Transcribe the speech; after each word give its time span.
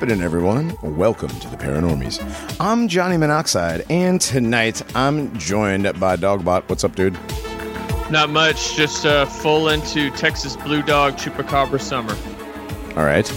What's 0.00 0.12
happening, 0.12 0.24
everyone? 0.24 0.96
Welcome 0.96 1.28
to 1.28 1.48
the 1.50 1.58
Paranormies. 1.58 2.56
I'm 2.58 2.88
Johnny 2.88 3.18
Monoxide, 3.18 3.84
and 3.90 4.18
tonight 4.18 4.82
I'm 4.96 5.38
joined 5.38 6.00
by 6.00 6.16
Dogbot. 6.16 6.66
What's 6.70 6.84
up, 6.84 6.96
dude? 6.96 7.18
Not 8.10 8.30
much, 8.30 8.76
just 8.76 9.04
uh, 9.04 9.26
full 9.26 9.68
into 9.68 10.10
Texas 10.12 10.56
Blue 10.56 10.80
Dog 10.80 11.16
Chupacabra 11.16 11.78
summer. 11.78 12.16
All 12.96 13.04
right. 13.04 13.30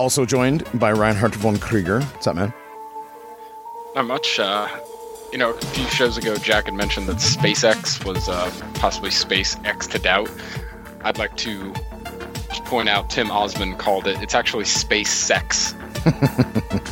Also 0.00 0.26
joined 0.26 0.64
by 0.74 0.90
Reinhardt 0.90 1.36
von 1.36 1.56
Krieger. 1.56 2.00
What's 2.00 2.26
up, 2.26 2.34
man? 2.34 2.52
Not 3.94 4.06
much. 4.06 4.40
Uh, 4.40 4.66
you 5.30 5.38
know, 5.38 5.50
a 5.50 5.66
few 5.66 5.86
shows 5.86 6.18
ago, 6.18 6.34
Jack 6.34 6.64
had 6.64 6.74
mentioned 6.74 7.06
that 7.06 7.18
SpaceX 7.18 8.04
was 8.04 8.28
uh, 8.28 8.50
possibly 8.74 9.10
SpaceX 9.10 9.88
to 9.92 10.00
doubt. 10.00 10.32
I'd 11.04 11.18
like 11.18 11.36
to 11.36 11.72
just 11.72 11.85
point 12.64 12.88
out 12.88 13.10
Tim 13.10 13.30
Osmond 13.30 13.78
called 13.78 14.06
it. 14.06 14.20
It's 14.22 14.34
actually 14.34 14.64
space 14.64 15.10
sex. 15.10 15.74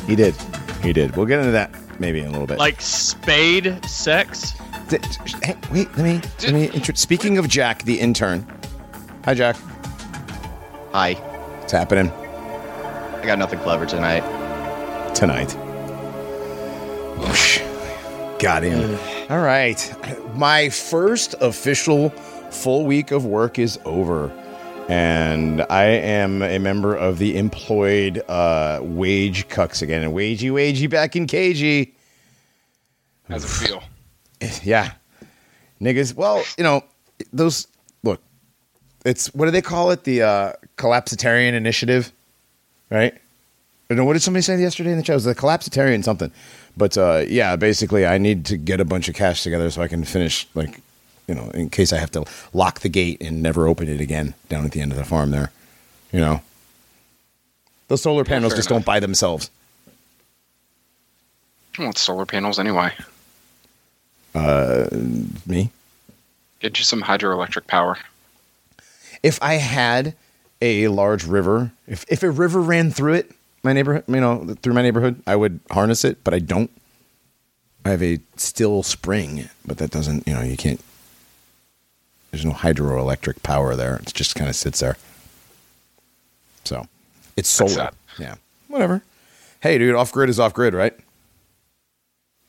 He 0.06 0.16
did. 0.16 0.34
He 0.82 0.92
did. 0.92 1.16
We'll 1.16 1.24
get 1.24 1.38
into 1.38 1.52
that 1.52 1.74
maybe 1.98 2.20
in 2.20 2.26
a 2.26 2.30
little 2.30 2.46
bit. 2.46 2.58
Like 2.58 2.78
spade 2.80 3.82
sex? 3.86 4.52
Th- 4.90 5.02
hey, 5.42 5.56
wait, 5.72 5.88
let 5.96 6.04
me 6.04 6.20
let 6.42 6.52
me 6.52 6.66
intro- 6.70 6.94
speaking 6.94 7.38
of 7.38 7.48
Jack 7.48 7.84
the 7.84 7.98
intern. 7.98 8.46
Hi 9.24 9.32
Jack. 9.32 9.56
Hi. 10.92 11.14
What's 11.14 11.72
happening 11.72 12.10
I 12.10 13.22
got 13.24 13.38
nothing 13.38 13.60
clever 13.60 13.86
tonight. 13.86 14.20
tonight? 15.14 15.52
Whoosh. 17.18 17.60
Got 18.38 18.62
him. 18.64 18.98
All 19.30 19.40
right. 19.40 19.80
My 20.36 20.68
first 20.68 21.34
official 21.40 22.10
full 22.50 22.84
week 22.84 23.10
of 23.10 23.24
work 23.24 23.58
is 23.58 23.78
over. 23.86 24.30
And 24.88 25.62
I 25.70 25.84
am 25.84 26.42
a 26.42 26.58
member 26.58 26.94
of 26.94 27.18
the 27.18 27.38
employed 27.38 28.22
uh, 28.28 28.80
wage 28.82 29.48
cucks 29.48 29.80
again. 29.80 30.02
And 30.02 30.12
wagey, 30.12 30.50
wagey, 30.50 30.90
back 30.90 31.16
in 31.16 31.26
cagey. 31.26 31.94
How's 33.28 33.44
it 33.44 33.66
feel? 33.66 33.82
Yeah. 34.62 34.92
Niggas. 35.80 36.14
Well, 36.14 36.44
you 36.58 36.64
know, 36.64 36.82
those 37.32 37.66
look, 38.02 38.20
it's 39.04 39.32
what 39.34 39.46
do 39.46 39.50
they 39.50 39.62
call 39.62 39.90
it? 39.90 40.04
The 40.04 40.22
uh 40.22 40.52
collapsitarian 40.76 41.52
initiative, 41.54 42.12
right? 42.90 43.14
I 43.14 43.18
don't 43.88 43.98
know 43.98 44.04
what 44.04 44.14
did 44.14 44.22
somebody 44.22 44.42
say 44.42 44.60
yesterday 44.60 44.92
in 44.92 44.98
the 44.98 45.02
chat? 45.02 45.14
It 45.14 45.16
was 45.16 45.24
the 45.24 45.34
collapsitarian 45.34 46.04
something. 46.04 46.30
But 46.76 46.96
uh 46.98 47.24
yeah, 47.26 47.56
basically 47.56 48.06
I 48.06 48.18
need 48.18 48.44
to 48.46 48.56
get 48.56 48.80
a 48.80 48.84
bunch 48.84 49.08
of 49.08 49.14
cash 49.14 49.42
together 49.42 49.70
so 49.70 49.82
I 49.82 49.88
can 49.88 50.04
finish 50.04 50.46
like 50.54 50.80
you 51.26 51.34
know, 51.34 51.50
in 51.50 51.70
case 51.70 51.92
I 51.92 51.98
have 51.98 52.10
to 52.12 52.24
lock 52.52 52.80
the 52.80 52.88
gate 52.88 53.22
and 53.22 53.42
never 53.42 53.66
open 53.66 53.88
it 53.88 54.00
again 54.00 54.34
down 54.48 54.64
at 54.64 54.72
the 54.72 54.80
end 54.80 54.92
of 54.92 54.98
the 54.98 55.04
farm 55.04 55.30
there. 55.30 55.50
You 56.12 56.20
know. 56.20 56.42
Those 57.88 58.02
solar 58.02 58.24
panels 58.24 58.52
fair 58.52 58.58
just 58.58 58.70
enough. 58.70 58.84
don't 58.84 58.86
buy 58.86 59.00
themselves. 59.00 59.50
I 61.78 61.84
want 61.84 61.98
solar 61.98 62.26
panels 62.26 62.58
anyway. 62.58 62.92
Uh, 64.34 64.88
me? 65.46 65.70
Get 66.60 66.78
you 66.78 66.84
some 66.84 67.02
hydroelectric 67.02 67.66
power. 67.66 67.98
if 69.22 69.38
I 69.42 69.54
had 69.54 70.14
a 70.62 70.88
large 70.88 71.24
river, 71.24 71.72
if 71.86 72.04
if 72.08 72.22
a 72.22 72.30
river 72.30 72.60
ran 72.60 72.90
through 72.90 73.14
it, 73.14 73.32
my 73.62 73.72
neighborhood, 73.72 74.04
you 74.08 74.20
know, 74.20 74.54
through 74.62 74.74
my 74.74 74.82
neighborhood, 74.82 75.22
I 75.26 75.36
would 75.36 75.60
harness 75.70 76.04
it, 76.04 76.22
but 76.24 76.32
I 76.34 76.38
don't. 76.38 76.70
I 77.84 77.90
have 77.90 78.02
a 78.02 78.18
still 78.36 78.82
spring, 78.82 79.48
but 79.66 79.78
that 79.78 79.90
doesn't, 79.90 80.26
you 80.26 80.34
know, 80.34 80.42
you 80.42 80.56
can't. 80.56 80.80
There's 82.34 82.44
no 82.44 82.50
hydroelectric 82.50 83.44
power 83.44 83.76
there. 83.76 83.94
It 83.98 84.12
just 84.12 84.34
kind 84.34 84.50
of 84.50 84.56
sits 84.56 84.80
there. 84.80 84.96
So, 86.64 86.88
it's 87.36 87.48
solar. 87.48 87.90
Yeah, 88.18 88.34
whatever. 88.66 89.04
Hey, 89.60 89.78
dude, 89.78 89.94
off 89.94 90.10
grid 90.10 90.28
is 90.28 90.40
off 90.40 90.52
grid, 90.52 90.74
right? 90.74 90.98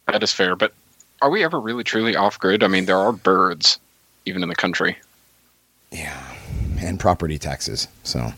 That 0.07 0.23
is 0.23 0.33
fair, 0.33 0.55
but 0.55 0.73
are 1.21 1.29
we 1.29 1.43
ever 1.43 1.59
really 1.59 1.83
truly 1.83 2.15
off 2.15 2.39
grid? 2.39 2.63
I 2.63 2.67
mean, 2.67 2.85
there 2.85 2.97
are 2.97 3.11
birds, 3.11 3.77
even 4.25 4.41
in 4.41 4.49
the 4.49 4.55
country. 4.55 4.97
Yeah, 5.91 6.19
and 6.79 6.99
property 6.99 7.37
taxes. 7.37 7.87
So, 8.01 8.33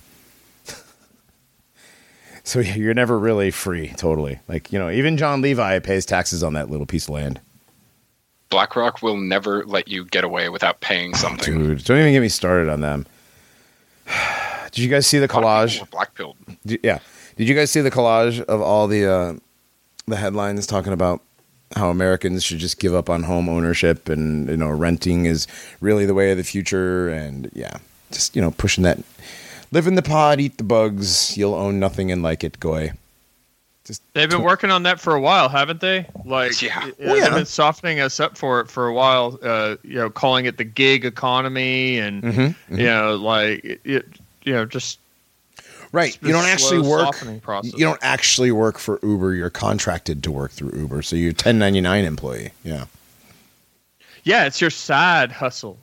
so 2.43 2.59
you're 2.59 2.93
never 2.93 3.17
really 3.17 3.51
free. 3.51 3.93
Totally, 3.95 4.39
like 4.49 4.73
you 4.73 4.79
know, 4.79 4.89
even 4.89 5.15
John 5.15 5.41
Levi 5.41 5.79
pays 5.79 6.05
taxes 6.05 6.43
on 6.43 6.55
that 6.55 6.69
little 6.69 6.85
piece 6.85 7.05
of 7.05 7.11
land. 7.11 7.39
BlackRock 8.49 9.01
will 9.01 9.17
never 9.17 9.65
let 9.65 9.87
you 9.87 10.05
get 10.05 10.23
away 10.23 10.49
without 10.49 10.79
paying 10.81 11.13
something. 11.15 11.53
Dude, 11.57 11.83
don't 11.83 11.99
even 11.99 12.13
get 12.13 12.21
me 12.21 12.29
started 12.29 12.69
on 12.69 12.81
them. 12.81 13.05
Did 14.71 14.83
you 14.83 14.89
guys 14.89 15.07
see 15.07 15.19
the 15.19 15.25
A 15.33 15.39
lot 15.39 15.65
of 15.65 15.69
collage? 15.71 15.89
black 15.91 16.13
pilled. 16.13 16.37
Yeah, 16.63 16.99
did 17.35 17.47
you 17.49 17.55
guys 17.55 17.71
see 17.71 17.81
the 17.81 17.89
collage 17.91 18.41
of 18.41 18.61
all 18.61 18.87
the 18.87 19.05
uh, 19.05 19.33
the 20.07 20.17
headlines 20.17 20.67
talking 20.67 20.93
about 20.93 21.21
how 21.75 21.89
Americans 21.89 22.43
should 22.43 22.59
just 22.59 22.79
give 22.79 22.93
up 22.93 23.09
on 23.09 23.23
home 23.23 23.49
ownership 23.49 24.07
and 24.07 24.47
you 24.49 24.57
know 24.57 24.69
renting 24.69 25.25
is 25.25 25.47
really 25.81 26.05
the 26.05 26.13
way 26.13 26.31
of 26.31 26.37
the 26.37 26.43
future 26.43 27.09
and 27.09 27.49
yeah, 27.53 27.77
just 28.11 28.35
you 28.35 28.41
know 28.41 28.51
pushing 28.51 28.83
that 28.83 28.99
live 29.71 29.87
in 29.87 29.95
the 29.95 30.01
pod, 30.03 30.39
eat 30.39 30.57
the 30.57 30.63
bugs, 30.63 31.35
you'll 31.37 31.55
own 31.55 31.79
nothing 31.79 32.11
and 32.11 32.21
like 32.21 32.43
it, 32.43 32.59
goy. 32.59 32.91
Just 33.87 34.03
They've 34.13 34.29
been 34.29 34.43
working 34.43 34.69
on 34.69 34.83
that 34.83 34.99
for 34.99 35.15
a 35.15 35.21
while, 35.21 35.47
haven't 35.49 35.79
they? 35.79 36.05
Like, 36.25 36.61
Yeah. 36.61 36.91
Well, 36.99 37.15
yeah. 37.15 37.23
they've 37.23 37.33
been 37.33 37.45
softening 37.45 37.99
us 37.99 38.19
up 38.19 38.37
for 38.37 38.59
it 38.59 38.69
for 38.69 38.87
a 38.87 38.93
while. 38.93 39.39
Uh, 39.41 39.77
you 39.83 39.95
know, 39.95 40.09
calling 40.09 40.45
it 40.45 40.57
the 40.57 40.63
gig 40.63 41.05
economy, 41.05 41.97
and 41.97 42.21
Mm-hmm, 42.21 42.77
you 42.77 42.85
know, 42.85 43.15
like 43.15 43.63
it, 43.63 43.81
it, 43.83 44.05
you 44.43 44.53
know, 44.53 44.65
just 44.65 44.99
right. 45.91 46.17
You 46.21 46.31
don't 46.33 46.45
actually 46.45 46.81
work. 46.81 47.15
You 47.63 47.79
don't 47.79 47.99
actually 48.01 48.51
work 48.51 48.77
for 48.77 48.99
Uber. 49.01 49.33
You're 49.33 49.49
contracted 49.49 50.21
to 50.23 50.31
work 50.31 50.51
through 50.51 50.77
Uber, 50.77 51.01
so 51.01 51.15
you're 51.15 51.29
1099 51.31 52.05
employee. 52.05 52.51
Yeah. 52.63 52.85
Yeah, 54.23 54.45
it's 54.45 54.59
your 54.59 54.69
side 54.69 55.31
hustle. 55.31 55.77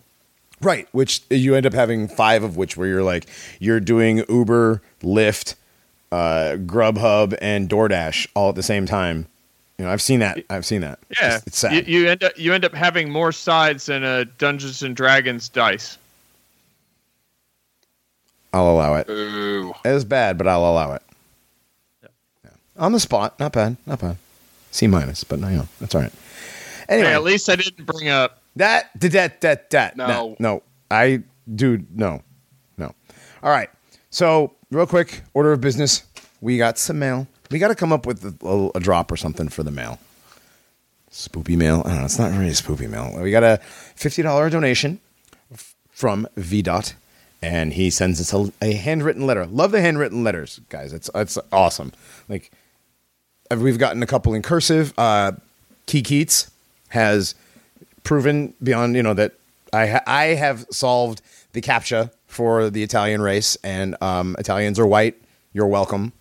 Right, 0.61 0.87
which 0.93 1.23
you 1.31 1.55
end 1.55 1.67
up 1.67 1.73
having 1.73 2.09
five 2.09 2.43
of 2.43 2.57
which 2.57 2.77
where 2.77 2.87
you're 2.87 3.03
like 3.03 3.27
you're 3.61 3.81
doing 3.81 4.25
Uber, 4.29 4.83
Lyft, 5.03 5.55
uh, 6.15 6.57
Grubhub, 6.59 7.37
and 7.43 7.69
DoorDash 7.69 8.29
all 8.35 8.49
at 8.51 8.55
the 8.55 8.63
same 8.63 8.87
time. 8.87 9.27
You 9.79 9.85
know, 9.85 9.91
I've 9.91 10.03
seen 10.03 10.21
that. 10.21 10.39
I've 10.49 10.65
seen 10.65 10.83
that. 10.83 11.01
It's 11.11 11.21
Yeah, 11.21 11.29
just- 11.31 11.47
it's 11.49 11.59
sad. 11.59 11.73
You, 11.89 12.01
you 12.03 12.09
end 12.09 12.23
up 12.23 12.33
you 12.39 12.53
end 12.55 12.65
up 12.65 12.73
having 12.75 13.11
more 13.11 13.33
sides 13.33 13.87
than 13.87 14.05
a 14.05 14.25
Dungeons 14.25 14.83
and 14.83 14.95
Dragons 14.95 15.49
dice. 15.49 15.99
I'll 18.53 18.71
allow 18.71 18.95
it. 18.97 19.09
Ooh. 19.11 19.73
It 19.85 19.93
was 19.93 20.05
bad, 20.05 20.39
but 20.39 20.47
I'll 20.47 20.65
allow 20.65 20.93
it. 20.93 21.03
Yeah. 22.03 22.09
Yeah. 22.45 22.51
On 22.85 22.93
the 22.93 23.01
spot, 23.01 23.39
not 23.41 23.53
bad, 23.53 23.77
not 23.87 24.01
bad. 24.01 24.17
C 24.71 24.87
minus, 24.87 25.25
but 25.25 25.39
no, 25.41 25.49
you 25.49 25.57
know, 25.59 25.69
that's 25.81 25.95
all 25.95 26.03
right. 26.03 26.13
Anyway, 26.89 27.09
Hey, 27.09 27.15
at 27.15 27.23
least 27.25 27.49
I 27.49 27.57
didn't 27.57 27.85
bring 27.85 28.09
up. 28.09 28.41
That 28.57 28.91
that 29.01 29.11
that 29.13 29.41
that 29.41 29.71
that 29.71 29.97
No. 29.97 30.07
that- 30.07 30.41
no. 30.41 30.63
I 30.91 31.23
dude 31.53 31.99
no 31.99 32.23
no. 32.79 32.95
All 33.43 33.51
right. 33.51 33.71
So 34.11 34.53
real 34.75 34.87
quick 34.87 35.23
order 35.33 35.53
of 35.53 35.61
business. 35.61 36.05
We 36.41 36.59
got 36.59 36.79
some 36.79 36.99
mail. 36.99 37.27
We 37.51 37.59
got 37.59 37.69
to 37.69 37.75
come 37.75 37.93
up 37.93 38.07
with 38.07 38.25
a, 38.25 38.47
a, 38.47 38.71
a 38.77 38.81
drop 38.81 39.11
or 39.13 39.17
something 39.17 39.49
for 39.49 39.63
the 39.63 39.71
mail. 39.71 39.99
Spoopy 41.11 41.57
mail. 41.57 41.83
I 41.85 41.91
don't 41.91 41.99
know. 41.99 42.05
It's 42.05 42.19
not 42.19 42.33
really 42.33 42.51
spoopy 42.51 42.89
mail. 42.91 43.17
We 43.23 43.31
got 43.31 43.45
a 43.45 43.59
fifty 43.95 44.21
dollar 44.23 44.51
donation 44.51 44.99
f- 45.53 45.75
from 45.91 46.27
VDOT, 46.37 46.95
and 47.41 47.73
he 47.73 47.89
sends 47.89 48.21
us 48.21 48.33
a, 48.35 48.53
a 48.61 48.73
handwritten 48.75 49.25
letter. 49.27 49.47
Love 49.47 49.71
the 49.71 49.81
handwritten 49.81 50.25
letters, 50.25 50.61
guys. 50.71 50.93
It's 50.93 51.09
it's 51.15 51.39
awesome. 51.53 51.93
Like 52.29 52.51
uh, 53.51 53.57
we've 53.61 53.79
gotten 53.79 54.03
a 54.03 54.07
couple 54.07 54.35
in 54.35 54.43
cursive. 54.43 54.93
Uh, 54.99 55.33
Key 55.87 56.03
Keats 56.03 56.51
has 56.89 57.37
proven 58.03 58.55
beyond 58.61 58.97
you 58.97 59.03
know 59.05 59.15
that 59.15 59.35
I 59.73 59.87
ha- 59.87 60.03
I 60.09 60.25
have 60.35 60.67
solved 60.73 61.23
the 61.53 61.61
captcha 61.61 62.11
for 62.35 62.71
the 62.71 62.83
Italian 62.83 63.23
race, 63.23 63.57
and 63.63 63.97
um, 64.03 64.37
Italians 64.39 64.79
are 64.79 64.87
white. 64.87 65.21
You're 65.53 65.67
welcome. 65.67 66.13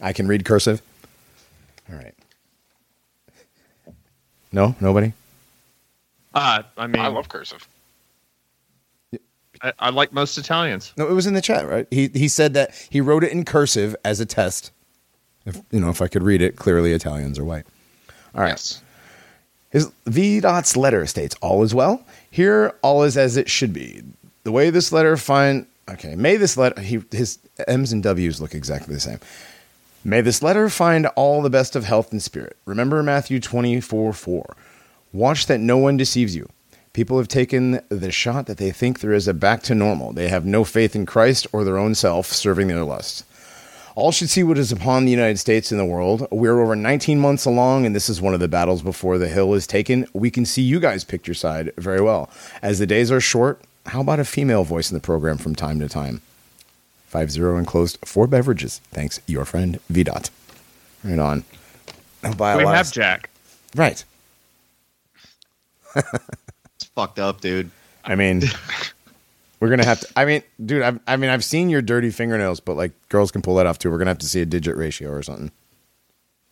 I 0.00 0.12
can 0.12 0.26
read 0.26 0.44
cursive. 0.44 0.80
All 1.90 1.96
right. 1.96 2.14
No, 4.52 4.74
nobody. 4.80 5.12
Uh, 6.34 6.62
I 6.76 6.86
mean, 6.86 7.02
I 7.02 7.08
love 7.08 7.28
cursive. 7.28 7.66
I, 9.60 9.72
I 9.78 9.90
like 9.90 10.12
most 10.12 10.38
Italians. 10.38 10.92
No, 10.96 11.08
it 11.08 11.12
was 11.12 11.26
in 11.26 11.34
the 11.34 11.40
chat, 11.40 11.68
right? 11.68 11.86
He 11.90 12.08
he 12.08 12.28
said 12.28 12.54
that 12.54 12.74
he 12.90 13.00
wrote 13.00 13.24
it 13.24 13.32
in 13.32 13.44
cursive 13.44 13.96
as 14.04 14.20
a 14.20 14.26
test. 14.26 14.70
If 15.44 15.60
you 15.70 15.80
know, 15.80 15.90
if 15.90 16.00
I 16.00 16.08
could 16.08 16.22
read 16.22 16.42
it 16.42 16.56
clearly, 16.56 16.92
Italians 16.92 17.38
are 17.38 17.44
white. 17.44 17.66
All 18.34 18.42
right. 18.42 18.50
Yes. 18.50 18.82
His 19.70 19.90
V 20.06 20.40
dot's 20.40 20.76
letter 20.76 21.04
states 21.06 21.34
all 21.42 21.62
is 21.62 21.74
well. 21.74 22.06
Here 22.30 22.74
all 22.82 23.02
is 23.02 23.16
as 23.16 23.36
it 23.36 23.50
should 23.50 23.72
be. 23.72 24.02
The 24.48 24.52
way 24.52 24.70
this 24.70 24.92
letter 24.92 25.18
find 25.18 25.66
okay, 25.90 26.14
may 26.14 26.38
this 26.38 26.56
letter 26.56 26.80
he 26.80 27.02
his 27.10 27.38
M's 27.66 27.92
and 27.92 28.02
W's 28.02 28.40
look 28.40 28.54
exactly 28.54 28.94
the 28.94 29.00
same. 29.00 29.20
May 30.02 30.22
this 30.22 30.42
letter 30.42 30.70
find 30.70 31.04
all 31.16 31.42
the 31.42 31.50
best 31.50 31.76
of 31.76 31.84
health 31.84 32.12
and 32.12 32.22
spirit. 32.22 32.56
Remember 32.64 33.02
Matthew 33.02 33.40
24 33.40 34.14
4. 34.14 34.56
Watch 35.12 35.48
that 35.48 35.60
no 35.60 35.76
one 35.76 35.98
deceives 35.98 36.34
you. 36.34 36.48
People 36.94 37.18
have 37.18 37.28
taken 37.28 37.82
the 37.90 38.10
shot 38.10 38.46
that 38.46 38.56
they 38.56 38.70
think 38.70 39.00
there 39.00 39.12
is 39.12 39.28
a 39.28 39.34
back 39.34 39.62
to 39.64 39.74
normal. 39.74 40.14
They 40.14 40.28
have 40.28 40.46
no 40.46 40.64
faith 40.64 40.96
in 40.96 41.04
Christ 41.04 41.46
or 41.52 41.62
their 41.62 41.76
own 41.76 41.94
self, 41.94 42.28
serving 42.28 42.68
their 42.68 42.84
lusts. 42.84 43.24
All 43.96 44.12
should 44.12 44.30
see 44.30 44.44
what 44.44 44.56
is 44.56 44.72
upon 44.72 45.04
the 45.04 45.10
United 45.10 45.38
States 45.38 45.72
and 45.72 45.78
the 45.78 45.84
world. 45.84 46.26
We're 46.30 46.62
over 46.62 46.74
19 46.74 47.20
months 47.20 47.44
along, 47.44 47.84
and 47.84 47.94
this 47.94 48.08
is 48.08 48.22
one 48.22 48.32
of 48.32 48.40
the 48.40 48.48
battles 48.48 48.80
before 48.80 49.18
the 49.18 49.28
hill 49.28 49.52
is 49.52 49.66
taken. 49.66 50.06
We 50.14 50.30
can 50.30 50.46
see 50.46 50.62
you 50.62 50.80
guys 50.80 51.04
pick 51.04 51.26
your 51.26 51.34
side 51.34 51.72
very 51.76 52.00
well. 52.00 52.30
As 52.62 52.78
the 52.78 52.86
days 52.86 53.10
are 53.10 53.20
short, 53.20 53.60
how 53.88 54.00
about 54.00 54.20
a 54.20 54.24
female 54.24 54.64
voice 54.64 54.90
in 54.90 54.94
the 54.96 55.00
program 55.02 55.38
from 55.38 55.54
time 55.54 55.78
to 55.80 55.88
time? 55.88 56.20
50 57.08 57.40
enclosed 57.40 57.98
four 58.04 58.26
beverages. 58.26 58.80
Thanks, 58.90 59.20
your 59.26 59.44
friend 59.44 59.80
V 59.88 60.04
Dot. 60.04 60.30
Right 61.02 61.18
on. 61.18 61.44
I'll 62.22 62.34
buy 62.34 62.52
a 62.52 62.58
we 62.58 62.64
lot 62.64 62.76
have 62.76 62.86
of- 62.88 62.92
Jack. 62.92 63.30
Right. 63.74 64.04
It's 65.96 66.84
fucked 66.94 67.18
up, 67.18 67.40
dude. 67.40 67.70
I 68.04 68.14
mean, 68.14 68.42
we're 69.60 69.68
gonna 69.70 69.84
have 69.84 70.00
to. 70.00 70.08
I 70.16 70.24
mean, 70.24 70.42
dude, 70.64 70.82
I've, 70.82 71.00
I 71.06 71.16
mean, 71.16 71.30
I've 71.30 71.44
seen 71.44 71.68
your 71.68 71.82
dirty 71.82 72.10
fingernails, 72.10 72.60
but 72.60 72.76
like 72.76 72.92
girls 73.08 73.30
can 73.30 73.42
pull 73.42 73.56
that 73.56 73.66
off 73.66 73.78
too. 73.78 73.90
We're 73.90 73.98
gonna 73.98 74.10
have 74.10 74.18
to 74.18 74.26
see 74.28 74.40
a 74.40 74.46
digit 74.46 74.76
ratio 74.76 75.10
or 75.10 75.22
something. 75.22 75.50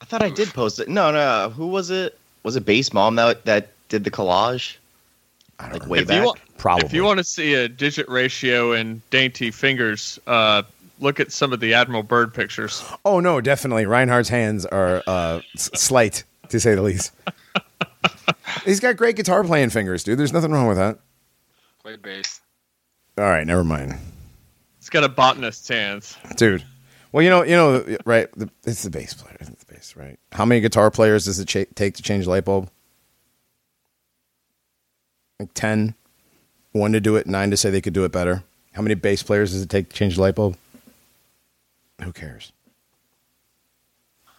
I 0.00 0.05
thought 0.05 0.23
I 0.23 0.31
did 0.31 0.49
post 0.49 0.79
it. 0.81 0.88
No, 0.88 1.11
no. 1.12 1.50
Who 1.50 1.69
was 1.69 1.91
it? 1.91 2.19
Was 2.43 2.56
it 2.56 2.65
Base 2.67 2.93
Mom 2.93 3.17
that 3.17 3.44
that 3.44 3.69
did 3.88 4.05
the 4.05 4.11
collage? 4.11 4.77
I 5.59 5.65
don't 5.65 5.73
Like 5.75 5.83
know. 5.83 5.88
way 5.88 5.99
If 6.00 6.09
back. 6.09 6.17
you, 6.19 6.25
want, 6.27 6.41
Probably. 6.58 6.87
if 6.87 6.93
you 6.93 7.05
want 7.05 7.19
to 7.19 7.25
see 7.25 7.55
a 7.55 7.69
digit 7.69 8.08
ratio 8.08 8.73
and 8.73 9.00
dainty 9.11 9.50
fingers, 9.50 10.19
uh, 10.26 10.62
look 11.00 11.20
at 11.20 11.31
some 11.32 11.53
of 11.53 11.61
the 11.61 11.75
Admiral 11.75 12.03
Byrd 12.03 12.32
pictures. 12.35 12.82
Oh 13.05 13.20
no, 13.20 13.41
definitely. 13.41 13.87
Reinhardt's 13.87 14.29
hands 14.31 14.64
are 14.67 15.03
uh, 15.06 15.41
slight 15.56 16.25
to 16.49 16.58
say 16.61 16.75
the 16.75 16.82
least. 16.82 17.12
He's 18.64 18.81
got 18.81 18.97
great 18.97 19.17
guitar 19.17 19.44
playing 19.44 19.70
fingers, 19.70 20.03
dude. 20.05 20.19
There's 20.19 20.32
nothing 20.32 20.50
wrong 20.50 20.67
with 20.67 20.76
that. 20.79 20.99
Played 21.82 22.03
bass. 22.03 22.41
All 23.19 23.25
right, 23.25 23.47
never 23.47 23.64
mind, 23.64 23.94
It's 24.79 24.91
got 24.91 25.05
a 25.05 25.09
botanist's 25.09 25.69
hands. 25.69 26.17
dude. 26.37 26.64
Well, 27.12 27.23
you 27.23 27.31
know, 27.31 27.44
you 27.44 27.56
know, 27.56 27.97
right? 28.05 28.31
The, 28.37 28.50
it's 28.64 28.82
the 28.82 28.91
bass 28.91 29.14
player. 29.14 29.37
It's 29.41 29.49
the 29.64 29.73
bass, 29.73 29.97
right? 29.97 30.19
How 30.32 30.44
many 30.44 30.61
guitar 30.61 30.91
players 30.91 31.25
does 31.25 31.38
it 31.38 31.49
cha- 31.49 31.64
take 31.75 31.94
to 31.94 32.02
change 32.02 32.26
a 32.26 32.31
light 32.31 32.44
bulb? 32.44 32.69
Like 35.41 35.50
ten. 35.55 35.94
One 36.76 36.93
to 36.93 37.00
do 37.00 37.17
it, 37.17 37.26
nine 37.26 37.50
to 37.50 37.56
say 37.56 37.70
they 37.70 37.81
could 37.81 37.94
do 37.94 38.05
it 38.05 38.12
better. 38.12 38.43
How 38.75 38.82
many 38.82 38.94
bass 38.94 39.23
players 39.23 39.52
does 39.52 39.62
it 39.62 39.70
take 39.70 39.88
to 39.88 39.96
change 39.96 40.19
a 40.19 40.20
light 40.20 40.34
bulb? 40.34 40.56
Who 42.02 42.12
cares? 42.12 42.52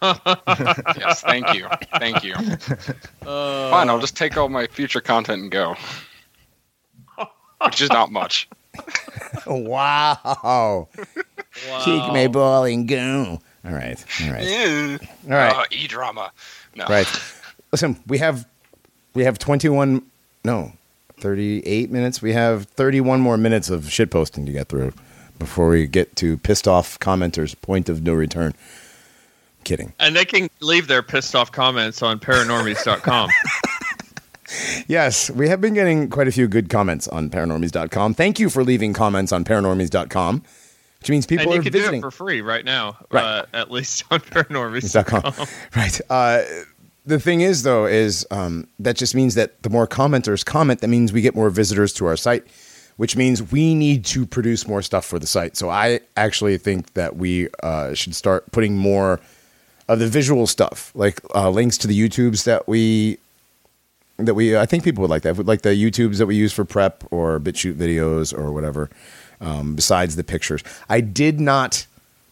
Yes, 0.00 1.22
thank 1.22 1.52
you, 1.54 1.66
thank 1.98 2.22
you. 2.22 2.34
Fine, 3.24 3.88
I'll 3.90 3.98
just 3.98 4.16
take 4.16 4.36
all 4.36 4.48
my 4.48 4.68
future 4.68 5.00
content 5.00 5.42
and 5.42 5.50
go, 5.50 5.74
which 7.64 7.80
is 7.80 7.90
not 7.90 8.12
much. 8.12 8.48
Wow. 9.46 10.88
Take 11.82 12.02
my 12.12 12.28
ball 12.28 12.64
and 12.64 12.86
go. 12.86 13.40
All 13.64 13.72
right. 13.72 14.02
All 14.22 14.30
right. 14.30 14.98
All 15.24 15.30
right. 15.30 15.52
Uh, 15.52 15.64
e 15.70 15.86
drama. 15.88 16.30
No. 16.76 16.84
Right. 16.86 17.08
Listen, 17.72 17.96
we 18.06 18.18
have 18.18 18.46
we 19.14 19.24
have 19.24 19.38
21 19.38 20.02
no, 20.44 20.72
38 21.20 21.90
minutes. 21.90 22.22
We 22.22 22.32
have 22.32 22.64
31 22.66 23.20
more 23.20 23.36
minutes 23.36 23.70
of 23.70 23.90
shit 23.90 24.10
posting 24.10 24.46
to 24.46 24.52
get 24.52 24.68
through 24.68 24.92
before 25.38 25.68
we 25.68 25.86
get 25.86 26.16
to 26.16 26.36
pissed 26.38 26.66
off 26.66 26.98
commenters 26.98 27.60
point 27.60 27.88
of 27.88 28.02
no 28.02 28.12
return. 28.14 28.54
Kidding. 29.64 29.92
And 30.00 30.16
they 30.16 30.24
can 30.24 30.48
leave 30.60 30.86
their 30.88 31.02
pissed 31.02 31.34
off 31.36 31.52
comments 31.52 32.02
on 32.02 32.18
paranormies.com. 32.20 33.30
Yes, 34.86 35.30
we 35.30 35.50
have 35.50 35.60
been 35.60 35.74
getting 35.74 36.08
quite 36.08 36.26
a 36.26 36.32
few 36.32 36.48
good 36.48 36.70
comments 36.70 37.06
on 37.08 37.28
paranormies.com. 37.28 38.14
Thank 38.14 38.38
you 38.38 38.48
for 38.48 38.64
leaving 38.64 38.94
comments 38.94 39.30
on 39.30 39.44
paranormies.com, 39.44 40.42
which 41.00 41.10
means 41.10 41.26
people 41.26 41.42
and 41.44 41.52
you 41.52 41.60
are 41.60 41.62
can 41.64 41.72
visiting. 41.72 42.00
do 42.00 42.06
it 42.06 42.10
for 42.10 42.16
free 42.16 42.40
right 42.40 42.64
now, 42.64 42.96
Right. 43.10 43.22
uh, 43.22 43.44
at 43.52 43.70
least 43.70 44.04
on 44.10 44.20
paranormies.com. 44.20 45.20
com. 45.34 45.46
Right. 45.76 46.00
Uh, 46.08 46.42
the 47.08 47.18
thing 47.18 47.40
is, 47.40 47.62
though, 47.62 47.86
is 47.86 48.26
um, 48.30 48.68
that 48.78 48.96
just 48.96 49.14
means 49.14 49.34
that 49.34 49.62
the 49.62 49.70
more 49.70 49.86
commenters 49.86 50.44
comment, 50.44 50.82
that 50.82 50.88
means 50.88 51.10
we 51.10 51.22
get 51.22 51.34
more 51.34 51.48
visitors 51.48 51.92
to 51.94 52.04
our 52.04 52.16
site, 52.16 52.46
which 52.98 53.16
means 53.16 53.50
we 53.50 53.74
need 53.74 54.04
to 54.04 54.26
produce 54.26 54.68
more 54.68 54.82
stuff 54.82 55.06
for 55.06 55.18
the 55.18 55.26
site. 55.26 55.56
So 55.56 55.70
I 55.70 56.00
actually 56.18 56.58
think 56.58 56.92
that 56.94 57.16
we 57.16 57.48
uh, 57.62 57.94
should 57.94 58.14
start 58.14 58.52
putting 58.52 58.76
more 58.76 59.20
of 59.88 60.00
the 60.00 60.06
visual 60.06 60.46
stuff, 60.46 60.92
like 60.94 61.20
uh, 61.34 61.48
links 61.48 61.78
to 61.78 61.88
the 61.88 61.98
YouTubes 61.98 62.44
that 62.44 62.68
we 62.68 63.18
that 64.18 64.34
we. 64.34 64.54
I 64.54 64.66
think 64.66 64.84
people 64.84 65.00
would 65.00 65.10
like 65.10 65.22
that. 65.22 65.46
Like 65.46 65.62
the 65.62 65.70
YouTubes 65.70 66.18
that 66.18 66.26
we 66.26 66.36
use 66.36 66.52
for 66.52 66.66
prep 66.66 67.04
or 67.10 67.40
BitChute 67.40 67.74
videos 67.74 68.36
or 68.36 68.52
whatever. 68.52 68.90
Um, 69.40 69.76
besides 69.76 70.16
the 70.16 70.24
pictures, 70.24 70.62
I 70.90 71.00
did 71.00 71.40
not 71.40 71.86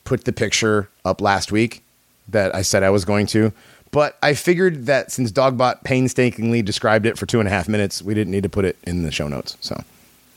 put 0.05 0.25
the 0.25 0.33
picture 0.33 0.91
up 1.05 1.21
last 1.21 1.51
week 1.51 1.83
that 2.29 2.55
I 2.55 2.63
said 2.63 2.83
I 2.83 2.91
was 2.91 3.05
going 3.05 3.27
to. 3.29 3.53
But 3.91 4.19
I 4.23 4.35
figured 4.35 4.87
that 4.87 5.11
since 5.13 5.33
Dogbot 5.33 5.85
painstakingly 5.85 6.63
described 6.63 7.07
it 7.07 7.17
for 7.19 7.25
two 7.27 7.39
and 7.39 7.49
a 7.49 7.51
half 7.51 7.69
minutes, 7.69 8.03
we 8.03 8.15
didn't 8.15 8.31
need 8.31 8.43
to 8.43 8.49
put 8.49 8.65
it 8.65 8.77
in 8.85 9.03
the 9.05 9.11
show 9.13 9.29
notes. 9.29 9.57
So 9.61 9.83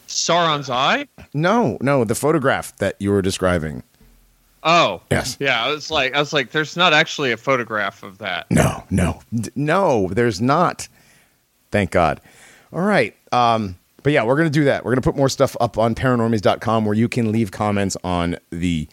Sauron's 0.08 0.70
eye? 0.70 1.08
no, 1.34 1.78
no, 1.82 2.04
the 2.04 2.16
photograph 2.16 2.76
that 2.78 2.96
you 3.00 3.12
were 3.12 3.22
describing. 3.22 3.84
Oh. 4.64 5.02
Yes. 5.12 5.38
Yeah, 5.40 5.64
I 5.64 5.70
was 5.70 5.90
like 5.90 6.14
I 6.16 6.20
was 6.20 6.34
like 6.34 6.52
there's 6.52 6.76
not 6.76 6.94
actually 6.94 7.32
a 7.32 7.38
photograph 7.38 8.04
of 8.04 8.18
that. 8.20 8.50
No, 8.52 8.84
no, 8.90 9.22
D- 9.34 9.52
no. 9.56 10.10
There's 10.12 10.42
not. 10.42 10.88
Thank 11.72 11.92
God. 11.92 12.20
All 12.74 12.82
right. 12.82 13.16
Um, 13.32 13.78
but 14.04 14.14
yeah, 14.14 14.24
we're 14.24 14.36
gonna 14.36 14.50
do 14.50 14.66
that. 14.66 14.84
We're 14.84 14.92
gonna 14.92 15.02
put 15.02 15.16
more 15.16 15.30
stuff 15.30 15.56
up 15.62 15.78
on 15.78 15.96
paranormies.com 15.96 16.86
where 16.86 16.96
you 16.96 17.08
can 17.08 17.32
leave 17.32 17.52
comments 17.52 17.96
on 18.04 18.38
the 18.50 18.88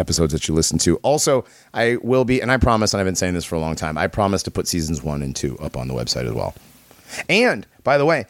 episodes 0.00 0.32
that 0.32 0.48
you 0.48 0.54
listen 0.54 0.78
to. 0.78 0.96
Also, 0.98 1.44
I 1.74 1.98
will 2.02 2.24
be, 2.24 2.40
and 2.40 2.50
I 2.50 2.56
promise, 2.56 2.92
and 2.92 3.00
I've 3.00 3.06
been 3.06 3.14
saying 3.14 3.34
this 3.34 3.44
for 3.44 3.54
a 3.54 3.60
long 3.60 3.76
time, 3.76 3.96
I 3.96 4.06
promise 4.06 4.42
to 4.44 4.50
put 4.50 4.66
seasons 4.66 5.02
one 5.02 5.22
and 5.22 5.36
two 5.36 5.58
up 5.58 5.76
on 5.76 5.86
the 5.86 5.94
website 5.94 6.26
as 6.26 6.32
well. 6.32 6.54
And 7.28 7.66
by 7.84 7.98
the 7.98 8.04
way, 8.04 8.26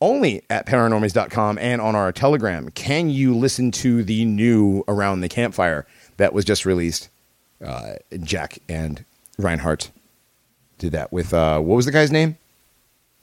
only 0.00 0.42
at 0.48 0.66
paranormies.com 0.66 1.58
and 1.58 1.80
on 1.80 1.96
our 1.96 2.12
Telegram 2.12 2.70
can 2.70 3.10
you 3.10 3.34
listen 3.34 3.70
to 3.72 4.04
the 4.04 4.24
new 4.24 4.84
Around 4.86 5.20
the 5.20 5.28
Campfire 5.28 5.86
that 6.18 6.32
was 6.32 6.44
just 6.44 6.64
released. 6.64 7.10
Uh, 7.64 7.94
Jack 8.22 8.58
and 8.68 9.04
Reinhardt 9.38 9.90
did 10.78 10.92
that 10.92 11.12
with, 11.12 11.34
uh, 11.34 11.58
what 11.58 11.74
was 11.74 11.86
the 11.86 11.92
guy's 11.92 12.12
name? 12.12 12.38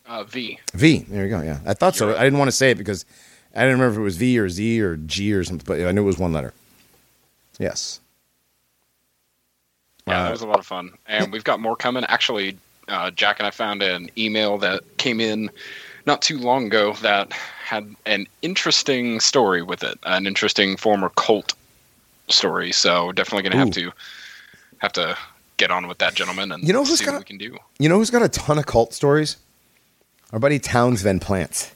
Uh, 0.06 0.24
v. 0.24 0.60
V. 0.74 1.06
There 1.08 1.24
you 1.24 1.30
go. 1.30 1.42
Yeah. 1.42 1.60
I 1.66 1.74
thought 1.74 1.96
so. 1.96 2.16
I 2.16 2.24
didn't 2.24 2.38
want 2.38 2.50
to 2.50 2.56
say 2.56 2.72
it 2.72 2.78
because 2.78 3.06
I 3.56 3.62
didn't 3.62 3.80
remember 3.80 3.94
if 3.94 4.00
it 4.00 4.04
was 4.04 4.18
V 4.18 4.38
or 4.38 4.50
Z 4.50 4.82
or 4.82 4.98
G 4.98 5.34
or 5.34 5.44
something, 5.44 5.66
but 5.66 5.88
I 5.88 5.92
knew 5.92 6.02
it 6.02 6.06
was 6.06 6.20
one 6.20 6.34
letter. 6.34 6.54
Yes. 7.60 8.00
Yeah, 10.08 10.20
Uh, 10.20 10.24
that 10.26 10.32
was 10.32 10.42
a 10.42 10.48
lot 10.48 10.60
of 10.60 10.66
fun, 10.66 10.92
and 11.08 11.32
we've 11.32 11.44
got 11.44 11.60
more 11.60 11.76
coming. 11.76 12.04
Actually, 12.06 12.58
uh, 12.88 13.10
Jack 13.12 13.40
and 13.40 13.48
I 13.48 13.52
found 13.52 13.82
an 13.82 14.10
email 14.18 14.58
that 14.60 14.84
came 14.98 15.20
in 15.20 15.50
not 16.06 16.22
too 16.22 16.38
long 16.38 16.68
ago 16.68 16.94
that 17.02 17.32
had 17.34 17.96
an 18.06 18.28
interesting 18.44 19.20
story 19.20 19.64
with 19.64 19.84
it, 19.84 19.98
an 20.04 20.28
interesting 20.28 20.78
former 20.78 21.10
cult 21.16 21.54
story. 22.30 22.72
So 22.72 23.12
definitely 23.14 23.50
going 23.50 23.54
to 23.54 23.58
have 23.58 23.72
to 23.72 23.92
have 24.80 24.94
to 24.94 25.18
get 25.58 25.72
on 25.72 25.88
with 25.88 25.98
that 26.00 26.14
gentleman 26.14 26.52
and 26.52 26.64
You 26.68 26.74
know 26.74 26.84
who's 26.86 27.00
see 27.00 27.06
got- 27.06 27.14
what 27.14 27.20
we 27.22 27.26
can 27.26 27.38
do. 27.40 27.58
You 27.80 27.90
know 27.90 27.98
who's 27.98 28.12
got 28.12 28.22
a 28.22 28.30
ton 28.30 28.60
of 28.60 28.68
cult 28.68 28.94
stories? 28.94 29.38
Our 30.32 30.38
buddy 30.40 30.60
Towns 30.60 31.02
Van 31.02 31.20
Plant. 31.20 31.72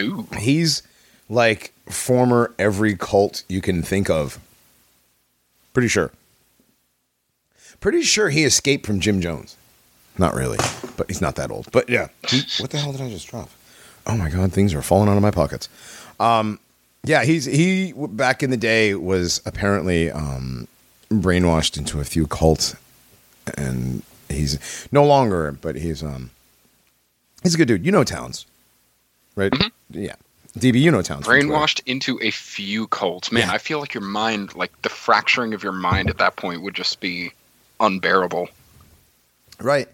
Ooh, 0.00 0.28
He's 0.38 0.82
like 1.28 1.72
former 1.88 2.52
every 2.58 2.96
cult 2.96 3.42
you 3.48 3.60
can 3.60 3.82
think 3.82 4.08
of. 4.10 4.38
Pretty 5.72 5.88
sure. 5.88 6.10
Pretty 7.80 8.02
sure 8.02 8.30
he 8.30 8.44
escaped 8.44 8.86
from 8.86 9.00
Jim 9.00 9.20
Jones. 9.20 9.56
Not 10.18 10.34
really, 10.34 10.58
but 10.96 11.08
he's 11.08 11.20
not 11.20 11.36
that 11.36 11.50
old. 11.50 11.70
But 11.72 11.88
yeah. 11.90 12.08
He- 12.28 12.42
what 12.62 12.70
the 12.70 12.78
hell 12.78 12.92
did 12.92 13.00
I 13.02 13.10
just 13.10 13.28
drop? 13.28 13.50
Oh 14.06 14.16
my 14.16 14.30
god, 14.30 14.52
things 14.52 14.72
are 14.72 14.82
falling 14.82 15.08
out 15.08 15.16
of 15.16 15.22
my 15.22 15.30
pockets. 15.30 15.68
Um, 16.20 16.58
yeah, 17.04 17.24
he's 17.24 17.44
he 17.44 17.92
back 17.96 18.42
in 18.42 18.50
the 18.50 18.56
day 18.56 18.94
was 18.94 19.42
apparently 19.44 20.10
um, 20.10 20.68
brainwashed 21.10 21.76
into 21.76 22.00
a 22.00 22.04
few 22.04 22.26
cults, 22.26 22.76
and 23.56 24.02
he's 24.28 24.88
no 24.92 25.04
longer. 25.04 25.52
But 25.52 25.76
he's 25.76 26.02
um, 26.02 26.30
he's 27.42 27.54
a 27.54 27.58
good 27.58 27.68
dude. 27.68 27.84
You 27.84 27.92
know 27.92 28.04
Towns, 28.04 28.46
right? 29.34 29.52
Yeah, 29.90 30.14
DB, 30.58 30.80
you 30.80 30.90
know 30.90 31.02
Towns. 31.02 31.26
from 31.26 31.34
Twitter. 31.34 31.48
brainwashed 31.48 31.80
into 31.86 32.18
a 32.22 32.30
few 32.30 32.86
cults. 32.88 33.30
Man, 33.30 33.46
Yeah. 33.48 33.52
I 33.54 33.58
feel 33.58 33.78
like 33.80 33.92
your 33.94 34.02
mind, 34.02 34.54
like 34.54 34.72
the 34.82 34.88
fracturing 34.88 35.52
of 35.54 35.62
your 35.62 35.72
mind 35.72 36.08
at 36.10 36.18
that 36.18 36.36
point, 36.36 36.62
would 36.62 36.74
just 36.74 37.00
be 37.00 37.30
unbearable. 37.80 38.48
Right. 39.60 39.88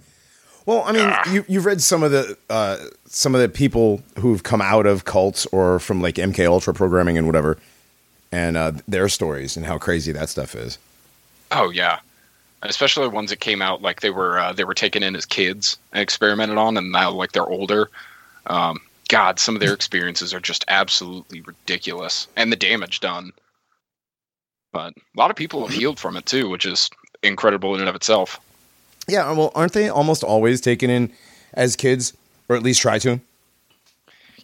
Well, 0.65 0.85
I 0.87 0.93
mean, 0.93 1.13
you 1.35 1.45
you've 1.49 1.65
read 1.67 1.81
some 1.83 2.05
of 2.05 2.13
the 2.13 2.37
uh, 2.49 2.77
some 3.07 3.35
of 3.35 3.41
the 3.41 3.49
people 3.49 4.01
who've 4.21 4.43
come 4.45 4.61
out 4.61 4.87
of 4.87 5.05
cults 5.05 5.45
or 5.47 5.81
from 5.81 6.01
like 6.01 6.15
MK 6.15 6.47
Ultra 6.47 6.73
programming 6.73 7.19
and 7.19 7.27
whatever, 7.27 7.59
and 8.31 8.57
uh, 8.57 8.73
their 8.87 9.09
stories 9.09 9.57
and 9.57 9.67
how 9.67 9.79
crazy 9.79 10.13
that 10.13 10.29
stuff 10.29 10.55
is. 10.55 10.79
Oh 11.51 11.71
yeah, 11.71 11.99
especially 12.63 13.09
ones 13.09 13.31
that 13.31 13.41
came 13.41 13.61
out 13.61 13.83
like 13.83 14.03
they 14.03 14.11
were 14.11 14.39
uh, 14.39 14.53
they 14.53 14.63
were 14.63 14.75
taken 14.75 15.03
in 15.03 15.17
as 15.17 15.27
kids 15.27 15.79
and 15.93 16.01
experimented 16.01 16.57
on, 16.59 16.77
and 16.77 16.93
now 16.93 17.11
like 17.11 17.33
they're 17.33 17.43
older. 17.49 17.91
Um, 18.47 18.81
God, 19.13 19.39
some 19.39 19.55
of 19.55 19.61
their 19.61 19.75
experiences 19.75 20.33
are 20.33 20.41
just 20.41 20.65
absolutely 20.69 21.43
ridiculous, 21.43 22.29
and 22.35 22.51
the 22.51 22.57
damage 22.57 23.01
done. 23.01 23.31
But 24.73 24.95
a 24.97 25.19
lot 25.19 25.31
of 25.31 25.37
people 25.37 25.67
have 25.67 25.77
healed 25.77 26.01
from 26.01 26.17
it 26.17 26.25
too, 26.25 26.49
which 26.49 26.65
is 26.65 26.89
incredible 27.23 27.75
in 27.75 27.81
and 27.81 27.91
of 27.91 27.95
itself. 27.95 28.41
Yeah, 29.07 29.31
well, 29.33 29.53
aren't 29.55 29.75
they 29.75 29.91
almost 29.91 30.25
always 30.25 30.63
taken 30.63 30.89
in 30.89 31.13
as 31.53 31.77
kids, 31.77 32.15
or 32.49 32.57
at 32.57 32.63
least 32.63 32.81
try 32.81 32.99
to? 33.01 33.21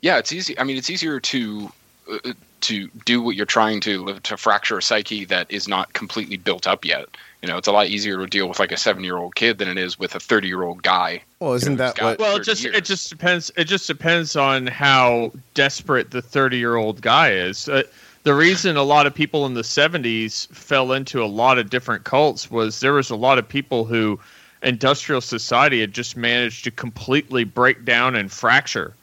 Yeah, 0.03 0.19
it's 0.19 0.35
easy. 0.35 0.59
I 0.59 0.65
mean, 0.65 0.77
it's 0.77 0.91
easier 0.91 1.19
to 1.19 1.73
uh, 2.13 2.33
to 2.61 2.89
do 3.07 3.23
what 3.23 3.37
you're 3.37 3.47
trying 3.47 3.81
to 3.81 4.21
to 4.21 4.37
fracture 4.37 4.77
a 4.77 4.83
psyche 4.83 5.25
that 5.25 5.51
is 5.51 5.67
not 5.67 5.95
completely 5.95 6.37
built 6.37 6.67
up 6.67 6.85
yet. 6.85 7.07
You 7.43 7.49
know, 7.49 7.57
it's 7.57 7.69
a 7.69 7.73
lot 7.73 7.87
easier 7.87 8.19
to 8.19 8.27
deal 8.27 8.49
with 8.49 8.59
like 8.59 8.73
a 8.73 8.77
seven 8.77 9.05
year 9.05 9.17
old 9.17 9.37
kid 9.37 9.59
than 9.59 9.69
it 9.69 9.79
is 9.79 9.99
with 9.99 10.15
a 10.15 10.21
thirty 10.21 10.49
year 10.49 10.63
old 10.63 10.83
guy. 10.83 11.23
Well, 11.41 11.53
isn't 11.55 11.73
who's 11.73 11.79
that 11.79 12.03
what? 12.03 12.19
Well, 12.19 12.37
it 12.37 12.45
30 12.45 12.45
just 12.45 12.65
it 12.65 12.85
just 12.85 13.11
depends. 13.11 13.53
It 13.57 13.65
just 13.65 13.87
depends 13.87 14.35
on 14.35 14.67
how 14.67 15.33
desperate 15.55 16.11
the 16.11 16.21
thirty-year-old 16.21 17.01
guy 17.01 17.31
is. 17.31 17.69
Uh, 17.69 17.85
the 18.25 18.35
reason 18.35 18.77
a 18.77 18.83
lot 18.83 19.07
of 19.07 19.15
people 19.15 19.47
in 19.47 19.55
the 19.55 19.63
'70s 19.63 20.49
fell 20.49 20.93
into 20.93 21.23
a 21.23 21.27
lot 21.27 21.59
of 21.59 21.71
different 21.71 22.03
cults 22.03 22.51
was 22.51 22.81
there 22.81 22.95
was 22.95 23.11
a 23.11 23.17
lot 23.17 23.39
of 23.39 23.49
people 23.49 23.85
who 23.85 24.19
industrial 24.65 25.21
society 25.21 25.81
had 25.81 25.93
just 25.93 26.17
managed 26.17 26.65
to 26.65 26.73
completely 26.73 27.45
break 27.45 27.85
down 27.85 28.17
and 28.17 28.33
fracture, 28.33 28.95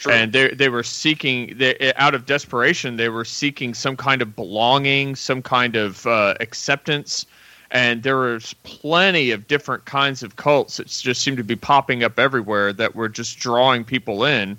True. 0.00 0.12
and 0.12 0.32
they 0.32 0.48
they 0.48 0.68
were 0.68 0.82
seeking 0.82 1.56
they, 1.56 1.92
out 1.94 2.16
of 2.16 2.26
desperation 2.26 2.96
they 2.96 3.08
were 3.08 3.24
seeking 3.24 3.72
some 3.72 3.96
kind 3.96 4.20
of 4.20 4.34
belonging, 4.34 5.14
some 5.14 5.42
kind 5.42 5.76
of 5.76 6.04
uh, 6.08 6.34
acceptance 6.40 7.24
and 7.70 8.02
there 8.02 8.18
was 8.18 8.54
plenty 8.62 9.30
of 9.30 9.46
different 9.48 9.84
kinds 9.84 10.22
of 10.22 10.36
cults 10.36 10.76
that 10.76 10.86
just 10.88 11.22
seemed 11.22 11.38
to 11.38 11.44
be 11.44 11.56
popping 11.56 12.04
up 12.04 12.18
everywhere 12.18 12.72
that 12.72 12.94
were 12.94 13.08
just 13.08 13.38
drawing 13.38 13.84
people 13.84 14.24
in 14.24 14.56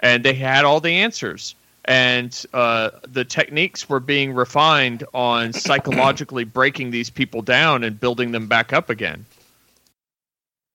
and 0.00 0.24
they 0.24 0.34
had 0.34 0.64
all 0.64 0.80
the 0.80 0.90
answers. 0.90 1.54
And 1.86 2.44
uh, 2.54 2.90
the 3.06 3.24
techniques 3.24 3.88
were 3.88 4.00
being 4.00 4.34
refined 4.34 5.04
on 5.12 5.52
psychologically 5.52 6.44
breaking 6.58 6.90
these 6.90 7.10
people 7.10 7.42
down 7.42 7.84
and 7.84 8.00
building 8.00 8.32
them 8.32 8.46
back 8.46 8.72
up 8.72 8.88
again. 8.88 9.26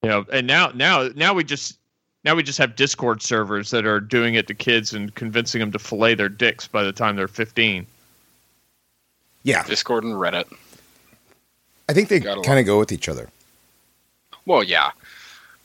You 0.03 0.09
know 0.09 0.25
and 0.31 0.47
now 0.47 0.71
now 0.73 1.09
now 1.15 1.33
we 1.33 1.43
just 1.43 1.77
now 2.23 2.35
we 2.35 2.43
just 2.43 2.57
have 2.57 2.77
discord 2.77 3.21
servers 3.21 3.71
that 3.71 3.85
are 3.85 3.99
doing 3.99 4.35
it 4.35 4.47
to 4.47 4.53
kids 4.53 4.93
and 4.93 5.13
convincing 5.13 5.59
them 5.59 5.73
to 5.73 5.79
fillet 5.79 6.15
their 6.15 6.29
dicks 6.29 6.67
by 6.67 6.83
the 6.83 6.93
time 6.93 7.17
they're 7.17 7.27
15 7.27 7.85
yeah, 9.43 9.63
Discord 9.63 10.03
and 10.03 10.13
Reddit. 10.13 10.45
I 11.89 11.93
think 11.93 12.07
they 12.07 12.19
kind 12.19 12.59
of 12.59 12.67
go 12.67 12.77
with 12.77 12.91
each 12.91 13.09
other. 13.09 13.29
Well, 14.45 14.63
yeah, 14.63 14.91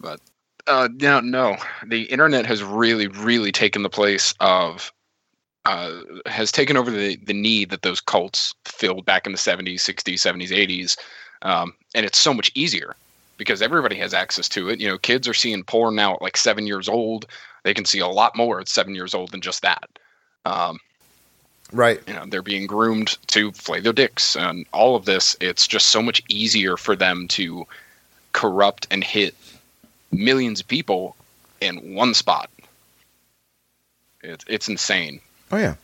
but 0.01 0.21
uh, 0.67 0.89
no, 0.95 1.21
no. 1.21 1.57
The 1.87 2.05
internet 2.05 2.47
has 2.47 2.63
really, 2.63 3.09
really 3.09 3.53
taken 3.53 3.83
the 3.83 3.91
place 3.91 4.33
of, 4.41 4.91
uh, 5.67 5.93
has 6.25 6.51
taken 6.51 6.79
over 6.79 6.91
the 6.91 7.17
the 7.17 7.35
need 7.35 7.69
that 7.69 7.83
those 7.83 8.01
cults 8.01 8.55
filled 8.65 9.05
back 9.05 9.27
in 9.27 9.33
the 9.33 9.39
seventies, 9.39 9.83
sixties, 9.83 10.23
seventies, 10.23 10.51
eighties, 10.51 10.97
um, 11.43 11.75
and 11.95 12.07
it's 12.07 12.19
so 12.19 12.33
much 12.33 12.51
easier 12.55 12.97
because 13.37 13.61
everybody 13.61 13.97
has 13.97 14.15
access 14.15 14.49
to 14.49 14.71
it. 14.71 14.81
You 14.81 14.89
know, 14.89 14.97
kids 14.97 15.29
are 15.29 15.35
seeing 15.35 15.63
porn 15.63 15.95
now 15.95 16.15
at 16.15 16.23
like 16.23 16.39
seven 16.39 16.67
years 16.67 16.89
old. 16.89 17.27
They 17.65 17.75
can 17.75 17.85
see 17.85 17.99
a 17.99 18.09
lot 18.09 18.35
more 18.35 18.61
at 18.61 18.69
seven 18.69 18.95
years 18.95 19.13
old 19.13 19.31
than 19.31 19.43
just 19.43 19.61
that. 19.61 19.91
Um, 20.47 20.79
Right. 21.75 22.01
you 22.07 22.15
know 22.15 22.25
they're 22.27 22.43
being 22.43 22.67
groomed 22.67 23.19
to 23.29 23.53
flay 23.53 23.81
their 23.81 23.93
dicks 23.93 24.37
and 24.37 24.65
all 24.73 24.97
of 24.97 25.05
this 25.05 25.37
it's 25.41 25.67
just 25.67 25.89
so 25.89 26.01
much 26.01 26.23
easier 26.29 26.77
for 26.77 26.95
them 26.97 27.29
to 27.29 27.67
corrupt 28.33 28.87
and 28.91 29.03
hit 29.05 29.35
millions 30.13 30.61
of 30.61 30.69
people 30.69 31.17
in 31.61 31.95
one 31.95 32.15
spot 32.15 32.49
it's, 34.23 34.45
it's 34.49 34.69
insane 34.69 35.21
Oh 35.55 35.57
yeah, 35.57 35.75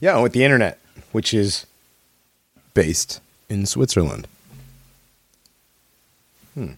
yeah. 0.00 0.20
With 0.20 0.32
the 0.32 0.42
internet, 0.42 0.78
which 1.12 1.32
is 1.32 1.64
based 2.74 3.20
in 3.48 3.66
Switzerland. 3.66 4.26
Hmm. 6.54 6.72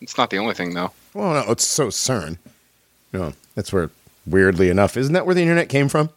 it's 0.00 0.18
not 0.18 0.30
the 0.30 0.38
only 0.38 0.54
thing 0.54 0.74
though 0.74 0.90
Well, 1.14 1.34
no, 1.34 1.52
it's 1.52 1.64
so 1.64 1.88
CERN. 1.88 2.38
No, 3.12 3.34
that's 3.54 3.72
where. 3.72 3.90
Weirdly 4.26 4.68
enough, 4.68 4.96
isn't 4.96 5.14
that 5.14 5.24
where 5.24 5.34
the 5.34 5.40
internet 5.40 5.70
came 5.70 5.88
from? 5.88 6.10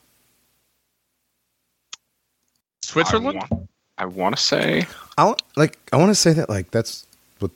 Switzerland 2.92 3.40
i 3.40 3.54
want, 3.54 3.70
I 3.98 4.06
want 4.06 4.36
to 4.36 4.42
say 4.42 4.86
I 5.18 5.26
want, 5.26 5.42
like 5.56 5.78
I 5.94 5.98
want 5.98 6.10
to 6.10 6.16
say 6.16 6.34
that 6.34 6.50
like 6.50 6.72
that's 6.72 7.06
what 7.40 7.52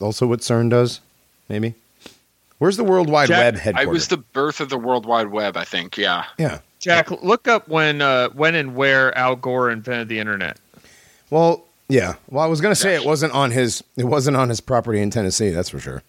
also 0.00 0.26
what 0.26 0.40
CERN 0.40 0.70
does. 0.70 1.00
Maybe. 1.48 1.74
Where's 2.58 2.76
the 2.76 2.84
World 2.84 3.10
Wide 3.10 3.28
Jack, 3.28 3.38
Web 3.38 3.54
i 3.54 3.58
headquarters? 3.58 3.92
was 3.92 4.08
the 4.08 4.18
birth 4.18 4.60
of 4.60 4.68
the 4.68 4.78
world 4.78 5.04
wide 5.06 5.28
web 5.28 5.56
i 5.56 5.64
think 5.64 5.96
yeah 5.96 6.26
yeah. 6.38 6.60
Jack, 6.78 7.10
look 7.22 7.48
up 7.48 7.66
when 7.68 8.02
uh, 8.02 8.28
when 8.30 8.54
and 8.54 8.74
where 8.76 9.16
Al 9.16 9.36
Gore 9.36 9.70
invented 9.70 10.08
the 10.08 10.18
internet. 10.18 10.58
Well, 11.30 11.64
yeah. 11.88 12.14
Well, 12.28 12.44
I 12.44 12.48
was 12.48 12.60
gonna 12.60 12.74
say 12.74 12.94
it 12.94 13.04
wasn't 13.04 13.32
on 13.34 13.52
his. 13.52 13.82
It 13.96 14.04
wasn't 14.04 14.36
on 14.36 14.48
his 14.48 14.60
property 14.60 15.00
in 15.00 15.10
Tennessee. 15.10 15.50
That's 15.50 15.68
for 15.70 15.78
sure. 15.80 16.02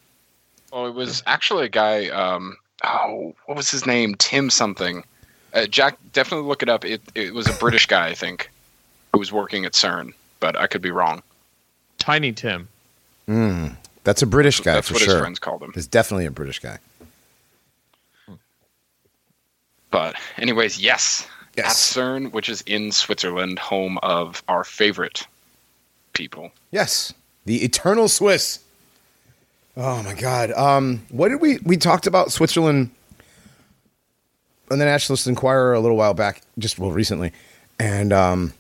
well 0.72 0.88
it 0.88 0.93
was 0.96 1.22
actually 1.27 1.65
a 1.65 1.70
guy 1.70 2.08
um 2.10 2.58
oh 2.84 3.34
what 3.46 3.55
was 3.55 3.70
his 3.72 3.86
name 3.86 4.15
tim 4.15 4.50
something 4.50 5.03
uh, 5.53 5.65
jack 5.67 5.98
definitely 6.12 6.48
look 6.48 6.62
it 6.63 6.70
up 6.70 6.84
it, 6.84 7.01
it 7.15 7.34
was 7.34 7.48
a 7.48 7.53
british 7.53 7.86
guy 7.86 8.08
i 8.08 8.13
think 8.13 8.50
who 9.13 9.20
was 9.20 9.32
working 9.32 9.63
at 9.65 9.72
cern 9.74 10.13
but 10.39 10.58
i 10.58 10.67
could 10.67 10.82
be 10.82 10.91
wrong 10.91 11.22
Tiny 12.00 12.34
Tim. 12.34 12.67
Mm, 13.29 13.77
that's 14.03 14.22
a 14.22 14.25
British 14.25 14.60
guy 14.60 14.74
That's 14.74 14.89
for 14.89 14.96
what 14.96 15.03
sure. 15.03 15.13
his 15.13 15.22
friends 15.22 15.39
called 15.39 15.63
him. 15.63 15.72
He's 15.74 15.88
definitely 15.88 16.25
a 16.25 16.32
British 16.32 16.60
guy. 16.60 16.79
But 19.89 20.15
anyways, 20.38 20.82
yes, 20.82 21.25
Yes. 21.55 21.96
at 21.96 22.01
CERN, 22.01 22.32
which 22.34 22.50
is 22.50 22.62
in 22.63 22.91
Switzerland, 22.91 23.58
home 23.60 24.00
of 24.03 24.43
our 24.50 24.65
favorite 24.65 25.25
people. 26.12 26.51
Yes, 26.72 27.13
the 27.46 27.63
eternal 27.63 28.10
Swiss. 28.10 28.60
Oh 29.77 30.03
my 30.03 30.13
God. 30.15 30.51
Um, 30.51 31.03
what 31.10 31.29
did 31.29 31.39
we 31.39 31.60
we 31.63 31.77
talked 31.77 32.05
about 32.05 32.34
Switzerland 32.34 32.89
on 34.72 34.79
the 34.79 34.86
Nationalist 34.86 35.25
Enquirer 35.27 35.74
a 35.74 35.79
little 35.79 35.96
while 35.98 36.13
back, 36.13 36.41
just 36.60 36.79
well 36.79 36.91
recently, 36.91 37.32
and 37.79 38.12
um, 38.12 38.53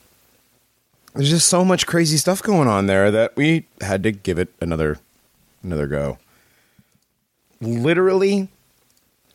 there's 1.13 1.29
just 1.29 1.47
so 1.47 1.63
much 1.63 1.85
crazy 1.85 2.17
stuff 2.17 2.41
going 2.41 2.67
on 2.67 2.87
there 2.87 3.11
that 3.11 3.35
we 3.35 3.65
had 3.81 4.03
to 4.03 4.11
give 4.11 4.39
it 4.39 4.49
another 4.59 4.97
another 5.63 5.87
go. 5.87 6.17
Literally, 7.61 8.49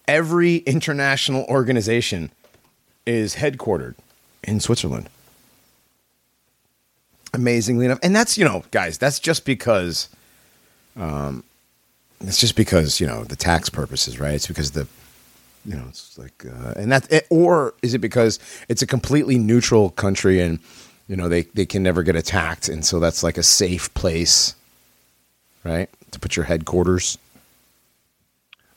every 0.06 0.56
international 0.58 1.44
organization 1.44 2.30
is 3.06 3.37
headquartered 3.37 3.94
in 4.44 4.61
Switzerland. 4.61 5.08
Amazingly 7.32 7.87
enough. 7.87 8.00
And 8.02 8.14
that's 8.14 8.37
you 8.37 8.44
know 8.44 8.64
guys 8.70 8.99
that's 8.99 9.20
just 9.20 9.44
because 9.44 10.08
um 10.97 11.44
it's 12.20 12.38
just 12.38 12.56
because 12.56 13.00
you 13.00 13.06
know 13.06 13.23
the 13.25 13.37
tax 13.37 13.68
purposes 13.68 14.18
right? 14.18 14.35
It's 14.35 14.49
because 14.49 14.73
the 14.73 14.88
you 15.64 15.76
know 15.76 15.85
it's 15.88 16.18
like 16.18 16.44
uh, 16.44 16.73
and 16.76 16.90
that 16.90 17.25
or 17.30 17.75
is 17.82 17.94
it 17.94 17.99
because 17.99 18.40
it's 18.68 18.82
a 18.82 18.87
completely 18.87 19.38
neutral 19.38 19.90
country 19.90 20.40
and 20.40 20.58
you 21.08 21.16
know 21.16 21.28
they 21.28 21.42
they 21.54 21.66
can 21.66 21.82
never 21.82 22.02
get 22.02 22.14
attacked 22.16 22.68
and 22.68 22.84
so 22.84 23.00
that's 23.00 23.22
like 23.22 23.36
a 23.38 23.42
safe 23.42 23.92
place 23.94 24.54
right 25.64 25.88
to 26.10 26.18
put 26.20 26.36
your 26.36 26.44
headquarters 26.44 27.18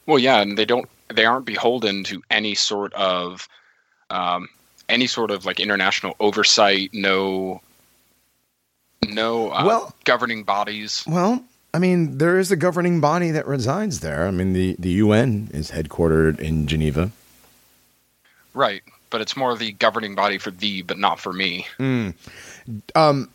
Well, 0.05 0.17
yeah, 0.19 0.41
and 0.41 0.57
they 0.57 0.65
don't 0.65 0.89
they 1.13 1.25
aren't 1.25 1.45
beholden 1.45 2.03
to 2.05 2.21
any 2.31 2.55
sort 2.55 2.93
of 2.93 3.47
um, 4.09 4.47
any 4.89 5.07
sort 5.07 5.29
of 5.31 5.45
like 5.45 5.59
international 5.59 6.15
oversight. 6.19 6.89
No, 6.93 7.61
no 9.07 9.51
uh, 9.51 9.63
Well- 9.65 9.95
governing 10.05 10.43
bodies. 10.43 11.03
well 11.07 11.43
i 11.73 11.79
mean 11.79 12.17
there 12.17 12.37
is 12.37 12.51
a 12.51 12.55
governing 12.57 12.99
body 12.99 13.31
that 13.31 13.47
resides 13.47 14.01
there 14.01 14.27
i 14.27 14.31
mean 14.31 14.51
the 14.53 14.75
the 14.77 14.91
un 15.01 15.49
is 15.53 15.71
headquartered 15.71 16.39
in 16.39 16.67
geneva 16.67 17.11
Right, 18.53 18.83
but 19.11 19.21
it's 19.21 19.35
more 19.37 19.55
the 19.55 19.73
governing 19.73 20.15
body 20.15 20.37
for 20.39 20.49
thee, 20.51 20.81
but 20.81 20.97
not 20.97 21.19
for 21.19 21.31
me. 21.33 21.67
Um, 22.95 23.29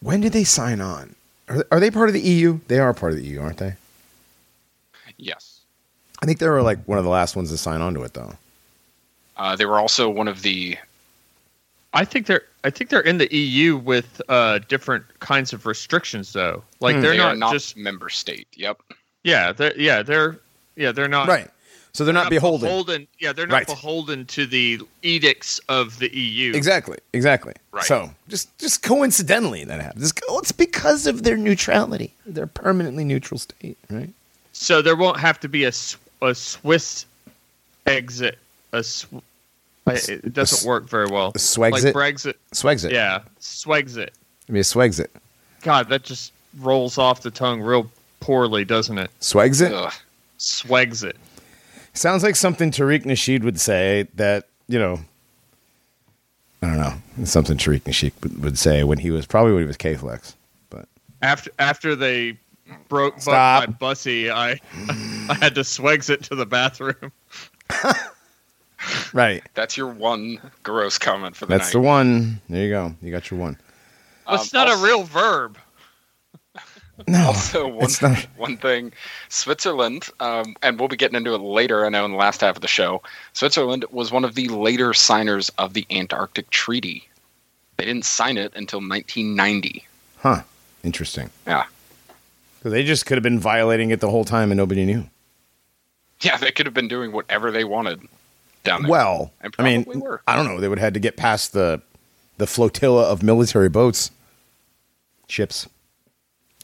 when 0.00 0.20
did 0.20 0.32
they 0.32 0.44
sign 0.44 0.80
on? 0.80 1.14
Are, 1.48 1.64
are 1.72 1.80
they 1.80 1.90
part 1.90 2.08
of 2.08 2.12
the 2.12 2.20
EU? 2.20 2.60
They 2.68 2.78
are 2.78 2.92
part 2.92 3.12
of 3.12 3.18
the 3.18 3.24
EU, 3.24 3.40
aren't 3.40 3.56
they? 3.58 3.74
Yes, 5.16 5.60
I 6.22 6.26
think 6.26 6.38
they 6.38 6.48
were 6.48 6.62
like 6.62 6.78
one 6.86 6.98
of 6.98 7.04
the 7.04 7.10
last 7.10 7.34
ones 7.36 7.50
to 7.50 7.56
sign 7.58 7.80
on 7.80 7.94
to 7.94 8.02
it, 8.02 8.14
though. 8.14 8.34
uh, 9.36 9.56
they 9.56 9.64
were 9.66 9.78
also 9.78 10.08
one 10.08 10.28
of 10.28 10.42
the 10.42 10.76
I 11.94 12.04
think 12.04 12.26
they're 12.26 12.42
I 12.64 12.70
think 12.70 12.90
they're 12.90 13.00
in 13.00 13.18
the 13.18 13.34
EU 13.34 13.76
with 13.76 14.20
uh, 14.28 14.58
different 14.68 15.04
kinds 15.20 15.52
of 15.52 15.64
restrictions 15.66 16.32
though. 16.32 16.62
Like 16.80 16.96
Hmm. 16.96 17.02
they're 17.02 17.10
they 17.12 17.16
not, 17.18 17.38
not 17.38 17.52
just 17.52 17.76
member 17.76 18.08
state. 18.10 18.46
Yep. 18.54 18.80
yeah 19.24 19.52
they're 19.52 19.76
yeah 19.76 20.02
they're 20.02 20.38
yeah 20.76 20.92
they're 20.92 21.08
not 21.08 21.26
right. 21.28 21.50
So 21.98 22.04
they're, 22.04 22.14
not, 22.14 22.30
beholden. 22.30 23.08
Yeah, 23.18 23.32
they're 23.32 23.48
not 23.48 23.54
Right. 23.54 23.66
beholden 23.66 24.24
to 24.26 24.46
the 24.46 24.80
edicts 25.02 25.58
of 25.68 25.98
the 25.98 26.08
EU. 26.16 26.54
Exactly. 26.54 26.96
Exactly. 27.12 27.54
Right. 27.72 27.82
So 27.82 28.14
just 28.28 28.56
just 28.56 28.84
coincidentally 28.84 29.64
that 29.64 29.80
happens. 29.80 30.12
It's, 30.12 30.20
oh, 30.28 30.40
because 30.56 31.08
of 31.08 31.24
their 31.24 31.36
neutrality. 31.36 32.14
They're 32.24 32.46
permanently 32.46 33.02
neutral 33.02 33.40
state, 33.40 33.76
right? 33.90 34.10
So 34.52 34.80
there 34.80 34.94
won't 34.94 35.18
have 35.18 35.40
to 35.40 35.48
be 35.48 35.64
a 35.64 35.72
a 36.22 36.36
Swiss 36.36 37.04
exit. 37.84 38.38
A 38.72 38.84
Sw- 38.84 39.06
it 39.88 40.32
doesn't 40.32 40.68
work 40.68 40.88
very 40.88 41.10
well. 41.10 41.32
Swags 41.36 41.82
like 41.82 41.90
it? 41.92 41.96
Brexit. 41.96 42.34
Swags 42.52 42.84
it. 42.84 42.92
Yeah, 42.92 43.22
swags 43.40 43.96
it. 43.96 44.12
I 44.48 44.52
mean, 44.52 44.62
swags 44.62 45.00
it. 45.00 45.10
God, 45.62 45.88
that 45.88 46.04
just 46.04 46.32
rolls 46.60 46.96
off 46.96 47.22
the 47.22 47.32
tongue 47.32 47.60
real 47.60 47.90
poorly, 48.20 48.64
doesn't 48.64 48.98
it? 48.98 49.10
Swags 49.18 49.60
it. 49.60 49.72
Ugh. 49.72 49.92
Swags 50.36 51.02
it. 51.02 51.16
Sounds 51.98 52.22
like 52.22 52.36
something 52.36 52.70
Tariq 52.70 53.04
Nasheed 53.04 53.42
would 53.42 53.58
say 53.60 54.06
that, 54.14 54.46
you 54.68 54.78
know, 54.78 55.00
I 56.62 56.66
don't 56.68 56.78
know. 56.78 56.94
It's 57.20 57.30
something 57.32 57.56
Tariq 57.56 57.82
Nasheed 57.82 58.12
would, 58.22 58.42
would 58.42 58.58
say 58.58 58.84
when 58.84 58.98
he 58.98 59.10
was 59.10 59.26
probably 59.26 59.52
when 59.52 59.62
he 59.62 59.66
was 59.66 59.76
K 59.76 59.96
Flex. 59.96 60.36
But 60.70 60.86
After 61.22 61.50
after 61.58 61.96
they 61.96 62.38
broke 62.88 63.14
butt 63.14 63.22
Stop. 63.22 63.66
my 63.68 63.72
bussy, 63.74 64.30
I 64.30 64.60
I 65.28 65.34
had 65.40 65.54
to 65.56 65.64
swags 65.64 66.08
it 66.08 66.22
to 66.24 66.34
the 66.36 66.46
bathroom. 66.46 67.10
right. 69.12 69.42
That's 69.54 69.76
your 69.76 69.88
one 69.88 70.38
gross 70.62 70.98
comment 70.98 71.34
for 71.36 71.46
the 71.46 71.50
That's 71.50 71.66
night. 71.68 71.72
the 71.72 71.80
one. 71.80 72.40
There 72.48 72.62
you 72.64 72.70
go. 72.70 72.94
You 73.02 73.10
got 73.10 73.30
your 73.30 73.40
one. 73.40 73.56
It's 74.30 74.54
Um, 74.54 74.58
not 74.58 74.68
also- 74.68 74.80
a 74.82 74.86
real 74.86 75.02
verb. 75.04 75.58
No. 77.06 77.26
Also, 77.28 77.68
one, 77.68 77.90
not. 78.02 78.18
one 78.36 78.56
thing, 78.56 78.92
Switzerland, 79.28 80.08
um, 80.20 80.56
and 80.62 80.78
we'll 80.78 80.88
be 80.88 80.96
getting 80.96 81.16
into 81.16 81.34
it 81.34 81.40
later. 81.40 81.86
I 81.86 81.88
know 81.90 82.04
in 82.04 82.10
the 82.10 82.16
last 82.16 82.40
half 82.40 82.56
of 82.56 82.62
the 82.62 82.68
show, 82.68 83.02
Switzerland 83.34 83.84
was 83.90 84.10
one 84.10 84.24
of 84.24 84.34
the 84.34 84.48
later 84.48 84.92
signers 84.92 85.48
of 85.58 85.74
the 85.74 85.86
Antarctic 85.90 86.50
Treaty. 86.50 87.08
They 87.76 87.84
didn't 87.84 88.04
sign 88.04 88.36
it 88.36 88.52
until 88.56 88.80
1990. 88.80 89.86
Huh. 90.18 90.42
Interesting. 90.82 91.30
Yeah, 91.46 91.64
So 92.62 92.70
they 92.70 92.82
just 92.82 93.06
could 93.06 93.16
have 93.16 93.22
been 93.22 93.38
violating 93.38 93.90
it 93.90 94.00
the 94.00 94.10
whole 94.10 94.24
time 94.24 94.50
and 94.50 94.56
nobody 94.58 94.84
knew. 94.84 95.04
yeah, 96.20 96.36
they 96.36 96.50
could 96.50 96.66
have 96.66 96.74
been 96.74 96.88
doing 96.88 97.12
whatever 97.12 97.50
they 97.52 97.64
wanted 97.64 98.00
down 98.64 98.82
there. 98.82 98.90
Well, 98.90 99.32
And 99.40 99.54
I 99.58 99.62
mean, 99.62 99.84
were. 100.00 100.20
I 100.26 100.34
don't 100.34 100.46
know. 100.46 100.60
They 100.60 100.68
would 100.68 100.78
have 100.78 100.86
had 100.86 100.94
to 100.94 101.00
get 101.00 101.16
past 101.16 101.52
the 101.52 101.80
the 102.38 102.46
flotilla 102.46 103.04
of 103.10 103.22
military 103.22 103.68
boats, 103.68 104.10
ships. 105.28 105.68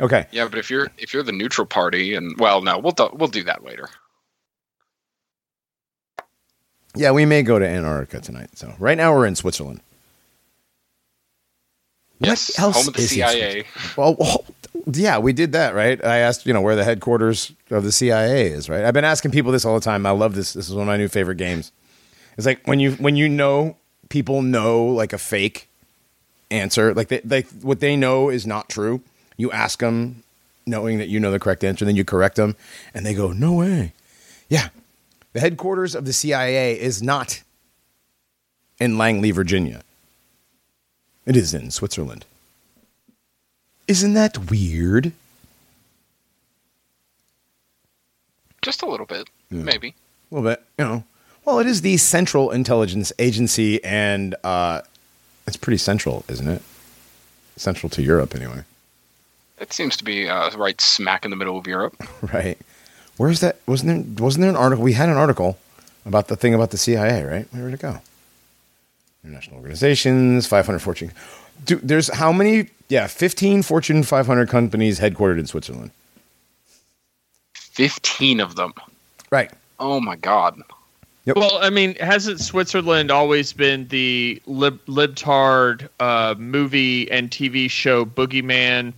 Okay. 0.01 0.27
yeah, 0.33 0.49
but 0.49 0.59
if 0.59 0.71
you're 0.71 0.91
if 0.99 1.15
you're 1.15 1.23
the 1.23 1.33
neutral 1.33 1.67
party, 1.67 2.15
and 2.15 2.39
well, 2.39 2.63
no, 2.63 2.79
we'll 2.79 2.93
do, 2.93 3.09
we'll 3.13 3.29
do 3.29 3.45
that 3.45 3.65
later. 3.65 3.89
Yeah, 6.97 7.11
we 7.11 7.25
may 7.25 7.43
go 7.43 7.59
to 7.59 7.67
Antarctica 7.67 8.21
tonight. 8.21 8.57
So 8.57 8.75
right 8.79 8.97
now 8.97 9.15
we're 9.15 9.27
in 9.27 9.37
Switzerland. 9.37 9.81
What 12.19 12.29
Yes, 12.29 12.59
else 12.59 12.77
home 12.77 12.89
of 12.89 12.95
the 12.95 13.03
is 13.03 13.11
CIA. 13.11 13.65
Well, 13.97 14.17
well, 14.19 14.45
yeah, 14.93 15.19
we 15.19 15.33
did 15.33 15.53
that, 15.53 15.75
right? 15.75 16.03
I 16.05 16.19
asked, 16.19 16.47
you 16.47 16.53
know, 16.53 16.61
where 16.61 16.77
the 16.77 16.85
headquarters 16.85 17.53
of 17.71 17.85
the 17.85 17.93
CIA 17.93 18.49
is, 18.49 18.69
right? 18.69 18.85
I've 18.85 18.95
been 18.95 19.05
asking 19.05 19.31
people 19.33 19.53
this 19.53 19.65
all 19.65 19.75
the 19.75 19.81
time. 19.81 20.07
I 20.07 20.11
love 20.11 20.35
this. 20.35 20.53
This 20.53 20.69
is 20.69 20.75
one 20.75 20.83
of 20.83 20.87
my 20.89 20.97
new 20.97 21.09
favorite 21.09 21.37
games. 21.37 21.73
It's 22.37 22.47
like 22.47 22.65
when 22.67 22.81
you 22.81 22.93
when 22.93 23.17
you 23.17 23.29
know 23.29 23.77
people 24.09 24.43
know 24.43 24.85
like 24.87 25.13
a 25.13 25.19
fake 25.19 25.69
answer, 26.51 26.95
like 26.95 27.09
they, 27.09 27.21
like 27.25 27.49
what 27.63 27.81
they 27.81 27.97
know 27.97 28.29
is 28.29 28.47
not 28.47 28.69
true. 28.69 29.01
You 29.37 29.51
ask 29.51 29.81
them, 29.81 30.23
knowing 30.67 30.99
that 30.99 31.09
you 31.09 31.21
know 31.21 31.31
the 31.31 31.41
correct 31.41 31.65
answer, 31.65 31.85
then 31.85 31.97
you 31.97 32.05
correct 32.05 32.37
them, 32.37 32.57
and 32.93 33.05
they 33.05 33.15
go, 33.15 33.33
"No 33.33 33.53
way." 33.55 33.93
Yeah, 34.49 34.69
the 35.33 35.41
headquarters 35.41 35.95
of 35.95 36.05
the 36.05 36.13
CIA 36.13 36.79
is 36.79 37.03
not 37.03 37.43
in 38.79 38.99
Langley, 38.99 39.31
Virginia. 39.31 39.83
It 41.27 41.37
is 41.37 41.55
in 41.55 41.71
Switzerland. 41.71 42.25
Isn't 43.87 44.15
that 44.15 44.51
weird? 44.51 45.13
Just 48.63 48.83
a 48.83 48.87
little 48.87 49.07
bit, 49.07 49.29
maybe. 49.51 49.95
A 50.31 50.35
little 50.35 50.51
bit, 50.51 50.63
you 50.79 50.85
know. 50.85 51.05
Well, 51.45 51.59
it 51.59 51.67
is 51.67 51.83
the 51.83 51.99
Central 51.99 52.51
Intelligence 52.51 53.13
Agency, 53.19 53.83
and 53.85 54.35
uh, 54.43 54.81
it's 55.47 55.59
pretty 55.59 55.77
central, 55.77 56.25
isn't 56.29 56.49
it? 56.49 56.63
Central 57.57 57.91
to 57.91 58.03
Europe, 58.03 58.35
anyway. 58.35 58.65
It 59.61 59.73
seems 59.73 59.97
to 59.99 60.05
be 60.05 60.29
uh, 60.29 60.51
right 60.57 60.81
smack 60.81 61.25
in 61.25 61.31
the 61.31 61.37
middle 61.37 61.57
of 61.59 61.67
Europe. 61.67 61.97
Right? 62.33 62.59
Where's 63.17 63.39
that? 63.41 63.59
Wasn't 63.67 63.89
there? 64.17 64.25
Wasn't 64.25 64.41
there 64.41 64.51
an 64.51 64.57
article? 64.57 64.83
We 64.83 64.95
had 64.95 65.09
an 65.09 65.17
article 65.17 65.57
about 66.05 66.27
the 66.27 66.35
thing 66.37 66.53
about 66.53 66.71
the 66.73 66.77
CIA, 66.77 67.23
right? 67.23 67.47
Where 67.53 67.65
did 67.67 67.75
it 67.75 67.81
go? 67.81 68.01
International 69.23 69.57
organizations, 69.59 70.47
500 70.49 70.81
Fortune. 70.81 71.13
Dude, 71.65 71.87
there's 71.87 72.13
how 72.13 72.33
many? 72.33 72.71
Yeah, 72.89 73.07
15 73.07 73.63
Fortune 73.63 74.03
500 74.03 74.49
companies 74.49 74.99
headquartered 74.99 75.39
in 75.39 75.47
Switzerland. 75.47 75.93
Fifteen 77.55 78.41
of 78.41 78.57
them. 78.57 78.73
Right. 79.31 79.51
Oh 79.79 80.01
my 80.01 80.17
god. 80.17 80.61
Yep. 81.25 81.37
Well, 81.37 81.59
I 81.63 81.71
mean, 81.71 81.95
hasn't 81.97 82.41
Switzerland 82.41 83.11
always 83.11 83.53
been 83.53 83.89
the 83.89 84.43
lib- 84.47 84.85
libtard 84.87 85.89
uh, 85.99 86.35
movie 86.37 87.11
and 87.11 87.31
TV 87.31 87.71
show 87.71 88.05
boogeyman 88.05 88.93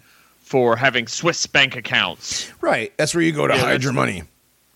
for 0.47 0.77
having 0.77 1.09
Swiss 1.09 1.45
bank 1.47 1.75
accounts? 1.77 2.51
Right. 2.61 2.93
That's 2.97 3.15
where 3.15 3.23
you 3.23 3.33
go 3.33 3.47
to 3.49 3.53
Yeah, 3.55 3.61
hide 3.61 3.67
that's- 3.67 3.83
your 3.83 3.93
money. 3.93 4.23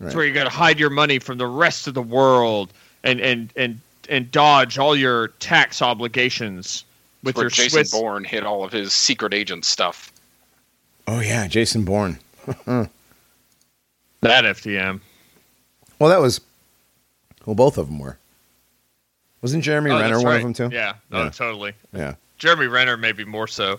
That's 0.00 0.14
where 0.14 0.24
you 0.24 0.32
got 0.34 0.44
to 0.44 0.50
hide 0.50 0.78
your 0.80 0.90
money 0.90 1.18
from 1.18 1.36
the 1.38 1.46
rest 1.46 1.86
of 1.86 1.92
the 1.94 2.02
world 2.02 2.72
and 3.04 3.20
and 3.20 3.52
and 3.54 3.80
and 4.08 4.30
dodge 4.30 4.78
all 4.78 4.96
your 4.96 5.28
tax 5.28 5.82
obligations 5.82 6.84
with 7.22 7.36
where 7.36 7.44
your 7.44 7.50
Jason 7.50 7.70
Swiss. 7.70 7.90
Bourne 7.92 8.24
hid 8.24 8.42
all 8.44 8.64
of 8.64 8.72
his 8.72 8.94
secret 8.94 9.34
agent 9.34 9.64
stuff. 9.66 10.10
Oh 11.06 11.20
yeah, 11.20 11.46
Jason 11.48 11.84
Bourne. 11.84 12.18
That 14.22 14.44
FTM. 14.44 15.00
Well, 15.98 16.10
that 16.10 16.20
was. 16.20 16.40
Well, 17.46 17.54
both 17.54 17.78
of 17.78 17.86
them 17.86 17.98
were. 17.98 18.18
Wasn't 19.42 19.64
Jeremy 19.64 19.90
Oh, 19.90 19.98
Renner 20.00 20.16
one 20.18 20.26
right. 20.26 20.36
of 20.36 20.42
them 20.42 20.52
too? 20.52 20.68
Yeah. 20.74 20.94
Oh, 21.10 21.24
Yeah. 21.24 21.30
totally. 21.30 21.72
Yeah. 21.94 22.14
Jeremy 22.38 22.66
Renner 22.66 22.96
maybe 22.98 23.24
more 23.24 23.46
so. 23.48 23.78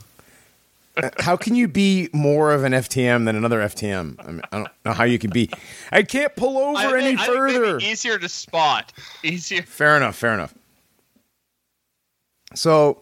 How 1.20 1.38
can 1.38 1.56
you 1.56 1.68
be 1.68 2.10
more 2.14 2.52
of 2.52 2.64
an 2.64 2.74
FTM 2.74 3.26
than 3.26 3.36
another 3.36 3.60
FTM? 3.60 4.16
I, 4.20 4.32
mean, 4.32 4.42
I 4.52 4.58
don't 4.58 4.70
know 4.86 4.94
how 4.94 5.04
you 5.06 5.18
can 5.18 5.30
be. 5.30 5.50
I 5.92 6.04
can't 6.04 6.36
pull 6.36 6.58
over 6.58 6.98
I 6.98 7.02
any 7.02 7.18
I 7.18 7.26
further. 7.26 7.80
easier 7.80 8.18
to 8.18 8.28
spot. 8.28 8.92
Easier. 9.24 9.62
Fair 9.62 9.96
enough. 9.98 10.16
Fair 10.16 10.34
enough. 10.34 10.54
So, 12.54 13.02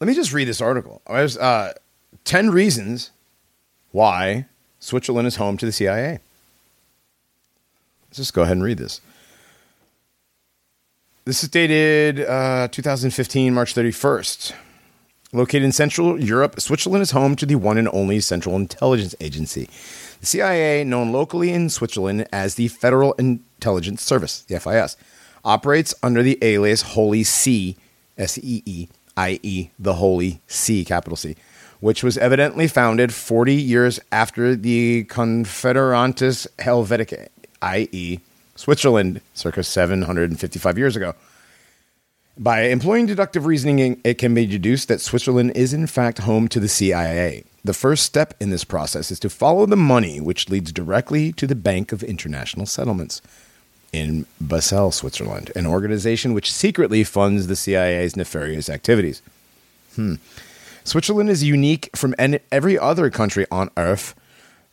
let 0.00 0.06
me 0.06 0.14
just 0.14 0.32
read 0.32 0.48
this 0.48 0.60
article. 0.60 1.02
Was 1.08 1.36
uh, 1.36 1.74
ten 2.24 2.50
reasons 2.50 3.10
why 3.92 4.46
Switzerland 4.80 5.28
is 5.28 5.36
home 5.36 5.56
to 5.58 5.66
the 5.66 5.72
CIA. 5.72 6.20
Let's 8.08 8.16
just 8.16 8.34
go 8.34 8.42
ahead 8.42 8.56
and 8.56 8.64
read 8.64 8.78
this. 8.78 9.00
This 11.26 11.42
is 11.42 11.48
dated 11.48 12.20
uh, 12.20 12.68
2015, 12.70 13.54
March 13.54 13.74
31st. 13.74 14.52
Located 15.34 15.64
in 15.64 15.72
Central 15.72 16.22
Europe, 16.22 16.60
Switzerland 16.60 17.02
is 17.02 17.10
home 17.10 17.34
to 17.34 17.44
the 17.44 17.56
one 17.56 17.76
and 17.76 17.88
only 17.92 18.20
Central 18.20 18.54
Intelligence 18.54 19.16
Agency. 19.20 19.68
The 20.20 20.26
CIA, 20.26 20.84
known 20.84 21.10
locally 21.10 21.50
in 21.50 21.70
Switzerland 21.70 22.28
as 22.32 22.54
the 22.54 22.68
Federal 22.68 23.14
Intelligence 23.14 24.00
Service, 24.00 24.42
the 24.42 24.60
FIS, 24.60 24.96
operates 25.44 25.92
under 26.04 26.22
the 26.22 26.38
alias 26.40 26.82
Holy 26.82 27.24
See, 27.24 27.76
S 28.16 28.38
E 28.38 28.62
E 28.64 28.86
I 29.16 29.40
E, 29.42 29.70
the 29.76 29.94
Holy 29.94 30.40
See, 30.46 30.84
capital 30.84 31.16
C, 31.16 31.34
which 31.80 32.04
was 32.04 32.16
evidently 32.16 32.68
founded 32.68 33.12
40 33.12 33.56
years 33.56 33.98
after 34.12 34.54
the 34.54 35.02
Confederantes 35.06 36.46
Helvetica, 36.60 37.26
i.e., 37.60 38.20
Switzerland, 38.54 39.20
circa 39.34 39.64
755 39.64 40.78
years 40.78 40.94
ago. 40.94 41.16
By 42.36 42.62
employing 42.62 43.06
deductive 43.06 43.46
reasoning, 43.46 44.00
it 44.02 44.18
can 44.18 44.34
be 44.34 44.44
deduced 44.44 44.88
that 44.88 45.00
Switzerland 45.00 45.52
is 45.54 45.72
in 45.72 45.86
fact 45.86 46.18
home 46.18 46.48
to 46.48 46.58
the 46.58 46.68
CIA. 46.68 47.44
The 47.62 47.72
first 47.72 48.04
step 48.04 48.34
in 48.40 48.50
this 48.50 48.64
process 48.64 49.12
is 49.12 49.20
to 49.20 49.30
follow 49.30 49.66
the 49.66 49.76
money, 49.76 50.20
which 50.20 50.48
leads 50.48 50.72
directly 50.72 51.32
to 51.34 51.46
the 51.46 51.54
Bank 51.54 51.92
of 51.92 52.02
International 52.02 52.66
Settlements 52.66 53.22
in 53.92 54.26
Basel, 54.40 54.90
Switzerland, 54.90 55.52
an 55.54 55.64
organization 55.64 56.34
which 56.34 56.52
secretly 56.52 57.04
funds 57.04 57.46
the 57.46 57.54
CIA's 57.54 58.16
nefarious 58.16 58.68
activities. 58.68 59.22
Hmm. 59.94 60.16
Switzerland 60.82 61.30
is 61.30 61.44
unique 61.44 61.88
from 61.94 62.16
any, 62.18 62.40
every 62.50 62.76
other 62.76 63.10
country 63.10 63.46
on 63.52 63.70
Earth 63.76 64.16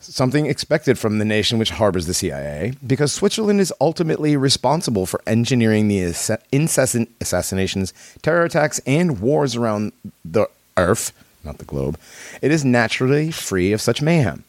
something 0.02 0.46
expected 0.46 0.98
from 0.98 1.20
the 1.20 1.26
nation 1.26 1.58
which 1.58 1.72
harbors 1.72 2.06
the 2.06 2.14
CIA, 2.14 2.74
because 2.86 3.14
Switzerland 3.14 3.60
is 3.60 3.74
ultimately 3.80 4.36
responsible 4.36 5.06
for 5.06 5.22
engineering 5.26 5.88
the 5.88 6.40
incessant 6.52 7.10
assassinations, 7.22 7.94
terror 8.22 8.44
attacks, 8.44 8.80
and 8.86 9.20
wars 9.22 9.56
around 9.56 9.94
the 10.26 10.48
Earth, 10.78 11.12
not 11.44 11.58
the 11.58 11.66
globe. 11.66 12.00
It 12.42 12.52
is 12.52 12.66
naturally 12.66 13.32
free 13.32 13.72
of 13.74 13.82
such 13.82 14.02
mayhem. 14.02 14.44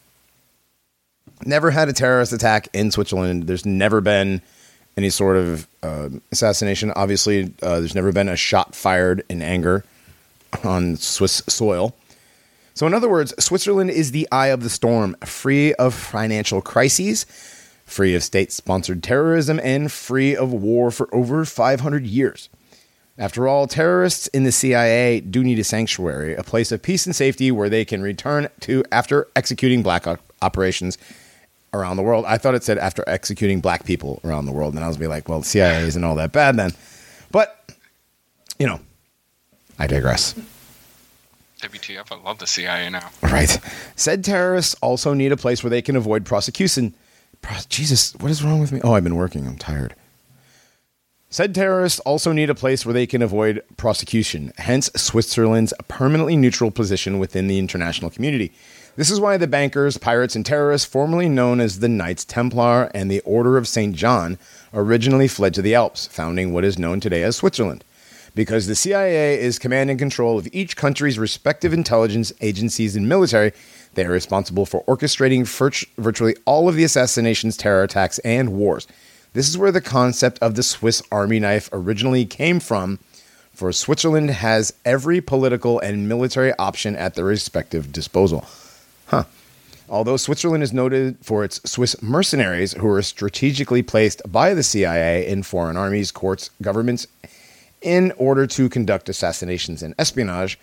Never 1.45 1.71
had 1.71 1.89
a 1.89 1.93
terrorist 1.93 2.33
attack 2.33 2.67
in 2.73 2.91
Switzerland. 2.91 3.47
There's 3.47 3.65
never 3.65 4.01
been 4.01 4.41
any 4.95 5.09
sort 5.09 5.37
of 5.37 5.67
uh, 5.81 6.09
assassination. 6.31 6.91
Obviously, 6.95 7.53
uh, 7.61 7.79
there's 7.79 7.95
never 7.95 8.11
been 8.11 8.29
a 8.29 8.35
shot 8.35 8.75
fired 8.75 9.23
in 9.29 9.41
anger 9.41 9.83
on 10.63 10.97
Swiss 10.97 11.41
soil. 11.47 11.95
So, 12.73 12.87
in 12.87 12.93
other 12.93 13.09
words, 13.09 13.33
Switzerland 13.43 13.91
is 13.91 14.11
the 14.11 14.27
eye 14.31 14.47
of 14.47 14.63
the 14.63 14.69
storm, 14.69 15.15
free 15.23 15.73
of 15.75 15.93
financial 15.93 16.61
crises, 16.61 17.25
free 17.85 18.15
of 18.15 18.23
state 18.23 18.51
sponsored 18.51 19.03
terrorism, 19.03 19.59
and 19.63 19.91
free 19.91 20.35
of 20.35 20.51
war 20.51 20.89
for 20.89 21.13
over 21.13 21.45
500 21.45 22.05
years. 22.05 22.49
After 23.15 23.47
all, 23.47 23.67
terrorists 23.67 24.25
in 24.27 24.43
the 24.43 24.51
CIA 24.51 25.19
do 25.19 25.43
need 25.43 25.59
a 25.59 25.63
sanctuary, 25.63 26.33
a 26.33 26.41
place 26.41 26.71
of 26.71 26.81
peace 26.81 27.05
and 27.05 27.15
safety 27.15 27.51
where 27.51 27.69
they 27.69 27.85
can 27.85 28.01
return 28.01 28.49
to 28.61 28.83
after 28.91 29.27
executing 29.35 29.83
black 29.83 30.07
op- 30.07 30.19
operations 30.41 30.97
around 31.75 31.97
the 31.97 32.03
world. 32.03 32.25
I 32.27 32.39
thought 32.39 32.55
it 32.55 32.63
said 32.63 32.79
after 32.79 33.03
executing 33.05 33.61
black 33.61 33.85
people 33.85 34.19
around 34.23 34.47
the 34.47 34.51
world, 34.51 34.73
and 34.73 34.83
I 34.83 34.87
was 34.87 34.97
be 34.97 35.05
like, 35.05 35.29
well, 35.29 35.39
the 35.39 35.45
CIA 35.45 35.83
isn't 35.83 36.03
all 36.03 36.15
that 36.15 36.31
bad 36.31 36.57
then. 36.57 36.71
But, 37.31 37.71
you 38.57 38.65
know, 38.65 38.79
I 39.77 39.85
digress. 39.85 40.33
WTF, 41.63 42.11
I 42.11 42.21
love 42.21 42.39
the 42.39 42.47
CIA 42.47 42.89
now. 42.89 43.09
Right. 43.21 43.57
Said 43.95 44.23
terrorists 44.23 44.75
also 44.81 45.13
need 45.13 45.31
a 45.31 45.37
place 45.37 45.63
where 45.63 45.69
they 45.69 45.81
can 45.81 45.95
avoid 45.95 46.25
prosecution. 46.25 46.93
Pro- 47.41 47.57
Jesus, 47.69 48.13
what 48.15 48.31
is 48.31 48.43
wrong 48.43 48.59
with 48.59 48.71
me? 48.71 48.81
Oh, 48.83 48.93
I've 48.93 49.03
been 49.03 49.15
working. 49.15 49.47
I'm 49.47 49.57
tired. 49.57 49.95
Said 51.29 51.55
terrorists 51.55 51.99
also 52.01 52.31
need 52.31 52.51
a 52.51 52.55
place 52.55 52.85
where 52.85 52.93
they 52.93 53.07
can 53.07 53.23
avoid 53.23 53.63
prosecution, 53.75 54.53
hence 54.59 54.91
Switzerland's 54.95 55.73
permanently 55.87 56.35
neutral 56.35 56.69
position 56.69 57.17
within 57.17 57.47
the 57.47 57.57
international 57.57 58.11
community. 58.11 58.51
This 58.97 59.09
is 59.09 59.19
why 59.19 59.37
the 59.37 59.47
bankers, 59.47 59.97
pirates, 59.97 60.35
and 60.35 60.45
terrorists, 60.45 60.87
formerly 60.87 61.27
known 61.27 61.59
as 61.59 61.79
the 61.79 61.89
Knights 61.89 62.23
Templar 62.23 62.91
and 62.93 63.09
the 63.09 63.21
Order 63.21 63.57
of 63.57 63.67
St. 63.67 63.95
John, 63.95 64.37
originally 64.75 65.27
fled 65.27 65.55
to 65.55 65.63
the 65.63 65.73
Alps, 65.73 66.05
founding 66.05 66.53
what 66.53 66.63
is 66.63 66.77
known 66.77 66.99
today 66.99 67.23
as 67.23 67.37
Switzerland. 67.37 67.83
Because 68.35 68.65
the 68.65 68.75
CIA 68.75 69.39
is 69.39 69.59
command 69.59 69.91
and 69.91 69.99
control 69.99 70.39
of 70.39 70.47
each 70.51 70.75
country's 70.75 71.19
respective 71.19 71.71
intelligence 71.71 72.33
agencies 72.41 72.95
and 72.95 73.07
military, 73.07 73.51
they 73.93 74.05
are 74.05 74.09
responsible 74.09 74.65
for 74.65 74.83
orchestrating 74.85 75.41
virt- 75.41 75.87
virtually 75.97 76.35
all 76.45 76.67
of 76.67 76.75
the 76.75 76.83
assassinations, 76.83 77.57
terror 77.57 77.83
attacks, 77.83 78.17
and 78.19 78.53
wars. 78.53 78.87
This 79.33 79.49
is 79.49 79.57
where 79.57 79.71
the 79.71 79.81
concept 79.81 80.39
of 80.39 80.55
the 80.55 80.63
Swiss 80.63 81.01
Army 81.11 81.39
knife 81.39 81.69
originally 81.71 82.25
came 82.25 82.59
from, 82.59 82.99
for 83.53 83.71
Switzerland 83.71 84.31
has 84.31 84.73
every 84.83 85.21
political 85.21 85.79
and 85.79 86.09
military 86.09 86.53
option 86.57 86.95
at 86.95 87.13
their 87.13 87.25
respective 87.25 87.91
disposal. 87.91 88.45
Huh. 89.07 89.25
Although 89.89 90.17
Switzerland 90.17 90.63
is 90.63 90.73
noted 90.73 91.17
for 91.21 91.43
its 91.43 91.61
Swiss 91.69 92.01
mercenaries 92.01 92.73
who 92.73 92.87
are 92.89 93.01
strategically 93.03 93.83
placed 93.83 94.23
by 94.31 94.55
the 94.55 94.63
CIA 94.63 95.27
in 95.27 95.43
foreign 95.43 95.77
armies, 95.77 96.11
courts, 96.11 96.49
governments, 96.63 97.05
in 97.83 98.11
order 98.17 98.47
to 98.47 98.69
conduct 98.69 99.09
assassinations 99.09 99.83
and 99.83 99.93
espionage, 99.99 100.57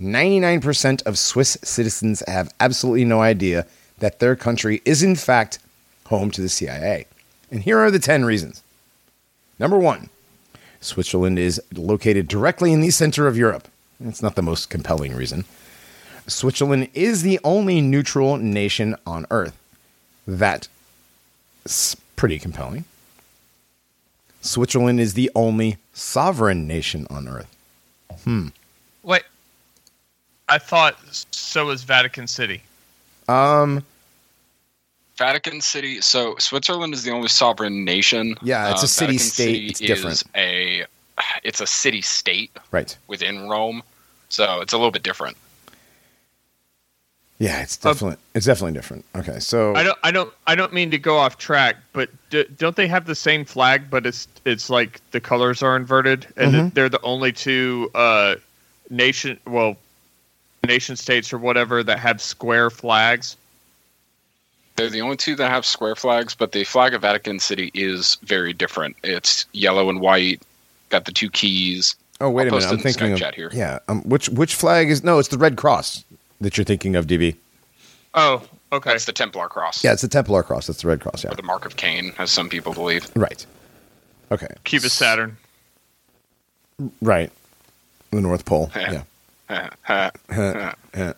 99% 0.00 1.02
of 1.06 1.18
Swiss 1.18 1.56
citizens 1.62 2.22
have 2.26 2.52
absolutely 2.60 3.04
no 3.04 3.22
idea 3.22 3.66
that 3.98 4.18
their 4.20 4.36
country 4.36 4.82
is, 4.84 5.02
in 5.02 5.16
fact, 5.16 5.58
home 6.06 6.30
to 6.30 6.40
the 6.40 6.48
CIA. 6.48 7.06
And 7.50 7.62
here 7.62 7.78
are 7.78 7.90
the 7.90 7.98
10 7.98 8.24
reasons. 8.24 8.62
Number 9.58 9.78
one, 9.78 10.10
Switzerland 10.80 11.38
is 11.38 11.60
located 11.74 12.28
directly 12.28 12.72
in 12.72 12.80
the 12.80 12.90
center 12.90 13.26
of 13.26 13.38
Europe. 13.38 13.68
It's 14.04 14.22
not 14.22 14.34
the 14.34 14.42
most 14.42 14.68
compelling 14.68 15.14
reason. 15.14 15.44
Switzerland 16.26 16.88
is 16.92 17.22
the 17.22 17.40
only 17.42 17.80
neutral 17.80 18.36
nation 18.36 18.96
on 19.06 19.26
Earth. 19.30 19.56
That's 20.26 20.68
pretty 22.16 22.38
compelling. 22.38 22.84
Switzerland 24.46 25.00
is 25.00 25.14
the 25.14 25.30
only 25.34 25.78
sovereign 25.92 26.66
nation 26.66 27.06
on 27.10 27.28
Earth. 27.28 27.54
Hmm. 28.24 28.48
Wait, 29.02 29.22
I 30.48 30.58
thought 30.58 30.96
so 31.30 31.66
was 31.66 31.82
Vatican 31.82 32.26
City. 32.26 32.62
Um, 33.28 33.84
Vatican 35.16 35.60
City. 35.60 36.00
So 36.00 36.36
Switzerland 36.38 36.94
is 36.94 37.02
the 37.02 37.10
only 37.10 37.28
sovereign 37.28 37.84
nation. 37.84 38.36
Yeah, 38.42 38.70
it's 38.70 38.82
a 38.82 38.86
Vatican 38.86 39.18
city-state. 39.18 39.54
City 39.54 39.66
It's 39.66 39.80
different. 39.80 40.22
A, 40.34 40.84
it's 41.42 41.60
a 41.60 41.66
city 41.66 42.02
state 42.02 42.50
right. 42.70 42.96
within 43.08 43.48
Rome, 43.48 43.82
so 44.28 44.60
it's 44.60 44.72
a 44.72 44.76
little 44.76 44.90
bit 44.90 45.02
different. 45.02 45.36
Yeah, 47.38 47.60
it's 47.62 47.76
definitely 47.76 48.16
it's 48.34 48.46
definitely 48.46 48.72
different. 48.72 49.04
Okay, 49.14 49.38
so 49.40 49.74
I 49.74 49.82
don't, 49.82 49.98
I 50.02 50.10
don't, 50.10 50.32
I 50.46 50.54
don't 50.54 50.72
mean 50.72 50.90
to 50.92 50.98
go 50.98 51.18
off 51.18 51.36
track, 51.36 51.76
but 51.92 52.08
d- 52.30 52.46
don't 52.56 52.76
they 52.76 52.86
have 52.88 53.04
the 53.04 53.14
same 53.14 53.44
flag? 53.44 53.90
But 53.90 54.06
it's, 54.06 54.26
it's 54.46 54.70
like 54.70 55.02
the 55.10 55.20
colors 55.20 55.62
are 55.62 55.76
inverted, 55.76 56.26
and 56.38 56.54
Mhm. 56.54 56.74
they're 56.74 56.88
the 56.88 57.02
only 57.02 57.32
two 57.32 57.90
uh, 57.94 58.36
nation, 58.88 59.38
well, 59.46 59.76
nation 60.66 60.96
states 60.96 61.30
or 61.32 61.36
whatever 61.38 61.82
that 61.84 61.98
have 61.98 62.22
square 62.22 62.70
flags. 62.70 63.36
They're 64.76 64.90
the 64.90 65.00
only 65.02 65.16
two 65.16 65.36
that 65.36 65.50
have 65.50 65.64
square 65.66 65.94
flags, 65.96 66.34
but 66.34 66.52
the 66.52 66.64
flag 66.64 66.94
of 66.94 67.02
Vatican 67.02 67.38
City 67.38 67.70
is 67.74 68.16
very 68.22 68.52
different. 68.52 68.96
It's 69.02 69.46
yellow 69.52 69.88
and 69.90 70.00
white, 70.00 70.40
got 70.90 71.04
the 71.06 71.12
two 71.12 71.30
keys. 71.30 71.96
oh 72.20 72.30
wait 72.30 72.44
a 72.48 72.50
I'll 72.50 72.56
minute, 72.60 72.68
I'm 72.68 72.74
it 72.74 72.76
in 72.78 72.82
thinking 72.82 73.12
of 73.12 73.18
chat 73.18 73.34
here. 73.34 73.50
yeah. 73.52 73.78
Um, 73.88 74.02
which 74.02 74.28
which 74.30 74.54
flag 74.54 74.90
is 74.90 75.04
no? 75.04 75.18
It's 75.18 75.28
the 75.28 75.38
Red 75.38 75.56
Cross 75.56 76.02
that 76.40 76.56
you're 76.56 76.64
thinking 76.64 76.96
of, 76.96 77.06
DB. 77.06 77.36
Oh, 78.14 78.42
okay. 78.72 78.90
That's 78.90 79.04
the 79.04 79.12
Templar 79.12 79.48
cross, 79.48 79.82
Yeah, 79.84 79.92
it's 79.92 80.02
the 80.02 80.08
Templar 80.08 80.42
Cross. 80.42 80.66
That's 80.68 80.82
the 80.82 80.88
Red 80.88 81.00
Cross. 81.00 81.24
Yeah, 81.24 81.32
or 81.32 81.34
the 81.34 81.42
Mark 81.42 81.66
of 81.66 81.76
Cain, 81.76 82.12
as 82.18 82.30
some 82.30 82.48
people 82.48 82.72
believe. 82.72 83.10
right. 83.14 83.44
Okay, 84.32 84.48
Cubist 84.64 84.96
Saturn. 84.96 85.36
right. 87.00 87.30
The 88.10 88.20
North 88.20 88.44
Pole. 88.44 88.70
Yeah. 88.76 89.70
yeah. 89.88 90.10
Yeah. 90.96 91.12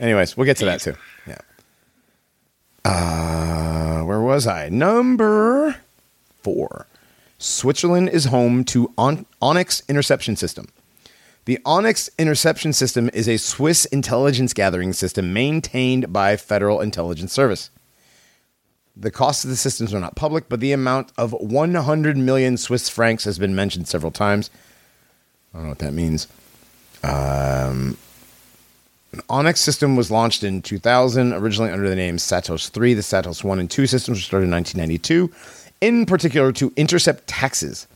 Anyways, 0.00 0.36
we'll 0.36 0.46
get 0.46 0.56
to 0.58 0.64
that 0.66 0.80
too. 0.80 0.94
Yeah. 1.26 1.38
Uh, 2.84 4.02
where 4.04 4.20
was 4.20 4.46
I? 4.46 4.68
Number 4.68 5.76
four. 6.42 6.86
Switzerland 7.38 8.08
is 8.08 8.26
home 8.26 8.64
to 8.64 8.92
On- 8.96 9.26
Onyx 9.42 9.82
Interception 9.88 10.36
System. 10.36 10.68
The 11.46 11.58
Onyx 11.66 12.08
Interception 12.18 12.72
System 12.72 13.10
is 13.12 13.28
a 13.28 13.36
Swiss 13.36 13.84
intelligence 13.86 14.54
gathering 14.54 14.94
system 14.94 15.34
maintained 15.34 16.10
by 16.10 16.38
Federal 16.38 16.80
Intelligence 16.80 17.34
Service. 17.34 17.68
The 18.96 19.10
cost 19.10 19.44
of 19.44 19.50
the 19.50 19.56
systems 19.56 19.92
are 19.92 20.00
not 20.00 20.16
public, 20.16 20.48
but 20.48 20.60
the 20.60 20.72
amount 20.72 21.12
of 21.18 21.32
100 21.32 22.16
million 22.16 22.56
Swiss 22.56 22.88
francs 22.88 23.24
has 23.24 23.38
been 23.38 23.54
mentioned 23.54 23.88
several 23.88 24.10
times. 24.10 24.48
I 25.52 25.58
don't 25.58 25.64
know 25.64 25.68
what 25.70 25.80
that 25.80 25.92
means. 25.92 26.28
Um, 27.02 27.98
an 29.12 29.20
Onyx 29.28 29.60
system 29.60 29.96
was 29.96 30.10
launched 30.10 30.44
in 30.44 30.62
2000, 30.62 31.34
originally 31.34 31.72
under 31.72 31.88
the 31.90 31.96
name 31.96 32.16
Satos 32.16 32.70
3. 32.70 32.94
The 32.94 33.02
Satos 33.02 33.44
1 33.44 33.58
and 33.58 33.70
2 33.70 33.86
systems 33.86 34.18
were 34.18 34.22
started 34.22 34.46
in 34.46 34.52
1992, 34.52 35.30
in 35.82 36.06
particular 36.06 36.52
to 36.52 36.72
intercept 36.76 37.26
taxes. 37.26 37.86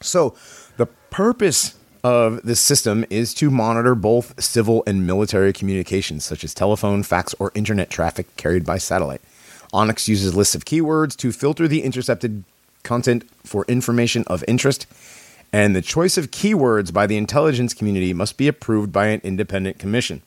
So, 0.00 0.36
the 0.76 0.86
purpose 0.86 1.74
of 2.02 2.42
the 2.42 2.56
system 2.56 3.04
is 3.10 3.34
to 3.34 3.50
monitor 3.50 3.94
both 3.94 4.40
civil 4.42 4.82
and 4.86 5.06
military 5.06 5.52
communications, 5.52 6.24
such 6.24 6.44
as 6.44 6.54
telephone, 6.54 7.02
fax, 7.02 7.34
or 7.38 7.52
internet 7.54 7.90
traffic 7.90 8.34
carried 8.36 8.64
by 8.64 8.78
satellite. 8.78 9.20
Onyx 9.72 10.08
uses 10.08 10.34
lists 10.34 10.54
of 10.54 10.64
keywords 10.64 11.16
to 11.16 11.32
filter 11.32 11.68
the 11.68 11.82
intercepted 11.82 12.44
content 12.82 13.28
for 13.44 13.64
information 13.68 14.24
of 14.26 14.44
interest, 14.48 14.86
and 15.52 15.76
the 15.76 15.82
choice 15.82 16.16
of 16.16 16.30
keywords 16.30 16.92
by 16.92 17.06
the 17.06 17.16
intelligence 17.16 17.74
community 17.74 18.12
must 18.12 18.36
be 18.36 18.48
approved 18.48 18.92
by 18.92 19.06
an 19.06 19.20
independent 19.22 19.78
commission. 19.78 20.22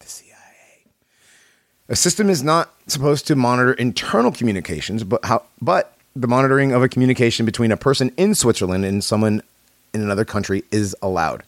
The 0.00 0.06
CIA. 0.06 0.30
A 1.88 1.96
system 1.96 2.30
is 2.30 2.42
not 2.42 2.72
supposed 2.86 3.26
to 3.26 3.36
monitor 3.36 3.72
internal 3.74 4.32
communications, 4.32 5.04
but 5.04 5.24
how, 5.24 5.44
but 5.60 5.96
the 6.16 6.26
monitoring 6.26 6.72
of 6.72 6.82
a 6.82 6.88
communication 6.88 7.46
between 7.46 7.70
a 7.70 7.76
person 7.76 8.12
in 8.16 8.34
Switzerland 8.34 8.84
and 8.84 9.04
someone 9.04 9.42
in 9.92 10.02
another 10.02 10.24
country 10.24 10.64
is 10.70 10.96
allowed. 11.02 11.42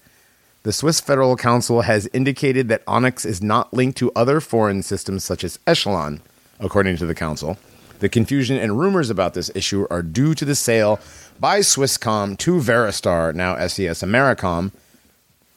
The 0.65 0.73
Swiss 0.73 1.01
Federal 1.01 1.37
Council 1.37 1.83
has 1.83 2.09
indicated 2.13 2.69
that 2.69 2.83
Onyx 2.87 3.25
is 3.25 3.43
not 3.43 3.75
linked 3.75 3.99
to 3.99 4.13
other 4.15 4.41
foreign 4.41 4.83
systems 4.83 5.25
such 5.25 5.43
as 5.43 5.59
Echelon, 5.67 6.21
according 6.61 6.97
to 6.99 7.07
the 7.07 7.15
council. 7.15 7.59
The 7.99 8.09
confusion 8.09 8.57
and 8.57 8.79
rumors 8.79 9.11
about 9.11 9.35
this 9.35 9.51
issue 9.55 9.87
are 9.91 10.03
due 10.03 10.35
to 10.35 10.45
the 10.45 10.55
sale 10.55 11.01
by 11.41 11.61
Swisscom 11.61 12.39
to 12.39 12.59
Verestar, 12.59 13.35
now 13.35 13.57
SES 13.67 14.03
Americom. 14.03 14.73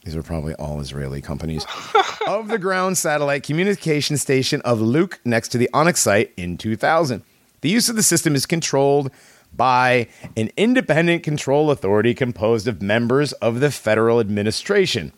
These 0.04 0.16
are 0.16 0.24
probably 0.24 0.54
all 0.56 0.80
Israeli 0.80 1.22
companies. 1.22 1.66
of 2.28 2.48
the 2.48 2.58
ground 2.58 2.98
satellite 2.98 3.44
communication 3.44 4.18
station 4.18 4.62
of 4.62 4.80
Leuk 4.80 5.20
next 5.24 5.50
to 5.50 5.58
the 5.58 5.70
Onyx 5.74 6.00
site 6.00 6.34
in 6.38 6.58
2000. 6.58 7.24
The 7.62 7.70
use 7.70 7.90
of 7.90 7.96
the 7.96 8.04
system 8.04 8.36
is 8.36 8.46
controlled 8.46 9.12
by 9.56 10.08
an 10.36 10.52
independent 10.58 11.24
control 11.24 11.72
authority 11.72 12.14
composed 12.14 12.68
of 12.68 12.82
members 12.82 13.34
of 13.34 13.60
the 13.60 13.72
federal 13.72 14.20
administration. 14.20 15.12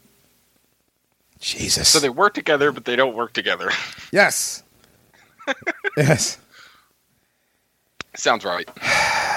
Jesus. 1.40 1.88
So 1.88 2.00
they 2.00 2.10
work 2.10 2.34
together, 2.34 2.72
but 2.72 2.86
they 2.86 2.96
don't 2.96 3.16
work 3.16 3.34
together. 3.34 3.70
yes. 4.12 4.64
yes. 5.98 6.38
Sounds 8.16 8.46
right. 8.46 8.70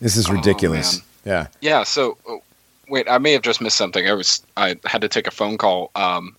This 0.00 0.16
is 0.16 0.30
ridiculous. 0.30 0.98
man. 0.98 1.04
yeah. 1.24 1.46
Yeah. 1.60 1.82
So, 1.82 2.18
oh, 2.28 2.40
wait, 2.88 3.08
I 3.10 3.18
may 3.18 3.32
have 3.32 3.42
just 3.42 3.60
missed 3.60 3.76
something. 3.76 4.08
I 4.08 4.12
was 4.12 4.42
I 4.56 4.76
had 4.84 5.00
to 5.00 5.08
take 5.08 5.26
a 5.26 5.32
phone 5.32 5.58
call. 5.58 5.90
Um, 5.96 6.36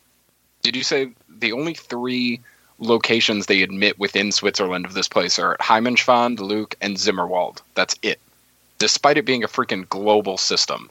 did 0.62 0.78
you 0.78 0.84
say 0.84 1.12
the 1.28 1.52
only 1.52 1.74
three 1.74 2.40
locations 2.80 3.46
they 3.46 3.62
admit 3.62 4.00
within 4.00 4.32
Switzerland 4.32 4.86
of 4.86 4.94
this 4.94 5.08
place 5.08 5.38
are 5.38 5.58
Heimenschwand, 5.58 6.38
Leuk, 6.38 6.74
and 6.82 6.96
Zimmerwald. 6.98 7.62
That's 7.76 7.96
it. 8.02 8.20
Despite 8.78 9.18
it 9.18 9.26
being 9.26 9.44
a 9.44 9.48
freaking 9.48 9.88
global 9.90 10.38
system, 10.38 10.90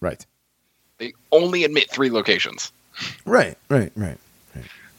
Right. 0.00 0.24
they 0.98 1.12
only 1.32 1.64
admit 1.64 1.90
three 1.90 2.10
locations. 2.10 2.70
Right. 3.24 3.56
Right. 3.68 3.90
Right. 3.96 4.18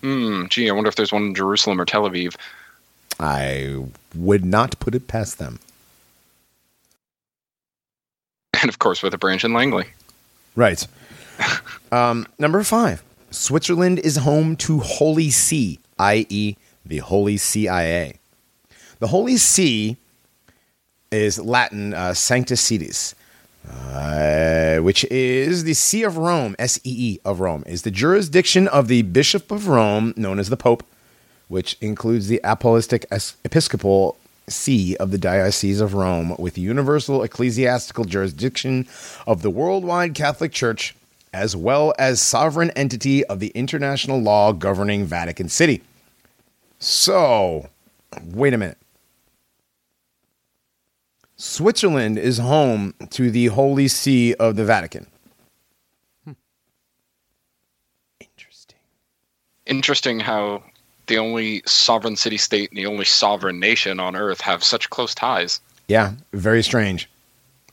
Hmm. 0.02 0.46
Gee, 0.50 0.70
I 0.70 0.74
wonder 0.74 0.88
if 0.88 0.96
there's 0.96 1.12
one 1.12 1.24
in 1.28 1.36
Jerusalem 1.36 1.80
or 1.80 1.86
Tel 1.86 2.10
Aviv. 2.10 2.36
I 3.20 3.84
would 4.16 4.46
not 4.46 4.80
put 4.80 4.96
it 4.96 5.08
past 5.08 5.38
them. 5.40 5.60
And 8.62 8.70
of 8.70 8.80
course, 8.80 9.02
with 9.04 9.14
a 9.14 9.18
branch 9.18 9.44
in 9.44 9.54
Langley. 9.54 9.86
Right. 10.56 10.86
um, 11.92 12.28
number 12.40 12.64
five. 12.64 13.04
Switzerland 13.32 14.00
is 14.00 14.18
home 14.18 14.56
to 14.58 14.80
Holy 14.80 15.30
See, 15.30 15.80
i.e., 16.00 16.56
the 16.86 16.98
Holy 16.98 17.38
CIA. 17.38 18.20
The 19.00 19.08
Holy 19.08 19.38
See 19.38 19.98
is 21.12 21.40
Latin 21.40 21.94
uh, 21.94 22.14
Sanctus 22.14 22.62
Sedis, 22.62 23.14
uh, 23.70 24.82
which 24.82 25.06
is 25.06 25.64
the 25.64 25.74
See 25.74 26.04
of 26.04 26.18
Rome, 26.18 26.56
S 26.58 26.80
E 26.84 27.14
E 27.14 27.20
of 27.24 27.40
Rome, 27.40 27.64
is 27.68 27.84
the 27.84 27.92
jurisdiction 27.92 28.68
of 28.68 28.88
the 28.88 29.04
Bishop 29.04 29.52
of 29.52 29.68
Rome, 29.68 30.14
known 30.18 30.40
as 30.40 30.50
the 30.50 30.58
Pope, 30.58 30.84
which 31.48 31.78
includes 31.82 32.28
the 32.28 32.42
Apostolic 32.44 33.06
Episcopal 33.46 34.18
See 34.48 34.96
of 34.98 35.12
the 35.12 35.18
Diocese 35.20 35.82
of 35.82 35.94
Rome, 35.94 36.36
with 36.40 36.58
universal 36.58 37.22
ecclesiastical 37.22 38.06
jurisdiction 38.06 38.88
of 39.28 39.44
the 39.44 39.52
worldwide 39.52 40.16
Catholic 40.16 40.52
Church, 40.52 40.96
as 41.34 41.56
well 41.56 41.94
as 42.00 42.22
sovereign 42.22 42.72
entity 42.72 43.24
of 43.26 43.40
the 43.40 43.50
international 43.50 44.20
law 44.22 44.52
governing 44.52 45.06
Vatican 45.06 45.50
City. 45.50 45.82
So, 46.80 47.70
wait 48.24 48.54
a 48.54 48.58
minute. 48.58 48.78
Switzerland 51.36 52.18
is 52.18 52.38
home 52.38 52.94
to 53.12 53.32
the 53.32 53.48
Holy 53.48 53.88
See 53.88 54.34
of 54.36 54.56
the 54.56 54.66
Vatican. 54.66 55.08
Hmm. 56.26 56.34
Interesting. 58.20 58.78
Interesting 59.66 60.20
how 60.20 60.64
the 61.08 61.18
only 61.18 61.64
sovereign 61.66 62.16
city 62.16 62.38
state 62.38 62.70
and 62.72 62.78
the 62.78 62.86
only 62.86 63.06
sovereign 63.06 63.60
nation 63.60 64.00
on 64.00 64.16
earth 64.16 64.42
have 64.42 64.64
such 64.64 64.90
close 64.90 65.16
ties. 65.16 65.62
Yeah, 65.88 66.14
very 66.34 66.62
strange. 66.62 67.10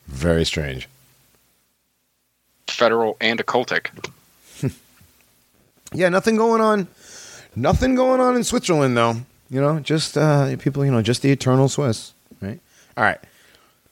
Very 0.06 0.44
strange. 0.44 0.88
Federal 2.68 3.16
and 3.20 3.44
occultic. 3.44 3.88
Yeah, 5.92 6.08
nothing 6.08 6.36
going 6.36 6.60
on. 6.60 6.88
Nothing 7.54 7.94
going 7.94 8.20
on 8.20 8.36
in 8.36 8.44
Switzerland, 8.44 8.96
though. 8.96 9.16
You 9.48 9.60
know, 9.60 9.80
just 9.80 10.18
uh, 10.18 10.56
people. 10.56 10.84
You 10.84 10.90
know, 10.90 11.00
just 11.00 11.22
the 11.22 11.30
eternal 11.30 11.68
Swiss. 11.68 12.12
Right. 12.40 12.60
All 12.96 13.04
right. 13.04 13.18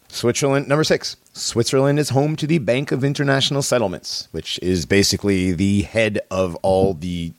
Switzerland, 0.09 0.69
number 0.69 0.85
six. 0.85 1.17
Switzerland 1.33 1.99
is 1.99 2.11
home 2.11 2.37
to 2.37 2.47
the 2.47 2.59
Bank 2.59 2.93
of 2.93 3.03
International 3.03 3.63
Settlements, 3.63 4.29
which 4.33 4.59
is 4.61 4.87
basically 4.87 5.53
the 5.53 5.83
head 5.83 6.21
of 6.31 6.55
all 6.57 6.95
the 6.95 7.33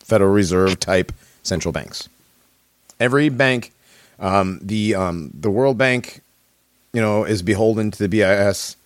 Federal 0.00 0.30
Reserve 0.32 0.78
type 0.78 1.12
central 1.42 1.72
banks. 1.72 2.08
Every 3.00 3.28
bank, 3.28 3.72
um, 4.18 4.60
the 4.62 4.94
um, 4.94 5.30
the 5.32 5.50
World 5.50 5.78
Bank, 5.78 6.20
you 6.92 7.00
know, 7.00 7.24
is 7.24 7.42
beholden 7.42 7.90
to 7.92 7.98
the 7.98 8.08
BIS. 8.08 8.76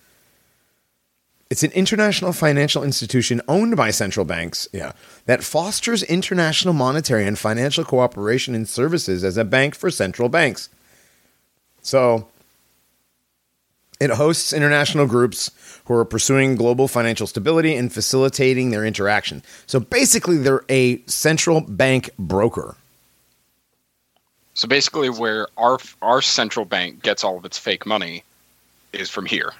It's 1.53 1.61
an 1.61 1.71
international 1.73 2.33
financial 2.33 2.83
institution 2.83 3.39
owned 3.47 3.77
by 3.77 3.91
central 3.91 4.25
banks, 4.25 4.67
yeah, 4.73 4.93
that 5.27 5.43
fosters 5.43 6.01
international 6.01 6.73
monetary 6.73 7.27
and 7.27 7.37
financial 7.37 7.83
cooperation 7.83 8.55
and 8.55 8.67
services 8.67 9.23
as 9.23 9.37
a 9.37 9.43
bank 9.43 9.75
for 9.75 9.91
central 9.91 10.29
banks. 10.29 10.69
So, 11.83 12.27
it 13.99 14.09
hosts 14.09 14.51
international 14.51 15.05
groups 15.05 15.51
who 15.85 15.93
are 15.93 16.05
pursuing 16.05 16.55
global 16.55 16.87
financial 16.87 17.27
stability 17.27 17.75
and 17.75 17.93
facilitating 17.93 18.71
their 18.71 18.83
interaction. 18.83 19.43
So 19.67 19.79
basically, 19.79 20.37
they're 20.37 20.65
a 20.69 21.03
central 21.05 21.61
bank 21.61 22.09
broker. 22.17 22.75
So 24.55 24.67
basically, 24.67 25.11
where 25.11 25.49
our 25.59 25.77
our 26.01 26.23
central 26.23 26.65
bank 26.65 27.03
gets 27.03 27.23
all 27.23 27.37
of 27.37 27.45
its 27.45 27.59
fake 27.59 27.85
money 27.85 28.23
is 28.91 29.11
from 29.11 29.27
here. 29.27 29.53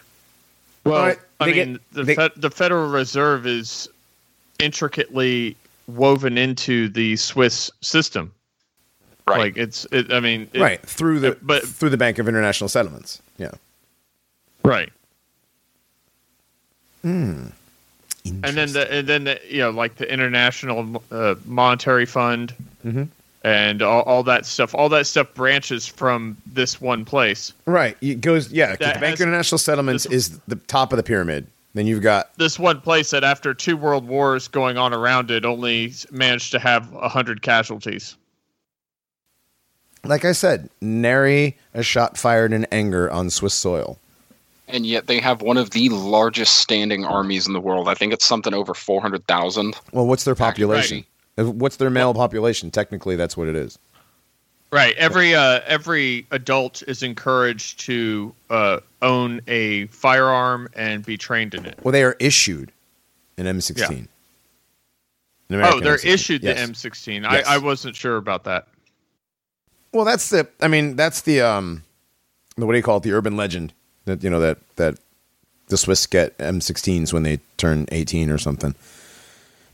Well, 0.85 0.95
Alright, 0.99 1.19
I 1.39 1.45
mean, 1.45 1.73
get- 1.73 1.91
the 1.93 2.03
they- 2.03 2.15
Fed, 2.15 2.31
the 2.35 2.49
Federal 2.49 2.89
Reserve 2.89 3.47
is 3.47 3.87
intricately 4.59 5.55
woven 5.87 6.37
into 6.37 6.89
the 6.89 7.15
Swiss 7.15 7.71
system. 7.81 8.31
Right. 9.27 9.39
Like 9.39 9.57
it's, 9.57 9.85
it, 9.91 10.11
I 10.11 10.19
mean, 10.19 10.49
it- 10.53 10.59
right 10.61 10.81
through 10.81 11.19
the 11.21 11.31
uh, 11.31 11.35
but- 11.41 11.63
through 11.63 11.89
the 11.91 11.97
Bank 11.97 12.19
of 12.19 12.27
International 12.27 12.67
Settlements. 12.67 13.21
Yeah. 13.37 13.51
right. 14.63 14.91
And 17.03 17.51
then 18.41 18.71
the 18.71 18.87
and 18.89 19.05
then 19.07 19.23
the, 19.25 19.39
you 19.49 19.59
know 19.59 19.71
like 19.71 19.95
the 19.95 20.11
International 20.11 21.03
uh, 21.11 21.35
Monetary 21.45 22.05
Fund 22.05 22.53
Mhm. 22.85 23.07
And 23.43 23.81
all, 23.81 24.01
all 24.03 24.23
that 24.23 24.45
stuff. 24.45 24.73
All 24.73 24.89
that 24.89 25.05
stuff 25.07 25.33
branches 25.33 25.87
from 25.87 26.37
this 26.45 26.79
one 26.79 27.05
place. 27.05 27.53
Right. 27.65 27.97
It 28.01 28.21
goes, 28.21 28.51
yeah. 28.51 28.75
That 28.75 28.79
the 28.79 28.85
Bank 28.99 29.03
has- 29.03 29.21
International 29.21 29.57
Settlements 29.57 30.03
this- 30.05 30.29
is 30.29 30.39
the 30.47 30.55
top 30.55 30.93
of 30.93 30.97
the 30.97 31.03
pyramid. 31.03 31.47
Then 31.75 31.87
you've 31.87 32.03
got, 32.03 32.29
This 32.37 32.59
one 32.59 32.81
place 32.81 33.09
that 33.09 33.23
after 33.23 33.53
two 33.53 33.75
world 33.75 34.07
wars 34.07 34.47
going 34.47 34.77
on 34.77 34.93
around 34.93 35.31
it 35.31 35.43
only 35.43 35.91
managed 36.11 36.51
to 36.51 36.59
have 36.59 36.87
hundred 36.91 37.41
casualties. 37.41 38.15
like 40.03 40.23
I 40.25 40.33
said, 40.33 40.69
nary 40.81 41.57
a 41.73 41.81
shot 41.81 42.17
fired 42.17 42.53
in 42.53 42.65
anger 42.65 43.09
on 43.09 43.29
Swiss 43.31 43.53
soil. 43.55 43.97
And 44.67 44.85
yet 44.85 45.07
they 45.07 45.19
have 45.19 45.41
one 45.41 45.57
of 45.57 45.71
the 45.71 45.89
largest 45.89 46.57
standing 46.57 47.05
armies 47.05 47.47
in 47.47 47.53
the 47.53 47.59
world. 47.61 47.89
I 47.89 47.95
think 47.95 48.13
it's 48.13 48.25
something 48.25 48.53
over 48.53 48.73
400,000. 48.73 49.75
Well, 49.91 50.05
what's 50.05 50.23
their 50.25 50.35
population? 50.35 50.99
Uh, 50.99 51.03
What's 51.35 51.77
their 51.77 51.89
male 51.89 52.13
population? 52.13 52.69
Technically, 52.71 53.15
that's 53.15 53.35
what 53.35 53.47
it 53.47 53.55
is. 53.55 53.79
Right. 54.71 54.95
Every 54.95 55.35
uh, 55.35 55.61
every 55.65 56.25
adult 56.31 56.83
is 56.87 57.03
encouraged 57.03 57.79
to 57.81 58.33
uh, 58.49 58.79
own 59.01 59.41
a 59.47 59.85
firearm 59.87 60.67
and 60.75 61.05
be 61.05 61.17
trained 61.17 61.53
in 61.53 61.65
it. 61.65 61.79
Well, 61.83 61.91
they 61.91 62.03
are 62.03 62.15
issued 62.19 62.71
an 63.37 63.45
M16. 63.45 64.07
Yeah. 65.49 65.69
Oh, 65.71 65.79
they're 65.79 65.97
M16. 65.97 66.05
issued 66.05 66.43
Yes. 66.43 66.59
the 66.59 66.73
M16. 66.73 67.21
Yes. 67.23 67.47
I, 67.47 67.55
I 67.55 67.57
wasn't 67.59 67.95
sure 67.95 68.17
about 68.17 68.45
that. 68.45 68.67
Well, 69.91 70.05
that's 70.05 70.29
the. 70.29 70.47
I 70.59 70.67
mean, 70.67 70.95
that's 70.95 71.21
the 71.21 71.41
um, 71.41 71.83
the 72.57 72.65
what 72.65 72.73
do 72.73 72.77
you 72.77 72.83
call 72.83 72.97
it? 72.97 73.03
The 73.03 73.13
urban 73.13 73.37
legend 73.37 73.73
that 74.05 74.23
you 74.23 74.29
know 74.29 74.39
that 74.39 74.57
that 74.77 74.95
the 75.67 75.77
Swiss 75.77 76.07
get 76.07 76.37
M16s 76.39 77.13
when 77.13 77.23
they 77.23 77.39
turn 77.57 77.85
18 77.91 78.29
or 78.29 78.37
something. 78.37 78.75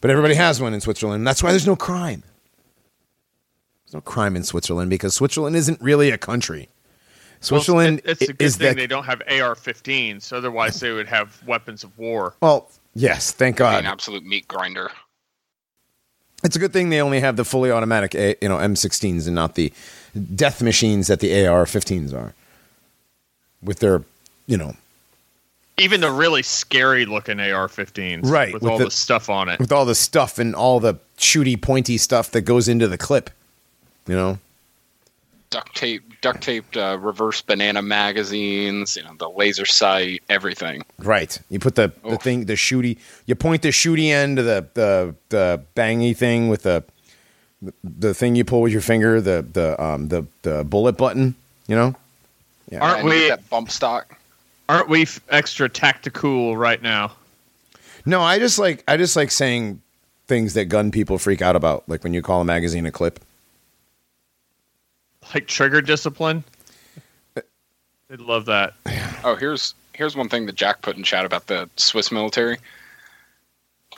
But 0.01 0.11
everybody 0.11 0.35
has 0.35 0.61
one 0.61 0.73
in 0.73 0.81
Switzerland. 0.81 1.27
That's 1.27 1.43
why 1.43 1.51
there's 1.51 1.67
no 1.67 1.75
crime. 1.75 2.23
There's 3.85 3.95
no 3.95 4.01
crime 4.01 4.35
in 4.35 4.43
Switzerland 4.43 4.89
because 4.89 5.13
Switzerland 5.13 5.55
isn't 5.55 5.81
really 5.81 6.11
a 6.11 6.17
country. 6.17 6.69
Switzerland 7.41 8.01
well, 8.03 8.11
it's, 8.11 8.21
it's 8.21 8.29
a 8.31 8.33
good 8.33 8.45
is 8.45 8.57
thing 8.57 8.75
the 8.75 8.81
they 8.81 8.87
don't 8.87 9.05
have 9.05 9.21
AR-15s. 9.21 10.33
Otherwise, 10.33 10.79
they 10.79 10.91
would 10.91 11.07
have 11.07 11.41
weapons 11.47 11.83
of 11.83 11.97
war. 11.97 12.35
well, 12.41 12.69
yes, 12.93 13.31
thank 13.31 13.55
Be 13.55 13.59
God. 13.59 13.79
An 13.79 13.85
absolute 13.85 14.23
meat 14.25 14.47
grinder. 14.47 14.91
It's 16.43 16.55
a 16.55 16.59
good 16.59 16.71
thing 16.71 16.89
they 16.89 17.01
only 17.01 17.19
have 17.19 17.35
the 17.35 17.43
fully 17.43 17.71
automatic, 17.71 18.15
A- 18.15 18.35
you 18.41 18.47
know, 18.47 18.57
M16s 18.57 19.25
and 19.25 19.35
not 19.35 19.55
the 19.55 19.73
death 20.35 20.61
machines 20.61 21.07
that 21.07 21.19
the 21.19 21.45
AR-15s 21.45 22.13
are. 22.13 22.33
With 23.61 23.79
their, 23.79 24.03
you 24.47 24.55
know, 24.57 24.75
Even 25.79 26.01
the 26.01 26.11
really 26.11 26.43
scary 26.43 27.05
looking 27.05 27.39
AR-15s, 27.39 28.25
Right, 28.29 28.53
with, 28.53 28.63
with 28.63 28.71
all 28.71 28.77
the- 28.77 28.85
the, 28.85 28.91
stuff 28.91 29.29
on 29.29 29.49
it. 29.49 29.59
with 29.59 29.71
all 29.71 29.85
the 29.85 29.95
stuff 29.95 30.37
and 30.39 30.53
all 30.55 30.79
the 30.79 30.95
shooty, 31.17 31.59
pointy 31.61 31.97
stuff 31.97 32.31
that 32.31 32.41
goes 32.41 32.67
into 32.67 32.87
the 32.87 32.97
clip. 32.97 33.29
You 34.07 34.15
know, 34.15 34.39
Duct 35.51 35.75
tape, 35.75 36.03
duct 36.21 36.41
taped 36.43 36.77
uh, 36.77 36.97
reverse 37.01 37.41
banana 37.41 37.81
magazines, 37.81 38.95
you 38.95 39.03
know, 39.03 39.13
the 39.17 39.29
laser 39.29 39.65
sight, 39.65 40.21
everything. 40.29 40.83
right? 40.99 41.39
You 41.49 41.57
put 41.59 41.73
the, 41.75 41.91
the 42.03 42.13
Oof. 42.13 42.21
thing, 42.21 42.45
the 42.45 42.53
shooty. 42.53 42.97
You 43.25 43.33
point 43.33 43.63
the 43.63 43.69
shooty 43.69 44.09
end 44.11 44.37
to 44.37 44.43
the 44.43 44.67
the 44.75 45.15
the 45.29 45.61
bangy 45.75 46.15
thing 46.15 46.49
with 46.49 46.63
the 46.63 46.83
the 47.83 48.13
thing 48.13 48.35
you 48.35 48.45
pull 48.45 48.61
with 48.61 48.71
your 48.71 48.81
finger, 48.81 49.19
the 49.21 49.43
the 49.53 49.81
um 49.83 50.09
the 50.09 50.25
the 50.43 50.63
bullet 50.63 50.97
button. 50.97 51.33
You 51.67 51.75
know, 51.75 51.95
yeah. 52.69 52.79
Aren't 52.81 52.99
and 52.99 53.09
we- 53.09 53.29
that 53.29 53.49
bump 53.49 53.71
stock? 53.71 54.18
Aren't 54.69 54.87
we 54.87 55.01
f- 55.01 55.19
extra 55.29 55.67
tactical 55.67 56.55
right 56.55 56.81
now? 56.81 57.11
No, 58.05 58.21
I 58.21 58.37
just 58.39 58.59
like 58.59 58.83
I 58.87 58.97
just 58.97 59.15
like 59.15 59.31
saying 59.31 59.81
things 60.27 60.53
that 60.53 60.65
gun 60.65 60.91
people 60.91 61.17
freak 61.17 61.41
out 61.41 61.55
about, 61.55 61.89
like 61.89 62.03
when 62.03 62.13
you 62.13 62.21
call 62.21 62.39
a 62.39 62.45
magazine 62.45 62.85
a 62.85 62.91
clip. 62.91 63.19
Like 65.33 65.47
trigger 65.47 65.81
discipline? 65.81 66.43
Uh, 67.35 67.41
They'd 68.09 68.19
love 68.19 68.45
that. 68.45 68.73
Oh, 69.23 69.35
here's 69.35 69.73
here's 69.93 70.15
one 70.15 70.29
thing 70.29 70.45
that 70.45 70.55
Jack 70.55 70.81
put 70.81 70.95
in 70.95 71.03
chat 71.03 71.25
about 71.25 71.47
the 71.47 71.67
Swiss 71.75 72.11
military. 72.11 72.57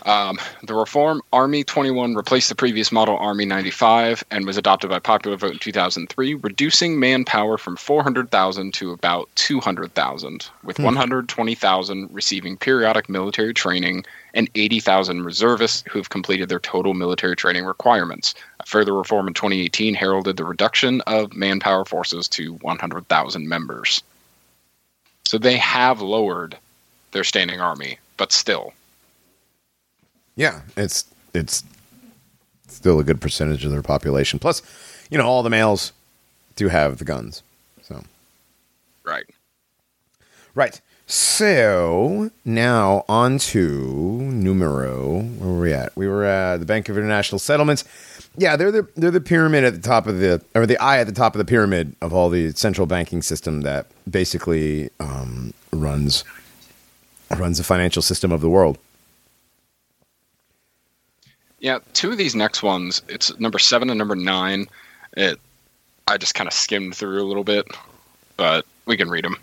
Um, 0.03 0.39
the 0.63 0.73
Reform 0.73 1.21
Army 1.31 1.63
21 1.63 2.15
replaced 2.15 2.49
the 2.49 2.55
previous 2.55 2.91
model 2.91 3.17
Army 3.17 3.45
95 3.45 4.23
and 4.31 4.47
was 4.47 4.57
adopted 4.57 4.89
by 4.89 4.99
popular 4.99 5.37
vote 5.37 5.53
in 5.53 5.59
2003, 5.59 6.33
reducing 6.35 6.99
manpower 6.99 7.57
from 7.57 7.75
400,000 7.75 8.73
to 8.73 8.91
about 8.91 9.29
200,000, 9.35 10.49
with 10.63 10.79
120,000 10.79 12.09
receiving 12.11 12.57
periodic 12.57 13.09
military 13.09 13.53
training 13.53 14.03
and 14.33 14.49
80,000 14.55 15.23
reservists 15.23 15.83
who 15.89 15.99
have 15.99 16.09
completed 16.09 16.49
their 16.49 16.59
total 16.59 16.95
military 16.95 17.35
training 17.35 17.65
requirements. 17.65 18.33
A 18.59 18.65
further 18.65 18.93
reform 18.93 19.27
in 19.27 19.35
2018 19.35 19.93
heralded 19.93 20.37
the 20.37 20.45
reduction 20.45 21.01
of 21.01 21.35
manpower 21.35 21.85
forces 21.85 22.27
to 22.29 22.53
100,000 22.55 23.47
members. 23.47 24.01
So 25.25 25.37
they 25.37 25.57
have 25.57 26.01
lowered 26.01 26.57
their 27.11 27.23
standing 27.23 27.61
army, 27.61 27.99
but 28.17 28.31
still. 28.31 28.73
Yeah, 30.41 30.61
it's 30.75 31.05
it's 31.35 31.63
still 32.67 32.99
a 32.99 33.03
good 33.03 33.21
percentage 33.21 33.63
of 33.63 33.69
their 33.71 33.83
population. 33.83 34.39
Plus, 34.39 34.63
you 35.11 35.19
know, 35.19 35.25
all 35.27 35.43
the 35.43 35.51
males 35.51 35.93
do 36.55 36.67
have 36.67 36.97
the 36.97 37.05
guns. 37.05 37.43
So 37.83 38.03
Right. 39.03 39.25
right. 40.55 40.81
So 41.05 42.31
now 42.43 43.05
on 43.07 43.37
to 43.37 43.59
numero. 44.31 45.19
Where 45.21 45.49
were 45.51 45.59
we 45.59 45.73
at? 45.73 45.95
We 45.95 46.07
were 46.07 46.23
at 46.23 46.57
the 46.57 46.65
Bank 46.65 46.89
of 46.89 46.97
International 46.97 47.37
Settlements. 47.37 47.83
Yeah, 48.35 48.55
they're 48.55 48.71
the 48.71 48.87
they're 48.95 49.11
the 49.11 49.21
pyramid 49.21 49.63
at 49.63 49.73
the 49.73 49.87
top 49.87 50.07
of 50.07 50.17
the 50.17 50.41
or 50.55 50.65
the 50.65 50.81
eye 50.81 50.97
at 50.97 51.05
the 51.05 51.13
top 51.13 51.35
of 51.35 51.37
the 51.37 51.45
pyramid 51.45 51.95
of 52.01 52.13
all 52.13 52.29
the 52.31 52.51
central 52.53 52.87
banking 52.87 53.21
system 53.21 53.61
that 53.61 53.85
basically 54.09 54.89
um, 54.99 55.53
runs 55.71 56.23
runs 57.37 57.59
the 57.59 57.63
financial 57.63 58.01
system 58.01 58.31
of 58.31 58.41
the 58.41 58.49
world. 58.49 58.79
Yeah, 61.61 61.77
two 61.93 62.11
of 62.11 62.17
these 62.17 62.35
next 62.35 62.63
ones, 62.63 63.03
it's 63.07 63.39
number 63.39 63.59
seven 63.59 63.89
and 63.91 63.97
number 63.97 64.15
nine. 64.15 64.65
It, 65.15 65.39
I 66.07 66.17
just 66.17 66.33
kind 66.33 66.47
of 66.47 66.53
skimmed 66.53 66.95
through 66.95 67.21
a 67.21 67.23
little 67.23 67.43
bit, 67.43 67.67
but 68.35 68.65
we 68.87 68.97
can 68.97 69.09
read 69.09 69.23
them. 69.23 69.37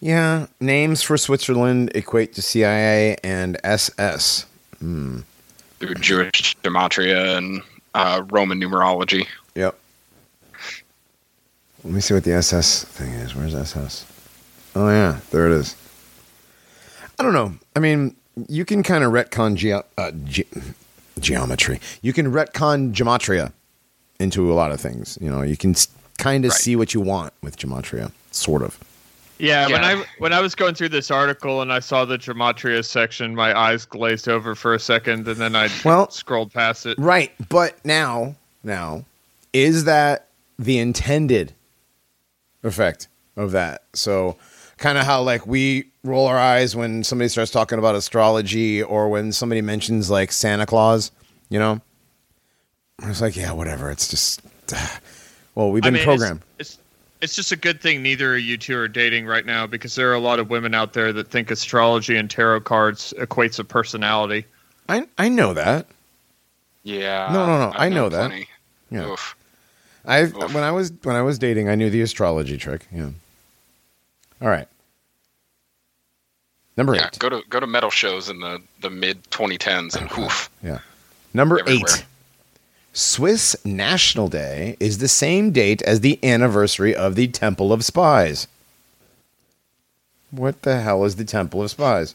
Yeah, 0.00 0.46
names 0.60 1.02
for 1.02 1.18
Switzerland 1.18 1.90
equate 1.96 2.34
to 2.34 2.42
CIA 2.42 3.16
and 3.24 3.58
SS. 3.64 4.46
Through 4.78 5.94
Jewish 5.96 6.56
gematria 6.62 7.36
and 7.36 7.60
uh, 7.94 8.22
Roman 8.30 8.60
numerology. 8.60 9.26
Yep. 9.56 9.76
Let 11.82 11.92
me 11.92 12.00
see 12.00 12.14
what 12.14 12.22
the 12.22 12.34
SS 12.34 12.84
thing 12.84 13.12
is. 13.14 13.34
Where's 13.34 13.54
SS? 13.54 14.06
Oh 14.76 14.88
yeah, 14.88 15.18
there 15.32 15.46
it 15.48 15.52
is. 15.52 15.74
I 17.18 17.24
don't 17.24 17.32
know. 17.32 17.54
I 17.74 17.80
mean, 17.80 18.14
you 18.48 18.64
can 18.64 18.82
kind 18.82 19.04
of 19.04 19.12
retcon 19.12 19.54
ge- 19.56 19.84
uh, 19.96 20.10
ge- 20.24 20.46
geometry. 21.20 21.80
You 22.02 22.12
can 22.12 22.30
retcon 22.32 22.92
gematria 22.92 23.52
into 24.20 24.52
a 24.52 24.54
lot 24.54 24.70
of 24.72 24.80
things. 24.80 25.18
You 25.20 25.30
know, 25.30 25.42
you 25.42 25.56
can 25.56 25.74
kind 26.18 26.44
of 26.44 26.50
Right. 26.50 26.60
see 26.60 26.76
what 26.76 26.94
you 26.94 27.00
want 27.00 27.32
with 27.42 27.56
gematria, 27.56 28.12
sort 28.32 28.62
of. 28.62 28.78
Yeah, 29.40 29.68
when 29.68 29.84
I 29.84 30.04
when 30.18 30.32
I 30.32 30.40
was 30.40 30.56
going 30.56 30.74
through 30.74 30.88
this 30.88 31.12
article 31.12 31.62
and 31.62 31.72
I 31.72 31.78
saw 31.78 32.04
the 32.04 32.18
gematria 32.18 32.84
section, 32.84 33.36
my 33.36 33.56
eyes 33.56 33.84
glazed 33.84 34.28
over 34.28 34.56
for 34.56 34.74
a 34.74 34.80
second, 34.80 35.28
and 35.28 35.36
then 35.36 35.54
I 35.54 35.68
Well- 35.84 36.10
scrolled 36.10 36.52
past 36.52 36.86
it. 36.86 36.98
Right, 36.98 37.30
but 37.48 37.76
now, 37.84 38.34
now, 38.64 39.04
is 39.52 39.84
that 39.84 40.26
the 40.58 40.78
intended 40.80 41.52
effect 42.64 43.06
of 43.36 43.52
that? 43.52 43.82
So, 43.94 44.36
kind 44.76 44.98
of 44.98 45.04
how 45.04 45.22
like 45.22 45.46
we 45.46 45.86
roll 46.08 46.26
our 46.26 46.38
eyes 46.38 46.74
when 46.74 47.04
somebody 47.04 47.28
starts 47.28 47.50
talking 47.50 47.78
about 47.78 47.94
astrology 47.94 48.82
or 48.82 49.08
when 49.08 49.32
somebody 49.32 49.60
mentions 49.60 50.10
like 50.10 50.32
Santa 50.32 50.66
Claus, 50.66 51.10
you 51.48 51.58
know? 51.58 51.80
I 53.00 53.08
was 53.08 53.20
like, 53.20 53.36
yeah, 53.36 53.52
whatever. 53.52 53.90
It's 53.90 54.08
just, 54.08 54.42
well, 55.54 55.70
we've 55.70 55.84
I 55.84 55.88
been 55.88 55.94
mean, 55.94 56.04
programmed. 56.04 56.42
It's, 56.58 56.70
it's 56.70 56.78
it's 57.20 57.34
just 57.34 57.52
a 57.52 57.56
good 57.56 57.80
thing 57.80 58.02
neither 58.02 58.36
of 58.36 58.40
you 58.40 58.56
two 58.56 58.76
are 58.76 58.88
dating 58.88 59.26
right 59.26 59.44
now 59.44 59.66
because 59.66 59.94
there 59.94 60.10
are 60.10 60.14
a 60.14 60.20
lot 60.20 60.38
of 60.38 60.50
women 60.50 60.74
out 60.74 60.92
there 60.92 61.12
that 61.12 61.28
think 61.28 61.50
astrology 61.50 62.16
and 62.16 62.30
tarot 62.30 62.60
cards 62.60 63.12
equates 63.18 63.56
to 63.56 63.64
personality. 63.64 64.44
I 64.88 65.06
I 65.18 65.28
know 65.28 65.52
that. 65.54 65.86
Yeah. 66.84 67.28
No, 67.32 67.46
no, 67.46 67.58
no, 67.58 67.68
I've 67.74 67.80
I 67.80 67.88
know 67.88 68.02
known 68.02 68.12
that. 68.12 68.28
plenty. 68.28 68.48
Yeah. 68.90 69.10
Oof. 69.10 69.36
I 70.04 70.22
Oof. 70.22 70.54
when 70.54 70.62
I 70.62 70.70
was 70.70 70.92
when 71.02 71.16
I 71.16 71.22
was 71.22 71.38
dating, 71.38 71.68
I 71.68 71.74
knew 71.74 71.90
the 71.90 72.02
astrology 72.02 72.56
trick. 72.56 72.86
Yeah. 72.92 73.10
All 74.40 74.48
right. 74.48 74.68
Number 76.78 76.94
Yeah, 76.94 77.08
eight. 77.08 77.18
go 77.18 77.28
to 77.28 77.42
go 77.50 77.58
to 77.60 77.66
metal 77.66 77.90
shows 77.90 78.30
in 78.30 78.38
the, 78.40 78.62
the 78.80 78.88
mid 78.88 79.22
2010s 79.24 79.96
and 79.96 80.10
oof. 80.16 80.48
Yeah. 80.62 80.78
Number 81.34 81.58
Everywhere. 81.60 81.82
eight. 81.98 82.04
Swiss 82.94 83.54
National 83.64 84.28
Day 84.28 84.76
is 84.80 84.98
the 84.98 85.08
same 85.08 85.50
date 85.50 85.82
as 85.82 86.00
the 86.00 86.18
anniversary 86.24 86.94
of 86.94 87.16
the 87.16 87.26
Temple 87.28 87.72
of 87.72 87.84
Spies. 87.84 88.46
What 90.30 90.62
the 90.62 90.80
hell 90.80 91.04
is 91.04 91.16
the 91.16 91.24
Temple 91.24 91.62
of 91.62 91.70
Spies? 91.70 92.14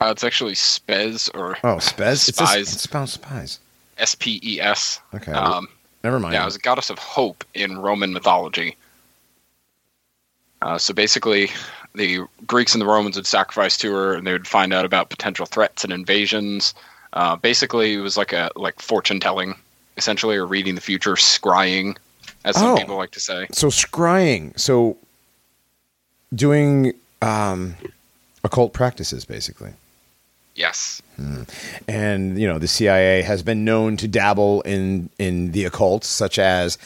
Uh, 0.00 0.08
it's 0.10 0.24
actually 0.24 0.52
Spez 0.54 1.30
or 1.34 1.56
Oh, 1.64 1.78
Spes? 1.78 2.28
It's, 2.28 2.40
a, 2.40 2.46
Spies. 2.46 2.74
it's 2.74 2.84
about 2.84 3.08
spies. 3.08 3.60
S 3.98 4.14
P 4.14 4.40
E 4.42 4.60
S. 4.60 5.00
Okay. 5.14 5.32
Um, 5.32 5.68
Never 6.04 6.18
mind. 6.20 6.34
Yeah, 6.34 6.42
it 6.42 6.46
was 6.46 6.56
a 6.56 6.60
goddess 6.60 6.90
of 6.90 6.98
hope 6.98 7.44
in 7.54 7.78
Roman 7.78 8.12
mythology. 8.12 8.76
Uh, 10.62 10.78
so 10.78 10.92
basically, 10.94 11.50
the 11.96 12.20
Greeks 12.46 12.74
and 12.74 12.80
the 12.80 12.86
Romans 12.86 13.16
would 13.16 13.26
sacrifice 13.26 13.76
to 13.78 13.92
her, 13.92 14.14
and 14.14 14.26
they 14.26 14.32
would 14.32 14.46
find 14.46 14.72
out 14.72 14.84
about 14.84 15.10
potential 15.10 15.46
threats 15.46 15.82
and 15.82 15.92
invasions. 15.92 16.74
Uh, 17.12 17.34
basically, 17.36 17.94
it 17.94 18.00
was 18.00 18.16
like 18.16 18.32
a 18.32 18.50
like 18.56 18.80
fortune 18.80 19.18
telling, 19.20 19.54
essentially, 19.96 20.36
or 20.36 20.46
reading 20.46 20.74
the 20.74 20.80
future, 20.80 21.14
scrying, 21.14 21.96
as 22.44 22.56
some 22.56 22.72
Oh. 22.72 22.76
people 22.76 22.96
like 22.96 23.10
to 23.12 23.20
say. 23.20 23.46
so 23.52 23.68
scrying. 23.68 24.58
So 24.58 24.96
doing 26.34 26.92
um, 27.22 27.74
occult 28.44 28.72
practices, 28.72 29.24
basically. 29.24 29.72
Yes. 30.54 31.02
and 31.86 32.38
you 32.38 32.46
know 32.46 32.58
the 32.58 32.68
CIA 32.68 33.20
has 33.22 33.42
been 33.42 33.64
known 33.64 33.96
to 33.98 34.08
dabble 34.08 34.62
in 34.62 35.10
in 35.18 35.52
the 35.52 35.64
occult, 35.64 36.02
such 36.04 36.38
as 36.38 36.78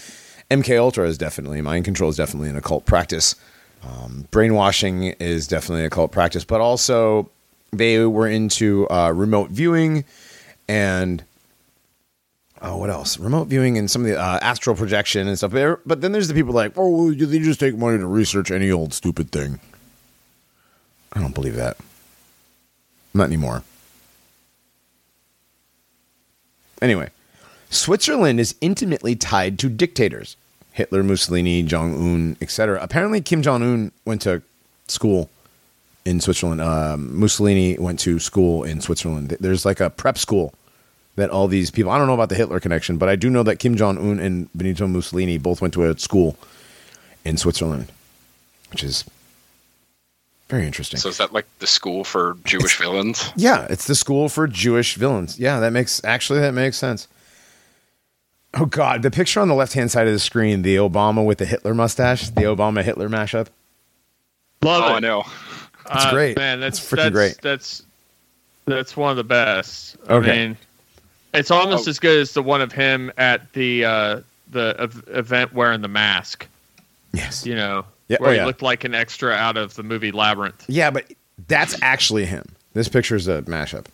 MK 0.51 0.77
Ultra 0.79 1.07
is 1.07 1.17
definitely 1.19 1.61
mind 1.61 1.85
control 1.85 2.11
is 2.11 2.17
definitely 2.17 2.49
an 2.51 2.57
occult 2.57 2.85
practice. 2.85 3.37
Um, 3.83 4.27
brainwashing 4.31 5.05
is 5.05 5.47
definitely 5.47 5.85
a 5.85 5.91
cult 5.91 6.13
practice, 6.13 6.45
but 6.45 6.61
also 6.61 7.31
they 7.73 8.05
were 8.05 8.29
into 8.29 8.89
uh, 8.91 9.11
remote 9.11 9.51
viewing 9.51 10.05
and 10.69 11.25
oh, 12.63 12.77
what 12.77 12.91
else? 12.91 13.19
Remote 13.19 13.49
viewing 13.49 13.79
and 13.79 13.91
some 13.91 14.03
of 14.03 14.09
the 14.09 14.21
uh, 14.21 14.39
astral 14.43 14.77
projection 14.77 15.27
and 15.27 15.37
stuff. 15.37 15.53
But, 15.87 16.01
then 16.01 16.13
there's 16.13 16.29
the 16.29 16.35
people 16.35 16.53
like, 16.53 16.73
oh, 16.77 17.13
they 17.13 17.39
just 17.39 17.61
take 17.61 17.77
money 17.77 17.99
to 17.99 18.07
research 18.07 18.51
any 18.51 18.71
old 18.71 18.93
stupid 18.93 19.33
thing. 19.33 19.61
I 21.13 21.21
don't 21.21 21.35
believe 21.35 21.57
that. 21.57 21.77
Not 23.15 23.25
anymore. 23.25 23.63
Anyway, 26.81 27.11
Switzerland 27.69 28.41
is 28.41 28.55
intimately 28.61 29.17
tied 29.17 29.59
to 29.59 29.69
dictators. 29.69 30.37
Hitler, 30.73 31.03
Mussolini, 31.03 31.63
Jong 31.63 31.95
Un, 31.95 32.37
etc. 32.41 32.79
Apparently, 32.81 33.21
Kim 33.21 33.43
Jong 33.43 33.63
Un 33.63 33.93
went 34.05 34.23
to 34.23 34.43
school 34.87 35.31
in 36.05 36.21
Switzerland. 36.21 36.61
Um, 36.61 37.19
Mussolini 37.19 37.79
went 37.79 37.99
to 38.01 38.19
school 38.19 38.65
in 38.65 38.81
Switzerland. 38.81 39.37
There's 39.41 39.65
like 39.65 39.81
a 39.81 39.91
prep 39.91 40.19
school 40.19 40.55
that 41.17 41.31
all 41.31 41.49
these 41.49 41.71
people. 41.71 41.91
I 41.91 41.99
don't 41.99 42.07
know 42.07 42.15
about 42.15 42.29
the 42.29 42.35
Hitler 42.35 42.61
connection, 42.61 42.99
but 42.99 43.09
I 43.09 43.17
do 43.17 43.31
know 43.31 43.43
that 43.43 43.57
Kim 43.57 43.77
Jong 43.77 43.99
Un 43.99 44.19
and 44.19 44.49
Benito 44.57 44.87
Mussolini 44.87 45.39
both 45.39 45.61
went 45.61 45.75
to 45.75 45.85
a 45.85 45.99
school 45.99 46.37
in 47.25 47.37
Switzerland, 47.37 47.91
which 48.71 48.83
is 48.83 49.05
very 50.49 50.67
interesting. 50.67 50.99
So 50.99 51.09
is 51.09 51.19
that 51.19 51.33
like 51.33 51.47
the 51.59 51.67
school 51.67 52.05
for 52.05 52.37
Jewish 52.45 52.79
villains? 52.79 53.33
Yeah, 53.37 53.67
it's 53.71 53.87
the 53.87 53.95
school 53.95 54.29
for 54.29 54.47
Jewish 54.47 54.97
villains. 54.97 55.39
Yeah, 55.39 55.61
that 55.61 55.73
makes 55.73 56.03
actually 56.05 56.41
that 56.41 56.55
makes 56.55 56.77
sense. 56.77 57.07
Oh 58.55 58.67
God, 58.67 59.03
the 59.03 59.11
picture 59.11 59.41
on 59.41 59.49
the 59.49 59.55
left 59.55 59.75
hand 59.75 59.91
side 59.91 60.07
of 60.09 60.13
the 60.13 60.19
screen, 60.19 60.63
the 60.63 60.77
Obama 60.77 61.25
with 61.25 61.39
the 61.39 61.47
Hitler 61.47 61.73
mustache, 61.75 62.31
the 62.31 62.43
Obama 62.43 62.83
Hitler 62.83 63.09
mashup. 63.09 63.47
Love 64.63 64.83
Oh, 64.85 64.89
it. 64.89 64.97
I 64.97 64.99
know. 64.99 65.25
That's 65.87 66.07
Uh, 66.07 66.11
great. 66.11 66.37
man. 66.37 66.61
That's 66.61 66.79
It's 66.79 66.89
freaking 66.91 66.97
that's, 66.97 67.13
great. 67.13 67.39
That's 67.43 67.83
that's 68.67 68.97
one 68.97 69.11
of 69.11 69.17
the 69.17 69.25
best. 69.25 69.97
Okay. 70.09 70.31
I 70.31 70.47
mean, 70.47 70.57
it's 71.33 71.51
almost 71.51 71.87
Oh. 71.87 71.91
as 71.91 71.99
good 71.99 72.19
as 72.21 72.33
the 72.33 72.43
one 72.43 72.61
of 72.61 72.73
him 72.73 73.11
at 73.17 73.53
the 73.53 73.85
uh, 73.85 74.21
the 74.51 74.75
ev- 74.79 75.05
event 75.09 75.55
wearing 75.55 75.81
the 75.81 75.89
mask. 75.89 76.47
Yes. 77.13 77.47
You 77.47 77.55
know, 77.55 77.85
Yeah, 78.09 78.17
where 78.21 78.31
oh, 78.31 78.39
he 78.41 78.45
looked 78.45 78.63
like 78.63 78.83
an 78.85 78.95
extra 78.95 79.33
out 79.33 79.57
of 79.57 79.75
the 79.75 79.83
movie 79.85 80.11
Labyrinth. 80.13 80.65
Yeah, 80.69 80.91
but 80.91 81.07
that's 81.49 81.77
actually 81.83 82.25
him. 82.27 82.45
This 82.75 82.89
picture 82.89 83.15
is 83.17 83.27
a 83.29 83.43
mashup. 83.43 83.87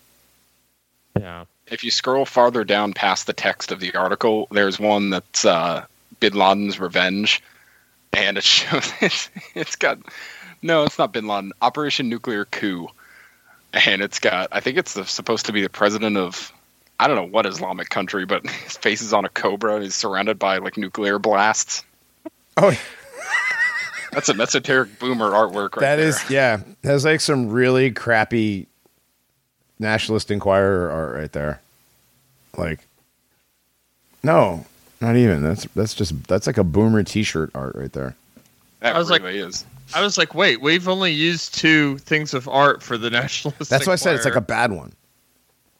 Yeah. 1.18 1.44
If 1.68 1.82
you 1.84 1.90
scroll 1.90 2.24
farther 2.24 2.64
down 2.64 2.92
past 2.92 3.26
the 3.26 3.32
text 3.32 3.72
of 3.72 3.80
the 3.80 3.94
article, 3.96 4.46
there's 4.50 4.78
one 4.78 5.10
that's 5.10 5.44
uh, 5.44 5.84
Bin 6.20 6.32
Laden's 6.34 6.78
revenge, 6.78 7.42
and 8.12 8.38
it 8.38 8.44
shows 8.44 8.92
it's 9.54 9.76
got 9.76 9.98
no, 10.62 10.84
it's 10.84 10.98
not 10.98 11.12
Bin 11.12 11.26
Laden. 11.26 11.52
Operation 11.60 12.08
Nuclear 12.08 12.44
Coup. 12.44 12.88
and 13.72 14.00
it's 14.02 14.20
got 14.20 14.48
I 14.52 14.60
think 14.60 14.78
it's 14.78 14.94
the, 14.94 15.04
supposed 15.04 15.46
to 15.46 15.52
be 15.52 15.60
the 15.62 15.68
president 15.68 16.16
of 16.16 16.52
I 16.98 17.08
don't 17.08 17.16
know 17.16 17.24
what 17.26 17.46
Islamic 17.46 17.88
country, 17.90 18.24
but 18.26 18.46
his 18.64 18.76
face 18.76 19.02
is 19.02 19.12
on 19.12 19.24
a 19.24 19.28
cobra. 19.28 19.74
And 19.74 19.82
he's 19.84 19.94
surrounded 19.94 20.38
by 20.38 20.58
like 20.58 20.76
nuclear 20.76 21.18
blasts. 21.18 21.82
Oh, 22.56 22.74
That's 24.12 24.30
a 24.30 24.34
mesoteric 24.34 24.98
boomer 24.98 25.30
artwork 25.30 25.76
right 25.76 25.80
that 25.80 25.96
there. 25.96 26.08
is 26.08 26.30
yeah. 26.30 26.60
That's 26.80 27.04
like 27.04 27.20
some 27.20 27.50
really 27.50 27.90
crappy 27.90 28.66
Nationalist 29.78 30.30
Enquirer 30.30 30.90
art 30.90 31.14
right 31.16 31.32
there. 31.32 31.60
Like, 32.56 32.80
no, 34.22 34.64
not 35.00 35.16
even. 35.16 35.42
That's 35.42 35.64
that's 35.74 35.94
just 35.94 36.24
that's 36.26 36.46
like 36.46 36.58
a 36.58 36.64
boomer 36.64 37.02
T-shirt 37.02 37.50
art 37.54 37.74
right 37.74 37.92
there. 37.92 38.14
That 38.80 38.96
I 38.96 38.98
was 38.98 39.10
like- 39.10 39.22
is. 39.24 39.64
I 39.94 40.02
was 40.02 40.18
like, 40.18 40.34
wait, 40.34 40.60
we've 40.60 40.88
only 40.88 41.12
used 41.12 41.54
two 41.54 41.98
things 41.98 42.34
of 42.34 42.48
art 42.48 42.82
for 42.82 42.98
the 42.98 43.08
nationalist. 43.22 43.70
That's 43.70 43.86
why 43.86 43.92
I 43.92 43.96
said 43.96 44.16
it's 44.16 44.24
like 44.24 44.34
a 44.34 44.40
bad 44.40 44.72
one. 44.72 44.92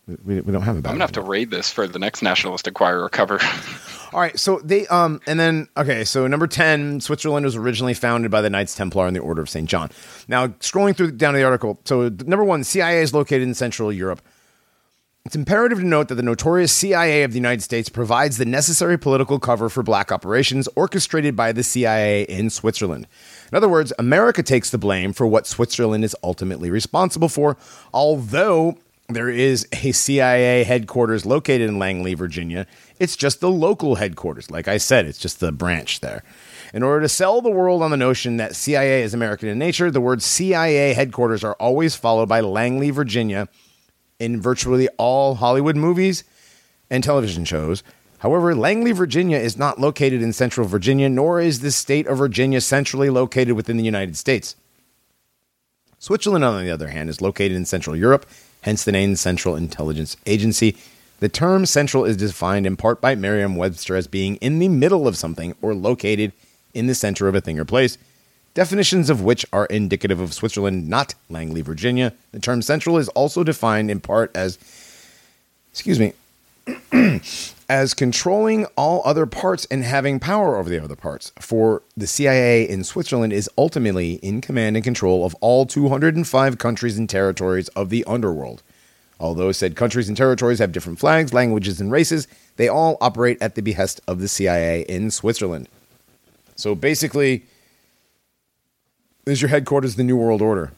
We, 0.06 0.40
we 0.40 0.52
don't 0.52 0.62
have 0.62 0.76
a 0.76 0.82
bad. 0.82 0.90
I'm 0.90 0.94
gonna 0.94 1.04
have 1.04 1.12
to 1.12 1.20
raid 1.20 1.50
this 1.50 1.72
for 1.72 1.88
the 1.88 1.98
next 1.98 2.22
Nationalist 2.22 2.68
Enquirer 2.68 3.08
cover. 3.08 3.40
All 4.12 4.20
right, 4.20 4.38
so 4.38 4.60
they 4.60 4.86
um 4.86 5.20
and 5.26 5.38
then 5.40 5.68
okay, 5.76 6.04
so 6.04 6.28
number 6.28 6.46
ten, 6.46 7.00
Switzerland 7.00 7.44
was 7.44 7.56
originally 7.56 7.94
founded 7.94 8.30
by 8.30 8.40
the 8.40 8.50
Knights 8.50 8.76
Templar 8.76 9.06
and 9.06 9.16
the 9.16 9.20
Order 9.20 9.42
of 9.42 9.50
Saint 9.50 9.68
John. 9.68 9.90
Now 10.28 10.48
scrolling 10.48 10.96
through 10.96 11.12
down 11.12 11.34
to 11.34 11.38
the 11.38 11.44
article, 11.44 11.80
so 11.84 12.08
number 12.24 12.44
one, 12.44 12.62
CIA 12.62 13.02
is 13.02 13.12
located 13.12 13.42
in 13.42 13.54
Central 13.54 13.92
Europe. 13.92 14.22
It's 15.24 15.34
imperative 15.34 15.78
to 15.78 15.84
note 15.84 16.06
that 16.06 16.14
the 16.14 16.22
notorious 16.22 16.70
CIA 16.70 17.24
of 17.24 17.32
the 17.32 17.38
United 17.38 17.60
States 17.60 17.88
provides 17.88 18.38
the 18.38 18.44
necessary 18.44 18.96
political 18.96 19.40
cover 19.40 19.68
for 19.68 19.82
black 19.82 20.12
operations 20.12 20.68
orchestrated 20.76 21.34
by 21.34 21.50
the 21.50 21.64
CIA 21.64 22.22
in 22.22 22.48
Switzerland. 22.48 23.08
In 23.50 23.56
other 23.56 23.68
words, 23.68 23.92
America 23.98 24.44
takes 24.44 24.70
the 24.70 24.78
blame 24.78 25.12
for 25.12 25.26
what 25.26 25.48
Switzerland 25.48 26.04
is 26.04 26.14
ultimately 26.22 26.70
responsible 26.70 27.28
for, 27.28 27.56
although 27.92 28.78
there 29.08 29.28
is 29.28 29.66
a 29.72 29.92
CIA 29.92 30.64
headquarters 30.64 31.24
located 31.24 31.68
in 31.68 31.78
Langley, 31.78 32.14
Virginia. 32.14 32.66
It's 32.98 33.16
just 33.16 33.40
the 33.40 33.50
local 33.50 33.96
headquarters. 33.96 34.50
Like 34.50 34.68
I 34.68 34.78
said, 34.78 35.06
it's 35.06 35.18
just 35.18 35.40
the 35.40 35.52
branch 35.52 36.00
there. 36.00 36.24
In 36.74 36.82
order 36.82 37.02
to 37.02 37.08
sell 37.08 37.40
the 37.40 37.50
world 37.50 37.82
on 37.82 37.90
the 37.90 37.96
notion 37.96 38.36
that 38.38 38.56
CIA 38.56 39.02
is 39.02 39.14
American 39.14 39.48
in 39.48 39.58
nature, 39.58 39.90
the 39.90 40.00
words 40.00 40.24
CIA 40.24 40.92
headquarters 40.94 41.44
are 41.44 41.54
always 41.54 41.94
followed 41.94 42.28
by 42.28 42.40
Langley, 42.40 42.90
Virginia, 42.90 43.48
in 44.18 44.40
virtually 44.40 44.88
all 44.98 45.36
Hollywood 45.36 45.76
movies 45.76 46.24
and 46.90 47.04
television 47.04 47.44
shows. 47.44 47.82
However, 48.18 48.54
Langley, 48.54 48.92
Virginia 48.92 49.38
is 49.38 49.56
not 49.56 49.78
located 49.78 50.22
in 50.22 50.32
central 50.32 50.66
Virginia, 50.66 51.08
nor 51.08 51.40
is 51.40 51.60
the 51.60 51.70
state 51.70 52.06
of 52.06 52.18
Virginia 52.18 52.60
centrally 52.60 53.10
located 53.10 53.52
within 53.52 53.76
the 53.76 53.84
United 53.84 54.16
States. 54.16 54.56
Switzerland, 55.98 56.44
on 56.44 56.64
the 56.64 56.70
other 56.70 56.88
hand, 56.88 57.08
is 57.08 57.20
located 57.20 57.52
in 57.52 57.64
Central 57.64 57.94
Europe, 57.94 58.26
hence 58.66 58.82
the 58.82 58.90
name 58.90 59.14
Central 59.14 59.54
Intelligence 59.54 60.16
Agency. 60.26 60.76
The 61.20 61.28
term 61.28 61.66
central 61.66 62.04
is 62.04 62.16
defined 62.16 62.66
in 62.66 62.76
part 62.76 63.00
by 63.00 63.14
Merriam 63.14 63.54
Webster 63.54 63.94
as 63.94 64.08
being 64.08 64.34
in 64.36 64.58
the 64.58 64.68
middle 64.68 65.06
of 65.06 65.16
something 65.16 65.54
or 65.62 65.72
located 65.72 66.32
in 66.74 66.88
the 66.88 66.94
center 66.94 67.28
of 67.28 67.36
a 67.36 67.40
thing 67.40 67.60
or 67.60 67.64
place, 67.64 67.96
definitions 68.54 69.08
of 69.08 69.22
which 69.22 69.46
are 69.52 69.66
indicative 69.66 70.18
of 70.18 70.34
Switzerland, 70.34 70.88
not 70.88 71.14
Langley, 71.30 71.60
Virginia. 71.60 72.12
The 72.32 72.40
term 72.40 72.60
central 72.60 72.98
is 72.98 73.08
also 73.10 73.44
defined 73.44 73.88
in 73.88 74.00
part 74.00 74.32
as, 74.34 74.58
excuse 75.70 76.00
me, 76.00 76.12
as 77.68 77.94
controlling 77.94 78.64
all 78.76 79.02
other 79.04 79.26
parts 79.26 79.66
and 79.70 79.82
having 79.82 80.20
power 80.20 80.56
over 80.56 80.68
the 80.68 80.82
other 80.82 80.96
parts. 80.96 81.32
For 81.40 81.82
the 81.96 82.06
CIA 82.06 82.68
in 82.68 82.84
Switzerland 82.84 83.32
is 83.32 83.50
ultimately 83.58 84.14
in 84.14 84.40
command 84.40 84.76
and 84.76 84.84
control 84.84 85.24
of 85.24 85.34
all 85.40 85.66
205 85.66 86.58
countries 86.58 86.98
and 86.98 87.08
territories 87.08 87.68
of 87.68 87.90
the 87.90 88.04
underworld. 88.04 88.62
Although 89.18 89.52
said 89.52 89.76
countries 89.76 90.08
and 90.08 90.16
territories 90.16 90.58
have 90.58 90.72
different 90.72 90.98
flags, 90.98 91.32
languages, 91.32 91.80
and 91.80 91.90
races, 91.90 92.28
they 92.56 92.68
all 92.68 92.98
operate 93.00 93.38
at 93.40 93.54
the 93.54 93.62
behest 93.62 94.00
of 94.06 94.20
the 94.20 94.28
CIA 94.28 94.82
in 94.82 95.10
Switzerland. 95.10 95.68
So 96.54 96.74
basically, 96.74 97.46
is 99.26 99.40
your 99.42 99.48
headquarters 99.48 99.96
the 99.96 100.04
New 100.04 100.16
World 100.16 100.42
Order? 100.42 100.72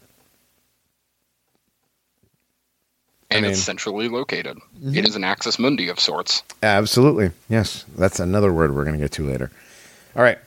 And 3.31 3.43
mean- 3.43 3.53
it's 3.53 3.63
centrally 3.63 4.09
located. 4.09 4.57
Mm-hmm. 4.57 4.97
It 4.97 5.07
is 5.07 5.17
an 5.17 5.25
axis 5.25 5.59
mundi 5.59 5.89
of 5.89 6.01
sorts. 6.01 6.43
Absolutely. 6.63 7.31
Yes. 7.49 7.85
That's 7.97 8.21
another 8.21 8.53
word 8.53 8.75
we're 8.75 8.85
going 8.85 8.97
to 8.97 9.03
get 9.03 9.13
to 9.13 9.27
later. 9.27 9.51
All 10.17 10.23
right. 10.23 10.39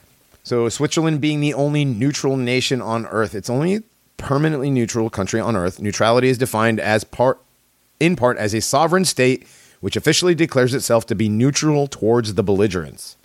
So, 0.43 0.67
Switzerland 0.69 1.21
being 1.21 1.39
the 1.39 1.53
only 1.53 1.85
neutral 1.85 2.35
nation 2.35 2.81
on 2.81 3.05
Earth, 3.05 3.35
it's 3.35 3.49
only 3.49 3.83
permanently 4.17 4.71
neutral 4.71 5.09
country 5.11 5.39
on 5.39 5.55
Earth. 5.55 5.79
Neutrality 5.79 6.29
is 6.29 6.37
defined 6.39 6.79
as 6.79 7.03
part, 7.03 7.39
in 7.99 8.15
part, 8.15 8.37
as 8.37 8.55
a 8.55 8.61
sovereign 8.61 9.05
state 9.05 9.47
which 9.81 9.95
officially 9.95 10.33
declares 10.33 10.73
itself 10.73 11.05
to 11.07 11.15
be 11.15 11.27
neutral 11.27 11.87
towards 11.87 12.35
the 12.35 12.43
belligerents. 12.43 13.17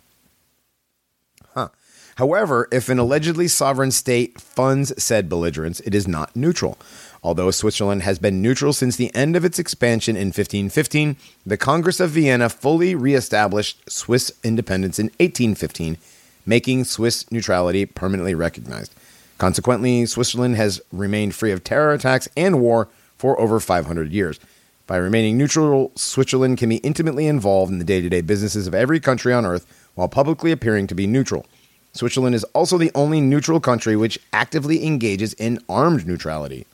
Huh. 1.54 1.68
However, 2.16 2.66
if 2.72 2.88
an 2.88 2.98
allegedly 2.98 3.46
sovereign 3.46 3.90
state 3.90 4.40
funds 4.40 4.92
said 5.02 5.28
belligerents, 5.28 5.80
it 5.80 5.94
is 5.94 6.08
not 6.08 6.34
neutral. 6.34 6.78
Although 7.26 7.50
Switzerland 7.50 8.04
has 8.04 8.20
been 8.20 8.40
neutral 8.40 8.72
since 8.72 8.94
the 8.94 9.12
end 9.12 9.34
of 9.34 9.44
its 9.44 9.58
expansion 9.58 10.14
in 10.14 10.28
1515, 10.28 11.16
the 11.44 11.56
Congress 11.56 11.98
of 11.98 12.10
Vienna 12.10 12.48
fully 12.48 12.94
reestablished 12.94 13.90
Swiss 13.90 14.30
independence 14.44 15.00
in 15.00 15.06
1815, 15.18 15.98
making 16.46 16.84
Swiss 16.84 17.28
neutrality 17.32 17.84
permanently 17.84 18.36
recognized. 18.36 18.94
Consequently, 19.38 20.06
Switzerland 20.06 20.54
has 20.54 20.80
remained 20.92 21.34
free 21.34 21.50
of 21.50 21.64
terror 21.64 21.92
attacks 21.92 22.28
and 22.36 22.60
war 22.60 22.86
for 23.18 23.40
over 23.40 23.58
500 23.58 24.12
years. 24.12 24.38
By 24.86 24.96
remaining 24.96 25.36
neutral, 25.36 25.90
Switzerland 25.96 26.58
can 26.58 26.68
be 26.68 26.76
intimately 26.76 27.26
involved 27.26 27.72
in 27.72 27.80
the 27.80 27.84
day 27.84 28.00
to 28.00 28.08
day 28.08 28.20
businesses 28.20 28.68
of 28.68 28.74
every 28.74 29.00
country 29.00 29.32
on 29.32 29.44
Earth 29.44 29.66
while 29.96 30.06
publicly 30.06 30.52
appearing 30.52 30.86
to 30.86 30.94
be 30.94 31.08
neutral. 31.08 31.44
Switzerland 31.92 32.36
is 32.36 32.44
also 32.54 32.78
the 32.78 32.92
only 32.94 33.20
neutral 33.20 33.58
country 33.58 33.96
which 33.96 34.16
actively 34.32 34.86
engages 34.86 35.32
in 35.32 35.58
armed 35.68 36.06
neutrality, 36.06 36.66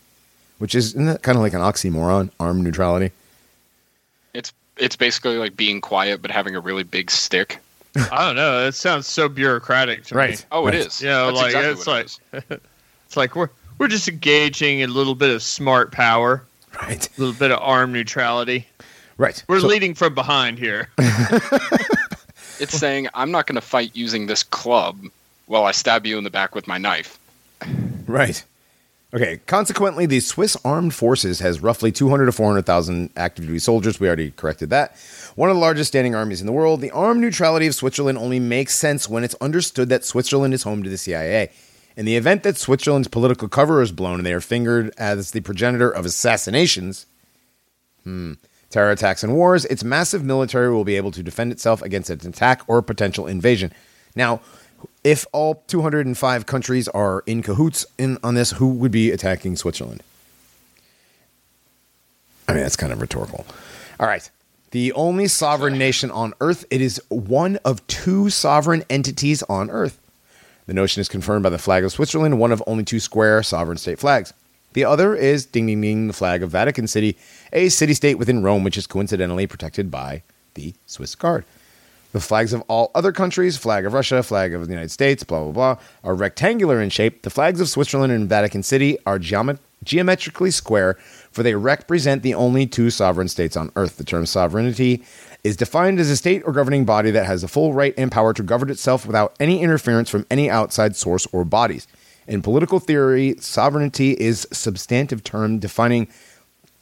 which 0.63 0.77
is 0.77 0.91
isn't 0.91 1.07
that 1.07 1.23
kind 1.23 1.35
of 1.37 1.43
like 1.43 1.55
an 1.55 1.61
oxymoron, 1.61 2.31
arm 2.39 2.63
neutrality? 2.63 3.11
It's 4.33 4.53
it's 4.77 4.95
basically 4.95 5.37
like 5.37 5.57
being 5.57 5.81
quiet 5.81 6.23
but 6.23 6.31
having 6.31 6.55
a 6.55 6.61
really 6.61 6.85
big 6.85 7.11
stick. 7.11 7.59
I 7.97 8.25
don't 8.25 8.37
know. 8.37 8.65
That 8.65 8.75
sounds 8.77 9.09
so 9.09 9.29
bureaucratic 9.29 10.05
to 10.05 10.15
me. 10.15 10.37
Oh, 10.53 10.65
Right. 10.65 10.75
it 10.75 10.87
is. 10.87 11.03
Yeah, 11.03 11.25
That's 11.27 11.37
like, 11.37 11.47
exactly 11.47 11.71
it's 11.73 11.87
what 11.87 11.95
like- 12.33 12.45
it 12.51 12.53
is. 12.55 12.61
It's 13.07 13.17
like 13.17 13.35
we're 13.37 13.51
we're 13.79 13.89
just 13.89 14.09
engaging 14.09 14.79
in 14.81 14.89
a 14.91 14.93
little 14.93 15.17
bit 15.17 15.35
of 15.35 15.43
smart 15.43 15.91
power, 15.91 16.45
Right. 16.81 17.05
a 17.07 17.21
little 17.21 17.35
bit 17.35 17.51
of 17.51 17.59
arm 17.61 17.93
neutrality. 17.93 18.67
Right. 19.19 19.43
We're 19.49 19.61
So- 19.61 19.67
leading 19.67 19.95
from 19.95 20.15
behind 20.15 20.59
here. 20.61 20.89
It's 22.61 22.79
saying 22.79 23.09
I'm 23.15 23.33
not 23.33 23.47
going 23.49 23.57
to 23.57 23.61
fight 23.67 23.91
using 23.95 24.27
this 24.27 24.45
club 24.45 24.97
while 25.47 25.65
I 25.65 25.73
stab 25.73 26.07
you 26.07 26.17
in 26.17 26.23
the 26.23 26.31
back 26.31 26.55
with 26.55 26.69
my 26.69 26.79
knife. 26.79 27.19
Right. 28.07 28.45
Okay. 29.15 29.41
Consequently, 29.47 30.07
the 30.07 30.21
Swiss 30.21 30.57
armed 30.65 30.95
forces 30.95 31.41
has 31.41 31.61
roughly 31.61 31.93
200 31.93 32.27
to 32.27 32.33
400,000 32.33 33.11
active 33.17 33.47
duty 33.47 33.59
soldiers. 33.59 34.01
We 34.01 34.07
already 34.07 34.31
corrected 34.31 34.71
that. 34.71 34.97
One 35.35 35.51
of 35.51 35.57
the 35.57 35.61
largest 35.61 35.89
standing 35.89 36.15
armies 36.15 36.41
in 36.41 36.47
the 36.47 36.53
world. 36.53 36.81
The 36.81 36.91
armed 36.93 37.21
neutrality 37.21 37.67
of 37.67 37.75
Switzerland 37.75 38.17
only 38.17 38.41
makes 38.41 38.75
sense 38.75 39.09
when 39.09 39.23
it's 39.23 39.35
understood 39.41 39.91
that 39.91 40.05
Switzerland 40.05 40.55
is 40.55 40.63
home 40.63 40.83
to 40.83 40.89
the 40.89 40.97
CIA. 40.97 41.51
In 41.95 42.07
the 42.07 42.17
event 42.17 42.43
that 42.45 42.57
Switzerland's 42.57 43.09
political 43.09 43.49
cover 43.49 43.83
is 43.83 43.93
blown 43.93 44.17
and 44.17 44.25
they 44.25 44.33
are 44.33 44.41
fingered 44.41 44.95
as 44.97 45.33
the 45.33 45.41
progenitor 45.41 45.91
of 45.91 46.07
assassinations, 46.07 47.05
hmm, 48.05 48.33
terror 48.71 48.91
attacks 48.91 49.23
and 49.23 49.35
wars, 49.35 49.67
its 49.67 49.85
massive 49.85 50.25
military 50.25 50.73
will 50.73 50.85
be 50.85 50.97
able 50.97 51.11
to 51.11 51.23
defend 51.23 51.53
itself 51.53 51.83
against 51.83 52.09
an 52.09 52.27
attack 52.27 52.63
or 52.67 52.81
potential 52.81 53.27
invasion. 53.27 53.73
Now, 54.17 54.41
if 55.05 55.27
all 55.33 55.63
205 55.67 56.47
countries 56.47 56.89
are 56.89 57.23
in 57.27 57.43
cahoots 57.43 57.87
in 57.99 58.19
on 58.23 58.35
this, 58.35 58.53
who 58.53 58.69
would 58.69 58.93
be 58.93 59.11
attacking 59.11 59.57
Switzerland? 59.57 60.03
I 62.49 62.53
mean, 62.55 62.63
that's 62.63 62.77
kind 62.77 62.93
of 62.93 63.01
rhetorical. 63.01 63.47
All 63.99 64.07
right. 64.07 64.29
The 64.73 64.93
only 64.95 65.29
sovereign 65.29 65.77
nation 65.77 66.11
on 66.11 66.33
Earth, 66.41 66.65
it 66.71 66.81
is 66.81 67.01
one 67.09 67.59
of 67.65 67.87
two 67.87 68.31
sovereign 68.31 68.85
entities 68.89 69.43
on 69.45 69.71
Earth. 69.71 70.01
The 70.67 70.73
notion 70.73 71.01
is 71.01 71.09
confirmed 71.09 71.43
by 71.43 71.51
the 71.51 71.59
flag 71.59 71.85
of 71.85 71.93
Switzerland, 71.93 72.39
one 72.39 72.53
of 72.53 72.63
only 72.67 72.85
two 72.85 73.01
square 73.01 73.43
sovereign 73.43 73.79
state 73.79 73.99
flags. 73.99 74.33
The 74.73 74.85
other 74.85 75.15
is 75.15 75.45
ding 75.45 75.67
ding 75.67 75.81
ding, 75.81 76.07
the 76.07 76.13
flag 76.13 76.43
of 76.43 76.51
Vatican 76.51 76.87
City, 76.87 77.17
a 77.53 77.69
city 77.69 77.95
state 77.95 78.15
within 78.15 78.43
Rome, 78.43 78.65
which 78.65 78.79
is 78.79 78.87
coincidentally 78.87 79.47
protected 79.47 79.91
by 79.91 80.23
the 80.55 80.75
Swiss 80.87 81.15
Guard. 81.15 81.45
The 82.13 82.21
flags 82.21 82.53
of 82.53 82.63
all 82.69 82.91
other 82.95 83.11
countries, 83.11 83.57
flag 83.57 83.87
of 83.87 83.95
Russia, 83.95 84.23
flag 84.23 84.53
of 84.53 84.67
the 84.67 84.73
United 84.73 84.91
States, 84.91 85.25
blah, 85.25 85.45
blah, 85.45 85.53
blah, 85.53 85.77
are 86.05 86.15
rectangular 86.15 86.81
in 86.81 86.91
shape. 86.91 87.23
The 87.23 87.31
flags 87.31 87.61
of 87.61 87.71
Switzerland 87.71 88.13
and 88.13 88.29
Vatican 88.29 88.63
City 88.63 88.99
are 89.07 89.19
geomet- 89.19 89.59
geometrically 89.83 90.51
square, 90.51 90.95
for 91.31 91.43
they 91.43 91.55
represent 91.55 92.23
the 92.23 92.35
only 92.35 92.67
two 92.67 92.91
sovereign 92.91 93.29
states 93.29 93.57
on 93.57 93.73
earth. 93.77 93.97
The 93.97 94.05
term 94.05 94.27
sovereignty 94.27 95.03
is 95.43 95.57
defined 95.57 95.99
as 96.01 96.11
a 96.11 96.17
state 96.17 96.43
or 96.45 96.53
governing 96.53 96.85
body 96.85 97.11
that 97.11 97.27
has 97.27 97.41
the 97.41 97.49
full 97.49 97.73
right 97.73 97.95
and 97.97 98.13
power 98.13 98.35
to 98.35 98.43
govern 98.43 98.69
itself 98.69 99.07
without 99.07 99.35
any 99.41 99.63
interference 99.63 100.11
from 100.11 100.27
any 100.31 100.51
outside 100.51 100.95
source 100.95 101.27
or 101.33 101.47
bodies. 101.47 101.89
In 102.29 102.43
political 102.43 102.79
theory, 102.79 103.37
sovereignty 103.41 104.13
is 104.13 104.47
substantive 104.53 105.25
term 105.25 105.59
defining 105.59 106.09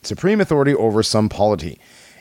supreme 0.02 0.40
authority 0.40 0.74
over 0.74 1.02
some 1.02 1.28
polity. 1.28 1.78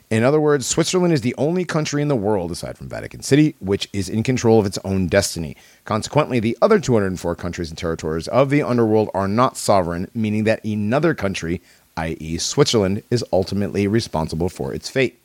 In 0.10 0.24
other 0.24 0.42
words, 0.42 0.66
Switzerland 0.66 1.14
is 1.14 1.22
the 1.22 1.36
only 1.38 1.64
country 1.64 2.02
in 2.02 2.08
the 2.08 2.16
world, 2.16 2.50
aside 2.50 2.78
from 2.78 2.90
Vatican 2.90 3.22
City, 3.22 3.56
which 3.60 3.88
is 3.94 4.10
in 4.10 4.24
control 4.24 4.60
of 4.60 4.66
its 4.66 4.80
own 4.84 5.08
destiny. 5.08 5.56
Consequently, 5.86 6.40
the 6.40 6.58
other 6.64 6.80
204 6.80 7.36
countries 7.36 7.70
and 7.70 7.78
territories 7.78 8.28
of 8.30 8.50
the 8.50 8.64
underworld 8.64 9.10
are 9.14 9.28
not 9.28 9.56
sovereign, 9.56 10.10
meaning 10.16 10.46
that 10.46 10.64
another 10.66 11.14
country, 11.14 11.62
i.e., 11.96 12.40
Switzerland, 12.40 13.04
is 13.12 13.24
ultimately 13.32 13.88
responsible 13.88 14.50
for 14.50 14.74
its 14.74 14.90
fate. 14.90 15.20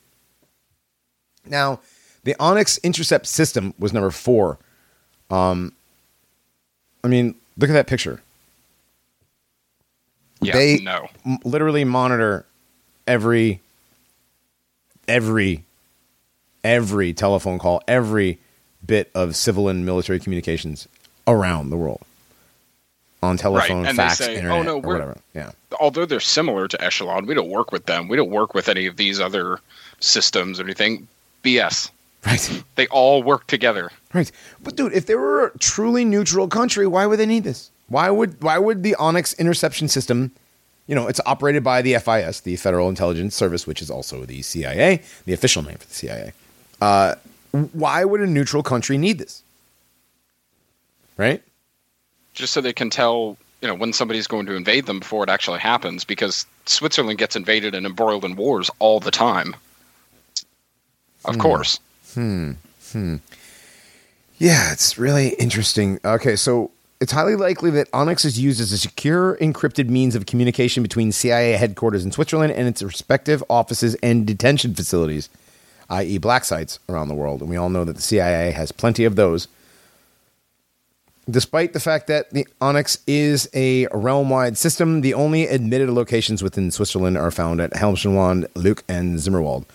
Now, 1.46 1.80
the 2.24 2.36
Onyx 2.38 2.76
intercept 2.78 3.26
system 3.26 3.72
was 3.78 3.94
number 3.94 4.10
four. 4.10 4.58
Um, 5.30 5.72
I 7.02 7.08
mean, 7.08 7.34
look 7.56 7.70
at 7.70 7.74
that 7.74 7.86
picture. 7.86 8.20
Yeah, 10.42 10.52
They- 10.52 10.78
no. 10.80 11.08
M- 11.24 11.38
literally 11.42 11.84
monitor 11.84 12.44
every, 13.06 13.60
every, 15.08 15.64
every 16.62 17.12
telephone 17.12 17.58
call, 17.58 17.82
every 17.88 18.38
bit 18.84 19.10
of 19.14 19.34
civil 19.36 19.68
and 19.68 19.84
military 19.86 20.20
communications 20.20 20.86
around 21.26 21.70
the 21.70 21.76
world 21.76 22.02
on 23.22 23.36
telephone, 23.38 23.86
and 23.86 23.96
they 23.98 24.02
fax, 24.02 24.18
say, 24.18 24.44
"Oh, 24.44 24.62
no, 24.62 24.76
or 24.76 24.80
we're- 24.80 24.98
whatever. 25.00 25.16
Yeah. 25.34 25.52
Although 25.80 26.04
they're 26.04 26.20
similar 26.20 26.68
to 26.68 26.84
Echelon, 26.84 27.26
we 27.26 27.34
don't 27.34 27.48
work 27.48 27.72
with 27.72 27.86
them. 27.86 28.08
We 28.08 28.16
don't 28.16 28.30
work 28.30 28.54
with 28.54 28.68
any 28.68 28.86
of 28.86 28.96
these 28.96 29.18
other 29.20 29.60
systems 30.00 30.60
or 30.60 30.64
anything. 30.64 31.08
BS. 31.42 31.90
Right. 32.26 32.62
They 32.76 32.86
all 32.88 33.22
work 33.22 33.46
together. 33.46 33.90
Right. 34.12 34.30
But 34.62 34.76
dude, 34.76 34.92
if 34.92 35.06
they 35.06 35.14
were 35.14 35.46
a 35.46 35.58
truly 35.58 36.04
neutral 36.04 36.48
country, 36.48 36.86
why 36.86 37.06
would 37.06 37.18
they 37.18 37.26
need 37.26 37.44
this? 37.44 37.70
Why 37.88 38.10
would 38.10 38.42
why 38.42 38.58
would 38.58 38.82
the 38.82 38.94
Onyx 38.96 39.32
interception 39.34 39.88
system, 39.88 40.32
you 40.86 40.94
know, 40.94 41.06
it's 41.06 41.20
operated 41.26 41.64
by 41.64 41.82
the 41.82 41.98
FIS, 41.98 42.40
the 42.40 42.56
Federal 42.56 42.88
Intelligence 42.88 43.34
Service, 43.34 43.66
which 43.66 43.80
is 43.80 43.90
also 43.90 44.24
the 44.24 44.42
CIA, 44.42 45.02
the 45.24 45.32
official 45.32 45.62
name 45.62 45.78
for 45.78 45.86
the 45.86 45.94
CIA. 45.94 46.32
Uh, 46.80 47.14
why 47.72 48.04
would 48.04 48.20
a 48.20 48.26
neutral 48.26 48.62
country 48.62 48.98
need 48.98 49.18
this? 49.18 49.42
Right? 51.16 51.42
just 52.34 52.52
so 52.52 52.60
they 52.60 52.72
can 52.72 52.90
tell 52.90 53.36
you 53.62 53.68
know 53.68 53.74
when 53.74 53.92
somebody's 53.92 54.26
going 54.26 54.44
to 54.44 54.54
invade 54.54 54.86
them 54.86 54.98
before 54.98 55.22
it 55.22 55.30
actually 55.30 55.60
happens 55.60 56.04
because 56.04 56.44
switzerland 56.66 57.16
gets 57.16 57.36
invaded 57.36 57.76
and 57.76 57.86
embroiled 57.86 58.24
in 58.24 58.34
wars 58.34 58.70
all 58.80 58.98
the 58.98 59.12
time 59.12 59.54
of 61.24 61.38
course 61.38 61.78
Hmm. 62.14 63.16
Yeah, 64.38 64.72
it's 64.72 64.98
really 64.98 65.30
interesting. 65.30 65.98
Okay, 66.04 66.36
so 66.36 66.70
it's 67.04 67.12
highly 67.12 67.36
likely 67.36 67.70
that 67.70 67.86
Onyx 67.92 68.24
is 68.24 68.40
used 68.40 68.62
as 68.62 68.72
a 68.72 68.78
secure, 68.78 69.36
encrypted 69.36 69.90
means 69.90 70.14
of 70.14 70.24
communication 70.24 70.82
between 70.82 71.12
CIA 71.12 71.52
headquarters 71.52 72.02
in 72.02 72.12
Switzerland 72.12 72.54
and 72.54 72.66
its 72.66 72.82
respective 72.82 73.44
offices 73.50 73.94
and 74.02 74.26
detention 74.26 74.74
facilities, 74.74 75.28
i.e., 75.90 76.16
black 76.16 76.46
sites 76.46 76.78
around 76.88 77.08
the 77.08 77.14
world. 77.14 77.42
And 77.42 77.50
we 77.50 77.58
all 77.58 77.68
know 77.68 77.84
that 77.84 77.96
the 77.96 78.00
CIA 78.00 78.52
has 78.52 78.72
plenty 78.72 79.04
of 79.04 79.16
those. 79.16 79.48
Despite 81.28 81.74
the 81.74 81.80
fact 81.80 82.06
that 82.06 82.30
the 82.30 82.48
Onyx 82.62 82.96
is 83.06 83.50
a 83.52 83.86
realm 83.88 84.30
wide 84.30 84.56
system, 84.56 85.02
the 85.02 85.12
only 85.12 85.46
admitted 85.46 85.90
locations 85.90 86.42
within 86.42 86.70
Switzerland 86.70 87.18
are 87.18 87.30
found 87.30 87.60
at 87.60 87.72
Helmschenwand, 87.72 88.48
Leuk, 88.54 88.80
and 88.88 89.18
Zimmerwald. 89.18 89.66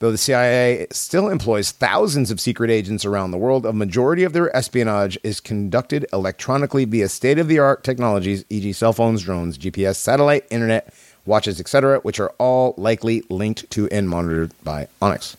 Though 0.00 0.10
the 0.10 0.18
CIA 0.18 0.86
still 0.90 1.28
employs 1.28 1.70
thousands 1.70 2.30
of 2.30 2.40
secret 2.40 2.70
agents 2.70 3.04
around 3.04 3.30
the 3.30 3.38
world, 3.38 3.64
a 3.64 3.72
majority 3.72 4.24
of 4.24 4.32
their 4.32 4.54
espionage 4.54 5.16
is 5.22 5.40
conducted 5.40 6.04
electronically 6.12 6.84
via 6.84 7.08
state 7.08 7.38
of 7.38 7.48
the 7.48 7.58
art 7.58 7.84
technologies, 7.84 8.44
e.g., 8.50 8.72
cell 8.72 8.92
phones, 8.92 9.22
drones, 9.22 9.56
GPS, 9.56 9.96
satellite, 9.96 10.46
internet, 10.50 10.92
watches, 11.26 11.60
etc., 11.60 12.00
which 12.00 12.18
are 12.18 12.34
all 12.38 12.74
likely 12.76 13.22
linked 13.30 13.70
to 13.70 13.88
and 13.90 14.08
monitored 14.08 14.52
by 14.64 14.88
Onyx. 15.00 15.36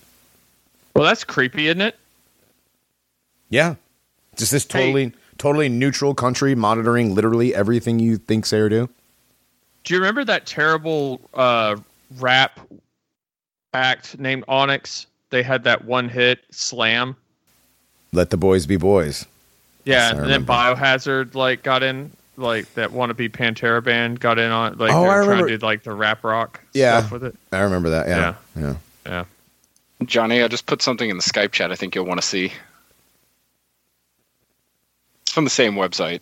Well, 0.96 1.06
that's 1.06 1.26
creepy, 1.26 1.68
isn't 1.68 1.82
it? 1.82 1.98
Yeah. 3.50 3.76
Just 4.38 4.52
this 4.52 4.66
totally, 4.66 5.14
totally 5.38 5.70
neutral 5.70 6.16
country 6.16 6.56
monitoring 6.56 7.14
literally 7.14 7.54
everything 7.54 8.00
you 8.00 8.18
think, 8.18 8.46
say, 8.46 8.60
or 8.60 8.70
do. 8.70 8.90
Do 9.84 9.94
you 9.94 10.00
remember 10.00 10.24
that 10.24 10.46
terrible 10.46 11.22
uh, 11.34 11.76
rap 12.18 12.60
act 13.76 14.18
named 14.20 14.44
Onyx? 14.48 15.06
They 15.30 15.44
had 15.44 15.64
that 15.66 15.86
one 15.86 16.10
hit 16.10 16.40
slam. 16.52 17.16
Let 18.14 18.30
the 18.30 18.38
boys 18.38 18.66
be 18.66 18.78
boys. 18.78 19.26
Yeah, 19.84 20.10
Yes, 20.10 20.14
I 20.18 20.22
and 20.22 20.32
then. 20.32 20.46
Biohazard 20.46 21.36
like 21.36 21.62
got 21.64 21.84
in, 21.84 22.12
like 22.38 22.74
that 22.76 22.92
wannabe 22.92 23.30
Pantera 23.30 23.84
band 23.84 24.20
got 24.20 24.40
in 24.40 24.52
on, 24.52 24.78
like 24.78 24.94
Oh, 24.94 25.02
they 25.02 25.08
I 25.10 25.18
were 25.18 25.26
trying 25.26 25.46
to 25.46 25.58
do 25.58 25.66
like 25.66 25.84
the 25.84 25.94
rap 25.94 26.24
rock 26.24 26.62
Yeah. 26.74 27.00
stuff 27.00 27.12
with 27.12 27.24
it. 27.26 27.36
I 27.52 27.60
remember 27.60 27.90
that. 27.90 28.08
Yeah. 28.08 28.34
Yeah. 28.56 28.76
Yeah. 29.06 29.26
johnny 30.06 30.42
i 30.44 30.48
just 30.48 30.66
put 30.66 30.82
something 30.82 31.10
in 31.10 31.16
the 31.18 31.24
skype 31.24 31.52
chat 31.52 31.72
i 31.72 31.76
think 31.76 31.94
you'll 31.96 32.06
want 32.06 32.20
to 32.20 32.26
see 32.26 32.52
it's 35.22 35.32
from 35.32 35.44
the 35.44 35.50
same 35.50 35.74
website 35.76 36.22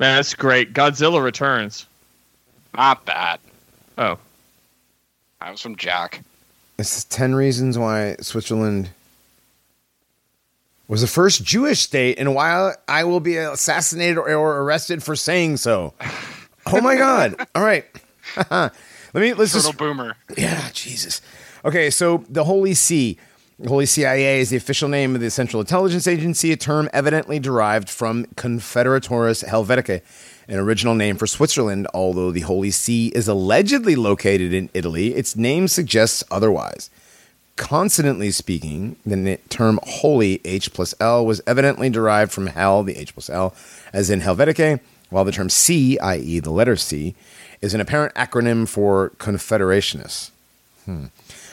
Man, 0.00 0.14
that's 0.16 0.32
great. 0.34 0.72
Godzilla 0.74 1.20
Returns. 1.22 1.86
not 2.76 3.04
that 3.06 3.40
Oh, 3.98 4.16
that 5.40 5.50
was 5.50 5.60
from 5.60 5.76
jack 5.76 6.22
It's 6.78 7.02
10 7.04 7.34
reasons 7.34 7.76
why 7.76 8.14
Switzerland 8.20 8.90
was 10.86 11.00
the 11.00 11.08
first 11.08 11.42
Jewish 11.42 11.80
state 11.80 12.20
and 12.20 12.36
why 12.36 12.74
I 12.86 13.02
will 13.02 13.18
be 13.18 13.36
assassinated 13.36 14.16
or, 14.16 14.62
arrested 14.62 15.02
for 15.02 15.16
saying 15.16 15.58
so. 15.58 15.94
Oh 16.70 16.82
my 16.82 16.96
God. 16.96 17.34
All 17.54 17.62
right. 17.62 17.86
Let 18.50 18.72
me, 19.14 19.32
let's 19.32 19.52
Turtle 19.52 19.70
just, 19.70 19.78
boomer 19.78 20.16
yeah, 20.36 20.68
Jesus. 20.74 21.22
Okay, 21.64 21.88
so 21.88 22.26
the 22.28 22.44
Holy 22.44 22.74
See. 22.74 23.16
The 23.60 23.70
Holy 23.70 23.86
CIA 23.86 24.38
is 24.38 24.50
the 24.50 24.56
official 24.56 24.88
name 24.88 25.16
of 25.16 25.20
the 25.20 25.30
Central 25.30 25.60
Intelligence 25.60 26.06
Agency, 26.06 26.52
a 26.52 26.56
term 26.56 26.88
evidently 26.92 27.40
derived 27.40 27.90
from 27.90 28.26
Confederatoris 28.36 29.44
Helvetica, 29.44 30.00
an 30.46 30.60
original 30.60 30.94
name 30.94 31.16
for 31.16 31.26
Switzerland. 31.26 31.88
Although 31.92 32.30
the 32.30 32.42
Holy 32.42 32.70
See 32.70 33.08
is 33.08 33.26
allegedly 33.26 33.96
located 33.96 34.54
in 34.54 34.70
Italy, 34.74 35.16
its 35.16 35.34
name 35.34 35.66
suggests 35.66 36.22
otherwise. 36.30 36.88
Consonantly 37.56 38.30
speaking, 38.30 38.94
the 39.04 39.40
term 39.48 39.80
holy, 39.82 40.40
H 40.44 40.72
plus 40.72 40.94
L, 41.00 41.26
was 41.26 41.42
evidently 41.44 41.90
derived 41.90 42.30
from 42.30 42.46
hell, 42.46 42.84
the 42.84 42.96
H 42.96 43.12
plus 43.12 43.28
L, 43.28 43.56
as 43.92 44.08
in 44.08 44.20
Helvetica, 44.20 44.78
while 45.10 45.24
the 45.24 45.32
term 45.32 45.50
C, 45.50 45.98
i.e., 45.98 46.38
the 46.38 46.52
letter 46.52 46.76
C, 46.76 47.16
is 47.60 47.74
an 47.74 47.80
apparent 47.80 48.14
acronym 48.14 48.68
for 48.68 49.10
Confederationis. 49.18 50.30
Hmm. 50.84 51.06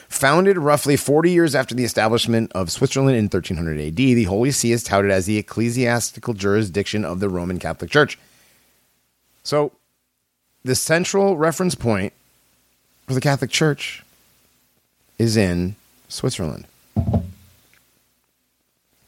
Founded 0.10 0.58
roughly 0.58 0.96
40 0.96 1.32
years 1.32 1.56
after 1.56 1.74
the 1.74 1.84
establishment 1.84 2.52
of 2.54 2.72
Switzerland 2.72 3.18
in 3.18 3.26
1300 3.26 3.80
AD, 3.80 3.96
the 3.96 4.24
Holy 4.26 4.52
See 4.52 4.72
is 4.72 4.84
touted 4.84 5.12
as 5.12 5.26
the 5.26 5.38
ecclesiastical 5.38 6.34
jurisdiction 6.34 7.04
of 7.04 7.20
the 7.20 7.30
Roman 7.30 7.60
Catholic 7.60 7.90
Church. 7.90 8.18
So, 9.44 9.72
the 10.64 10.76
central 10.76 11.38
reference 11.38 11.76
point 11.76 12.14
for 13.08 13.14
the 13.14 13.22
Catholic 13.22 13.52
Church 13.52 14.04
is 15.18 15.38
in 15.38 15.76
Switzerland. 16.08 16.66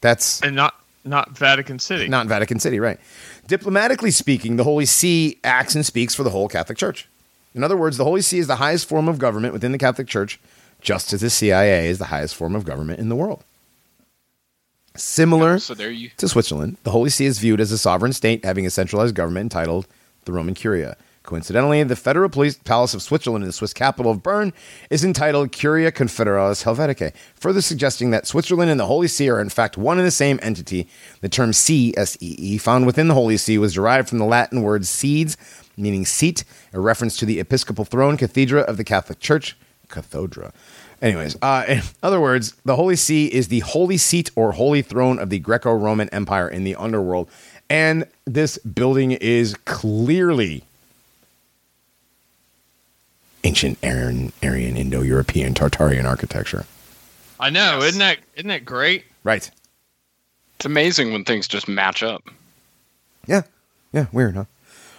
That's 0.00 0.40
and 0.42 0.54
not 0.54 0.74
not 1.04 1.30
Vatican 1.30 1.78
City. 1.78 2.08
not 2.08 2.26
Vatican 2.26 2.60
City, 2.60 2.78
right? 2.80 3.00
Diplomatically 3.46 4.10
speaking, 4.10 4.56
the 4.56 4.64
Holy 4.64 4.84
See 4.84 5.38
acts 5.42 5.74
and 5.74 5.84
speaks 5.84 6.14
for 6.14 6.22
the 6.22 6.30
whole 6.30 6.48
Catholic 6.48 6.78
Church. 6.78 7.08
In 7.54 7.64
other 7.64 7.76
words, 7.76 7.96
the 7.96 8.04
Holy 8.04 8.20
See 8.20 8.38
is 8.38 8.46
the 8.46 8.56
highest 8.56 8.88
form 8.88 9.08
of 9.08 9.18
government 9.18 9.52
within 9.52 9.72
the 9.72 9.78
Catholic 9.78 10.06
Church, 10.06 10.38
just 10.80 11.12
as 11.12 11.20
the 11.20 11.30
CIA 11.30 11.88
is 11.88 11.98
the 11.98 12.06
highest 12.06 12.34
form 12.34 12.54
of 12.54 12.64
government 12.64 13.00
in 13.00 13.08
the 13.08 13.16
world. 13.16 13.44
Similar 14.96 15.58
so 15.58 15.74
you 15.74 16.10
to 16.16 16.28
Switzerland, 16.28 16.76
the 16.82 16.90
Holy 16.90 17.10
See 17.10 17.26
is 17.26 17.38
viewed 17.38 17.60
as 17.60 17.70
a 17.70 17.78
sovereign 17.78 18.12
state 18.12 18.44
having 18.44 18.66
a 18.66 18.70
centralized 18.70 19.14
government 19.14 19.44
entitled 19.44 19.86
the 20.24 20.32
Roman 20.32 20.54
Curia. 20.54 20.96
Coincidentally, 21.28 21.82
the 21.82 21.94
federal 21.94 22.30
police 22.30 22.56
palace 22.56 22.94
of 22.94 23.02
Switzerland 23.02 23.44
in 23.44 23.48
the 23.48 23.52
Swiss 23.52 23.74
capital 23.74 24.10
of 24.10 24.22
Bern 24.22 24.50
is 24.88 25.04
entitled 25.04 25.52
Curia 25.52 25.92
Confederalis 25.92 26.64
Helvetica, 26.64 27.12
further 27.34 27.60
suggesting 27.60 28.10
that 28.10 28.26
Switzerland 28.26 28.70
and 28.70 28.80
the 28.80 28.86
Holy 28.86 29.08
See 29.08 29.28
are 29.28 29.38
in 29.38 29.50
fact 29.50 29.76
one 29.76 29.98
and 29.98 30.06
the 30.06 30.10
same 30.10 30.40
entity. 30.42 30.88
The 31.20 31.28
term 31.28 31.52
see, 31.52 31.92
S-E-E, 31.98 32.56
found 32.56 32.86
within 32.86 33.08
the 33.08 33.14
Holy 33.14 33.36
See 33.36 33.58
was 33.58 33.74
derived 33.74 34.08
from 34.08 34.16
the 34.16 34.24
Latin 34.24 34.62
word 34.62 34.86
seeds, 34.86 35.36
meaning 35.76 36.06
seat, 36.06 36.44
a 36.72 36.80
reference 36.80 37.18
to 37.18 37.26
the 37.26 37.40
episcopal 37.40 37.84
throne 37.84 38.16
cathedra 38.16 38.62
of 38.62 38.78
the 38.78 38.84
Catholic 38.84 39.20
Church, 39.20 39.54
cathedra. 39.88 40.52
Anyways, 41.00 41.36
uh, 41.42 41.64
in 41.68 41.82
other 42.02 42.20
words, 42.20 42.54
the 42.64 42.76
Holy 42.76 42.96
See 42.96 43.26
is 43.26 43.48
the 43.48 43.60
holy 43.60 43.96
seat 43.96 44.30
or 44.36 44.52
holy 44.52 44.82
throne 44.82 45.18
of 45.18 45.30
the 45.30 45.38
Greco 45.38 45.72
Roman 45.72 46.08
Empire 46.10 46.48
in 46.48 46.64
the 46.64 46.74
underworld. 46.76 47.28
And 47.70 48.06
this 48.24 48.58
building 48.58 49.12
is 49.12 49.54
clearly 49.66 50.64
ancient 53.44 53.78
Aryan, 53.82 54.32
Aryan 54.42 54.76
Indo 54.76 55.02
European 55.02 55.54
Tartarian 55.54 56.04
architecture. 56.04 56.66
I 57.40 57.50
know, 57.50 57.76
Yes. 57.78 57.88
isn't 57.90 57.98
that 58.00 58.18
isn't 58.34 58.48
that 58.48 58.64
great? 58.64 59.04
Right. 59.24 59.48
it's 60.56 60.64
amazing 60.66 61.12
when 61.12 61.24
things 61.24 61.46
just 61.46 61.68
match 61.68 62.02
up 62.02 62.24
Yeah. 63.26 63.42
Yeah. 63.92 64.06
Weird, 64.12 64.34
huh? 64.34 64.44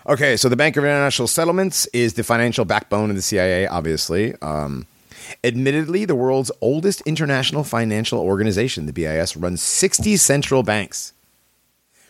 Okay, 0.07 0.37
so 0.37 0.47
the 0.47 0.55
Bank 0.55 0.77
of 0.77 0.85
International 0.85 1.27
Settlements 1.27 1.85
is 1.87 2.13
the 2.13 2.23
financial 2.23 2.63
backbone 2.63 3.09
of 3.09 3.17
the 3.17 3.21
CIA, 3.21 3.67
obviously. 3.67 4.33
Um, 4.41 4.87
admittedly, 5.43 6.05
the 6.05 6.15
world's 6.15 6.51
oldest 6.61 7.01
international 7.01 7.65
financial 7.65 8.19
organization, 8.19 8.85
the 8.85 8.93
BIS, 8.93 9.35
runs 9.35 9.61
60 9.61 10.15
central 10.15 10.63
banks, 10.63 11.11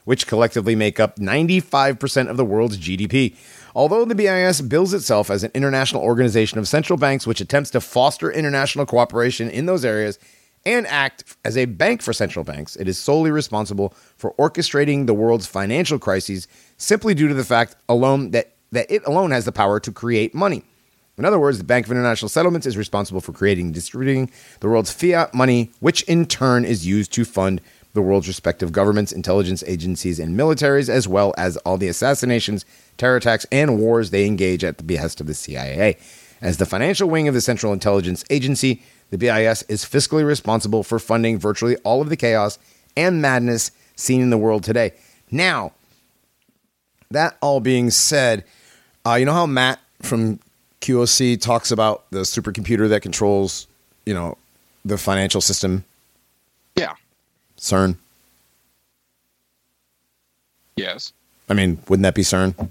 which 0.06 0.28
collectively 0.28 0.76
make 0.76 1.00
up 1.00 1.16
95% 1.18 2.30
of 2.30 2.38
the 2.38 2.46
world's 2.46 2.78
GDP. 2.78 3.36
Although 3.74 4.06
the 4.06 4.16
BIS 4.16 4.62
bills 4.62 4.94
itself 4.94 5.32
as 5.32 5.44
an 5.44 5.52
international 5.56 6.04
organization 6.04 6.60
of 6.60 6.68
central 6.68 6.98
banks 6.98 7.26
which 7.26 7.42
attempts 7.42 7.72
to 7.72 7.82
foster 7.82 8.32
international 8.32 8.86
cooperation 8.86 9.50
in 9.50 9.66
those 9.66 9.84
areas 9.84 10.20
and 10.66 10.86
act 10.88 11.38
as 11.46 11.58
a 11.58 11.66
bank 11.66 12.02
for 12.02 12.14
central 12.14 12.44
banks, 12.44 12.76
it 12.76 12.88
is 12.88 12.98
solely 12.98 13.32
responsible 13.32 13.94
for 14.16 14.34
orchestrating 14.34 15.08
the 15.08 15.14
world's 15.14 15.48
financial 15.48 16.00
crises 16.00 16.48
simply 16.78 17.14
due 17.14 17.28
to 17.28 17.34
the 17.34 17.44
fact 17.44 17.76
alone 17.88 18.32
that, 18.32 18.54
that 18.72 18.90
it 18.92 19.06
alone 19.06 19.32
has 19.32 19.46
the 19.46 19.52
power 19.52 19.80
to 19.80 19.92
create 19.92 20.34
money. 20.34 20.64
In 21.18 21.26
other 21.26 21.40
words, 21.40 21.58
the 21.58 21.66
Bank 21.66 21.86
of 21.86 21.92
International 21.92 22.30
Settlements 22.30 22.66
is 22.66 22.78
responsible 22.78 23.20
for 23.20 23.34
creating 23.34 23.66
and 23.66 23.74
distributing 23.74 24.32
the 24.62 24.70
world's 24.70 24.92
fiat 24.92 25.34
money, 25.34 25.70
which 25.82 26.02
in 26.04 26.26
turn 26.26 26.64
is 26.64 26.88
used 26.88 27.12
to 27.14 27.26
fund 27.26 27.60
the 27.94 28.02
world's 28.02 28.28
respective 28.28 28.72
governments, 28.72 29.12
intelligence 29.12 29.62
agencies, 29.68 30.20
and 30.20 30.38
militaries, 30.38 30.88
as 30.88 31.08
well 31.08 31.34
as 31.38 31.58
all 31.58 31.78
the 31.78 31.90
assassinations, 31.90 32.64
terror 32.98 33.18
attacks, 33.18 33.46
and 33.52 33.80
wars 33.80 34.12
they 34.12 34.26
engage 34.26 34.64
at 34.64 34.78
the 34.78 34.84
behest 34.84 35.20
of 35.20 35.28
the 35.28 35.34
CIA. 35.34 35.98
As 36.42 36.58
the 36.58 36.66
financial 36.66 37.10
wing 37.10 37.28
of 37.28 37.34
the 37.34 37.42
Central 37.42 37.74
Intelligence 37.74 38.24
Agency, 38.30 38.82
the 39.10 39.18
BIS 39.18 39.64
is 39.64 39.84
fiscally 39.84 40.26
responsible 40.26 40.84
for 40.84 41.00
funding 41.00 41.38
virtually 41.40 41.76
all 41.78 42.02
of 42.02 42.10
the 42.10 42.18
chaos 42.18 42.60
and 42.96 43.22
madness 43.22 43.72
seen 43.96 44.22
in 44.22 44.30
the 44.30 44.38
world 44.38 44.64
today. 44.64 44.94
Now, 45.32 45.74
that 47.12 47.38
all 47.42 47.60
being 47.60 47.90
said, 47.90 48.44
uh, 49.06 49.16
you 49.16 49.26
know 49.26 49.34
how 49.34 49.46
Matt 49.46 49.80
from 50.02 50.40
QOC 50.82 51.42
talks 51.42 51.72
about 51.72 52.10
the 52.12 52.20
supercomputer 52.20 52.88
that 52.90 53.02
controls, 53.02 53.68
you 54.06 54.14
know, 54.14 54.38
the 54.86 54.98
financial 54.98 55.42
system, 55.42 55.84
Yeah. 56.76 56.94
CERN? 57.58 57.98
Yes. 60.76 61.12
I 61.50 61.54
mean, 61.54 61.80
wouldn't 61.90 62.04
that 62.04 62.16
be 62.16 62.22
CERN? 62.22 62.70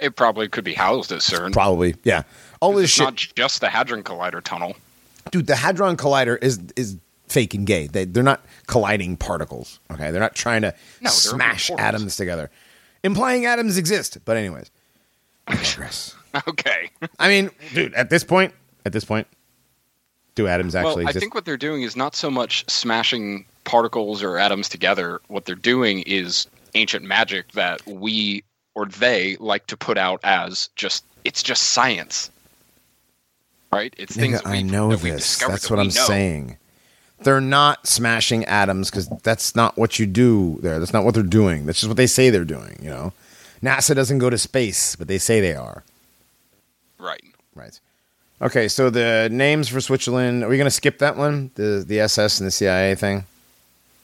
It 0.00 0.16
probably 0.16 0.48
could 0.48 0.64
be 0.64 0.74
housed 0.74 1.12
at 1.12 1.20
CERN. 1.20 1.52
Probably, 1.52 1.94
yeah. 2.02 2.22
All 2.62 2.72
this 2.72 2.84
It's 2.84 2.92
shit, 2.92 3.04
not 3.04 3.16
just 3.16 3.60
the 3.60 3.68
Hadron 3.68 4.02
Collider 4.04 4.42
tunnel. 4.42 4.76
dude. 5.30 5.46
The 5.48 5.56
hadron 5.56 5.96
collider 5.96 6.38
is 6.42 6.60
is 6.76 6.96
fake 7.26 7.54
and 7.54 7.66
gay. 7.66 7.88
They 7.88 8.04
they're 8.04 8.22
not 8.22 8.44
colliding 8.68 9.16
particles. 9.16 9.80
Okay, 9.90 10.10
they're 10.12 10.20
not 10.20 10.34
trying 10.36 10.62
to 10.62 10.72
No, 11.00 11.10
smash 11.10 11.70
atoms 11.72 12.14
together, 12.16 12.50
implying 13.02 13.44
atoms 13.46 13.76
exist. 13.78 14.18
But 14.24 14.36
anyways, 14.36 14.70
I 15.48 15.56
digress. 15.56 16.14
Okay. 16.48 16.90
I 17.18 17.28
mean, 17.28 17.50
dude, 17.74 17.92
at 17.94 18.10
this 18.10 18.22
point, 18.24 18.54
at 18.86 18.92
this 18.92 19.04
point, 19.04 19.26
do 20.36 20.46
atoms 20.46 20.74
actually? 20.74 21.04
well, 21.04 21.08
actually 21.08 21.18
I 21.18 21.20
think 21.20 21.34
what 21.34 21.44
they're 21.44 21.56
doing 21.56 21.82
is 21.82 21.96
not 21.96 22.14
so 22.14 22.30
much 22.30 22.64
smashing 22.70 23.44
particles 23.64 24.22
or 24.22 24.38
atoms 24.38 24.68
together. 24.68 25.20
What 25.28 25.44
they're 25.46 25.54
doing 25.56 26.02
is 26.06 26.46
ancient 26.74 27.04
magic 27.04 27.52
that 27.52 27.84
we 27.86 28.44
or 28.74 28.86
they 28.86 29.36
like 29.40 29.66
to 29.66 29.76
put 29.76 29.98
out 29.98 30.20
as 30.22 30.68
just 30.76 31.04
it's 31.24 31.42
just 31.42 31.64
science. 31.70 32.30
Right? 33.72 33.94
It's 33.96 34.14
things 34.14 34.40
Nigga, 34.40 34.44
that 34.44 34.50
I 34.50 34.62
know 34.62 34.90
that 34.90 35.00
this. 35.00 35.38
That's 35.38 35.70
what 35.70 35.76
we 35.78 35.82
I'm 35.82 35.86
know. 35.88 35.92
saying. 35.92 36.58
They're 37.20 37.40
not 37.40 37.86
smashing 37.86 38.44
atoms 38.46 38.90
because 38.90 39.08
that's 39.22 39.54
not 39.54 39.78
what 39.78 39.98
you 39.98 40.06
do 40.06 40.58
there. 40.60 40.78
That's 40.78 40.92
not 40.92 41.04
what 41.04 41.14
they're 41.14 41.22
doing. 41.22 41.66
That's 41.66 41.80
just 41.80 41.88
what 41.88 41.96
they 41.96 42.06
say 42.08 42.30
they're 42.30 42.44
doing. 42.44 42.78
You 42.82 42.90
know, 42.90 43.12
NASA 43.62 43.94
doesn't 43.94 44.18
go 44.18 44.28
to 44.28 44.36
space, 44.36 44.96
but 44.96 45.08
they 45.08 45.18
say 45.18 45.40
they 45.40 45.54
are. 45.54 45.84
Right. 46.98 47.22
Right. 47.54 47.78
Okay, 48.40 48.66
so 48.66 48.90
the 48.90 49.28
names 49.30 49.68
for 49.68 49.80
Switzerland. 49.80 50.42
Are 50.42 50.48
we 50.48 50.56
going 50.56 50.66
to 50.66 50.70
skip 50.70 50.98
that 50.98 51.16
one? 51.16 51.50
The 51.54 51.84
the 51.86 52.00
SS 52.00 52.40
and 52.40 52.46
the 52.46 52.50
CIA 52.50 52.94
thing. 52.96 53.24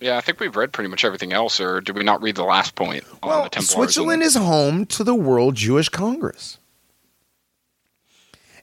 Yeah, 0.00 0.16
I 0.16 0.20
think 0.20 0.38
we've 0.38 0.54
read 0.54 0.72
pretty 0.72 0.88
much 0.88 1.04
everything 1.04 1.32
else, 1.32 1.60
or 1.60 1.80
did 1.80 1.96
we 1.96 2.04
not 2.04 2.22
read 2.22 2.36
the 2.36 2.44
last 2.44 2.76
point 2.76 3.02
on 3.20 3.28
Well, 3.28 3.48
the 3.52 3.60
Switzerland 3.62 4.22
and- 4.22 4.28
is 4.28 4.36
home 4.36 4.86
to 4.86 5.02
the 5.02 5.14
World 5.14 5.56
Jewish 5.56 5.88
Congress, 5.88 6.57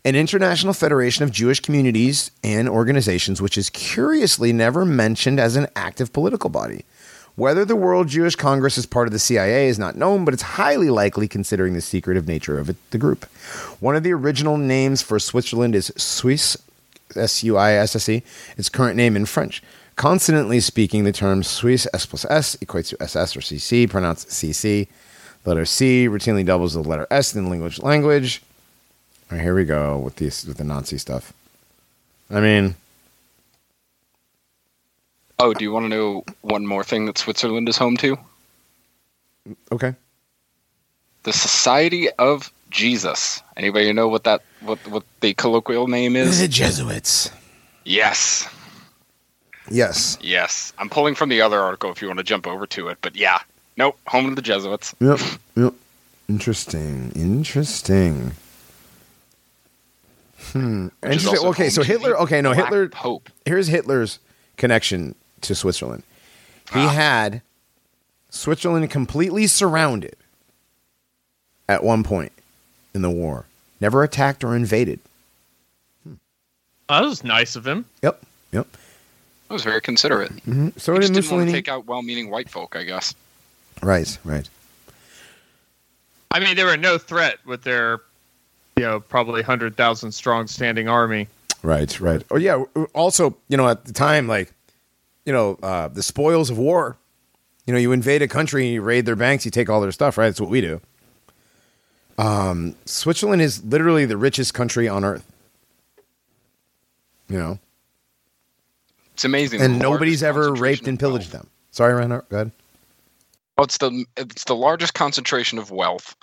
an 0.05 0.15
international 0.15 0.73
federation 0.73 1.23
of 1.23 1.31
Jewish 1.31 1.59
communities 1.59 2.29
and 2.43 2.69
organizations, 2.69 3.41
which 3.41 3.57
is 3.57 3.71
curiously 3.71 4.53
never 4.53 4.85
mentioned 4.85 5.39
as 5.39 5.55
an 5.55 5.67
active 5.75 6.13
political 6.13 6.51
body. 6.51 6.85
Whether 7.35 7.65
the 7.65 7.75
World 7.75 8.07
Jewish 8.07 8.35
Congress 8.35 8.77
is 8.77 8.85
part 8.85 9.07
of 9.07 9.13
the 9.13 9.19
CIA 9.19 9.67
is 9.67 9.79
not 9.79 9.95
known, 9.97 10.23
but 10.23 10.33
it's 10.35 10.43
highly 10.43 10.91
likely 10.91 11.27
considering 11.27 11.73
the 11.73 11.81
secretive 11.81 12.27
nature 12.27 12.59
of 12.59 12.69
it, 12.69 12.77
the 12.91 12.99
group. 12.99 13.25
One 13.81 13.95
of 13.95 14.03
the 14.03 14.13
original 14.13 14.57
names 14.57 15.01
for 15.01 15.19
Switzerland 15.19 15.75
is 15.75 15.91
Suisse, 15.97 16.55
S 17.15 17.43
U 17.43 17.57
I 17.57 17.73
S 17.73 17.95
S 17.95 18.07
E, 18.07 18.23
its 18.57 18.69
current 18.69 18.95
name 18.95 19.15
in 19.15 19.25
French. 19.25 19.63
Consonantly 19.95 20.59
speaking, 20.59 21.03
the 21.03 21.11
term 21.11 21.41
Suisse 21.41 21.87
S 21.93 22.05
plus 22.05 22.25
S 22.29 22.55
equates 22.57 22.89
to 22.89 23.01
SS 23.01 23.35
or 23.35 23.39
CC, 23.39 23.89
pronounced 23.89 24.29
CC. 24.29 24.87
Letter 25.45 25.65
C 25.65 26.07
routinely 26.07 26.45
doubles 26.45 26.73
the 26.73 26.81
letter 26.81 27.07
S 27.09 27.35
in 27.35 27.43
the 27.43 27.49
language. 27.49 27.79
language. 27.81 28.43
All 29.31 29.37
right, 29.37 29.41
here 29.43 29.55
we 29.55 29.65
go 29.65 29.97
with 29.97 30.17
these 30.17 30.45
with 30.45 30.57
the 30.57 30.63
Nazi 30.63 30.97
stuff. 30.97 31.33
I 32.29 32.39
mean, 32.39 32.75
Oh, 35.37 35.53
do 35.53 35.63
you 35.65 35.71
want 35.71 35.85
to 35.85 35.89
know 35.89 36.23
one 36.41 36.65
more 36.65 36.83
thing 36.83 37.05
that 37.07 37.17
Switzerland 37.17 37.67
is 37.67 37.77
home 37.77 37.97
to? 37.97 38.17
okay. 39.71 39.93
The 41.23 41.33
Society 41.33 42.09
of 42.11 42.51
Jesus. 42.69 43.41
Anybody 43.57 43.91
know 43.93 44.07
what 44.07 44.23
that 44.23 44.41
what 44.61 44.79
what 44.87 45.03
the 45.21 45.33
colloquial 45.33 45.87
name 45.87 46.15
is? 46.15 46.39
The 46.39 46.47
Jesuits. 46.47 47.31
Yes. 47.83 48.47
Yes. 49.69 50.17
Yes. 50.21 50.71
I'm 50.77 50.89
pulling 50.89 51.15
from 51.15 51.29
the 51.29 51.41
other 51.41 51.59
article 51.59 51.91
if 51.91 52.01
you 52.01 52.07
want 52.07 52.19
to 52.19 52.23
jump 52.23 52.47
over 52.47 52.65
to 52.67 52.87
it, 52.89 52.97
but 53.01 53.15
yeah. 53.15 53.39
Nope, 53.77 53.99
home 54.07 54.27
of 54.27 54.35
the 54.35 54.41
Jesuits. 54.41 54.95
Yep. 54.99 55.19
Yep. 55.55 55.73
Interesting. 56.29 57.11
Interesting. 57.15 58.31
Hmm. 60.55 60.87
Interesting. 61.03 61.45
Okay, 61.49 61.69
so 61.69 61.83
Hitler. 61.83 62.17
Okay, 62.21 62.41
no, 62.41 62.53
Hitler. 62.53 62.87
Pope. 62.87 63.29
Here's 63.45 63.67
Hitler's 63.67 64.19
connection 64.55 65.13
to 65.41 65.53
Switzerland. 65.53 66.03
He 66.71 66.79
Ah. 66.79 66.87
had 66.89 67.41
Switzerland 68.29 68.89
completely 68.89 69.47
surrounded 69.47 70.15
at 71.67 71.83
one 71.83 72.03
point 72.03 72.31
in 72.93 73.01
the 73.01 73.09
war. 73.09 73.45
Never 73.81 74.01
attacked 74.01 74.45
or 74.45 74.55
invaded. 74.55 75.01
That 76.87 77.01
was 77.01 77.23
nice 77.23 77.57
of 77.57 77.67
him. 77.67 77.83
Yep. 78.01 78.21
Yep. 78.53 78.67
That 79.49 79.53
was 79.53 79.63
very 79.63 79.81
considerate. 79.81 80.31
hmm 80.45 80.69
So 80.77 80.93
He 80.93 80.99
did 80.99 81.07
just 81.13 81.27
didn't 81.29 81.37
want 81.37 81.49
to 81.49 81.53
take 81.53 81.67
out 81.67 81.85
well-meaning 81.85 82.29
white 82.29 82.49
folk, 82.49 82.75
I 82.77 82.83
guess. 82.83 83.13
right. 83.83 84.17
Right. 84.23 84.47
I 86.31 86.39
mean, 86.39 86.55
they 86.55 86.63
were 86.63 86.77
no 86.77 86.97
threat 86.97 87.39
with 87.45 87.63
their, 87.63 87.99
you 88.77 88.83
know, 88.83 88.99
probably 88.99 89.41
hundred 89.41 89.75
thousand 89.77 90.11
strong 90.11 90.47
standing 90.47 90.87
army. 90.89 91.27
Right, 91.63 91.99
right. 91.99 92.23
Oh 92.31 92.37
yeah. 92.37 92.63
Also, 92.93 93.35
you 93.47 93.57
know, 93.57 93.67
at 93.67 93.85
the 93.85 93.93
time, 93.93 94.27
like, 94.27 94.51
you 95.25 95.33
know, 95.33 95.57
uh, 95.63 95.87
the 95.87 96.03
spoils 96.03 96.49
of 96.49 96.57
war. 96.57 96.97
You 97.65 97.73
know, 97.73 97.79
you 97.79 97.91
invade 97.93 98.21
a 98.21 98.27
country, 98.27 98.65
and 98.65 98.73
you 98.73 98.81
raid 98.83 99.07
their 99.07 99.15
banks, 99.15 99.43
you 99.43 99.49
take 99.49 99.69
all 99.69 99.81
their 99.81 99.91
stuff. 99.91 100.17
Right. 100.19 100.27
That's 100.27 100.39
what 100.41 100.49
we 100.51 100.61
do. 100.61 100.81
Um, 102.17 102.75
Switzerland 102.85 103.41
is 103.41 103.63
literally 103.63 104.05
the 104.05 104.17
richest 104.17 104.53
country 104.53 104.87
on 104.87 105.03
earth. 105.03 105.25
You 107.27 107.39
know, 107.39 107.59
It's 109.15 109.25
amazing. 109.25 109.61
and 109.61 109.75
the 109.75 109.79
nobody's 109.79 110.21
ever 110.21 110.53
raped 110.53 110.87
and 110.87 110.99
pillaged 110.99 111.33
wealth. 111.33 111.43
them. 111.43 111.49
Sorry, 111.71 111.93
Reinhardt. 111.93 112.29
Go 112.29 112.35
ahead. 112.37 112.51
Oh, 113.57 113.63
it's 113.63 113.77
the 113.79 114.05
it's 114.15 114.43
the 114.43 114.55
largest 114.55 114.93
concentration 114.93 115.57
of 115.57 115.71
wealth 115.71 116.15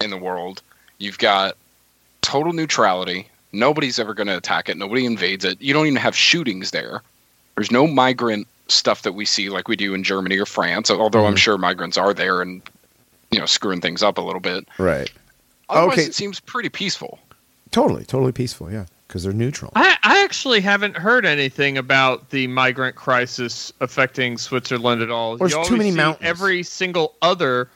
in 0.00 0.08
the 0.10 0.16
world. 0.16 0.62
You've 1.00 1.18
got 1.18 1.56
total 2.20 2.52
neutrality. 2.52 3.26
Nobody's 3.52 3.98
ever 3.98 4.14
going 4.14 4.28
to 4.28 4.36
attack 4.36 4.68
it. 4.68 4.76
Nobody 4.76 5.04
invades 5.06 5.44
it. 5.44 5.60
You 5.60 5.72
don't 5.74 5.86
even 5.86 5.96
have 5.96 6.14
shootings 6.14 6.70
there. 6.70 7.02
There's 7.56 7.72
no 7.72 7.86
migrant 7.88 8.46
stuff 8.68 9.02
that 9.02 9.12
we 9.12 9.24
see 9.24 9.48
like 9.48 9.66
we 9.66 9.74
do 9.74 9.94
in 9.94 10.04
Germany 10.04 10.38
or 10.38 10.46
France. 10.46 10.90
Although 10.90 11.26
I'm 11.26 11.34
Mhm. 11.34 11.38
sure 11.38 11.58
migrants 11.58 11.96
are 11.96 12.14
there 12.14 12.40
and 12.42 12.62
you 13.32 13.40
know 13.40 13.46
screwing 13.46 13.80
things 13.80 14.02
up 14.02 14.18
a 14.18 14.20
little 14.20 14.40
bit. 14.40 14.68
Right. 14.78 15.10
Otherwise, 15.68 15.98
Okay. 15.98 16.06
it 16.06 16.14
seems 16.14 16.38
pretty 16.38 16.68
peaceful. 16.68 17.18
Totally, 17.72 18.04
totally 18.04 18.32
peaceful. 18.32 18.70
Yeah, 18.70 18.86
because 19.08 19.22
they're 19.24 19.32
neutral. 19.32 19.72
I, 19.74 19.96
I 20.04 20.22
actually 20.22 20.60
haven't 20.60 20.96
heard 20.96 21.24
anything 21.26 21.78
about 21.78 22.30
the 22.30 22.46
migrant 22.48 22.94
crisis 22.96 23.72
affecting 23.80 24.36
Switzerland 24.38 25.00
at 25.02 25.10
all. 25.10 25.36
There's 25.36 25.52
You 25.52 25.64
too 25.64 25.76
many 25.76 25.90
mountains. 25.90 26.28
Every 26.28 26.62
single 26.62 27.14
other 27.22 27.68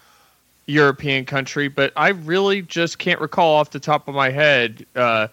European 0.66 1.24
country, 1.24 1.68
but 1.68 1.92
I 1.96 2.08
really 2.08 2.62
just 2.62 2.98
can't 2.98 3.20
recall 3.20 3.56
off 3.56 3.70
the 3.70 3.80
top 3.80 4.08
of 4.08 4.14
my 4.14 4.30
head 4.30 4.86
uh, 4.96 5.28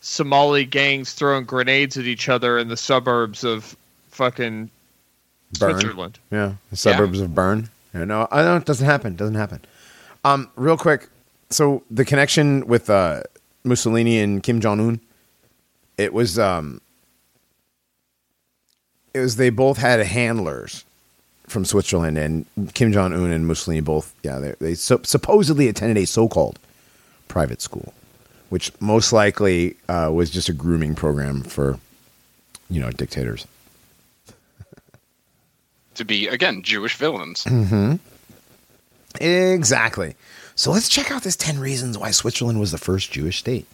Somali 0.00 0.64
gangs 0.64 1.12
throwing 1.12 1.44
grenades 1.44 1.96
at 1.96 2.04
each 2.04 2.28
other 2.28 2.58
in 2.58 2.68
the 2.68 2.76
suburbs 2.76 3.42
of 3.42 3.76
fucking 4.10 4.70
Bern. 5.58 5.80
Switzerland. 5.80 6.18
Yeah, 6.30 6.54
the 6.70 6.76
suburbs 6.76 7.20
of 7.20 7.34
Bern. 7.34 7.68
Yeah, 7.92 8.04
no, 8.04 8.28
I 8.30 8.42
know 8.42 8.56
it 8.56 8.64
doesn't 8.64 8.86
happen. 8.86 9.16
Doesn't 9.16 9.34
happen. 9.34 9.60
Um, 10.24 10.50
real 10.56 10.76
quick. 10.76 11.08
So 11.50 11.82
the 11.90 12.04
connection 12.04 12.66
with 12.66 12.90
uh, 12.90 13.22
Mussolini 13.64 14.18
and 14.18 14.42
Kim 14.42 14.60
Jong 14.60 14.80
Un, 14.80 15.00
it 15.98 16.12
was 16.12 16.38
um, 16.38 16.80
it 19.14 19.20
was 19.20 19.36
they 19.36 19.50
both 19.50 19.78
had 19.78 20.00
handlers 20.00 20.84
from 21.46 21.64
Switzerland, 21.64 22.18
and 22.18 22.46
Kim 22.74 22.92
Jong 22.92 23.12
Un 23.12 23.30
and 23.30 23.46
Mussolini 23.46 23.80
both, 23.80 24.14
yeah, 24.22 24.38
they, 24.38 24.54
they 24.60 24.74
so, 24.74 25.00
supposedly 25.02 25.68
attended 25.68 25.96
a 25.96 26.06
so-called 26.06 26.58
private 27.28 27.60
school, 27.62 27.92
which 28.48 28.70
most 28.80 29.12
likely 29.12 29.76
uh, 29.88 30.10
was 30.12 30.30
just 30.30 30.48
a 30.48 30.52
grooming 30.52 30.94
program 30.94 31.42
for, 31.42 31.78
you 32.68 32.80
know, 32.80 32.90
dictators. 32.90 33.46
To 35.94 36.04
be 36.04 36.28
again 36.28 36.62
Jewish 36.62 36.96
villains. 36.96 37.44
Mm-hmm. 37.44 37.94
Exactly. 39.18 40.14
So 40.54 40.70
let's 40.70 40.88
check 40.88 41.10
out 41.10 41.22
this 41.22 41.36
10 41.36 41.58
reasons 41.58 41.96
why 41.96 42.10
Switzerland 42.10 42.60
was 42.60 42.70
the 42.70 42.78
first 42.78 43.10
Jewish 43.10 43.38
state. 43.38 43.66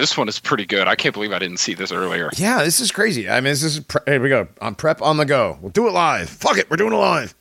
This 0.00 0.16
one 0.16 0.30
is 0.30 0.40
pretty 0.40 0.64
good. 0.64 0.88
I 0.88 0.94
can't 0.94 1.12
believe 1.12 1.30
I 1.30 1.38
didn't 1.38 1.58
see 1.58 1.74
this 1.74 1.92
earlier. 1.92 2.30
Yeah, 2.34 2.64
this 2.64 2.80
is 2.80 2.90
crazy. 2.90 3.28
I 3.28 3.34
mean, 3.34 3.52
this 3.52 3.62
is, 3.62 3.80
pre- 3.80 4.00
here 4.06 4.22
we 4.22 4.30
go. 4.30 4.48
On 4.62 4.74
prep 4.74 5.02
on 5.02 5.18
the 5.18 5.26
go. 5.26 5.58
We'll 5.60 5.72
do 5.72 5.86
it 5.88 5.92
live. 5.92 6.30
Fuck 6.30 6.56
it. 6.56 6.70
We're 6.70 6.78
doing 6.78 6.94
it 6.94 6.96
live. 6.96 7.34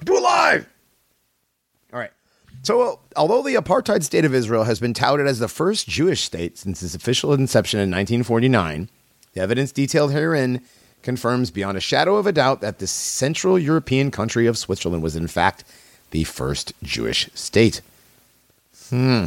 We'll 0.00 0.16
do 0.16 0.20
it 0.20 0.22
live. 0.24 0.68
All 1.92 2.00
right. 2.00 2.10
So, 2.64 2.80
uh, 2.82 2.96
although 3.14 3.42
the 3.42 3.54
apartheid 3.54 4.02
state 4.02 4.24
of 4.24 4.34
Israel 4.34 4.64
has 4.64 4.80
been 4.80 4.92
touted 4.92 5.28
as 5.28 5.38
the 5.38 5.46
first 5.46 5.88
Jewish 5.88 6.22
state 6.22 6.58
since 6.58 6.82
its 6.82 6.96
official 6.96 7.32
inception 7.32 7.78
in 7.78 7.90
1949, 7.92 8.88
the 9.34 9.40
evidence 9.40 9.70
detailed 9.70 10.10
herein 10.10 10.62
confirms 11.04 11.52
beyond 11.52 11.78
a 11.78 11.80
shadow 11.80 12.16
of 12.16 12.26
a 12.26 12.32
doubt 12.32 12.60
that 12.60 12.80
the 12.80 12.88
Central 12.88 13.56
European 13.56 14.10
country 14.10 14.48
of 14.48 14.58
Switzerland 14.58 15.04
was, 15.04 15.14
in 15.14 15.28
fact, 15.28 15.62
the 16.10 16.24
first 16.24 16.72
Jewish 16.82 17.30
state. 17.34 17.82
Hmm. 18.88 19.26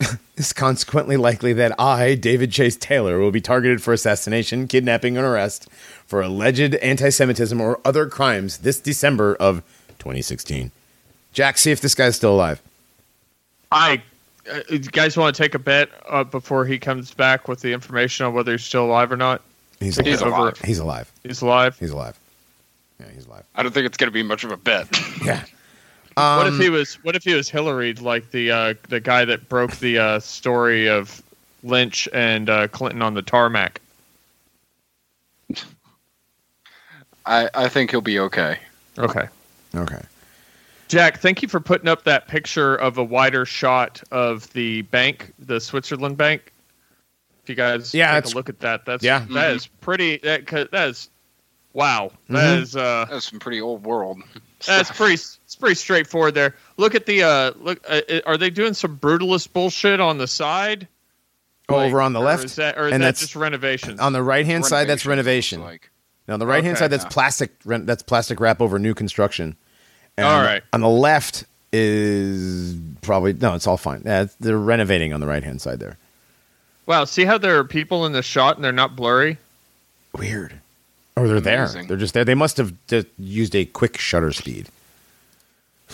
It's 0.36 0.52
consequently 0.52 1.16
likely 1.16 1.52
that 1.54 1.74
I, 1.80 2.14
David 2.14 2.52
Chase 2.52 2.76
Taylor, 2.76 3.18
will 3.18 3.32
be 3.32 3.40
targeted 3.40 3.82
for 3.82 3.92
assassination, 3.92 4.68
kidnapping, 4.68 5.16
and 5.16 5.26
arrest 5.26 5.68
for 6.06 6.22
alleged 6.22 6.76
anti 6.76 7.10
Semitism 7.10 7.60
or 7.60 7.80
other 7.84 8.06
crimes 8.06 8.58
this 8.58 8.78
December 8.78 9.34
of 9.34 9.64
2016. 9.98 10.70
Jack, 11.32 11.58
see 11.58 11.72
if 11.72 11.80
this 11.80 11.96
guy's 11.96 12.14
still 12.14 12.34
alive. 12.34 12.62
I, 13.72 14.00
uh, 14.48 14.60
you 14.70 14.78
guys 14.78 15.16
want 15.16 15.34
to 15.34 15.42
take 15.42 15.56
a 15.56 15.58
bet 15.58 15.88
uh, 16.08 16.22
before 16.22 16.64
he 16.64 16.78
comes 16.78 17.12
back 17.12 17.48
with 17.48 17.62
the 17.62 17.72
information 17.72 18.24
on 18.24 18.32
whether 18.32 18.52
he's 18.52 18.62
still 18.62 18.84
alive 18.84 19.10
or 19.10 19.16
not? 19.16 19.42
He's, 19.80 19.98
He's 19.98 20.20
alive. 20.20 20.38
alive. 20.38 20.60
He's 20.64 20.78
alive. 20.78 21.12
He's 21.24 21.42
alive. 21.42 21.76
He's 21.80 21.90
alive. 21.90 22.18
Yeah, 23.00 23.06
he's 23.12 23.26
alive. 23.26 23.44
I 23.56 23.64
don't 23.64 23.72
think 23.72 23.86
it's 23.86 23.96
going 23.96 24.06
to 24.08 24.12
be 24.14 24.22
much 24.22 24.44
of 24.44 24.52
a 24.52 24.56
bet. 24.56 24.86
Yeah. 25.24 25.44
What 26.18 26.46
if 26.46 26.54
Um, 26.54 26.60
he 26.60 26.68
was? 26.70 26.94
What 27.04 27.16
if 27.16 27.24
he 27.24 27.34
was 27.34 27.48
Hillary, 27.48 27.94
like 27.94 28.30
the 28.30 28.50
uh, 28.50 28.74
the 28.88 29.00
guy 29.00 29.24
that 29.24 29.48
broke 29.48 29.76
the 29.76 29.98
uh, 29.98 30.20
story 30.20 30.88
of 30.88 31.22
Lynch 31.62 32.08
and 32.12 32.48
uh, 32.50 32.68
Clinton 32.68 33.02
on 33.02 33.14
the 33.14 33.22
tarmac? 33.22 33.80
I, 37.26 37.48
I 37.54 37.68
think 37.68 37.90
he'll 37.90 38.00
be 38.00 38.18
okay. 38.20 38.58
Okay. 38.98 39.28
Okay. 39.74 40.00
Jack, 40.88 41.18
thank 41.20 41.42
you 41.42 41.48
for 41.48 41.60
putting 41.60 41.88
up 41.88 42.04
that 42.04 42.28
picture 42.28 42.74
of 42.76 42.96
a 42.96 43.04
wider 43.04 43.44
shot 43.44 44.02
of 44.10 44.50
the 44.54 44.82
bank, 44.82 45.32
the 45.38 45.60
Switzerland 45.60 46.16
bank. 46.16 46.52
If 47.42 47.50
you 47.50 47.54
guys 47.54 47.92
Yeah, 47.92 48.18
take 48.20 48.32
a 48.32 48.36
look 48.36 48.48
at 48.48 48.60
that, 48.60 48.86
that's 48.86 49.04
Yeah. 49.04 49.18
that 49.30 49.52
Mhm. 49.52 49.54
is 49.56 49.66
pretty. 49.66 50.16
That 50.18 50.46
that 50.46 50.88
is 50.88 51.10
wow. 51.74 52.10
That 52.30 52.58
is 52.58 52.74
uh, 52.76 53.06
That's 53.10 53.28
some 53.30 53.38
pretty 53.38 53.60
old 53.60 53.84
world. 53.84 54.22
that's 54.64 54.88
stuff. 54.88 54.96
pretty. 54.96 55.22
It's 55.58 55.60
pretty 55.60 55.74
straightforward 55.74 56.34
there. 56.34 56.54
Look 56.76 56.94
at 56.94 57.04
the 57.06 57.24
uh, 57.24 57.52
look. 57.58 57.80
Uh, 57.88 58.00
are 58.26 58.36
they 58.36 58.48
doing 58.48 58.74
some 58.74 58.96
brutalist 58.96 59.52
bullshit 59.52 59.98
on 59.98 60.18
the 60.18 60.28
side? 60.28 60.86
Over 61.68 62.00
on 62.00 62.12
the 62.12 62.20
or 62.20 62.24
left, 62.26 62.44
is 62.44 62.54
that, 62.56 62.78
or 62.78 62.86
is 62.86 62.92
and 62.94 63.02
that 63.02 63.08
that's 63.08 63.20
just 63.20 63.34
renovations? 63.36 63.98
on 64.00 64.12
the 64.12 64.22
right 64.22 64.46
hand 64.46 64.64
side. 64.64 64.88
That's 64.88 65.04
renovation. 65.04 65.60
Like. 65.60 65.90
Now, 66.28 66.34
on 66.34 66.40
the 66.40 66.46
right 66.46 66.62
hand 66.62 66.76
Okay. 66.76 66.84
side, 66.84 66.90
that's 66.92 67.04
Yeah. 67.04 67.10
plastic. 67.10 67.50
Rent, 67.64 67.86
that's 67.86 68.02
plastic 68.02 68.38
wrap 68.40 68.60
over 68.60 68.78
new 68.78 68.94
construction. 68.94 69.56
And 70.16 70.26
All 70.26 70.34
on 70.36 70.42
the- 70.44 70.46
right. 70.48 70.62
On 70.72 70.80
the 70.80 70.88
left 70.88 71.44
is 71.72 72.76
probably 73.02 73.32
no. 73.34 73.54
It's 73.54 73.66
all 73.66 73.76
fine. 73.76 74.02
Yeah, 74.06 74.26
they're 74.40 74.56
renovating 74.58 75.12
on 75.12 75.20
the 75.20 75.26
right 75.26 75.42
hand 75.42 75.60
side 75.60 75.80
there. 75.80 75.96
wow, 76.86 77.04
see 77.04 77.24
how 77.24 77.36
there 77.36 77.58
are 77.58 77.64
people 77.64 78.06
in 78.06 78.12
the 78.12 78.22
shot 78.22 78.56
and 78.56 78.64
they're 78.64 78.72
not 78.72 78.94
blurry. 78.96 79.36
Weird. 80.16 80.54
Or 81.16 81.26
they're 81.28 81.40
there. 81.40 81.68
They're 81.68 81.96
just 81.98 82.14
there. 82.14 82.24
They 82.24 82.34
must 82.36 82.56
have 82.58 82.72
just 82.86 83.08
used 83.18 83.54
a 83.56 83.64
quick 83.66 83.98
shutter 83.98 84.32
speed. 84.32 84.68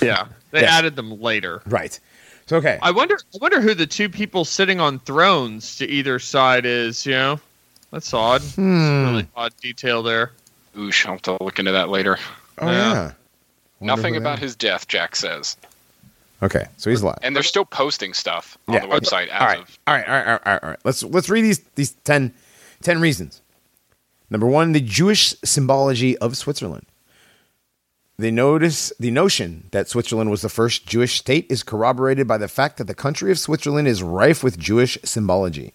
Yeah, 0.00 0.26
they 0.50 0.60
Yes. 0.62 0.70
added 0.72 0.96
them 0.96 1.20
later. 1.20 1.62
Right. 1.66 1.98
So 2.46 2.56
okay. 2.58 2.78
I 2.82 2.90
wonder. 2.90 3.16
I 3.34 3.38
wonder 3.40 3.60
who 3.60 3.74
the 3.74 3.86
two 3.86 4.08
people 4.08 4.44
sitting 4.44 4.80
on 4.80 4.98
thrones 5.00 5.76
to 5.76 5.86
either 5.88 6.18
side 6.18 6.66
is. 6.66 7.06
You 7.06 7.12
know, 7.12 7.40
that's 7.90 8.12
odd. 8.12 8.42
Hmm. 8.42 9.04
Really 9.06 9.28
odd 9.36 9.52
detail 9.62 10.02
there. 10.02 10.32
Oosh, 10.76 11.06
I'll 11.06 11.12
have 11.12 11.22
to 11.22 11.42
look 11.42 11.58
into 11.58 11.72
that 11.72 11.88
later. 11.88 12.18
Oh 12.58 12.66
Yeah. 12.70 12.92
yeah. 12.92 13.12
Nothing 13.80 14.16
about 14.16 14.38
his 14.38 14.54
death, 14.56 14.88
Jack 14.88 15.14
says. 15.16 15.56
Okay, 16.42 16.66
so 16.76 16.90
he's 16.90 17.00
alive. 17.02 17.18
And 17.22 17.34
they're 17.34 17.42
still 17.42 17.64
posting 17.64 18.12
stuff 18.12 18.58
on 18.68 18.74
Yeah. 18.74 18.80
the 18.80 18.86
website 18.88 19.28
as 19.28 19.40
all 19.40 19.46
right. 19.46 19.58
of. 19.60 19.78
All 19.86 19.94
right. 19.94 20.06
All 20.08 20.14
right. 20.14 20.26
All 20.26 20.32
right. 20.32 20.40
All 20.46 20.52
right. 20.52 20.62
All 20.62 20.68
right. 20.70 20.78
Let's 20.84 21.02
let's 21.04 21.30
read 21.30 21.42
these 21.42 21.60
these 21.76 21.92
10, 22.04 22.32
10 22.82 23.00
reasons. 23.00 23.40
Number 24.30 24.46
one, 24.46 24.72
the 24.72 24.80
Jewish 24.80 25.34
symbology 25.44 26.18
of 26.18 26.36
Switzerland. 26.36 26.86
The 28.16 28.30
notice 28.30 28.92
the 29.00 29.10
notion 29.10 29.68
that 29.72 29.88
Switzerland 29.88 30.30
was 30.30 30.42
the 30.42 30.48
first 30.48 30.86
Jewish 30.86 31.18
state 31.18 31.46
is 31.50 31.64
corroborated 31.64 32.28
by 32.28 32.38
the 32.38 32.46
fact 32.46 32.76
that 32.76 32.86
the 32.86 32.94
country 32.94 33.32
of 33.32 33.40
Switzerland 33.40 33.88
is 33.88 34.04
rife 34.04 34.44
with 34.44 34.56
Jewish 34.56 34.96
symbology. 35.02 35.72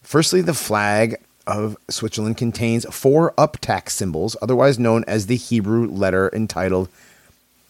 Firstly, 0.00 0.40
the 0.40 0.54
flag 0.54 1.16
of 1.48 1.76
Switzerland 1.90 2.36
contains 2.36 2.86
four 2.94 3.32
uptack 3.36 3.90
symbols, 3.90 4.36
otherwise 4.40 4.78
known 4.78 5.02
as 5.08 5.26
the 5.26 5.34
Hebrew 5.34 5.88
letter 5.88 6.30
entitled 6.32 6.88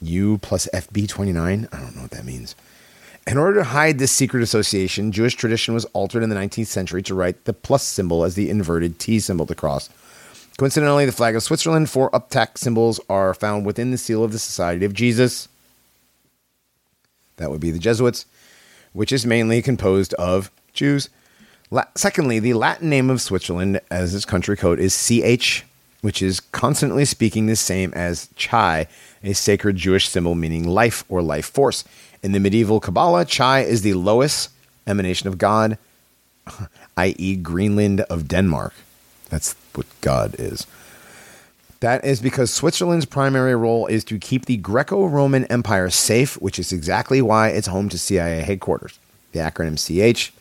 U 0.02 0.36
plus 0.36 0.68
FB29. 0.74 1.72
I 1.72 1.80
don't 1.80 1.96
know 1.96 2.02
what 2.02 2.10
that 2.10 2.26
means. 2.26 2.54
In 3.26 3.38
order 3.38 3.60
to 3.60 3.64
hide 3.64 3.98
this 3.98 4.12
secret 4.12 4.42
association, 4.42 5.12
Jewish 5.12 5.34
tradition 5.34 5.72
was 5.72 5.86
altered 5.86 6.22
in 6.22 6.28
the 6.28 6.36
19th 6.36 6.66
century 6.66 7.02
to 7.04 7.14
write 7.14 7.44
the 7.44 7.54
plus 7.54 7.84
symbol 7.84 8.24
as 8.24 8.34
the 8.34 8.50
inverted 8.50 8.98
T 8.98 9.18
symbol 9.18 9.46
to 9.46 9.54
cross. 9.54 9.88
Coincidentally, 10.58 11.06
the 11.06 11.12
flag 11.12 11.36
of 11.36 11.44
Switzerland, 11.44 11.88
four 11.88 12.10
uptack 12.10 12.58
symbols 12.58 12.98
are 13.08 13.32
found 13.32 13.64
within 13.64 13.92
the 13.92 13.96
seal 13.96 14.24
of 14.24 14.32
the 14.32 14.40
Society 14.40 14.84
of 14.84 14.92
Jesus. 14.92 15.46
That 17.36 17.52
would 17.52 17.60
be 17.60 17.70
the 17.70 17.78
Jesuits, 17.78 18.26
which 18.92 19.12
is 19.12 19.24
mainly 19.24 19.62
composed 19.62 20.14
of 20.14 20.50
Jews. 20.72 21.10
La- 21.70 21.84
Secondly, 21.94 22.40
the 22.40 22.54
Latin 22.54 22.90
name 22.90 23.08
of 23.08 23.20
Switzerland 23.20 23.80
as 23.88 24.16
its 24.16 24.24
country 24.24 24.56
code 24.56 24.80
is 24.80 24.96
CH, 24.96 25.64
which 26.00 26.20
is 26.20 26.40
constantly 26.40 27.04
speaking 27.04 27.46
the 27.46 27.54
same 27.54 27.92
as 27.94 28.28
Chai, 28.34 28.88
a 29.22 29.34
sacred 29.34 29.76
Jewish 29.76 30.08
symbol 30.08 30.34
meaning 30.34 30.66
life 30.66 31.04
or 31.08 31.22
life 31.22 31.46
force. 31.46 31.84
In 32.20 32.32
the 32.32 32.40
medieval 32.40 32.80
Kabbalah, 32.80 33.26
Chai 33.26 33.60
is 33.60 33.82
the 33.82 33.94
lowest 33.94 34.50
emanation 34.88 35.28
of 35.28 35.38
God, 35.38 35.78
i.e., 36.96 37.36
Greenland 37.36 38.00
of 38.00 38.26
Denmark. 38.26 38.74
That's 39.30 39.54
what 39.74 39.86
God 40.00 40.36
is. 40.38 40.66
That 41.80 42.04
is 42.04 42.20
because 42.20 42.52
Switzerland's 42.52 43.04
primary 43.04 43.54
role 43.54 43.86
is 43.86 44.02
to 44.04 44.18
keep 44.18 44.46
the 44.46 44.56
Greco 44.56 45.06
Roman 45.06 45.44
Empire 45.44 45.90
safe, 45.90 46.34
which 46.40 46.58
is 46.58 46.72
exactly 46.72 47.22
why 47.22 47.48
it's 47.50 47.68
home 47.68 47.88
to 47.90 47.98
CIA 47.98 48.42
headquarters. 48.42 48.98
The 49.32 49.38
acronym 49.38 49.76
CH, 49.76 50.32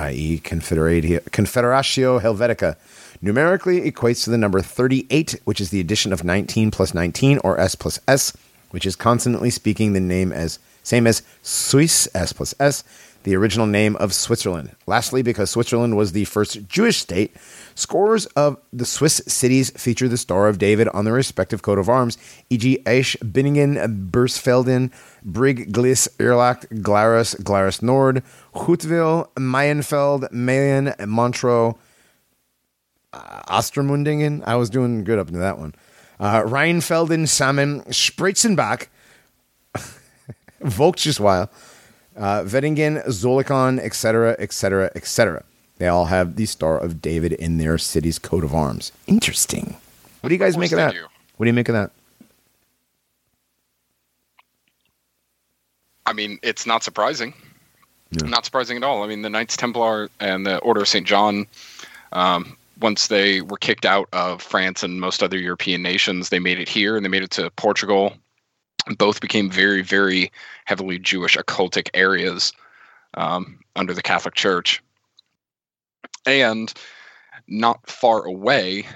i.e., 0.00 0.40
Confederatio 0.42 2.20
Helvetica, 2.20 2.76
numerically 3.20 3.88
equates 3.88 4.24
to 4.24 4.30
the 4.30 4.38
number 4.38 4.60
38, 4.60 5.40
which 5.44 5.60
is 5.60 5.70
the 5.70 5.78
addition 5.78 6.12
of 6.12 6.24
19 6.24 6.72
plus 6.72 6.92
19, 6.92 7.38
or 7.44 7.60
S 7.60 7.76
plus 7.76 8.00
S, 8.08 8.36
which 8.70 8.84
is 8.84 8.96
consonantly 8.96 9.50
speaking 9.50 9.92
the 9.92 10.00
name 10.00 10.32
as 10.32 10.58
same 10.82 11.06
as 11.06 11.22
Swiss, 11.42 12.08
S 12.14 12.32
plus 12.32 12.52
S, 12.58 12.82
the 13.22 13.36
original 13.36 13.66
name 13.66 13.94
of 13.96 14.12
Switzerland. 14.12 14.74
Lastly, 14.86 15.22
because 15.22 15.50
Switzerland 15.50 15.96
was 15.96 16.10
the 16.10 16.24
first 16.24 16.66
Jewish 16.68 16.98
state, 16.98 17.36
scores 17.74 18.26
of 18.26 18.56
the 18.72 18.84
Swiss 18.84 19.22
cities 19.26 19.70
feature 19.70 20.08
the 20.08 20.16
Star 20.16 20.48
of 20.48 20.58
David 20.58 20.88
on 20.88 21.04
their 21.04 21.14
respective 21.14 21.62
coat 21.62 21.78
of 21.78 21.88
arms, 21.88 22.18
e.g., 22.50 22.82
Esch, 22.86 23.16
Binningen, 23.18 24.10
Birsfelden, 24.10 24.90
Brig, 25.24 25.72
Gliss, 25.72 26.08
Erlacht, 26.18 26.82
Glarus, 26.82 27.34
Glarus 27.34 27.82
Nord, 27.82 28.22
Hutville, 28.54 29.28
Maienfeld, 29.36 30.30
Mayen, 30.32 30.94
Montreux, 31.06 31.76
uh, 33.12 33.42
Ostermundingen. 33.48 34.42
I 34.46 34.56
was 34.56 34.70
doing 34.70 35.04
good 35.04 35.18
up 35.18 35.28
to 35.28 35.38
that 35.38 35.58
one. 35.58 35.74
Uh, 36.18 36.42
Rheinfelden, 36.42 37.26
Samen, 37.26 37.86
Spritzenbach, 37.88 38.86
Volkswagen, 40.62 41.48
uh, 42.16 42.42
Wettingen, 42.42 43.04
Zollikon, 43.06 43.78
etc., 43.80 44.36
etc., 44.38 44.90
etc. 44.94 45.44
they 45.82 45.88
all 45.88 46.04
have 46.04 46.36
the 46.36 46.46
Star 46.46 46.78
of 46.78 47.02
David 47.02 47.32
in 47.32 47.58
their 47.58 47.76
city's 47.76 48.16
coat 48.16 48.44
of 48.44 48.54
arms. 48.54 48.92
Interesting. 49.08 49.76
What 50.20 50.28
do 50.28 50.34
you 50.36 50.38
guys 50.38 50.56
make 50.56 50.70
of 50.70 50.76
that? 50.76 50.94
do. 50.94 51.06
What 51.36 51.44
do 51.44 51.48
you 51.48 51.52
make 51.52 51.68
of 51.68 51.72
that? 51.72 51.90
I 56.06 56.12
mean, 56.12 56.38
it's 56.40 56.66
not 56.66 56.84
surprising. 56.84 57.34
Yeah. 58.12 58.28
Not 58.28 58.44
surprising 58.44 58.76
at 58.76 58.84
all. 58.84 59.02
I 59.02 59.08
mean, 59.08 59.22
the 59.22 59.28
Knights 59.28 59.56
Templar 59.56 60.08
and 60.20 60.46
the 60.46 60.58
Order 60.58 60.82
of 60.82 60.88
St. 60.88 61.04
John, 61.04 61.48
um, 62.12 62.56
once 62.80 63.08
they 63.08 63.40
were 63.40 63.58
kicked 63.58 63.84
out 63.84 64.08
of 64.12 64.40
France 64.40 64.84
and 64.84 65.00
most 65.00 65.20
other 65.20 65.36
European 65.36 65.82
nations, 65.82 66.28
they 66.28 66.38
made 66.38 66.60
it 66.60 66.68
here 66.68 66.94
and 66.94 67.04
they 67.04 67.10
made 67.10 67.24
it 67.24 67.32
to 67.32 67.50
Portugal. 67.56 68.12
Both 68.98 69.20
became 69.20 69.50
very, 69.50 69.82
very 69.82 70.30
heavily 70.64 71.00
Jewish 71.00 71.36
occultic 71.36 71.90
areas 71.92 72.52
um, 73.14 73.58
under 73.74 73.92
the 73.92 74.02
Catholic 74.02 74.36
Church. 74.36 74.80
And 76.26 76.72
not 77.48 77.88
far 77.88 78.22
away 78.24 78.86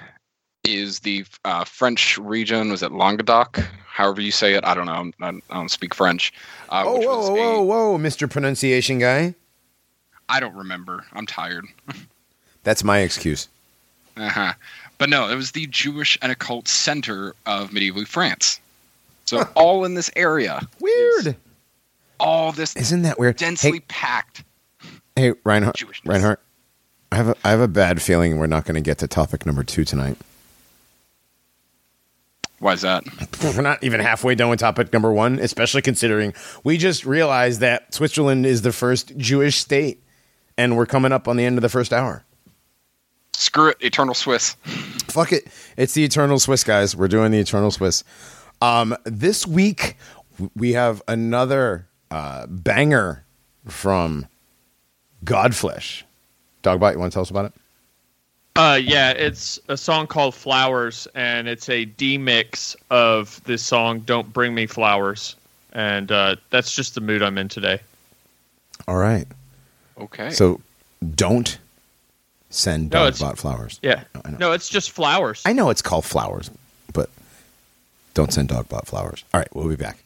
is 0.63 0.99
the 0.99 1.25
uh, 1.45 1.63
French 1.63 2.17
region. 2.17 2.69
Was 2.71 2.83
it 2.83 2.91
Languedoc? 2.91 3.59
However 3.87 4.21
you 4.21 4.31
say 4.31 4.53
it, 4.53 4.63
I 4.65 4.73
don't 4.73 4.85
know. 4.85 5.11
I 5.21 5.31
don't, 5.31 5.43
I 5.49 5.53
don't 5.55 5.69
speak 5.71 5.93
French. 5.93 6.33
Uh, 6.69 6.83
Oh, 6.85 6.97
whoa, 6.99 7.31
whoa, 7.31 7.35
a- 7.55 7.63
whoa, 7.63 7.91
whoa, 7.93 7.97
Mr. 7.97 8.29
Pronunciation 8.29 8.99
guy. 8.99 9.33
I 10.29 10.39
don't 10.39 10.55
remember. 10.55 11.05
I'm 11.13 11.25
tired. 11.25 11.65
That's 12.63 12.83
my 12.83 12.99
excuse. 12.99 13.47
Uh-huh. 14.17 14.53
But 14.97 15.09
no, 15.09 15.29
it 15.29 15.35
was 15.35 15.51
the 15.51 15.67
Jewish 15.67 16.17
and 16.21 16.31
occult 16.31 16.67
center 16.67 17.33
of 17.45 17.71
medieval 17.71 18.03
France. 18.05 18.59
So 19.25 19.47
all 19.55 19.85
in 19.85 19.93
this 19.93 20.09
area. 20.15 20.67
Weird. 20.79 21.35
All 22.19 22.51
this 22.51 22.75
Isn't 22.75 23.03
that 23.03 23.19
weird? 23.19 23.37
densely 23.37 23.79
packed. 23.81 24.43
Hey, 25.15 25.29
hey 25.29 25.33
Reinhardt. 25.43 25.77
Jewishness. 25.77 26.05
Reinhardt. 26.07 26.41
I 27.11 27.15
have 27.15 27.29
a, 27.29 27.35
I 27.43 27.49
have 27.51 27.61
a 27.61 27.67
bad 27.67 28.01
feeling 28.01 28.37
we're 28.37 28.47
not 28.47 28.65
going 28.65 28.75
to 28.75 28.81
get 28.81 28.97
to 28.99 29.07
topic 29.07 29.45
number 29.45 29.63
two 29.63 29.85
tonight. 29.85 30.17
Why 32.59 32.73
is 32.73 32.81
that? 32.81 33.03
We're 33.43 33.61
not 33.61 33.83
even 33.83 33.99
halfway 33.99 34.33
done 34.33 34.49
with 34.49 34.59
topic 34.59 34.91
number 34.91 35.13
one, 35.13 35.37
especially 35.37 35.83
considering 35.83 36.33
we 36.63 36.77
just 36.77 37.05
realized 37.05 37.59
that 37.59 37.93
Switzerland 37.93 38.47
is 38.47 38.63
the 38.63 38.71
first 38.71 39.15
Jewish 39.15 39.57
state, 39.57 40.01
and 40.57 40.75
we're 40.75 40.87
coming 40.87 41.11
up 41.11 41.27
on 41.27 41.37
the 41.37 41.45
end 41.45 41.59
of 41.59 41.61
the 41.61 41.69
first 41.69 41.93
hour. 41.93 42.25
Screw 43.33 43.69
it, 43.69 43.77
Eternal 43.79 44.15
Swiss. 44.15 44.53
Fuck 45.07 45.33
it. 45.33 45.47
It's 45.77 45.93
the 45.93 46.03
Eternal 46.03 46.39
Swiss, 46.39 46.63
guys. 46.63 46.95
We're 46.95 47.07
doing 47.07 47.31
the 47.31 47.37
Eternal 47.37 47.69
Swiss. 47.69 48.03
Um, 48.59 48.97
this 49.03 49.45
week, 49.45 49.95
we 50.55 50.73
have 50.73 51.03
another 51.07 51.87
uh, 52.09 52.47
banger 52.47 53.23
from 53.67 54.25
Godflesh. 55.23 56.03
Dogbot, 56.67 56.93
you 56.93 56.99
want 56.99 57.11
to 57.11 57.15
tell 57.15 57.21
us 57.21 57.29
about 57.29 57.45
it? 57.45 57.53
Uh, 58.55 58.79
yeah, 58.81 59.11
it's 59.11 59.59
a 59.67 59.77
song 59.77 60.07
called 60.07 60.33
Flowers, 60.33 61.07
and 61.13 61.47
it's 61.47 61.69
a 61.69 61.85
demix 61.85 62.75
of 62.89 63.41
this 63.43 63.63
song 63.63 63.99
"Don't 63.99 64.33
Bring 64.33 64.55
Me 64.55 64.65
Flowers," 64.65 65.35
and 65.73 66.11
uh, 66.11 66.35
that's 66.49 66.73
just 66.75 66.95
the 66.95 67.01
mood 67.01 67.21
I'm 67.21 67.37
in 67.37 67.47
today. 67.49 67.79
All 68.87 68.97
right. 68.97 69.27
Okay. 69.99 70.31
So 70.31 70.59
don't 71.15 71.59
send 72.49 72.91
No, 72.91 73.05
it's- 73.05 73.21
Dogbot 73.21 73.37
flowers. 73.37 73.79
Yeah, 73.83 74.03
I 74.25 74.31
know. 74.31 74.37
no, 74.39 74.51
it's 74.53 74.69
just 74.69 74.89
flowers. 74.91 75.43
I 75.45 75.53
know 75.53 75.69
it's 75.69 75.81
called 75.83 76.05
flowers, 76.05 76.49
but 76.93 77.09
don't 78.15 78.33
send 78.33 78.49
Dogbot 78.49 78.85
flowers. 78.87 79.23
All 79.33 79.39
right, 79.39 79.47
we'll 79.55 79.69
be 79.69 79.75
back. 79.75 79.99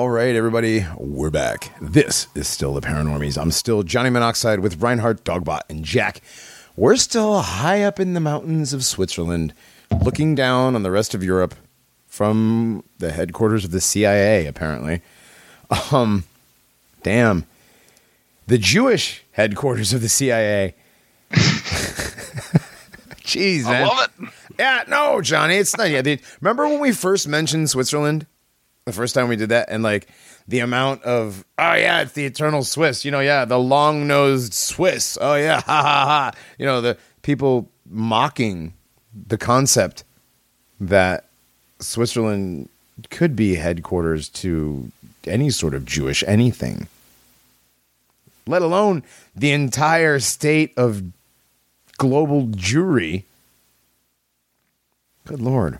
All 0.00 0.08
right, 0.08 0.34
everybody, 0.34 0.86
we're 0.96 1.28
back. 1.28 1.74
This 1.78 2.28
is 2.34 2.48
still 2.48 2.72
the 2.72 2.80
Paranormies. 2.80 3.36
I'm 3.36 3.50
still 3.50 3.82
Johnny 3.82 4.08
Monoxide 4.08 4.60
with 4.60 4.80
Reinhardt, 4.80 5.24
Dogbot, 5.24 5.60
and 5.68 5.84
Jack. 5.84 6.22
We're 6.74 6.96
still 6.96 7.40
high 7.40 7.82
up 7.82 8.00
in 8.00 8.14
the 8.14 8.20
mountains 8.20 8.72
of 8.72 8.82
Switzerland, 8.82 9.52
looking 10.02 10.34
down 10.34 10.74
on 10.74 10.84
the 10.84 10.90
rest 10.90 11.12
of 11.12 11.22
Europe 11.22 11.54
from 12.06 12.82
the 12.96 13.12
headquarters 13.12 13.66
of 13.66 13.72
the 13.72 13.80
CIA, 13.82 14.46
apparently. 14.46 15.02
Um, 15.92 16.24
damn. 17.02 17.44
The 18.46 18.56
Jewish 18.56 19.22
headquarters 19.32 19.92
of 19.92 20.00
the 20.00 20.08
CIA. 20.08 20.76
Jeez, 23.22 23.64
man. 23.64 23.82
I 23.82 23.86
love 23.86 24.08
it. 24.18 24.28
Yeah, 24.58 24.84
no, 24.88 25.20
Johnny, 25.20 25.56
it's 25.56 25.76
not. 25.76 25.90
Yeah, 25.90 26.16
remember 26.40 26.66
when 26.66 26.80
we 26.80 26.92
first 26.92 27.28
mentioned 27.28 27.68
Switzerland? 27.68 28.24
The 28.90 28.96
first 28.96 29.14
time 29.14 29.28
we 29.28 29.36
did 29.36 29.50
that, 29.50 29.68
and 29.70 29.84
like 29.84 30.08
the 30.48 30.58
amount 30.58 31.04
of 31.04 31.44
oh 31.56 31.74
yeah, 31.74 32.00
it's 32.02 32.12
the 32.12 32.24
eternal 32.24 32.64
Swiss. 32.64 33.04
You 33.04 33.12
know, 33.12 33.20
yeah, 33.20 33.44
the 33.44 33.56
long 33.56 34.08
nosed 34.08 34.52
Swiss. 34.52 35.16
Oh 35.20 35.36
yeah, 35.36 35.60
ha 35.66 35.82
ha 35.82 36.04
ha. 36.06 36.32
You 36.58 36.66
know, 36.66 36.80
the 36.80 36.98
people 37.22 37.68
mocking 37.88 38.72
the 39.28 39.38
concept 39.38 40.02
that 40.80 41.26
Switzerland 41.78 42.68
could 43.10 43.36
be 43.36 43.54
headquarters 43.54 44.28
to 44.28 44.90
any 45.24 45.50
sort 45.50 45.72
of 45.74 45.84
Jewish 45.84 46.24
anything, 46.26 46.88
let 48.48 48.60
alone 48.60 49.04
the 49.36 49.52
entire 49.52 50.18
state 50.18 50.72
of 50.76 51.04
global 51.96 52.48
Jewry. 52.48 53.22
Good 55.26 55.40
lord. 55.40 55.78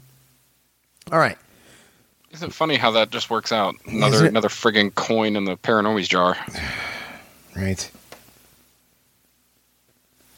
All 1.10 1.18
right. 1.18 1.36
Isn't 2.30 2.50
it 2.50 2.54
funny 2.54 2.76
how 2.76 2.92
that 2.92 3.10
just 3.10 3.28
works 3.28 3.50
out? 3.50 3.74
Another 3.86 4.26
another 4.26 4.48
friggin' 4.48 4.94
coin 4.94 5.36
in 5.36 5.44
the 5.44 5.56
Paranormies 5.56 6.08
jar. 6.08 6.36
Right. 7.56 7.90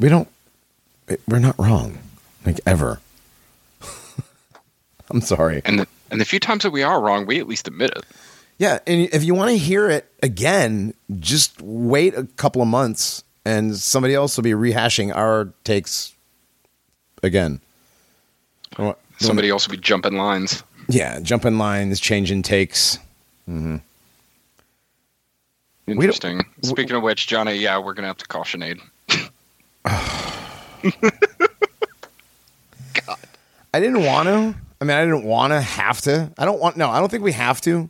We 0.01 0.09
don't. 0.09 0.27
We're 1.29 1.39
not 1.39 1.59
wrong, 1.59 1.99
like 2.47 2.59
ever. 2.65 3.01
I'm 5.11 5.21
sorry. 5.21 5.61
And 5.67 5.81
the, 5.81 5.89
and 6.11 6.19
the 6.19 6.25
few 6.25 6.41
times 6.41 6.63
that 6.63 6.71
we 6.71 6.83
are 6.83 7.01
wrong, 7.03 7.27
we 7.27 7.39
at 7.39 7.47
least 7.47 7.69
admit 7.69 7.91
it. 7.91 8.05
Yeah, 8.57 8.79
and 8.87 9.09
if 9.13 9.25
you 9.25 9.35
want 9.35 9.51
to 9.51 9.59
hear 9.59 9.91
it 9.91 10.11
again, 10.23 10.95
just 11.21 11.61
wait 11.61 12.15
a 12.17 12.25
couple 12.37 12.63
of 12.63 12.69
months, 12.69 13.23
and 13.45 13.77
somebody 13.77 14.15
else 14.15 14.37
will 14.37 14.45
be 14.45 14.53
rehashing 14.53 15.15
our 15.15 15.53
takes 15.65 16.15
again. 17.23 17.61
Somebody 19.19 19.51
else 19.51 19.69
will 19.69 19.77
be 19.77 19.83
jumping 19.83 20.17
lines. 20.17 20.65
Yeah, 20.93 21.21
jumping 21.21 21.59
lines, 21.59 21.99
changing 22.01 22.43
takes. 22.43 22.99
Mm-hmm. 23.49 23.77
don't- 25.87 25.97
Interesting. 25.97 26.43
Speaking 26.63 26.97
of 26.97 27.03
which, 27.03 27.27
Johnny, 27.27 27.55
yeah, 27.55 27.79
we're 27.79 27.95
gonna 27.95 28.07
have 28.09 28.19
to 28.19 28.27
call 28.29 28.45
Sinead. 28.45 28.81
I 33.75 33.81
didn't 33.81 34.05
want 34.05 34.29
to. 34.29 34.55
I 34.81 34.85
mean, 34.85 34.97
I 34.97 35.05
didn't 35.05 35.25
want 35.25 35.53
to 35.53 35.61
have 35.61 36.01
to. 36.03 36.31
I 36.37 36.45
don't 36.45 36.61
want. 36.61 36.77
No, 36.77 36.91
I 36.91 36.99
don't 37.01 37.11
think 37.11 37.23
we 37.25 37.33
have 37.33 37.61
to. 37.63 37.89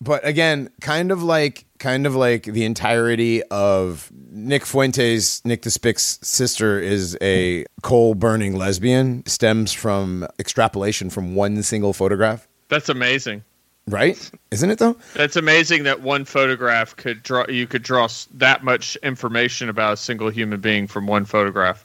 But 0.00 0.26
again, 0.26 0.68
kind 0.80 1.10
of 1.12 1.22
like, 1.22 1.64
kind 1.82 2.06
of 2.06 2.14
like 2.14 2.44
the 2.44 2.64
entirety 2.64 3.42
of 3.50 4.10
Nick 4.30 4.64
Fuentes, 4.64 5.44
Nick 5.44 5.62
the 5.62 5.70
Spick's 5.70 6.18
sister 6.22 6.78
is 6.78 7.18
a 7.20 7.66
coal 7.82 8.14
burning 8.14 8.56
lesbian. 8.56 9.26
Stems 9.26 9.72
from 9.72 10.26
extrapolation 10.38 11.10
from 11.10 11.34
one 11.34 11.62
single 11.62 11.92
photograph, 11.92 12.46
That's 12.68 12.88
amazing. 12.88 13.42
right? 13.88 14.30
Isn't 14.52 14.70
it 14.70 14.78
though? 14.78 14.96
That's 15.14 15.34
amazing 15.36 15.82
that 15.82 16.00
one 16.00 16.24
photograph 16.24 16.96
could 16.96 17.22
draw. 17.24 17.44
You 17.48 17.66
could 17.66 17.82
draw 17.82 18.08
that 18.34 18.62
much 18.62 18.94
information 19.02 19.68
about 19.68 19.94
a 19.94 19.96
single 19.96 20.30
human 20.30 20.60
being 20.60 20.86
from 20.86 21.06
one 21.08 21.24
photograph. 21.24 21.84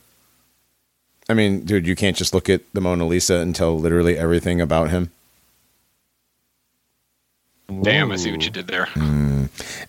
I 1.27 1.33
mean, 1.33 1.65
dude, 1.65 1.87
you 1.87 1.95
can't 1.95 2.15
just 2.15 2.33
look 2.33 2.49
at 2.49 2.61
the 2.73 2.79
Mona 2.81 3.05
Lisa 3.05 3.37
and 3.37 3.53
tell 3.53 3.77
literally 3.77 4.17
everything 4.17 4.61
about 4.61 4.91
him. 4.91 5.11
Damn, 7.81 8.11
I 8.11 8.15
see 8.15 8.31
what 8.31 8.43
you 8.43 8.49
did 8.49 8.67
there. 8.67 8.87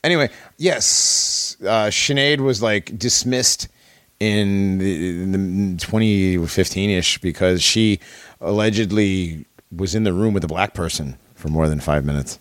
Anyway, 0.03 0.31
yes, 0.57 1.57
uh, 1.63 1.89
Sinead 1.91 2.41
was 2.41 2.63
like 2.63 2.99
dismissed 2.99 3.69
in 4.21 4.79
the, 4.79 5.23
in 5.23 5.33
the 5.33 5.79
2015 5.79 6.91
ish 6.91 7.19
because 7.19 7.63
she 7.63 8.01
allegedly 8.41 9.45
was 9.77 9.95
in 9.95 10.05
the 10.05 10.13
room 10.13 10.35
with 10.35 10.45
a 10.45 10.49
black 10.49 10.75
person 10.75 11.17
for 11.35 11.49
more 11.49 11.69
than 11.69 11.81
five 11.81 12.05
minutes. 12.05 12.39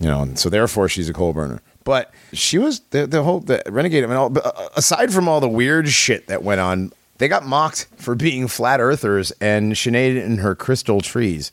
You 0.00 0.06
know, 0.06 0.22
and 0.22 0.38
so 0.38 0.48
therefore 0.48 0.88
she's 0.88 1.08
a 1.08 1.12
coal 1.12 1.32
burner. 1.32 1.60
But 1.84 2.12
she 2.32 2.56
was 2.58 2.80
the, 2.90 3.06
the 3.06 3.22
whole 3.22 3.40
the 3.40 3.62
renegade. 3.66 4.04
I 4.04 4.06
mean, 4.06 4.16
all, 4.16 4.36
uh, 4.38 4.68
aside 4.74 5.12
from 5.12 5.28
all 5.28 5.40
the 5.40 5.48
weird 5.48 5.88
shit 5.88 6.26
that 6.28 6.42
went 6.42 6.60
on, 6.60 6.92
they 7.18 7.28
got 7.28 7.46
mocked 7.46 7.86
for 7.96 8.14
being 8.14 8.48
flat 8.48 8.80
earthers 8.80 9.32
and 9.40 9.72
Sinead 9.72 10.22
and 10.22 10.40
her 10.40 10.54
crystal 10.54 11.00
trees. 11.00 11.52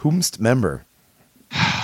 Whomst 0.00 0.38
member? 0.38 0.84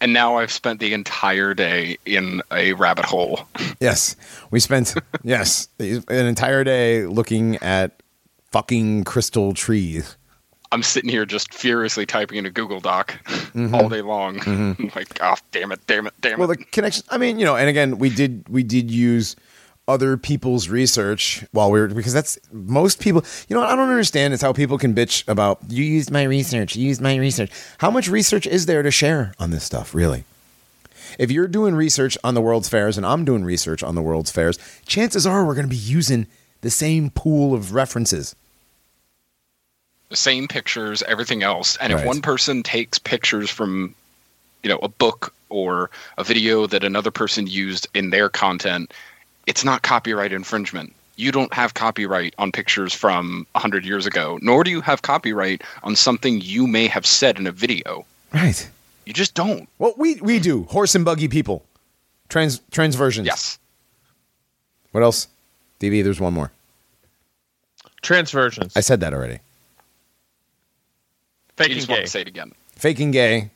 And 0.00 0.12
now 0.12 0.38
I've 0.38 0.50
spent 0.50 0.80
the 0.80 0.94
entire 0.94 1.54
day 1.54 1.96
in 2.04 2.42
a 2.50 2.72
rabbit 2.72 3.04
hole. 3.04 3.46
Yes, 3.78 4.16
we 4.50 4.58
spent 4.58 4.94
yes 5.22 5.68
an 5.78 6.02
entire 6.08 6.64
day 6.64 7.06
looking 7.06 7.54
at 7.58 8.02
fucking 8.50 9.04
crystal 9.04 9.54
trees. 9.54 10.16
I'm 10.72 10.82
sitting 10.82 11.08
here 11.08 11.26
just 11.26 11.54
furiously 11.54 12.06
typing 12.06 12.38
in 12.38 12.46
a 12.46 12.50
Google 12.50 12.80
Doc 12.80 13.14
mm-hmm. 13.26 13.74
all 13.74 13.88
day 13.88 14.00
long. 14.00 14.40
Mm-hmm. 14.40 14.88
like, 14.96 15.18
oh, 15.20 15.36
damn 15.52 15.70
it, 15.70 15.86
damn 15.86 16.06
it, 16.06 16.14
damn 16.20 16.32
it. 16.32 16.38
Well, 16.38 16.48
the 16.48 16.56
connection. 16.56 17.04
I 17.10 17.18
mean, 17.18 17.38
you 17.38 17.44
know, 17.44 17.54
and 17.54 17.68
again, 17.68 17.98
we 17.98 18.10
did 18.10 18.48
we 18.48 18.64
did 18.64 18.90
use 18.90 19.36
other 19.88 20.16
people's 20.16 20.68
research 20.68 21.44
while 21.52 21.70
we 21.70 21.80
were 21.80 21.88
because 21.88 22.12
that's 22.12 22.38
most 22.52 23.00
people. 23.00 23.24
You 23.48 23.54
know, 23.54 23.60
what 23.60 23.70
I 23.70 23.76
don't 23.76 23.88
understand 23.90 24.32
is 24.32 24.40
how 24.40 24.52
people 24.52 24.78
can 24.78 24.94
bitch 24.94 25.26
about 25.28 25.58
you 25.68 25.82
used 25.84 26.10
my 26.10 26.22
research, 26.22 26.76
you 26.76 26.86
used 26.86 27.00
my 27.00 27.16
research. 27.16 27.50
How 27.78 27.90
much 27.90 28.08
research 28.08 28.46
is 28.46 28.66
there 28.66 28.82
to 28.82 28.90
share 28.90 29.34
on 29.38 29.50
this 29.50 29.64
stuff, 29.64 29.94
really? 29.94 30.24
If 31.18 31.30
you're 31.30 31.48
doing 31.48 31.74
research 31.74 32.16
on 32.24 32.34
the 32.34 32.40
World's 32.40 32.68
Fairs 32.68 32.96
and 32.96 33.04
I'm 33.04 33.24
doing 33.24 33.44
research 33.44 33.82
on 33.82 33.94
the 33.94 34.02
World's 34.02 34.30
Fairs, 34.30 34.58
chances 34.86 35.26
are 35.26 35.44
we're 35.44 35.54
going 35.54 35.66
to 35.66 35.70
be 35.70 35.76
using 35.76 36.26
the 36.62 36.70
same 36.70 37.10
pool 37.10 37.52
of 37.54 37.74
references. 37.74 38.34
the 40.08 40.16
same 40.16 40.46
pictures, 40.46 41.02
everything 41.04 41.42
else. 41.42 41.76
And 41.76 41.90
Right. 41.92 42.00
if 42.02 42.06
one 42.06 42.20
person 42.20 42.62
takes 42.62 42.98
pictures 42.98 43.48
from, 43.48 43.94
you 44.62 44.68
know, 44.68 44.78
a 44.82 44.88
book 44.88 45.32
or 45.48 45.88
a 46.18 46.24
video 46.24 46.66
that 46.66 46.84
another 46.84 47.10
person 47.10 47.46
used 47.46 47.88
in 47.94 48.10
their 48.10 48.28
content, 48.28 48.92
it's 49.46 49.64
not 49.64 49.82
copyright 49.82 50.32
infringement. 50.32 50.92
You 51.16 51.30
don't 51.32 51.52
have 51.52 51.74
copyright 51.74 52.34
on 52.38 52.52
pictures 52.52 52.94
from 52.94 53.46
100 53.52 53.84
years 53.84 54.06
ago, 54.06 54.38
nor 54.42 54.64
do 54.64 54.70
you 54.70 54.80
have 54.80 55.02
copyright 55.02 55.62
on 55.82 55.94
something 55.94 56.40
you 56.40 56.66
may 56.66 56.86
have 56.86 57.04
said 57.06 57.38
in 57.38 57.46
a 57.46 57.52
video. 57.52 58.06
Right. 58.32 58.68
You 59.04 59.12
just 59.12 59.34
don't. 59.34 59.68
Well, 59.78 59.94
we 59.98 60.14
we 60.16 60.38
do 60.38 60.62
horse 60.64 60.94
and 60.94 61.04
buggy 61.04 61.28
people, 61.28 61.64
trans 62.28 62.60
trans 62.70 62.94
versions. 62.94 63.26
Yes. 63.26 63.58
What 64.92 65.02
else? 65.02 65.28
DV, 65.80 66.02
there's 66.04 66.20
one 66.20 66.32
more. 66.34 66.50
Transversions. 68.02 68.76
I 68.76 68.80
said 68.80 69.00
that 69.00 69.12
already. 69.14 69.34
You 69.34 69.40
Faking 71.56 71.76
just 71.76 71.88
want 71.88 72.00
gay. 72.00 72.04
to 72.04 72.10
say 72.10 72.20
it 72.22 72.28
again. 72.28 72.52
Faking 72.74 73.10
gay 73.12 73.50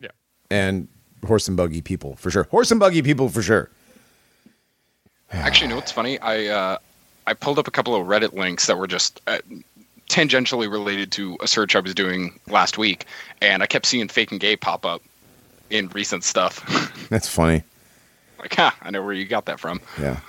Yeah. 0.00 0.08
and 0.50 0.88
horse 1.26 1.48
and 1.48 1.56
buggy 1.56 1.80
people 1.80 2.16
for 2.16 2.30
sure. 2.30 2.44
Horse 2.50 2.70
and 2.70 2.78
buggy 2.80 3.02
people 3.02 3.28
for 3.28 3.42
sure. 3.42 3.70
Actually, 5.32 5.66
you 5.66 5.70
know 5.70 5.76
what's 5.76 5.92
funny? 5.92 6.18
I 6.20 6.46
uh, 6.46 6.78
I 7.26 7.34
pulled 7.34 7.58
up 7.58 7.66
a 7.68 7.70
couple 7.70 7.94
of 7.94 8.06
Reddit 8.06 8.32
links 8.32 8.66
that 8.66 8.78
were 8.78 8.86
just 8.86 9.20
uh, 9.26 9.38
tangentially 10.08 10.70
related 10.70 11.10
to 11.12 11.36
a 11.40 11.48
search 11.48 11.74
I 11.74 11.80
was 11.80 11.94
doing 11.94 12.38
last 12.48 12.78
week, 12.78 13.06
and 13.40 13.62
I 13.62 13.66
kept 13.66 13.86
seeing 13.86 14.08
"fake 14.08 14.30
and 14.30 14.40
gay" 14.40 14.56
pop 14.56 14.86
up 14.86 15.02
in 15.70 15.88
recent 15.88 16.24
stuff. 16.24 16.64
That's 17.10 17.28
funny. 17.28 17.62
like, 18.38 18.54
ha! 18.54 18.76
I 18.82 18.90
know 18.90 19.02
where 19.02 19.12
you 19.12 19.26
got 19.26 19.46
that 19.46 19.58
from. 19.58 19.80
Yeah. 20.00 20.20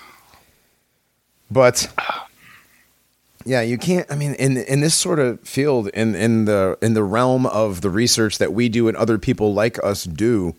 But 1.51 1.91
yeah, 3.45 3.61
you 3.61 3.77
can't 3.77 4.11
I 4.11 4.15
mean 4.15 4.33
in 4.33 4.57
in 4.57 4.81
this 4.81 4.95
sort 4.95 5.19
of 5.19 5.39
field 5.41 5.89
in 5.89 6.15
in 6.15 6.45
the 6.45 6.77
in 6.81 6.93
the 6.93 7.03
realm 7.03 7.45
of 7.45 7.81
the 7.81 7.89
research 7.89 8.39
that 8.39 8.53
we 8.53 8.67
do 8.69 8.87
and 8.87 8.97
other 8.97 9.17
people 9.17 9.53
like 9.53 9.81
us 9.83 10.03
do, 10.05 10.55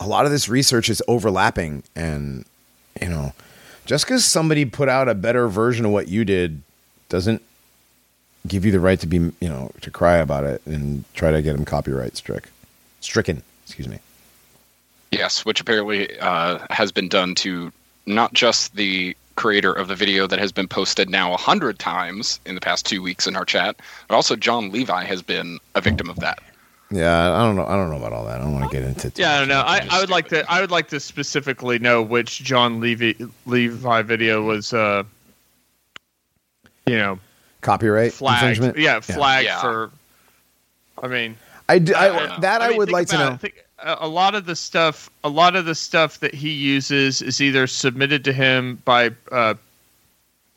a 0.00 0.06
lot 0.06 0.24
of 0.24 0.32
this 0.32 0.48
research 0.48 0.90
is 0.90 1.00
overlapping 1.06 1.84
and 1.94 2.44
you 3.00 3.08
know, 3.08 3.32
just 3.86 4.06
cuz 4.06 4.24
somebody 4.24 4.64
put 4.64 4.88
out 4.88 5.08
a 5.08 5.14
better 5.14 5.48
version 5.48 5.84
of 5.84 5.92
what 5.92 6.08
you 6.08 6.24
did 6.24 6.62
doesn't 7.08 7.42
give 8.46 8.64
you 8.64 8.72
the 8.72 8.80
right 8.80 8.98
to 9.00 9.06
be, 9.06 9.18
you 9.18 9.48
know, 9.48 9.70
to 9.80 9.90
cry 9.90 10.16
about 10.16 10.44
it 10.44 10.62
and 10.66 11.04
try 11.14 11.30
to 11.30 11.42
get 11.42 11.54
them 11.54 11.64
copyright 11.64 12.16
strick. 12.16 12.48
Stricken, 13.00 13.42
excuse 13.64 13.88
me. 13.88 13.98
Yes, 15.10 15.44
which 15.44 15.60
apparently 15.60 16.18
uh, 16.18 16.58
has 16.70 16.90
been 16.90 17.08
done 17.08 17.34
to 17.36 17.72
not 18.06 18.32
just 18.32 18.74
the 18.74 19.16
creator 19.36 19.72
of 19.72 19.88
the 19.88 19.94
video 19.94 20.26
that 20.26 20.38
has 20.38 20.52
been 20.52 20.68
posted 20.68 21.08
now 21.08 21.32
a 21.32 21.36
hundred 21.36 21.78
times 21.78 22.40
in 22.46 22.54
the 22.54 22.60
past 22.60 22.86
two 22.86 23.02
weeks 23.02 23.26
in 23.26 23.36
our 23.36 23.44
chat, 23.44 23.76
but 24.08 24.14
also 24.14 24.36
Jon 24.36 24.70
Levi 24.70 25.04
has 25.04 25.22
been 25.22 25.58
a 25.74 25.80
victim 25.80 26.08
of 26.10 26.16
that. 26.20 26.42
Yeah, 26.92 27.32
I 27.34 27.38
don't 27.44 27.56
know. 27.56 27.64
I 27.66 27.74
don't 27.76 27.90
know 27.90 27.96
about 27.96 28.12
all 28.12 28.24
that. 28.26 28.40
I 28.40 28.44
don't 28.44 28.52
want 28.52 28.70
to 28.70 28.76
get 28.76 28.86
into. 28.86 29.10
too 29.10 29.22
Yeah, 29.22 29.30
I 29.36 29.40
much 29.40 29.48
don't 29.48 29.48
know. 29.48 29.60
I. 29.66 29.88
I 29.90 30.00
would 30.00 30.10
like 30.10 30.28
to. 30.28 30.50
I 30.50 30.60
would 30.60 30.70
like 30.70 30.88
to 30.88 31.00
specifically 31.00 31.78
know 31.78 32.02
which 32.02 32.42
Jon 32.42 32.80
Levy 32.80 33.16
Levi 33.46 34.02
video 34.02 34.42
was, 34.42 34.72
uh, 34.74 35.02
you 36.86 36.96
know, 36.96 37.18
copyright 37.60 38.12
flagged. 38.12 38.42
infringement. 38.42 38.78
Yeah, 38.78 39.00
flagged 39.00 39.46
Yeah. 39.46 39.60
for. 39.60 39.90
I 41.02 41.08
mean, 41.08 41.36
I, 41.68 41.78
do, 41.78 41.94
I, 41.94 42.34
I- 42.34 42.40
that 42.40 42.60
I, 42.62 42.68
mean, 42.68 42.78
would 42.78 42.86
think 42.88 42.92
like 42.94 43.08
to 43.08 43.18
know. 43.18 43.32
it. 43.34 43.40
Think- 43.40 43.64
a 43.78 43.96
a 44.02 44.08
lot 44.08 44.34
of 44.36 44.46
the 44.46 44.54
stuff, 44.54 45.10
a 45.24 45.28
lot 45.28 45.56
of 45.56 45.64
the 45.64 45.74
stuff 45.74 46.20
that 46.20 46.34
he 46.34 46.50
uses 46.50 47.20
is 47.22 47.40
either 47.40 47.66
submitted 47.66 48.22
to 48.24 48.32
him 48.32 48.80
by 48.84 49.10
uh, 49.32 49.54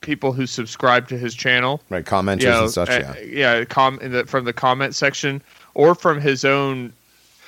people 0.01 0.31
who 0.31 0.45
subscribe 0.45 1.07
to 1.07 1.17
his 1.17 1.33
channel, 1.33 1.81
right, 1.89 2.05
commenters 2.05 2.41
you 2.41 2.49
know, 2.49 2.63
and 2.63 2.71
such. 2.71 2.89
uh, 2.91 3.13
yeah, 3.23 3.57
yeah, 3.57 3.65
com- 3.65 3.99
in 4.01 4.11
the, 4.11 4.25
from 4.27 4.45
the 4.45 4.53
comment 4.53 4.93
section, 4.93 5.41
or 5.75 5.93
from 5.93 6.19
his 6.19 6.43
own 6.43 6.91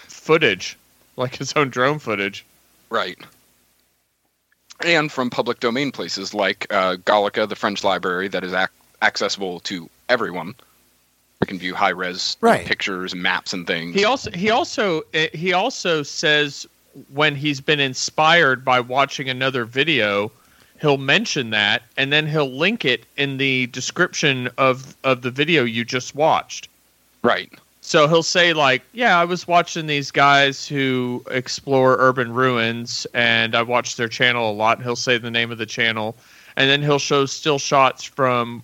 footage, 0.08 0.78
like 1.16 1.36
his 1.38 1.54
own 1.56 1.70
drone 1.70 1.98
footage. 1.98 2.46
Right. 2.92 3.18
And 4.86 5.12
from 5.12 5.32
public 5.32 5.60
domain 5.60 5.92
places 5.92 6.34
like 6.36 6.68
uh, 6.72 6.98
Gallica, 6.98 7.48
the 7.50 7.56
French 7.56 7.84
library 7.84 8.28
that 8.28 8.44
is 8.44 8.54
ac- 8.54 8.68
accessible 9.02 9.60
to 9.62 9.90
everyone. 10.08 10.54
We 11.42 11.48
can 11.48 11.58
view 11.58 11.74
high 11.74 11.90
res 11.90 12.38
Right. 12.42 12.66
pictures, 12.66 13.16
maps, 13.16 13.54
and 13.54 13.66
things. 13.66 13.96
He 13.96 14.06
also 14.06 14.30
he 14.32 14.50
also 14.52 15.02
eh, 15.14 15.30
he 15.34 15.54
also 15.54 16.04
says 16.04 16.68
when 17.14 17.36
he's 17.36 17.62
been 17.62 17.80
inspired 17.80 18.66
by 18.66 18.80
watching 18.80 19.30
another 19.30 19.64
video, 19.66 20.32
he'll 20.82 20.98
mention 20.98 21.52
that 21.52 21.84
and 21.96 22.12
then 22.12 22.26
he'll 22.28 22.50
link 22.52 22.86
it 22.86 23.06
in 23.18 23.38
the 23.38 23.68
description 23.68 24.50
of 24.58 24.96
of 25.04 25.22
the 25.22 25.30
video 25.32 25.64
you 25.64 25.86
just 25.86 26.14
watched. 26.16 26.70
right. 27.24 27.52
So 27.88 28.10
he'll 28.10 28.22
say 28.22 28.52
like, 28.52 28.84
"Yeah, 28.92 29.18
I 29.18 29.24
was 29.24 29.48
watching 29.48 29.88
these 29.88 30.12
guys 30.12 30.68
who 30.68 31.24
explore 31.32 31.96
urban 31.98 32.34
ruins 32.34 33.08
and 33.14 33.56
I 33.56 33.62
watched 33.62 33.96
their 33.96 34.10
channel 34.10 34.52
a 34.52 34.52
lot." 34.52 34.78
And 34.78 34.86
he'll 34.86 34.98
say 34.98 35.18
the 35.18 35.32
name 35.32 35.52
of 35.52 35.58
the 35.58 35.66
channel 35.66 36.18
and 36.58 36.70
then 36.70 36.82
he'll 36.82 37.00
show 37.00 37.26
still 37.26 37.60
shots 37.60 38.04
from 38.04 38.62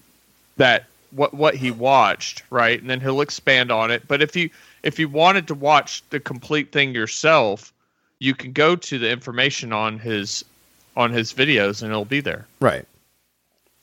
that 0.57 0.87
what 1.11 1.33
what 1.33 1.55
he 1.55 1.71
watched, 1.71 2.43
right? 2.49 2.81
And 2.81 2.89
then 2.89 2.99
he'll 2.99 3.21
expand 3.21 3.71
on 3.71 3.91
it. 3.91 4.05
But 4.09 4.21
if 4.21 4.35
you 4.35 4.49
if 4.81 4.99
you 4.99 5.07
wanted 5.07 5.47
to 5.47 5.55
watch 5.55 6.03
the 6.09 6.19
complete 6.19 6.73
thing 6.73 6.93
yourself, 6.93 7.71
you 8.19 8.35
can 8.35 8.51
go 8.51 8.75
to 8.75 8.99
the 8.99 9.09
information 9.09 9.71
on 9.71 9.99
his 9.99 10.43
on 10.97 11.11
his 11.11 11.31
videos 11.31 11.81
and 11.81 11.91
it'll 11.91 12.03
be 12.03 12.19
there. 12.19 12.45
right. 12.59 12.85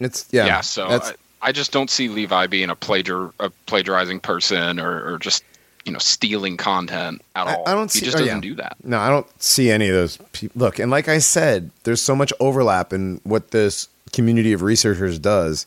It's 0.01 0.29
yeah. 0.33 0.47
Yeah, 0.47 0.61
so 0.61 0.89
that's, 0.89 1.11
I, 1.11 1.15
I 1.43 1.53
just 1.53 1.73
don't 1.73 1.91
see 1.91 2.09
Levi 2.09 2.47
being 2.47 2.71
a 2.71 2.77
plagiar 2.77 3.33
a 3.41 3.51
plagiarizing 3.67 4.21
person 4.21 4.79
or, 4.79 5.15
or 5.15 5.19
just 5.19 5.45
you 5.85 5.93
know 5.93 5.99
stealing 5.99 6.57
content 6.57 7.23
at 7.35 7.47
I- 7.47 7.55
all. 7.55 7.69
I 7.69 7.75
don't 7.75 7.91
see. 7.91 8.01
he 8.01 8.05
just 8.07 8.17
oh, 8.17 8.21
doesn't 8.21 8.43
yeah. 8.43 8.51
do 8.51 8.55
that. 8.57 8.77
no, 8.85 8.99
I 8.99 9.09
don't 9.09 9.27
see 9.43 9.71
any 9.71 9.89
of 9.89 9.95
those. 9.95 10.19
People. 10.33 10.61
Look, 10.61 10.79
and 10.79 10.91
like 10.91 11.09
I 11.09 11.19
said, 11.19 11.71
there's 11.85 12.03
so 12.03 12.15
much 12.15 12.33
overlap 12.41 12.93
in 12.93 13.21
what 13.25 13.51
this 13.51 13.89
community 14.13 14.53
of 14.53 14.63
researchers 14.63 15.19
does 15.19 15.67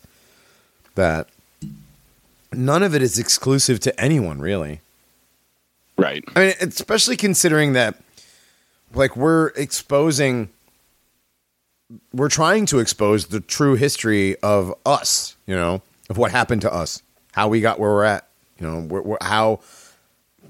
that 0.95 1.27
none 2.51 2.83
of 2.83 2.93
it 2.95 3.01
is 3.01 3.17
exclusive 3.19 3.79
to 3.81 3.99
anyone, 3.99 4.39
really. 4.39 4.81
Right. 5.97 6.23
I 6.35 6.39
mean, 6.39 6.53
especially 6.61 7.17
considering 7.17 7.73
that, 7.73 7.95
like, 8.93 9.15
we're 9.15 9.47
exposing, 9.49 10.49
we're 12.13 12.29
trying 12.29 12.65
to 12.67 12.79
expose 12.79 13.27
the 13.27 13.39
true 13.39 13.75
history 13.75 14.35
of 14.41 14.73
us, 14.85 15.35
you 15.45 15.55
know, 15.55 15.81
of 16.09 16.17
what 16.17 16.31
happened 16.31 16.61
to 16.61 16.73
us, 16.73 17.01
how 17.33 17.47
we 17.47 17.61
got 17.61 17.79
where 17.79 17.91
we're 17.91 18.03
at, 18.03 18.27
you 18.59 18.67
know, 18.67 18.81
where, 18.81 19.01
where, 19.01 19.17
how, 19.21 19.59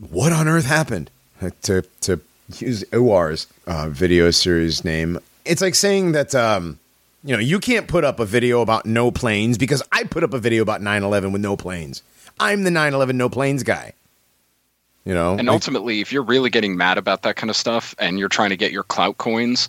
what 0.10 0.32
on 0.34 0.48
earth 0.48 0.66
happened 0.66 1.10
to, 1.64 1.82
to 2.02 2.20
use 2.58 2.84
Iwar's 2.94 3.48
uh, 3.68 3.90
video 3.90 4.32
series 4.32 4.84
name. 4.84 5.20
It's 5.46 5.62
like 5.62 5.76
saying 5.76 6.14
that, 6.14 6.34
um, 6.36 6.80
you 7.24 7.34
know, 7.34 7.42
you 7.42 7.60
can't 7.60 7.88
put 7.88 8.04
up 8.04 8.20
a 8.20 8.26
video 8.26 8.62
about 8.62 8.86
no 8.86 9.12
planes 9.12 9.58
because 9.58 9.82
I 9.92 10.04
put 10.04 10.24
up 10.24 10.34
a 10.34 10.40
video 10.40 10.62
about 10.62 10.82
9 10.82 11.04
11 11.04 11.32
with 11.32 11.42
no 11.42 11.56
planes. 11.56 12.02
I'm 12.40 12.64
the 12.64 12.72
9 12.72 12.94
11 12.94 13.18
no 13.18 13.30
planes 13.30 13.64
guy. 13.64 13.94
You 15.06 15.14
know, 15.14 15.32
And 15.38 15.48
Like- 15.48 15.54
ultimately, 15.54 16.00
if 16.00 16.14
you're 16.14 16.24
really 16.24 16.50
getting 16.50 16.78
mad 16.78 16.98
about 16.98 17.24
that 17.24 17.36
kind 17.36 17.50
of 17.50 17.58
stuff 17.58 17.94
and 18.00 18.18
you're 18.18 18.30
trying 18.30 18.52
to 18.52 18.58
get 18.58 18.72
your 18.72 18.84
clout 18.84 19.18
coins, 19.18 19.68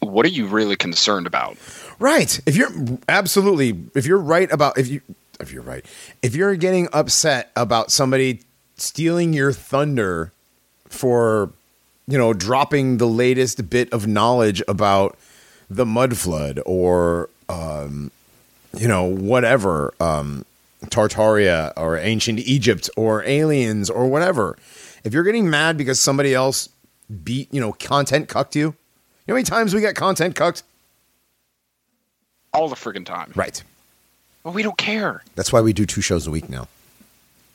what 0.00 0.26
are 0.26 0.30
you 0.30 0.46
really 0.46 0.76
concerned 0.76 1.26
about? 1.26 1.56
Right. 1.98 2.40
If 2.46 2.56
you're 2.56 2.70
absolutely, 3.08 3.78
if 3.94 4.06
you're 4.06 4.18
right 4.18 4.50
about, 4.50 4.78
if 4.78 4.88
you, 4.88 5.00
if 5.38 5.52
you're 5.52 5.62
right, 5.62 5.84
if 6.22 6.34
you're 6.34 6.56
getting 6.56 6.88
upset 6.92 7.50
about 7.56 7.90
somebody 7.90 8.40
stealing 8.76 9.32
your 9.32 9.52
thunder 9.52 10.32
for, 10.88 11.52
you 12.06 12.18
know, 12.18 12.32
dropping 12.32 12.96
the 12.96 13.06
latest 13.06 13.70
bit 13.70 13.92
of 13.92 14.06
knowledge 14.06 14.62
about 14.66 15.18
the 15.68 15.86
mud 15.86 16.16
flood 16.16 16.60
or, 16.66 17.28
um, 17.48 18.10
you 18.76 18.88
know, 18.88 19.04
whatever, 19.04 19.94
um, 20.00 20.44
Tartaria 20.86 21.72
or 21.76 21.98
ancient 21.98 22.38
Egypt 22.40 22.88
or 22.96 23.22
aliens 23.24 23.90
or 23.90 24.08
whatever. 24.08 24.56
If 25.04 25.12
you're 25.12 25.24
getting 25.24 25.50
mad 25.50 25.76
because 25.76 26.00
somebody 26.00 26.34
else 26.34 26.70
beat, 27.22 27.52
you 27.52 27.60
know, 27.60 27.72
content 27.72 28.28
cucked 28.28 28.56
you, 28.56 28.74
know 29.30 29.34
how 29.34 29.38
many 29.38 29.44
times 29.44 29.74
we 29.74 29.80
get 29.80 29.94
content 29.96 30.34
cucked? 30.34 30.62
All 32.52 32.68
the 32.68 32.76
friggin' 32.76 33.06
time. 33.06 33.32
Right. 33.34 33.62
Well, 34.44 34.54
we 34.54 34.62
don't 34.62 34.78
care. 34.78 35.22
That's 35.34 35.52
why 35.52 35.60
we 35.60 35.72
do 35.72 35.86
two 35.86 36.00
shows 36.00 36.26
a 36.26 36.30
week 36.30 36.48
now. 36.48 36.68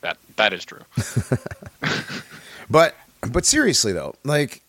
That 0.00 0.18
that 0.36 0.52
is 0.52 0.64
true. 0.64 0.82
But 2.68 2.94
but 3.20 3.44
seriously 3.46 3.92
though, 3.92 4.14
like 4.24 4.62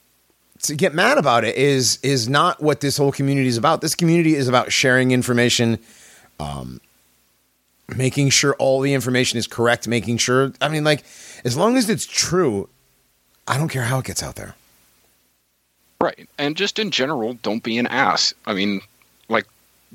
to 0.63 0.75
get 0.75 0.93
mad 0.93 1.17
about 1.17 1.43
it 1.43 1.55
is 1.55 1.99
is 2.03 2.27
not 2.29 2.61
what 2.61 2.81
this 2.81 2.97
whole 2.97 3.11
community 3.11 3.47
is 3.47 3.57
about. 3.57 3.81
This 3.81 3.95
community 3.95 4.35
is 4.35 4.47
about 4.47 4.71
sharing 4.71 5.11
information, 5.11 5.79
um, 6.39 6.79
making 7.95 8.29
sure 8.29 8.55
all 8.55 8.81
the 8.81 8.93
information 8.93 9.37
is 9.37 9.47
correct, 9.47 9.87
making 9.87 10.17
sure. 10.17 10.53
I 10.61 10.69
mean, 10.69 10.83
like 10.83 11.03
as 11.43 11.57
long 11.57 11.77
as 11.77 11.89
it's 11.89 12.05
true, 12.05 12.69
I 13.47 13.57
don't 13.57 13.69
care 13.69 13.83
how 13.83 13.99
it 13.99 14.05
gets 14.05 14.23
out 14.23 14.35
there. 14.35 14.55
Right. 15.99 16.27
And 16.37 16.55
just 16.55 16.77
in 16.79 16.91
general, 16.91 17.33
don't 17.41 17.63
be 17.63 17.77
an 17.77 17.87
ass. 17.87 18.33
I 18.45 18.53
mean, 18.53 18.81
like 19.29 19.45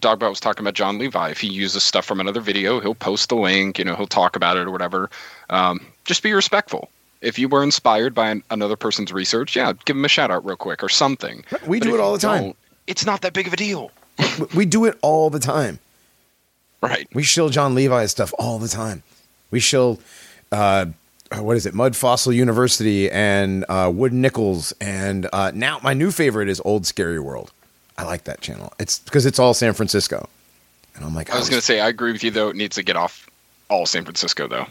Dogbot 0.01 0.31
was 0.31 0.41
talking 0.41 0.62
about 0.65 0.74
Jon 0.74 0.99
Levi. 0.99 1.29
If 1.31 1.41
he 1.41 1.47
uses 1.49 1.83
stuff 1.85 2.05
from 2.05 2.20
another 2.20 2.41
video, 2.41 2.81
he'll 2.81 2.95
post 2.95 3.29
the 3.29 3.37
link, 3.37 3.79
you 3.79 3.85
know, 3.85 3.95
he'll 3.95 4.07
talk 4.09 4.35
about 4.35 4.57
it 4.57 4.66
or 4.66 4.70
whatever. 4.70 5.11
Um, 5.51 5.85
just 6.05 6.23
be 6.23 6.33
respectful. 6.33 6.89
If 7.20 7.39
you 7.39 7.49
were 7.49 7.62
inspired 7.62 8.15
by 8.16 8.31
an, 8.31 8.43
another 8.51 8.74
person's 8.74 9.12
research, 9.12 9.55
yeah, 9.55 9.73
give 9.85 9.97
him 9.97 10.05
a 10.05 10.09
shout 10.09 10.33
out 10.33 10.45
real 10.45 10.57
quick 10.57 10.83
or 10.83 10.89
something. 10.89 11.45
We 11.66 11.79
But 11.79 11.87
do 11.87 11.95
it 11.95 12.01
all 12.01 12.12
the 12.15 12.19
time. 12.19 12.55
It's 12.89 13.07
not 13.07 13.20
that 13.20 13.33
big 13.33 13.47
of 13.47 13.53
a 13.53 13.57
deal. 13.57 13.93
We- 14.39 14.47
We 14.57 14.65
do 14.66 14.85
it 14.87 14.99
all 15.03 15.31
the 15.31 15.39
time. 15.39 15.79
Right. 16.81 17.07
We 17.15 17.23
shill 17.23 17.49
Jon 17.49 17.77
Levi's 17.77 18.11
stuff 18.11 18.35
all 18.41 18.59
the 18.59 18.66
time. 18.69 19.05
We 19.53 19.61
shill, 19.61 20.01
uh, 20.51 20.87
what 21.40 21.56
is 21.56 21.66
it, 21.66 21.74
Mud 21.74 21.96
Fossil 21.96 22.32
University 22.32 23.10
and 23.10 23.64
uh, 23.68 23.90
Wood 23.94 24.12
Nichols. 24.12 24.72
And 24.80 25.28
uh, 25.32 25.52
now 25.54 25.78
my 25.82 25.94
new 25.94 26.10
favorite 26.10 26.48
is 26.48 26.60
Old 26.64 26.86
Scary 26.86 27.20
World. 27.20 27.52
I 27.96 28.04
like 28.04 28.24
that 28.24 28.40
channel. 28.40 28.72
It's 28.78 28.98
because 28.98 29.26
it's 29.26 29.38
all 29.38 29.54
San 29.54 29.72
Francisco. 29.74 30.28
And 30.94 31.04
I'm 31.04 31.14
like, 31.14 31.30
I 31.30 31.38
was 31.38 31.48
going 31.48 31.60
to 31.60 31.64
say, 31.64 31.80
I 31.80 31.88
agree 31.88 32.12
with 32.12 32.22
you, 32.22 32.30
though. 32.30 32.48
It 32.48 32.56
needs 32.56 32.76
to 32.76 32.82
get 32.82 32.96
off 32.96 33.28
all 33.70 33.86
San 33.86 34.04
Francisco, 34.04 34.46
though. 34.46 34.66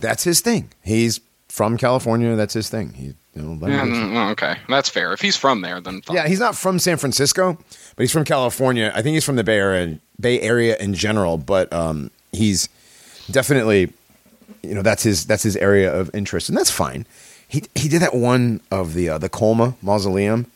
that's 0.00 0.24
his 0.24 0.40
thing. 0.40 0.68
He's 0.82 1.20
from 1.48 1.76
California. 1.76 2.36
That's 2.36 2.54
his 2.54 2.68
thing. 2.68 2.92
He, 2.92 3.14
you 3.34 3.42
know, 3.42 3.66
Yeah, 3.66 3.84
mm, 3.84 4.30
okay. 4.32 4.56
That's 4.68 4.88
fair. 4.88 5.12
If 5.12 5.20
he's 5.20 5.36
from 5.36 5.62
there, 5.62 5.80
then 5.80 6.02
fine. 6.02 6.16
yeah, 6.16 6.28
he's 6.28 6.40
not 6.40 6.56
from 6.56 6.78
San 6.78 6.98
Francisco, 6.98 7.54
but 7.96 8.02
he's 8.02 8.12
from 8.12 8.24
California. 8.24 8.92
I 8.94 9.00
think 9.02 9.14
he's 9.14 9.24
from 9.24 9.36
the 9.36 9.44
Bay 9.44 9.56
Area, 9.58 9.98
Bay 10.20 10.40
Area 10.40 10.76
in 10.78 10.92
general. 10.94 11.38
But 11.38 11.72
um, 11.72 12.10
he's 12.32 12.68
definitely, 13.30 13.92
you 14.62 14.74
know, 14.74 14.82
that's 14.82 15.02
his 15.02 15.26
that's 15.26 15.42
his 15.42 15.56
area 15.56 15.92
of 15.92 16.10
interest, 16.14 16.48
and 16.48 16.56
that's 16.56 16.70
fine. 16.70 17.06
He 17.48 17.64
he 17.74 17.88
did 17.88 18.02
that 18.02 18.14
one 18.14 18.60
of 18.70 18.94
the 18.94 19.08
uh, 19.08 19.18
the 19.18 19.28
Colma 19.28 19.74
Mausoleum, 19.82 20.46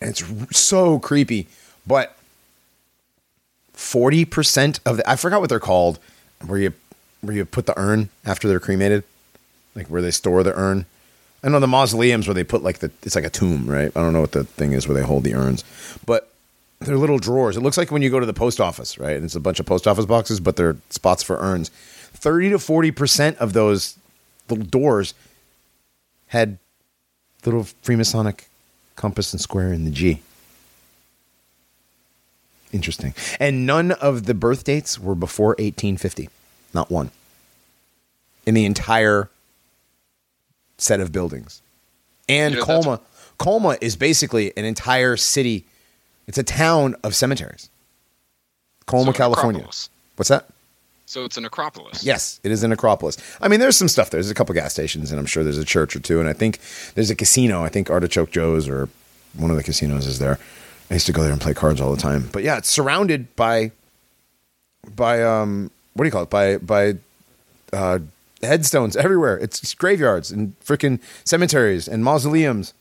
and 0.00 0.10
it's 0.10 0.58
so 0.58 0.98
creepy. 0.98 1.46
But 1.86 2.16
forty 3.72 4.24
percent 4.24 4.80
of 4.86 4.98
the 4.98 5.10
I 5.10 5.16
forgot 5.16 5.40
what 5.40 5.50
they're 5.50 5.60
called, 5.60 5.98
where 6.46 6.58
you 6.58 6.72
where 7.20 7.34
you 7.34 7.44
put 7.44 7.66
the 7.66 7.78
urn 7.78 8.10
after 8.24 8.48
they're 8.48 8.60
cremated, 8.60 9.04
like 9.74 9.88
where 9.88 10.02
they 10.02 10.10
store 10.10 10.42
the 10.42 10.54
urn. 10.54 10.86
I 11.42 11.48
know 11.48 11.60
the 11.60 11.66
mausoleums 11.66 12.26
where 12.26 12.34
they 12.34 12.44
put 12.44 12.62
like 12.62 12.78
the 12.78 12.90
it's 13.02 13.14
like 13.14 13.24
a 13.24 13.30
tomb, 13.30 13.66
right? 13.68 13.92
I 13.94 14.00
don't 14.00 14.12
know 14.12 14.20
what 14.20 14.32
the 14.32 14.44
thing 14.44 14.72
is 14.72 14.88
where 14.88 14.96
they 14.96 15.04
hold 15.04 15.24
the 15.24 15.34
urns, 15.34 15.64
but 16.06 16.30
they're 16.80 16.96
little 16.96 17.18
drawers. 17.18 17.56
It 17.56 17.62
looks 17.62 17.76
like 17.76 17.90
when 17.90 18.02
you 18.02 18.10
go 18.10 18.20
to 18.20 18.26
the 18.26 18.32
post 18.32 18.60
office, 18.60 18.98
right? 18.98 19.16
And 19.16 19.24
it's 19.24 19.34
a 19.34 19.40
bunch 19.40 19.60
of 19.60 19.66
post 19.66 19.86
office 19.86 20.06
boxes, 20.06 20.40
but 20.40 20.56
they're 20.56 20.76
spots 20.90 21.22
for 21.22 21.36
urns. 21.38 21.70
Thirty 22.24 22.48
to 22.48 22.58
forty 22.58 22.90
percent 22.90 23.36
of 23.36 23.52
those 23.52 23.98
little 24.48 24.64
doors 24.64 25.12
had 26.28 26.56
little 27.44 27.64
Freemasonic 27.84 28.46
compass 28.96 29.34
and 29.34 29.40
square 29.42 29.74
in 29.74 29.84
the 29.84 29.90
G. 29.90 30.22
Interesting. 32.72 33.12
And 33.38 33.66
none 33.66 33.92
of 33.92 34.24
the 34.24 34.32
birth 34.32 34.64
dates 34.64 34.98
were 34.98 35.14
before 35.14 35.48
1850. 35.58 36.30
Not 36.72 36.90
one. 36.90 37.10
In 38.46 38.54
the 38.54 38.64
entire 38.64 39.28
set 40.78 41.00
of 41.00 41.12
buildings. 41.12 41.60
And 42.26 42.54
You 42.54 42.60
know, 42.60 42.66
Colma, 42.66 43.00
Colma 43.36 43.76
is 43.82 43.96
basically 43.96 44.56
an 44.56 44.64
entire 44.64 45.18
city. 45.18 45.66
It's 46.26 46.38
a 46.38 46.42
town 46.42 46.96
of 47.04 47.14
cemeteries. 47.14 47.68
Colma, 48.86 49.12
So, 49.12 49.18
California. 49.18 49.60
Acropolis. 49.60 49.90
What's 50.16 50.30
that? 50.30 50.46
So 51.14 51.24
it's 51.24 51.36
an 51.36 51.44
Acropolis. 51.44 52.02
Yes, 52.02 52.40
it 52.42 52.50
is 52.50 52.64
an 52.64 52.72
Acropolis. 52.72 53.16
I 53.40 53.46
mean, 53.46 53.60
there's 53.60 53.76
some 53.76 53.86
stuff 53.86 54.10
there. 54.10 54.18
There's 54.18 54.32
a 54.32 54.34
couple 54.34 54.52
gas 54.52 54.72
stations, 54.72 55.12
and 55.12 55.20
I'm 55.20 55.26
sure 55.26 55.44
there's 55.44 55.58
a 55.58 55.64
church 55.64 55.94
or 55.94 56.00
two, 56.00 56.18
and 56.18 56.28
I 56.28 56.32
think 56.32 56.58
there's 56.96 57.08
a 57.08 57.14
casino. 57.14 57.62
I 57.62 57.68
think 57.68 57.88
Artichoke 57.88 58.32
Joe's 58.32 58.68
or 58.68 58.88
one 59.36 59.48
of 59.48 59.56
the 59.56 59.62
casinos 59.62 60.08
is 60.08 60.18
there. 60.18 60.40
I 60.90 60.94
used 60.94 61.06
to 61.06 61.12
go 61.12 61.22
there 61.22 61.30
and 61.30 61.40
play 61.40 61.54
cards 61.54 61.80
all 61.80 61.94
the 61.94 62.02
time. 62.02 62.28
But 62.32 62.42
yeah, 62.42 62.56
it's 62.56 62.68
surrounded 62.68 63.36
by 63.36 63.70
by 64.96 65.22
um 65.22 65.70
what 65.92 66.02
do 66.02 66.08
you 66.08 66.10
call 66.10 66.24
it? 66.24 66.30
By 66.30 66.56
by 66.56 66.94
uh 67.72 68.00
headstones 68.42 68.96
everywhere. 68.96 69.38
It's 69.38 69.72
graveyards 69.72 70.32
and 70.32 70.58
freaking 70.58 70.98
cemeteries 71.24 71.86
and 71.86 72.02
mausoleums. 72.02 72.74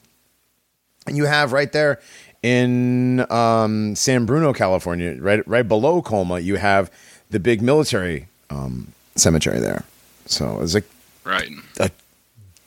And 1.05 1.15
you 1.15 1.25
have 1.25 1.53
right 1.53 1.71
there 1.71 2.01
in 2.41 3.31
um, 3.31 3.95
San 3.95 4.25
Bruno, 4.25 4.53
California, 4.53 5.15
right 5.21 5.47
right 5.47 5.67
below 5.67 6.01
Colma, 6.01 6.39
you 6.39 6.55
have 6.55 6.91
the 7.33 7.39
big 7.39 7.61
military 7.61 8.27
um, 8.49 8.93
cemetery 9.15 9.59
there. 9.59 9.83
So 10.25 10.57
there's 10.57 10.73
like 10.75 10.85
Right. 11.25 11.49
a 11.79 11.89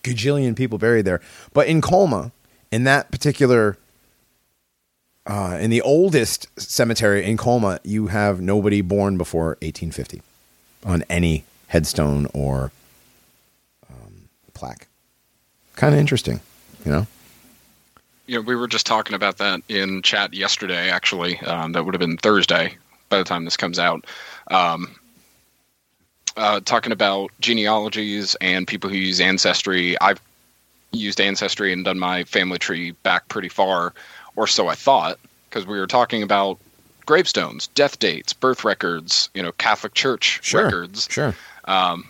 gajillion 0.03 0.57
people 0.57 0.77
buried 0.79 1.05
there. 1.05 1.21
But 1.53 1.69
in 1.69 1.81
Colma, 1.81 2.33
in 2.71 2.85
that 2.85 3.11
particular, 3.11 3.79
uh, 5.27 5.59
in 5.61 5.71
the 5.71 5.81
oldest 5.83 6.49
cemetery 6.61 7.25
in 7.25 7.37
Colma, 7.37 7.79
you 7.85 8.09
have 8.09 8.41
nobody 8.41 8.81
born 8.81 9.17
before 9.17 9.57
1850 9.63 10.21
on 10.85 11.05
any 11.09 11.45
headstone 11.69 12.27
or 12.35 12.73
um, 13.91 14.29
plaque. 14.53 14.89
Kind 15.77 15.95
of 15.95 16.01
interesting, 16.01 16.41
you 16.85 16.91
know? 16.91 17.07
Know, 18.29 18.41
we 18.41 18.57
were 18.57 18.67
just 18.67 18.87
talking 18.87 19.15
about 19.15 19.39
that 19.39 19.61
in 19.69 20.03
chat 20.03 20.35
yesterday. 20.35 20.91
Actually, 20.91 21.39
um, 21.41 21.73
that 21.73 21.85
would 21.85 21.95
have 21.95 22.01
been 22.01 22.17
Thursday 22.17 22.77
by 23.09 23.19
the 23.19 23.25
time 23.25 23.45
this 23.45 23.57
comes 23.57 23.79
out. 23.79 24.05
Um, 24.49 24.95
uh, 26.37 26.61
talking 26.61 26.93
about 26.93 27.31
genealogies 27.41 28.35
and 28.41 28.67
people 28.67 28.91
who 28.91 28.97
use 28.97 29.21
ancestry. 29.21 29.99
I've 30.01 30.21
used 30.93 31.21
ancestry 31.21 31.73
and 31.73 31.85
done 31.85 31.99
my 31.99 32.25
family 32.25 32.59
tree 32.59 32.91
back 33.03 33.29
pretty 33.29 33.49
far, 33.49 33.95
or 34.37 34.47
so 34.47 34.69
I 34.69 34.75
thought, 34.75 35.19
because 35.49 35.67
we 35.67 35.79
were 35.79 35.87
talking 35.87 36.23
about 36.23 36.59
gravestones, 37.07 37.69
death 37.69 37.99
dates, 37.99 38.33
birth 38.33 38.65
records, 38.65 39.31
you 39.35 39.43
know, 39.43 39.53
Catholic 39.53 39.95
Church 39.95 40.41
records 40.53 41.09
Sure. 41.11 41.35
Um, 41.65 42.09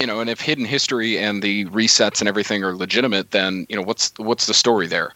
you 0.00 0.06
know, 0.06 0.20
and 0.20 0.28
if 0.28 0.40
hidden 0.40 0.64
history 0.64 1.18
and 1.18 1.42
the 1.42 1.66
resets 1.66 2.20
and 2.20 2.28
everything 2.28 2.64
are 2.64 2.74
legitimate, 2.74 3.30
then 3.30 3.66
you 3.68 3.76
know 3.76 3.82
what's 3.82 4.12
what's 4.18 4.46
the 4.46 4.54
story 4.54 4.86
there? 4.86 5.12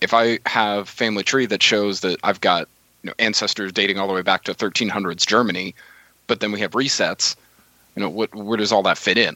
If 0.00 0.14
I 0.14 0.38
have 0.46 0.88
family 0.88 1.24
tree 1.24 1.46
that 1.46 1.62
shows 1.62 2.00
that 2.00 2.18
I've 2.22 2.40
got 2.40 2.68
you 3.02 3.08
know 3.08 3.14
ancestors 3.18 3.72
dating 3.72 3.98
all 3.98 4.06
the 4.06 4.14
way 4.14 4.22
back 4.22 4.44
to 4.44 4.54
1300s 4.54 5.26
Germany, 5.26 5.74
but 6.30 6.40
then 6.40 6.52
we 6.52 6.60
have 6.60 6.70
resets, 6.70 7.36
you 7.96 8.00
know, 8.02 8.08
what 8.08 8.34
where 8.34 8.56
does 8.56 8.72
all 8.72 8.82
that 8.84 8.96
fit 8.96 9.18
in? 9.18 9.34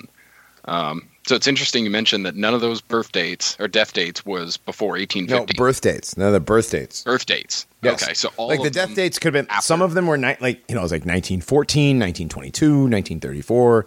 Um, 0.66 1.06
so 1.26 1.34
it's 1.34 1.46
interesting 1.46 1.84
you 1.84 1.90
mentioned 1.90 2.24
that 2.24 2.36
none 2.36 2.54
of 2.54 2.60
those 2.62 2.80
birth 2.80 3.12
dates 3.12 3.54
or 3.60 3.68
death 3.68 3.92
dates 3.92 4.24
was 4.24 4.56
before 4.56 4.92
1850. 4.92 5.32
No, 5.32 5.40
1850. 5.40 5.58
birth 5.58 5.80
dates. 5.82 6.16
None 6.16 6.26
of 6.28 6.32
the 6.32 6.40
birth 6.40 6.70
dates. 6.70 7.02
birth 7.04 7.26
dates. 7.26 7.66
Yes. 7.82 8.02
Okay, 8.02 8.14
so 8.14 8.30
all 8.38 8.48
like 8.48 8.62
the 8.62 8.70
death 8.70 8.94
dates 8.94 9.18
could 9.18 9.34
have 9.34 9.44
been 9.46 9.50
after. 9.50 9.66
some 9.66 9.82
of 9.82 9.92
them 9.94 10.06
were 10.06 10.16
ni- 10.16 10.36
like 10.40 10.62
you 10.68 10.74
know 10.74 10.80
it 10.80 10.84
was 10.84 10.92
like 10.92 11.04
1914 11.04 11.98
1922 11.98 12.70
1934 12.88 13.86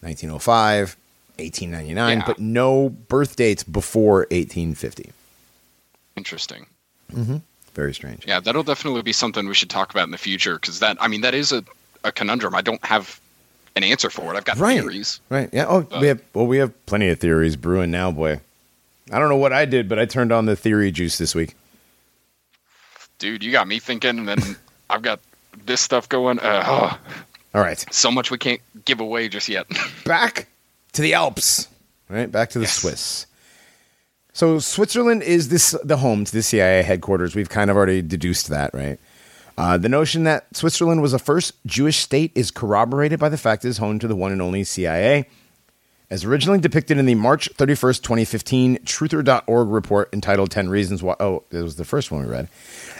1905 0.00 0.96
1899 1.38 2.18
Yeah. 2.18 2.24
but 2.26 2.38
no 2.40 2.88
birth 2.88 3.36
dates 3.36 3.62
before 3.62 4.20
1850 4.32 5.12
Interesting. 6.16 6.66
very 7.74 7.92
strange 7.94 8.24
Yeah, 8.26 8.40
that'll 8.40 8.62
definitely 8.64 9.02
be 9.02 9.12
something 9.12 9.46
we 9.46 9.54
should 9.54 9.70
talk 9.70 9.90
about 9.90 10.04
in 10.04 10.10
the 10.10 10.18
future 10.18 10.54
because 10.58 10.80
that 10.80 10.96
I 11.00 11.08
mean 11.08 11.20
that 11.20 11.34
is 11.34 11.52
a, 11.52 11.62
a 12.04 12.12
conundrum. 12.12 12.54
I 12.54 12.60
don't 12.62 12.84
have 12.84 13.20
an 13.76 13.84
answer 13.84 14.08
for 14.10 14.32
it. 14.32 14.36
I've 14.36 14.44
got 14.44 14.56
Right. 14.58 14.80
theories. 14.80 15.20
right 15.28 15.50
yeah 15.52 15.66
oh 15.68 15.86
Uh, 15.90 15.98
we 16.00 16.06
have 16.08 16.20
well 16.34 16.46
we 16.46 16.56
have 16.58 16.72
plenty 16.86 17.08
of 17.08 17.18
theories 17.20 17.56
brewing 17.56 17.90
now 17.90 18.10
boy 18.10 18.40
i 19.12 19.18
don't 19.18 19.28
know 19.28 19.36
what 19.36 19.52
i 19.52 19.66
did 19.66 19.86
but 19.88 19.98
i 19.98 20.06
turned 20.06 20.32
on 20.32 20.46
the 20.46 20.56
theory 20.56 20.90
juice 20.90 21.18
this 21.18 21.34
week 21.34 21.54
Dude, 23.18 23.42
you 23.42 23.50
got 23.50 23.66
me 23.66 23.78
thinking, 23.78 24.18
and 24.18 24.28
then 24.28 24.38
I've 24.90 25.02
got 25.02 25.20
this 25.64 25.80
stuff 25.80 26.06
going. 26.08 26.38
Uh, 26.38 26.62
oh, 26.66 26.98
all 27.54 27.62
right 27.62 27.82
so 27.90 28.10
much 28.10 28.30
we 28.30 28.36
can't 28.38 28.60
give 28.84 29.00
away 29.00 29.28
just 29.28 29.48
yet. 29.48 29.66
back 30.04 30.48
to 30.92 31.02
the 31.02 31.14
Alps, 31.14 31.68
right? 32.08 32.30
Back 32.30 32.50
to 32.50 32.58
the 32.58 32.64
Yes. 32.66 32.74
Swiss. 32.80 33.26
So 34.34 34.58
Switzerland 34.58 35.22
is 35.22 35.48
this 35.48 35.74
the 35.82 35.96
home 35.96 36.26
to 36.26 36.32
the 36.32 36.42
CIA 36.42 36.82
headquarters. 36.82 37.34
We've 37.34 37.48
kind 37.48 37.70
of 37.70 37.76
already 37.76 38.02
deduced 38.02 38.48
that, 38.48 38.74
right? 38.74 38.98
Uh, 39.58 39.78
the 39.78 39.88
notion 39.88 40.24
that 40.24 40.54
Switzerland 40.54 41.00
was 41.00 41.12
the 41.12 41.18
first 41.18 41.54
Jewish 41.64 41.98
state 41.98 42.30
is 42.34 42.50
corroborated 42.50 43.18
by 43.18 43.28
the 43.28 43.38
fact 43.38 43.64
it 43.64 43.68
is 43.68 43.78
home 43.78 43.98
to 43.98 44.08
the 44.08 44.16
one 44.16 44.32
and 44.32 44.42
only 44.42 44.64
CIA. 44.64 45.26
As 46.08 46.24
originally 46.24 46.60
depicted 46.60 46.98
in 46.98 47.06
the 47.06 47.16
March 47.16 47.50
31st, 47.54 48.02
2015 48.02 48.78
Truther.org 48.84 49.68
report 49.68 50.08
entitled 50.12 50.52
10 50.52 50.68
Reasons 50.68 51.02
Why. 51.02 51.16
Oh, 51.18 51.42
it 51.50 51.62
was 51.62 51.76
the 51.76 51.84
first 51.84 52.12
one 52.12 52.24
we 52.24 52.30
read. 52.30 52.48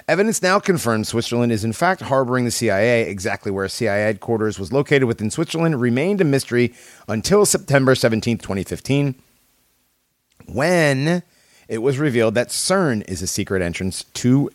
Evidence 0.08 0.42
now 0.42 0.58
confirms 0.58 1.08
Switzerland 1.08 1.52
is 1.52 1.62
in 1.62 1.72
fact 1.72 2.00
harboring 2.00 2.46
the 2.46 2.50
CIA. 2.50 3.08
Exactly 3.08 3.52
where 3.52 3.68
CIA 3.68 4.02
headquarters 4.02 4.58
was 4.58 4.72
located 4.72 5.04
within 5.04 5.30
Switzerland 5.30 5.80
remained 5.80 6.20
a 6.20 6.24
mystery 6.24 6.74
until 7.06 7.46
September 7.46 7.94
17th, 7.94 8.42
2015, 8.42 9.14
when 10.46 11.22
it 11.68 11.78
was 11.78 11.98
revealed 11.98 12.34
that 12.34 12.48
CERN 12.48 13.08
is 13.08 13.22
a 13.22 13.28
secret 13.28 13.62
entrance 13.62 14.02
to 14.14 14.50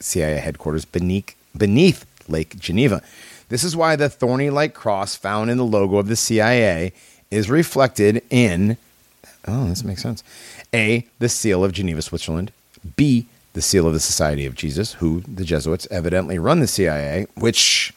CIA 0.00 0.36
headquarters 0.38 0.84
beneath, 0.84 1.34
beneath 1.56 2.04
Lake 2.28 2.58
Geneva. 2.58 3.02
This 3.48 3.64
is 3.64 3.76
why 3.76 3.96
the 3.96 4.08
thorny 4.08 4.50
like 4.50 4.74
cross 4.74 5.14
found 5.14 5.50
in 5.50 5.58
the 5.58 5.64
logo 5.64 5.98
of 5.98 6.08
the 6.08 6.16
CIA 6.16 6.92
is 7.30 7.50
reflected 7.50 8.22
in, 8.30 8.76
oh, 9.46 9.66
this 9.68 9.84
makes 9.84 10.02
sense. 10.02 10.22
A, 10.74 11.06
the 11.18 11.28
seal 11.28 11.62
of 11.64 11.72
Geneva, 11.72 12.02
Switzerland. 12.02 12.50
B, 12.96 13.26
the 13.52 13.62
seal 13.62 13.86
of 13.86 13.92
the 13.92 14.00
Society 14.00 14.44
of 14.46 14.54
Jesus, 14.54 14.94
who 14.94 15.20
the 15.20 15.44
Jesuits 15.44 15.86
evidently 15.90 16.38
run 16.38 16.60
the 16.60 16.66
CIA, 16.66 17.26
which 17.34 17.92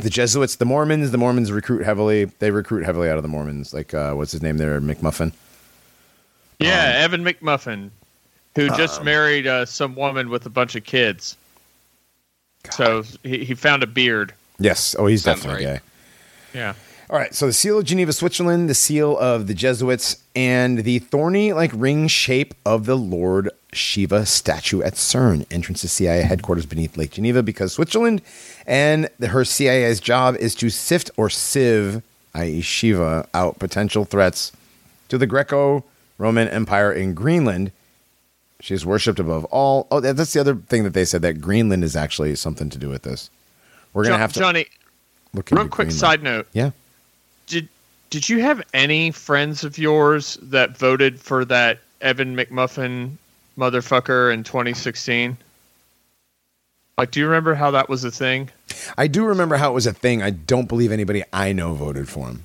the 0.00 0.10
Jesuits, 0.10 0.56
the 0.56 0.64
Mormons, 0.64 1.10
the 1.12 1.18
Mormons 1.18 1.52
recruit 1.52 1.84
heavily. 1.84 2.24
They 2.24 2.50
recruit 2.50 2.84
heavily 2.84 3.08
out 3.08 3.16
of 3.16 3.22
the 3.22 3.28
Mormons. 3.28 3.72
Like, 3.72 3.94
uh, 3.94 4.12
what's 4.14 4.32
his 4.32 4.42
name 4.42 4.56
there? 4.56 4.80
McMuffin. 4.80 5.32
Yeah, 6.58 7.04
Um, 7.04 7.04
Evan 7.04 7.24
McMuffin, 7.24 7.90
who 8.54 8.68
just 8.70 9.02
married 9.02 9.46
uh, 9.46 9.66
some 9.66 9.94
woman 9.94 10.28
with 10.30 10.46
a 10.46 10.50
bunch 10.50 10.76
of 10.76 10.84
kids. 10.84 11.36
So 12.70 13.02
he, 13.22 13.44
he 13.44 13.54
found 13.54 13.82
a 13.82 13.86
beard. 13.86 14.32
Yes. 14.58 14.94
Oh, 14.98 15.06
he's 15.06 15.22
Sounds 15.22 15.40
definitely 15.42 15.66
right. 15.66 15.80
gay. 16.52 16.58
Yeah. 16.58 16.74
All 17.10 17.18
right, 17.18 17.34
so 17.34 17.46
the 17.46 17.52
seal 17.52 17.78
of 17.78 17.84
Geneva, 17.84 18.14
Switzerland, 18.14 18.70
the 18.70 18.74
seal 18.74 19.18
of 19.18 19.46
the 19.46 19.52
Jesuits, 19.52 20.16
and 20.34 20.78
the 20.84 21.00
thorny 21.00 21.52
like 21.52 21.70
ring 21.74 22.08
shape 22.08 22.54
of 22.64 22.86
the 22.86 22.96
Lord 22.96 23.50
Shiva 23.74 24.24
statue 24.24 24.80
at 24.80 24.94
CERN, 24.94 25.44
entrance 25.50 25.82
to 25.82 25.88
CIA 25.88 26.22
headquarters 26.22 26.64
beneath 26.64 26.96
Lake 26.96 27.10
Geneva, 27.10 27.42
because 27.42 27.74
Switzerland 27.74 28.22
and 28.66 29.10
the- 29.18 29.28
her 29.28 29.44
CIA's 29.44 30.00
job 30.00 30.34
is 30.36 30.54
to 30.54 30.70
sift 30.70 31.10
or 31.18 31.28
sieve, 31.28 32.00
i.e., 32.34 32.62
Shiva, 32.62 33.28
out 33.34 33.58
potential 33.58 34.06
threats 34.06 34.50
to 35.10 35.18
the 35.18 35.26
Greco 35.26 35.84
Roman 36.16 36.48
Empire 36.48 36.90
in 36.90 37.12
Greenland. 37.12 37.70
She 38.64 38.72
is 38.72 38.86
worshipped 38.86 39.18
above 39.18 39.44
all. 39.50 39.86
Oh, 39.90 40.00
that's 40.00 40.32
the 40.32 40.40
other 40.40 40.54
thing 40.54 40.84
that 40.84 40.94
they 40.94 41.04
said 41.04 41.20
that 41.20 41.38
Greenland 41.38 41.84
is 41.84 41.94
actually 41.94 42.34
something 42.34 42.70
to 42.70 42.78
do 42.78 42.88
with 42.88 43.02
this. 43.02 43.28
We're 43.92 44.04
gonna 44.04 44.14
Jo- 44.14 44.20
have 44.20 44.32
to 44.32 44.40
Johnny, 44.40 44.66
look 45.34 45.50
real 45.50 45.64
quick 45.68 45.88
Greenland. 45.88 45.92
side 45.92 46.22
note. 46.22 46.46
Yeah. 46.54 46.70
Did 47.46 47.68
did 48.08 48.26
you 48.26 48.40
have 48.40 48.62
any 48.72 49.10
friends 49.10 49.64
of 49.64 49.76
yours 49.76 50.38
that 50.40 50.78
voted 50.78 51.20
for 51.20 51.44
that 51.44 51.80
Evan 52.00 52.34
McMuffin 52.34 53.10
motherfucker 53.58 54.32
in 54.32 54.44
2016? 54.44 55.36
Like, 56.96 57.10
do 57.10 57.20
you 57.20 57.26
remember 57.26 57.54
how 57.54 57.70
that 57.72 57.90
was 57.90 58.02
a 58.02 58.10
thing? 58.10 58.48
I 58.96 59.08
do 59.08 59.26
remember 59.26 59.56
how 59.56 59.72
it 59.72 59.74
was 59.74 59.86
a 59.86 59.92
thing. 59.92 60.22
I 60.22 60.30
don't 60.30 60.68
believe 60.68 60.90
anybody 60.90 61.22
I 61.34 61.52
know 61.52 61.74
voted 61.74 62.08
for 62.08 62.28
him. 62.28 62.44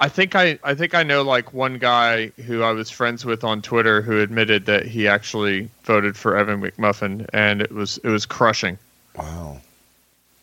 I 0.00 0.08
think 0.08 0.34
I, 0.36 0.58
I 0.62 0.74
think 0.74 0.94
I 0.94 1.02
know 1.02 1.22
like 1.22 1.52
one 1.52 1.78
guy 1.78 2.28
who 2.46 2.62
I 2.62 2.70
was 2.70 2.88
friends 2.88 3.24
with 3.24 3.42
on 3.42 3.62
Twitter 3.62 4.00
who 4.00 4.20
admitted 4.20 4.66
that 4.66 4.86
he 4.86 5.08
actually 5.08 5.68
voted 5.82 6.16
for 6.16 6.36
Evan 6.36 6.60
McMuffin, 6.60 7.26
and 7.32 7.60
it 7.60 7.72
was 7.72 7.98
it 7.98 8.08
was 8.08 8.24
crushing. 8.24 8.78
Wow, 9.16 9.60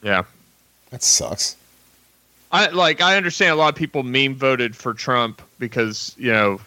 Yeah, 0.03 0.23
that 0.89 1.03
sucks. 1.03 1.55
I 2.51 2.67
like 2.67 3.01
I 3.01 3.15
understand 3.15 3.51
a 3.51 3.55
lot 3.55 3.69
of 3.69 3.75
people 3.75 4.03
meme 4.03 4.35
voted 4.35 4.75
for 4.75 4.93
Trump 4.93 5.41
because 5.57 6.13
you 6.17 6.31
know 6.31 6.59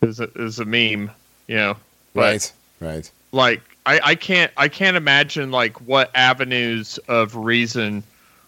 it 0.00 0.06
was 0.06 0.20
a, 0.20 0.24
it 0.24 0.36
was 0.36 0.60
a 0.60 0.64
meme, 0.64 1.10
you 1.48 1.56
know. 1.56 1.76
Right, 2.14 2.52
right. 2.80 3.10
Like 3.32 3.62
I, 3.84 4.00
I 4.02 4.14
can't 4.14 4.52
I 4.56 4.68
can't 4.68 4.96
imagine 4.96 5.50
like 5.50 5.80
what 5.80 6.10
avenues 6.14 6.98
of 7.08 7.34
reason 7.34 8.04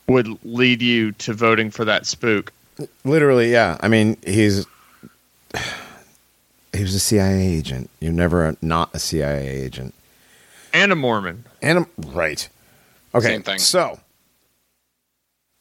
would 0.06 0.28
lead 0.44 0.80
you 0.80 1.10
to 1.12 1.32
voting 1.32 1.70
for 1.70 1.84
that 1.84 2.06
spook. 2.06 2.52
Literally, 3.05 3.52
yeah. 3.52 3.76
I 3.80 3.88
mean, 3.88 4.16
he's 4.24 4.66
he 6.72 6.82
was 6.82 6.94
a 6.94 7.01
CIA 7.01 7.46
agent. 7.46 7.90
You're 8.01 8.12
never 8.12 8.56
not 8.60 8.90
a 8.92 8.98
CIA 8.98 9.48
agent. 9.48 9.94
And 10.72 10.90
a 10.90 10.96
Mormon. 10.96 11.44
And 11.62 11.78
a, 11.78 11.86
right. 12.09 12.48
Okay. 13.14 13.26
Same 13.26 13.42
thing. 13.42 13.59
So, 13.59 14.01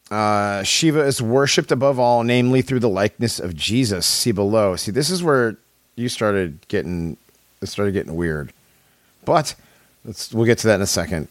uh, 0.10 0.64
Shiva 0.64 1.02
is 1.02 1.22
worshipped 1.22 1.72
above 1.72 2.00
all, 2.00 2.24
namely 2.24 2.62
through 2.62 2.80
the 2.80 2.90
likeness 2.90 3.40
of 3.40 3.56
Jesus. 3.56 4.06
See 4.06 4.32
below. 4.32 4.76
See, 4.76 4.92
this 4.92 5.10
is 5.10 5.24
where 5.24 5.58
you 5.96 6.10
started 6.10 6.68
getting 6.68 7.18
it 7.62 7.68
started 7.68 7.94
getting 7.94 8.16
weird. 8.16 8.52
But 9.24 9.56
let's 10.04 10.34
we'll 10.34 10.46
get 10.46 10.58
to 10.60 10.68
that 10.68 10.76
in 10.76 10.82
a 10.82 10.88
second. 10.88 11.28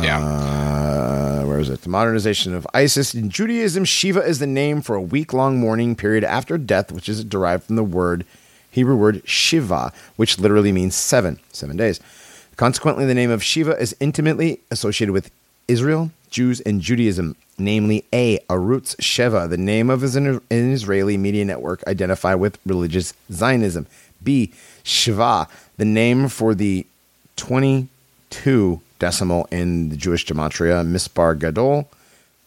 Yeah. 0.00 0.18
Uh, 0.18 1.43
where 1.54 1.60
is 1.60 1.70
it? 1.70 1.82
The 1.82 1.88
modernization 1.88 2.52
of 2.52 2.66
Isis. 2.74 3.14
In 3.14 3.30
Judaism, 3.30 3.84
Shiva 3.84 4.18
is 4.18 4.40
the 4.40 4.46
name 4.46 4.82
for 4.82 4.96
a 4.96 5.00
week 5.00 5.32
long 5.32 5.56
mourning 5.60 5.94
period 5.94 6.24
after 6.24 6.58
death, 6.58 6.90
which 6.90 7.08
is 7.08 7.24
derived 7.24 7.62
from 7.62 7.76
the 7.76 7.84
word 7.84 8.26
Hebrew 8.72 8.96
word 8.96 9.22
Shiva, 9.24 9.92
which 10.16 10.40
literally 10.40 10.72
means 10.72 10.96
seven, 10.96 11.38
seven 11.52 11.76
days. 11.76 12.00
Consequently, 12.56 13.06
the 13.06 13.14
name 13.14 13.30
of 13.30 13.44
Shiva 13.44 13.78
is 13.80 13.94
intimately 14.00 14.58
associated 14.72 15.12
with 15.12 15.30
Israel, 15.68 16.10
Jews, 16.28 16.60
and 16.62 16.80
Judaism, 16.80 17.36
namely 17.56 18.04
A, 18.12 18.38
Arutz 18.50 18.96
Sheva, 18.96 19.48
the 19.48 19.56
name 19.56 19.90
of 19.90 20.02
an 20.02 20.40
Israeli 20.50 21.16
media 21.16 21.44
network 21.44 21.86
identified 21.86 22.40
with 22.40 22.58
religious 22.66 23.14
Zionism. 23.30 23.86
B, 24.24 24.52
Shiva, 24.82 25.46
the 25.76 25.84
name 25.84 26.26
for 26.26 26.52
the 26.52 26.84
22 27.36 28.80
decimal 28.98 29.46
in 29.50 29.88
the 29.88 29.96
Jewish 29.96 30.26
gematria, 30.26 30.86
Mispar 30.86 31.38
Gadol. 31.38 31.88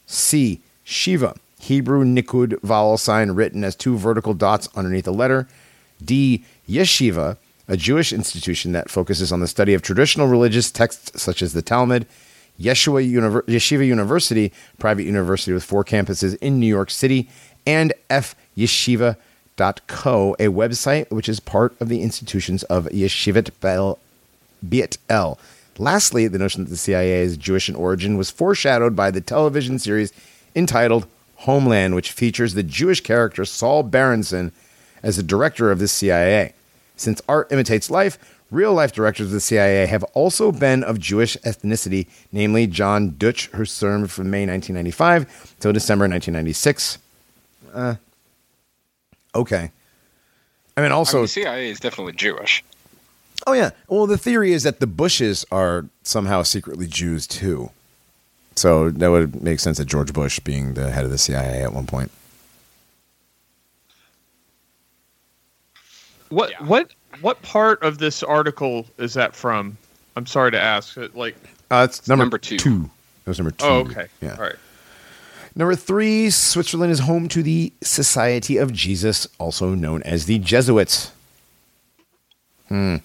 C, 0.05 0.61
Shiva, 0.83 1.35
Hebrew 1.59 2.03
Nikud 2.05 2.61
vowel 2.61 2.97
sign 2.97 3.31
written 3.31 3.63
as 3.63 3.75
two 3.75 3.97
vertical 3.97 4.33
dots 4.33 4.69
underneath 4.75 5.07
a 5.07 5.11
letter. 5.11 5.47
D, 6.03 6.43
Yeshiva, 6.69 7.37
a 7.67 7.77
Jewish 7.77 8.13
institution 8.13 8.71
that 8.71 8.89
focuses 8.89 9.31
on 9.31 9.39
the 9.41 9.47
study 9.47 9.73
of 9.73 9.81
traditional 9.81 10.27
religious 10.27 10.71
texts 10.71 11.21
such 11.21 11.41
as 11.41 11.53
the 11.53 11.61
Talmud. 11.61 12.05
Yeshua 12.59 13.07
Univer- 13.07 13.43
Yeshiva 13.43 13.85
University, 13.85 14.51
private 14.79 15.03
university 15.03 15.53
with 15.53 15.63
four 15.63 15.83
campuses 15.83 16.37
in 16.41 16.59
New 16.59 16.67
York 16.67 16.89
City, 16.89 17.29
and 17.65 17.93
F 18.09 18.35
fyeshiva.co, 18.57 20.35
a 20.39 20.47
website 20.47 21.11
which 21.11 21.29
is 21.29 21.39
part 21.39 21.79
of 21.79 21.89
the 21.89 22.01
institutions 22.01 22.63
of 22.63 22.85
Yeshivat 22.85 23.51
Bel 23.59 23.99
Beit 24.67 24.97
El. 25.09 25.37
Lastly, 25.79 26.27
the 26.27 26.39
notion 26.39 26.63
that 26.63 26.69
the 26.69 26.77
CIA 26.77 27.21
is 27.21 27.37
Jewish 27.37 27.69
in 27.69 27.75
origin 27.75 28.17
was 28.17 28.31
foreshadowed 28.31 28.95
by 28.95 29.11
the 29.11 29.21
television 29.21 29.77
series 29.79 30.11
entitled 30.55 31.07
Homeland, 31.37 31.93
which 31.93 32.11
features 32.11 32.53
the 32.53 32.63
Jewish 32.63 33.01
character 33.01 33.45
Saul 33.45 33.83
Berenson 33.83 34.51
as 35.03 35.17
the 35.17 35.23
director 35.23 35.71
of 35.71 35.79
the 35.79 35.87
CIA. 35.87 36.53
Since 36.95 37.21
art 37.29 37.51
imitates 37.51 37.91
life, 37.91 38.17
real 38.49 38.73
life 38.73 38.91
directors 38.91 39.27
of 39.27 39.33
the 39.33 39.39
CIA 39.39 39.85
have 39.85 40.03
also 40.15 40.51
been 40.51 40.83
of 40.83 40.99
Jewish 40.99 41.37
ethnicity, 41.37 42.07
namely 42.31 42.65
John 42.65 43.15
Dutch, 43.17 43.47
who 43.47 43.65
served 43.65 44.11
from 44.11 44.31
May 44.31 44.47
1995 44.47 45.55
till 45.59 45.73
December 45.73 46.03
1996. 46.07 46.97
Uh, 47.73 47.95
okay. 49.35 49.71
I 50.75 50.81
mean, 50.81 50.91
I 50.91 50.95
also, 50.95 51.21
the 51.21 51.27
CIA 51.27 51.69
is 51.69 51.79
definitely 51.79 52.13
Jewish. 52.13 52.63
Oh 53.47 53.53
yeah. 53.53 53.71
Well, 53.87 54.05
the 54.05 54.17
theory 54.17 54.53
is 54.53 54.61
that 54.63 54.79
the 54.79 54.85
Bushes 54.87 55.43
are 55.51 55.85
somehow 56.03 56.43
secretly 56.43 56.85
Jews 56.85 57.25
too. 57.25 57.71
So 58.55 58.89
that 58.89 59.09
would 59.11 59.41
make 59.41 59.59
sense 59.59 59.77
that 59.77 59.85
George 59.85 60.13
Bush 60.13 60.39
being 60.39 60.73
the 60.75 60.91
head 60.91 61.05
of 61.05 61.11
the 61.11 61.17
CIA 61.17 61.63
at 61.63 61.73
one 61.73 61.85
point. 61.87 62.11
What 66.29 66.51
Yeah. 66.51 66.63
what 66.63 66.91
what 67.21 67.41
part 67.41 67.81
of 67.83 67.97
this 67.97 68.21
article 68.21 68.85
is 68.97 69.13
that 69.15 69.35
from? 69.35 69.77
I'm 70.15 70.25
sorry 70.25 70.51
to 70.51 70.59
ask. 70.61 70.97
It, 70.97 71.15
Like, 71.15 71.35
Uh, 71.71 71.87
it's 71.89 72.07
number, 72.07 72.23
number 72.25 72.37
two. 72.37 72.57
two. 72.57 72.89
That 73.23 73.31
was 73.31 73.39
number 73.39 73.51
two. 73.51 73.65
oh, 73.65 73.77
okay, 73.79 74.07
Yeah. 74.21 74.33
all 74.35 74.43
right. 74.43 74.55
Number 75.55 75.75
three, 75.75 76.29
Switzerland 76.29 76.91
is 76.91 76.99
home 76.99 77.27
to 77.29 77.41
the 77.41 77.73
Society 77.81 78.57
of 78.57 78.71
Jesus, 78.73 79.27
also 79.39 79.73
known 79.73 80.03
as 80.03 80.25
the 80.25 80.37
Jesuits. 80.37 81.11
Hmm. 82.67 82.97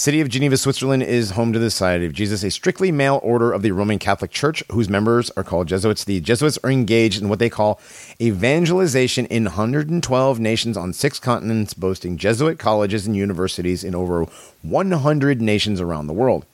City 0.00 0.22
of 0.22 0.30
Geneva, 0.30 0.56
Switzerland 0.56 1.02
is 1.02 1.32
home 1.32 1.52
to 1.52 1.58
the 1.58 1.70
Society 1.70 2.06
of 2.06 2.14
Jesus, 2.14 2.42
a 2.42 2.50
strictly 2.50 2.90
male 2.90 3.20
order 3.22 3.52
of 3.52 3.60
the 3.60 3.72
Roman 3.72 3.98
Catholic 3.98 4.30
Church 4.30 4.62
whose 4.72 4.88
members 4.88 5.30
are 5.32 5.44
called 5.44 5.68
Jesuits. 5.68 6.04
The 6.04 6.20
Jesuits 6.20 6.58
are 6.64 6.70
engaged 6.70 7.20
in 7.20 7.28
what 7.28 7.38
they 7.38 7.50
call 7.50 7.78
evangelization 8.18 9.26
in 9.26 9.44
112 9.44 10.40
nations 10.40 10.78
on 10.78 10.94
six 10.94 11.18
continents, 11.18 11.74
boasting 11.74 12.16
Jesuit 12.16 12.58
colleges 12.58 13.06
and 13.06 13.14
universities 13.14 13.84
in 13.84 13.94
over 13.94 14.24
100 14.62 15.42
nations 15.42 15.82
around 15.82 16.06
the 16.06 16.14
world. 16.14 16.46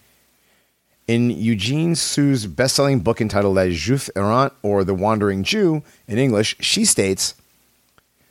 In 1.07 1.31
Eugene 1.31 1.95
Sue's 1.95 2.49
best-selling 2.49 2.99
book 2.99 3.21
entitled 3.21 3.55
Les 3.55 3.71
Juifs 3.71 4.11
Errant, 4.17 4.55
or 4.65 4.83
The 4.83 4.93
Wandering 4.93 5.45
Jew 5.45 5.85
in 6.09 6.19
English, 6.19 6.57
she 6.59 6.85
states 6.85 7.37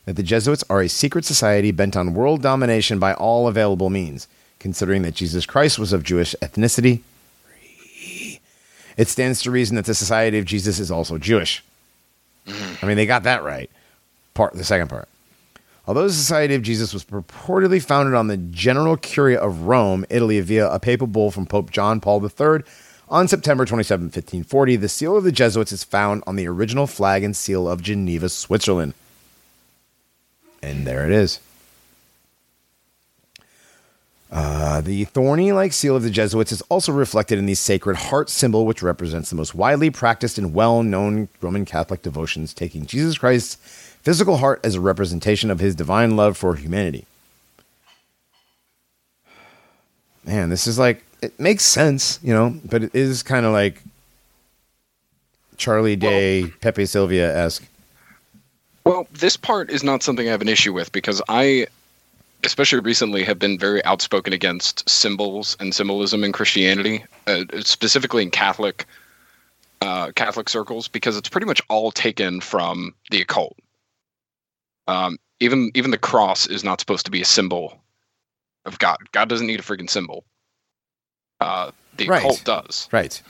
that 0.03 0.17
the 0.17 0.23
Jesuits 0.23 0.65
are 0.69 0.81
a 0.81 0.89
secret 0.89 1.23
society 1.23 1.71
bent 1.71 1.95
on 1.95 2.13
world 2.13 2.41
domination 2.41 2.99
by 2.99 3.13
all 3.13 3.47
available 3.47 3.89
means. 3.89 4.27
Considering 4.60 5.03
that 5.03 5.14
Jesus 5.14 5.45
Christ 5.45 5.77
was 5.77 5.94
of 5.94 6.03
Jewish 6.03 6.36
ethnicity, 6.41 7.02
it 8.98 9.07
stands 9.07 9.41
to 9.44 9.52
reason 9.52 9.76
that 9.76 9.86
the 9.86 9.94
Society 9.94 10.40
of 10.40 10.45
Jesus 10.45 10.80
is 10.80 10.90
also 10.90 11.18
Jewish. 11.18 11.64
Mm-hmm. 12.48 12.86
I 12.86 12.88
mean, 12.88 12.98
they 12.98 13.06
got 13.06 13.23
that 13.23 13.44
right. 13.44 13.69
Part 14.34 14.53
the 14.53 14.64
second 14.64 14.90
part. 14.90 15.07
Although 15.88 16.07
the 16.07 16.14
Society 16.14 16.56
of 16.56 16.64
Jesus 16.64 16.94
was 16.94 17.06
purportedly 17.06 17.84
founded 17.84 18.15
on 18.15 18.27
the 18.27 18.38
General 18.38 18.98
Curia 18.98 19.40
of 19.40 19.64
Rome, 19.64 20.06
Italy, 20.10 20.40
via 20.41 20.69
a 20.69 20.80
papal 20.80 21.07
bull 21.07 21.30
from 21.32 21.45
Pope 21.45 21.69
John 21.69 21.99
Paul 21.99 22.23
III 22.23 22.64
on 23.07 23.27
September 23.27 23.65
27, 23.65 24.06
1540, 24.06 24.77
the 24.77 24.90
seal 24.90 25.15
of 25.15 25.23
the 25.23 25.32
Jesuits 25.32 25.72
is 25.72 25.84
found 25.84 26.23
on 26.26 26.38
the 26.38 26.48
original 26.48 26.88
flag 26.88 27.23
and 27.23 27.36
seal 27.36 27.69
of 27.69 27.84
Geneva, 27.84 28.30
Switzerland. 28.30 28.95
And 30.64 30.88
there 30.88 31.06
it 31.06 31.11
is. 31.11 31.40
Uh, 34.31 34.81
the 34.81 35.06
thorny 35.06 35.52
like 35.52 35.72
seal 35.72 35.95
of 35.95 36.03
the 36.03 36.10
Jesuits 36.10 36.52
is 36.52 36.61
also 36.64 36.91
reflected 36.91 37.38
in 37.38 37.45
the 37.45 37.56
sacred 37.56 37.95
heart 37.95 38.30
symbol, 38.30 38.65
which 38.65 38.81
represents 38.81 39.30
the 39.30 39.35
most 39.35 39.56
widely 39.56 39.89
practiced 39.89 40.38
and 40.38 40.53
well 40.53 40.84
known 40.84 41.30
Roman 41.41 41.64
Catholic 41.64 42.02
devotions, 42.02 42.53
taking 42.53 42.85
Jesus 42.85 43.18
Christ's 43.18 43.56
physical 44.02 44.38
heart 44.38 44.60
as 44.64 44.76
a 44.76 44.81
representation 44.81 45.49
of 45.49 45.60
his 45.60 45.76
divine 45.76 46.15
love 46.15 46.38
for 46.38 46.56
humanity. 46.56 47.06
Man, 50.26 50.49
this 50.49 50.65
is 50.65 50.80
like, 50.80 51.03
it 51.22 51.39
makes 51.39 51.64
sense, 51.64 52.19
you 52.23 52.34
know, 52.34 52.60
but 52.65 52.84
it 52.84 52.95
is 52.95 53.22
kind 53.22 53.45
of 53.45 53.53
like 53.53 53.81
Charlie 55.57 55.95
Day, 55.95 56.47
Pepe 56.61 56.88
Silvia 56.88 57.35
esque. 57.35 57.64
Well, 58.85 59.07
this 59.14 59.38
part 59.38 59.69
is 59.69 59.84
not 59.84 60.03
something 60.03 60.27
I 60.27 60.31
have 60.31 60.41
an 60.41 60.49
issue 60.49 60.73
with 60.73 60.91
because 60.91 61.22
I, 61.30 61.68
especially 62.45 62.80
recently, 62.80 63.23
have 63.23 63.39
been 63.39 63.57
very 63.57 63.84
outspoken 63.85 64.34
against 64.34 64.88
symbols 64.89 65.57
and 65.59 65.73
symbolism 65.73 66.23
in 66.23 66.31
Christianity, 66.31 67.03
uh, 67.27 67.43
specifically 67.61 68.23
in 68.23 68.31
Catholic 68.31 68.85
uh, 69.81 70.11
Catholic 70.15 70.47
circles, 70.49 70.88
because 70.88 71.17
it's 71.17 71.30
pretty 71.30 71.45
much 71.47 71.61
all 71.69 71.91
taken 71.91 72.39
from 72.41 72.93
the 73.11 73.22
occult. 73.22 73.57
Um, 74.88 75.17
even 75.39 75.72
even 75.76 75.91
the 75.91 75.97
cross 75.97 76.47
is 76.47 76.63
not 76.63 76.80
supposed 76.80 77.05
to 77.05 77.11
be 77.11 77.22
a 77.22 77.26
symbol 77.26 77.77
of 78.65 78.80
God. 78.80 78.97
God 79.11 79.27
doesn't 79.27 79.47
need 79.47 79.59
a 79.59 79.63
freaking 79.63 79.89
symbol. 79.89 80.23
Uh, 81.41 81.72
the 81.97 82.07
Right. 82.07 82.19
occult 82.19 82.43
does. 82.45 82.88
Right. 82.91 83.22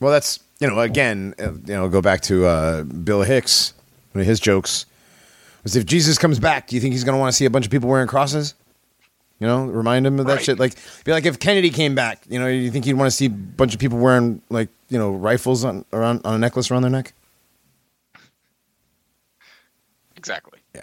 Well, 0.00 0.12
that's 0.12 0.40
you 0.60 0.68
know 0.68 0.78
again, 0.80 1.34
uh, 1.38 1.52
you 1.52 1.74
know, 1.74 1.88
go 1.88 2.02
back 2.02 2.20
to 2.22 2.46
uh, 2.46 2.82
Bill 2.82 3.22
Hicks. 3.22 3.72
One 4.12 4.20
of 4.20 4.26
his 4.26 4.40
jokes 4.40 4.86
was, 5.66 5.76
"If 5.76 5.84
Jesus 5.86 6.16
comes 6.18 6.38
back, 6.38 6.68
do 6.68 6.76
you 6.76 6.80
think 6.80 6.92
he's 6.92 7.04
going 7.04 7.14
to 7.14 7.18
want 7.20 7.32
to 7.32 7.36
see 7.36 7.44
a 7.44 7.50
bunch 7.50 7.64
of 7.66 7.70
people 7.70 7.88
wearing 7.88 8.08
crosses?" 8.08 8.54
You 9.38 9.46
know, 9.46 9.66
remind 9.66 10.06
him 10.06 10.18
of 10.18 10.26
that 10.26 10.36
Right. 10.36 10.44
shit. 10.44 10.58
Like, 10.58 10.76
be 11.04 11.12
like, 11.12 11.26
if 11.26 11.38
Kennedy 11.38 11.68
came 11.70 11.94
back, 11.94 12.24
you 12.28 12.38
know, 12.38 12.46
you 12.46 12.70
think 12.70 12.86
he'd 12.86 12.94
want 12.94 13.08
to 13.10 13.16
see 13.16 13.26
a 13.26 13.30
bunch 13.30 13.74
of 13.74 13.80
people 13.80 13.98
wearing 13.98 14.40
like 14.48 14.68
you 14.88 14.98
know 14.98 15.10
rifles 15.10 15.64
on 15.64 15.84
around 15.92 16.22
on 16.24 16.34
a 16.34 16.38
necklace 16.38 16.70
around 16.70 16.82
their 16.82 16.90
neck? 16.90 17.12
Exactly. 20.16 20.58
Yeah, 20.74 20.82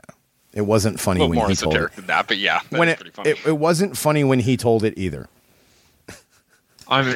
it 0.53 0.61
wasn't 0.61 0.99
funny 0.99 1.19
little 1.19 1.29
when 1.31 1.39
more 1.39 1.49
he 1.49 1.55
told 1.55 1.75
it. 1.75 1.91
than 1.93 2.05
that, 2.07 2.27
but 2.27 2.37
yeah, 2.37 2.59
that's 2.69 2.79
When 2.79 2.89
it, 2.89 2.97
pretty 2.97 3.11
funny. 3.11 3.31
it 3.31 3.37
it 3.45 3.57
wasn't 3.57 3.97
funny 3.97 4.23
when 4.23 4.39
he 4.39 4.55
told 4.57 4.83
it 4.83 4.93
either. 4.97 5.27
I 6.87 7.01
mean, 7.01 7.15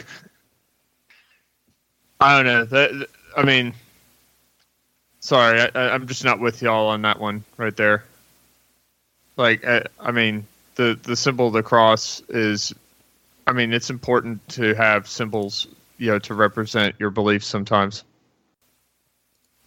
I 2.19 2.35
don't 2.41 2.45
know. 2.45 2.65
That, 2.65 3.07
I 3.35 3.43
mean, 3.43 3.73
sorry, 5.27 5.59
I, 5.59 5.89
I'm 5.89 6.07
just 6.07 6.23
not 6.23 6.39
with 6.39 6.61
y'all 6.61 6.87
on 6.87 7.01
that 7.01 7.19
one 7.19 7.43
right 7.57 7.75
there. 7.75 8.05
Like, 9.35 9.65
I, 9.67 9.83
I 9.99 10.11
mean, 10.11 10.47
the 10.75 10.97
the 11.03 11.15
symbol 11.15 11.47
of 11.47 11.53
the 11.53 11.63
cross 11.63 12.21
is, 12.29 12.73
I 13.45 13.51
mean, 13.51 13.73
it's 13.73 13.89
important 13.89 14.47
to 14.49 14.73
have 14.75 15.07
symbols, 15.07 15.67
you 15.97 16.07
know, 16.07 16.19
to 16.19 16.33
represent 16.33 16.95
your 16.97 17.09
beliefs 17.09 17.45
sometimes. 17.45 18.03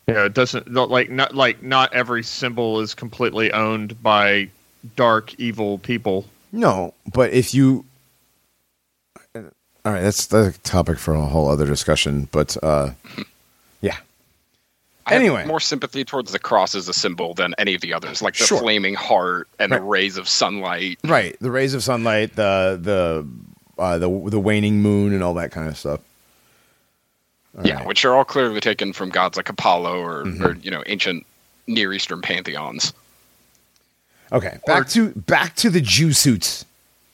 You 0.08 0.14
know, 0.14 0.24
it 0.24 0.34
doesn't 0.34 0.70
not 0.70 0.90
like 0.90 1.10
not 1.10 1.34
like 1.34 1.62
not 1.62 1.92
every 1.92 2.24
symbol 2.24 2.80
is 2.80 2.94
completely 2.94 3.52
owned 3.52 4.02
by 4.02 4.48
dark 4.96 5.38
evil 5.38 5.78
people. 5.78 6.24
No, 6.52 6.94
but 7.12 7.32
if 7.32 7.54
you, 7.54 7.84
all 9.36 9.42
right, 9.84 10.00
that's 10.00 10.26
the 10.26 10.56
topic 10.64 10.98
for 10.98 11.14
a 11.14 11.26
whole 11.26 11.48
other 11.48 11.66
discussion. 11.66 12.28
But 12.32 12.56
uh, 12.62 12.92
yeah, 13.16 13.24
Anyway. 15.10 15.44
more 15.46 15.60
sympathy 15.60 16.04
towards 16.04 16.32
the 16.32 16.38
cross 16.38 16.74
as 16.74 16.88
a 16.88 16.92
symbol 16.92 17.34
than 17.34 17.54
any 17.58 17.74
of 17.74 17.80
the 17.80 17.92
others, 17.94 18.22
like 18.22 18.36
the 18.36 18.44
Sure. 18.44 18.58
flaming 18.58 18.94
heart 18.94 19.48
and 19.58 19.72
the 19.72 19.80
rays 19.80 20.16
of 20.16 20.28
sunlight. 20.28 20.98
right. 21.04 21.36
The 21.40 21.50
rays 21.50 21.74
of 21.74 21.82
sunlight, 21.82 22.36
the 22.36 22.78
the 22.80 23.26
uh, 23.82 23.98
the 23.98 24.08
the 24.30 24.40
waning 24.40 24.82
moon, 24.82 25.12
and 25.12 25.22
all 25.22 25.34
that 25.34 25.50
kind 25.52 25.68
of 25.68 25.76
stuff. 25.78 26.00
All 27.58 27.66
yeah, 27.66 27.76
right. 27.76 27.86
which 27.86 28.04
are 28.04 28.14
all 28.14 28.24
clearly 28.24 28.60
taken 28.60 28.92
from 28.92 29.08
gods 29.10 29.36
like 29.36 29.48
Apollo 29.48 30.00
or, 30.00 30.24
Mhm. 30.24 30.40
or 30.44 30.52
you 30.62 30.70
know 30.70 30.82
ancient 30.86 31.26
Near 31.66 31.92
Eastern 31.92 32.20
pantheons. 32.22 32.92
Okay, 34.32 34.58
back 34.66 34.82
Or- 34.82 34.84
to 34.90 35.08
back 35.10 35.56
to 35.56 35.70
the 35.70 35.80
Jew 35.80 36.12
suits 36.12 36.64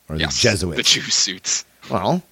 or 0.08 0.18
the 0.18 0.26
Jesuits. 0.26 0.76
the 0.76 0.82
Jew 0.82 1.00
suits. 1.02 1.64
Well, 1.90 2.22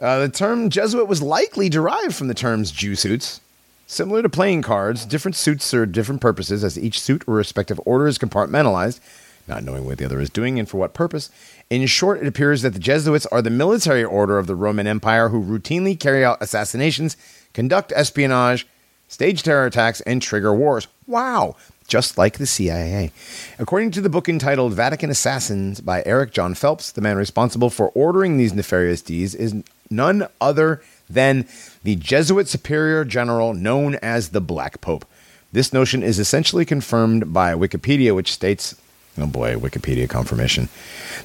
uh, 0.00 0.20
the 0.20 0.28
term 0.30 0.70
Jesuit 0.70 1.06
was 1.08 1.20
likely 1.20 1.68
derived 1.68 2.14
from 2.14 2.28
the 2.28 2.34
terms 2.34 2.70
Jew 2.70 2.96
suits. 2.96 3.40
Similar 3.86 4.22
to 4.22 4.28
playing 4.28 4.62
cards, 4.62 5.04
different 5.04 5.36
suits 5.36 5.64
serve 5.64 5.92
different 5.92 6.20
purposes 6.20 6.64
as 6.64 6.78
each 6.78 7.00
suit 7.00 7.24
or 7.26 7.34
respective 7.34 7.80
order 7.84 8.06
is 8.06 8.18
compartmentalized, 8.18 9.00
not 9.46 9.64
knowing 9.64 9.84
what 9.84 9.98
the 9.98 10.04
other 10.04 10.20
is 10.20 10.30
doing 10.30 10.58
and 10.58 10.68
for 10.68 10.78
what 10.78 10.94
purpose. 10.94 11.30
In 11.68 11.86
short, 11.86 12.22
it 12.22 12.26
appears 12.26 12.62
that 12.62 12.72
the 12.72 12.78
Jesuits 12.78 13.26
are 13.26 13.42
the 13.42 13.50
military 13.50 14.04
order 14.04 14.38
of 14.38 14.46
the 14.46 14.54
Roman 14.54 14.86
Empire 14.86 15.28
who 15.28 15.42
routinely 15.42 15.98
carry 15.98 16.24
out 16.24 16.40
assassinations, 16.40 17.16
conduct 17.52 17.92
espionage, 17.94 18.66
stage 19.08 19.42
terror 19.42 19.66
attacks, 19.66 20.00
and 20.02 20.22
trigger 20.22 20.54
wars. 20.54 20.88
Wow! 21.06 21.56
Just 21.86 22.16
like 22.16 22.38
the 22.38 22.46
CIA. 22.46 23.12
According 23.58 23.90
to 23.92 24.00
the 24.00 24.08
book 24.08 24.28
entitled 24.28 24.72
Vatican 24.72 25.10
Assassins 25.10 25.80
by 25.80 26.02
Eric 26.06 26.32
John 26.32 26.54
Phelps, 26.54 26.92
the 26.92 27.02
man 27.02 27.16
responsible 27.16 27.68
for 27.68 27.90
ordering 27.90 28.38
these 28.38 28.54
nefarious 28.54 29.02
deeds 29.02 29.34
is 29.34 29.54
none 29.90 30.26
other 30.40 30.80
than 31.08 31.46
the 31.82 31.96
Jesuit 31.96 32.48
superior 32.48 33.04
general 33.04 33.54
known 33.54 33.96
as 33.96 34.30
the 34.30 34.40
Black 34.40 34.80
Pope. 34.80 35.04
This 35.52 35.72
notion 35.72 36.02
is 36.02 36.18
essentially 36.18 36.64
confirmed 36.64 37.32
by 37.32 37.52
Wikipedia, 37.52 38.14
which 38.14 38.32
states, 38.32 38.74
oh 39.18 39.26
boy, 39.26 39.54
Wikipedia 39.56 40.08
confirmation, 40.08 40.68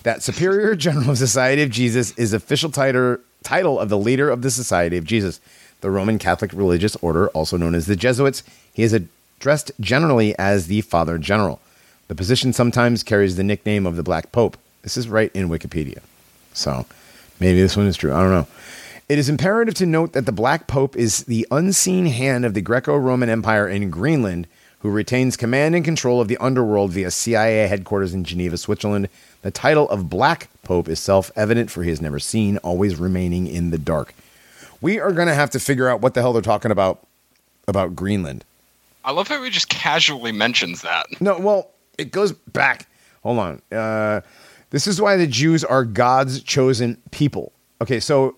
that 0.04 0.22
Superior 0.22 0.76
General 0.88 1.12
of 1.12 1.18
Society 1.18 1.62
of 1.62 1.70
Jesus 1.70 2.12
is 2.18 2.34
official 2.34 2.70
title, 2.70 3.18
title 3.44 3.80
of 3.80 3.90
the 3.90 3.98
leader 3.98 4.30
of 4.30 4.42
the 4.42 4.52
Society 4.52 4.98
of 4.98 5.06
Jesus, 5.06 5.40
the 5.82 5.90
Roman 5.90 6.20
Catholic 6.20 6.52
religious 6.54 6.96
order, 6.98 7.30
also 7.30 7.56
known 7.56 7.74
as 7.74 7.86
the 7.86 7.96
Jesuits. 7.96 8.44
He 8.74 8.84
is 8.84 8.94
addressed 8.94 9.72
generally 9.80 10.38
as 10.38 10.68
the 10.68 10.82
Father 10.82 11.18
General. 11.18 11.62
The 12.08 12.16
position 12.16 12.52
sometimes 12.52 13.04
carries 13.04 13.36
the 13.36 13.44
nickname 13.44 13.86
of 13.86 13.96
the 13.96 14.04
Black 14.04 14.32
Pope. 14.32 14.58
This 14.82 14.98
is 14.98 15.08
right 15.08 15.32
in 15.34 15.50
Wikipedia. 15.50 16.00
So 16.54 16.86
maybe 17.40 17.62
this 17.62 17.78
one 17.78 17.88
is 17.88 17.98
true. 17.98 18.14
I 18.14 18.22
don't 18.22 18.32
know. 18.32 18.48
It 19.10 19.18
is 19.18 19.30
imperative 19.30 19.74
to 19.76 19.86
note 19.86 20.12
that 20.12 20.26
the 20.26 20.34
Black 20.34 20.68
Pope 20.68 20.98
is 20.98 21.24
the 21.24 21.48
unseen 21.50 22.08
hand 22.08 22.44
of 22.44 22.54
the 22.54 22.60
Greco 22.60 22.98
Roman 22.98 23.30
Empire 23.30 23.66
in 23.66 23.90
Greenland, 23.90 24.48
who 24.80 24.90
retains 24.90 25.38
command 25.38 25.76
and 25.76 25.86
control 25.86 26.20
of 26.20 26.28
the 26.28 26.36
underworld 26.40 26.92
via 26.92 27.10
CIA 27.10 27.70
headquarters 27.70 28.14
in 28.14 28.26
Geneva, 28.26 28.58
Switzerland. 28.58 29.08
The 29.44 29.52
title 29.52 29.90
of 29.90 30.10
Black 30.10 30.50
Pope 30.64 30.90
is 30.90 31.00
self 31.00 31.32
evident, 31.38 31.72
for 31.72 31.84
he 31.84 31.90
is 31.90 32.02
never 32.02 32.20
seen, 32.20 32.58
always 32.58 32.98
remaining 32.98 33.48
in 33.48 33.70
the 33.70 33.78
dark. 33.78 34.14
We 34.82 35.00
are 35.00 35.14
going 35.14 35.30
to 35.30 35.34
have 35.34 35.52
to 35.52 35.60
figure 35.60 35.88
out 35.88 36.02
what 36.02 36.14
the 36.14 36.22
hell 36.22 36.34
they're 36.34 36.42
talking 36.42 36.72
about 36.72 37.08
about 37.66 37.96
Greenland. 37.96 38.44
I 39.06 39.12
love 39.12 39.30
how 39.30 39.42
he 39.42 39.50
just 39.50 39.70
casually 39.70 40.34
mentions 40.34 40.82
that. 40.82 41.06
No, 41.22 41.40
well, 41.40 41.72
it 41.98 42.12
goes 42.12 42.34
back. 42.34 42.88
Hold 43.24 43.40
on. 43.40 43.62
Uh, 43.72 44.20
this 44.72 44.86
is 44.86 45.00
why 45.00 45.16
the 45.16 45.28
Jews 45.28 45.64
are 45.64 45.86
God's 45.86 46.44
chosen 46.44 47.02
people. 47.12 47.54
Okay, 47.82 48.02
so 48.02 48.36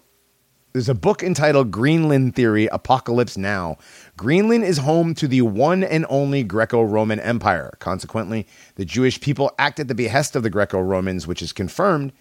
there's 0.73 0.89
a 0.89 0.93
book 0.93 1.23
entitled 1.23 1.71
Greenland 1.71 2.35
Theory 2.35 2.67
Apocalypse 2.67 3.37
Now. 3.37 3.77
Greenland 4.17 4.63
is 4.63 4.77
home 4.79 5.13
to 5.15 5.27
the 5.27 5.41
one 5.41 5.83
and 5.83 6.05
only 6.09 6.43
Greco 6.43 6.81
Roman 6.83 7.19
Empire. 7.19 7.73
Consequently, 7.79 8.45
the 8.75 8.85
Jewish 8.85 9.19
people 9.19 9.51
act 9.57 9.79
at 9.79 9.87
the 9.87 9.95
behest 9.95 10.35
of 10.35 10.43
the 10.43 10.49
Greco 10.49 10.79
Romans, 10.79 11.25
which 11.25 11.41
is 11.41 11.51
confirmed 11.53 12.11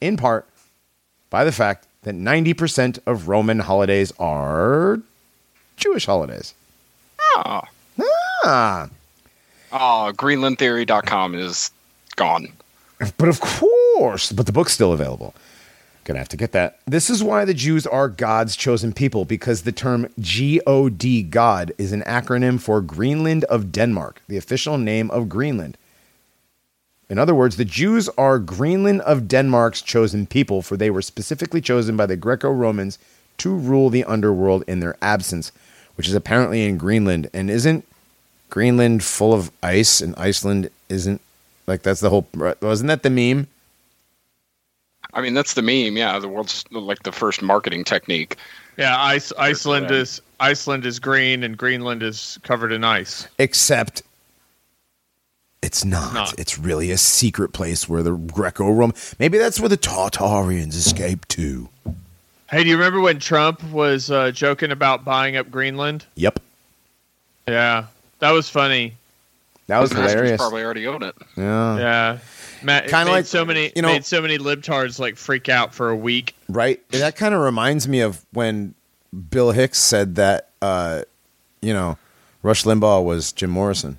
in 0.00 0.16
part 0.16 0.48
by 1.30 1.44
the 1.44 1.52
fact 1.52 1.86
that 2.02 2.14
90% 2.14 2.98
of 3.06 3.28
Roman 3.28 3.58
holidays 3.58 4.12
are 4.18 5.00
Jewish 5.76 6.06
holidays. 6.06 6.54
Oh, 7.20 7.62
Ah. 8.44 8.88
oh 9.72 10.12
GreenlandTheory.com 10.16 11.34
is 11.34 11.70
gone. 12.16 12.48
But 13.18 13.28
of 13.28 13.40
course, 13.40 14.32
but 14.32 14.46
the 14.46 14.52
book's 14.52 14.72
still 14.72 14.92
available. 14.92 15.34
Gonna 16.08 16.20
have 16.20 16.28
to 16.30 16.38
get 16.38 16.52
that. 16.52 16.78
This 16.86 17.10
is 17.10 17.22
why 17.22 17.44
the 17.44 17.52
Jews 17.52 17.86
are 17.86 18.08
God's 18.08 18.56
chosen 18.56 18.94
people, 18.94 19.26
because 19.26 19.60
the 19.60 19.72
term 19.72 20.08
G 20.18 20.58
O 20.66 20.88
D, 20.88 21.22
God, 21.22 21.74
is 21.76 21.92
an 21.92 22.00
acronym 22.04 22.58
for 22.58 22.80
Greenland 22.80 23.44
of 23.44 23.70
Denmark, 23.72 24.22
the 24.26 24.38
official 24.38 24.78
name 24.78 25.10
of 25.10 25.28
Greenland. 25.28 25.76
In 27.10 27.18
other 27.18 27.34
words, 27.34 27.58
the 27.58 27.66
Jews 27.66 28.08
are 28.16 28.38
Greenland 28.38 29.02
of 29.02 29.28
Denmark's 29.28 29.82
chosen 29.82 30.26
people, 30.26 30.62
for 30.62 30.78
they 30.78 30.88
were 30.88 31.02
specifically 31.02 31.60
chosen 31.60 31.94
by 31.94 32.06
the 32.06 32.16
Greco 32.16 32.50
Romans 32.50 32.98
to 33.36 33.54
rule 33.54 33.90
the 33.90 34.04
underworld 34.04 34.64
in 34.66 34.80
their 34.80 34.96
absence, 35.02 35.52
which 35.96 36.08
is 36.08 36.14
apparently 36.14 36.64
in 36.64 36.78
Greenland. 36.78 37.28
And 37.34 37.50
isn't 37.50 37.84
Greenland 38.48 39.04
full 39.04 39.34
of 39.34 39.50
ice 39.62 40.00
and 40.00 40.14
Iceland 40.16 40.70
isn't? 40.88 41.20
Like, 41.66 41.82
that's 41.82 42.00
the 42.00 42.08
whole. 42.08 42.26
Wasn't 42.62 42.88
that 42.88 43.02
the 43.02 43.10
meme? 43.10 43.48
I 45.14 45.20
mean, 45.22 45.34
that's 45.34 45.54
the 45.54 45.62
meme. 45.62 45.96
Yeah, 45.96 46.18
the 46.18 46.28
world's 46.28 46.64
like 46.70 47.02
the 47.02 47.12
first 47.12 47.42
marketing 47.42 47.84
technique. 47.84 48.36
Yeah, 48.76 49.00
ice, 49.00 49.32
Iceland 49.38 49.88
that. 49.88 49.94
is 49.96 50.20
Iceland 50.40 50.86
is 50.86 50.98
green 50.98 51.42
and 51.42 51.56
Greenland 51.56 52.02
is 52.02 52.38
covered 52.44 52.72
in 52.72 52.84
ice. 52.84 53.26
except 53.38 54.02
it's 55.62 55.84
not. 55.84 56.14
not. 56.14 56.38
It's 56.38 56.58
really 56.58 56.90
a 56.92 56.98
secret 56.98 57.52
place 57.52 57.88
where 57.88 58.02
the 58.02 58.12
Greco-Roman. 58.12 58.94
Maybe 59.18 59.38
that's 59.38 59.58
where 59.58 59.68
the 59.68 59.76
Tartarians 59.76 60.74
escaped 60.74 61.28
to. 61.30 61.68
Hey, 62.48 62.62
do 62.62 62.68
you 62.70 62.76
remember 62.76 63.00
when 63.00 63.18
Trump 63.18 63.62
was 63.72 64.10
uh, 64.10 64.30
joking 64.30 64.70
about 64.70 65.04
buying 65.04 65.36
up 65.36 65.50
Greenland? 65.50 66.06
Yep, 66.14 66.38
Yeah, 67.48 67.86
that 68.20 68.30
was 68.30 68.48
funny. 68.48 68.94
that 69.66 69.80
was 69.80 69.90
His 69.90 69.98
masters 69.98 70.12
hilarious. 70.14 70.40
Probably 70.40 70.62
already 70.62 70.86
own 70.86 71.02
it. 71.02 71.14
Yeah, 71.36 71.76
Yeah, 71.78 72.18
Matt, 72.62 72.88
Kinda 72.88 73.10
like, 73.12 73.26
so 73.26 73.44
many, 73.44 73.72
you 73.76 73.82
know- 73.82 73.88
made 73.92 74.04
so 74.04 74.20
many 74.20 74.38
libtards 74.38 74.98
like 74.98 75.16
freak 75.16 75.48
out 75.48 75.74
for 75.74 75.90
a 75.90 75.96
week. 75.96 76.34
right. 76.48 76.86
That 76.90 77.16
kind 77.16 77.34
of 77.34 77.40
reminds 77.40 77.86
me 77.88 78.00
of 78.00 78.24
when 78.32 78.74
Bill 79.30 79.52
Hicks 79.52 79.78
said 79.78 80.14
that. 80.16 80.50
Uh, 80.60 81.02
you 81.62 81.72
know, 81.72 81.96
Rush 82.42 82.64
Limbaugh 82.64 83.04
was 83.04 83.32
Jim 83.32 83.50
Morrison. 83.50 83.98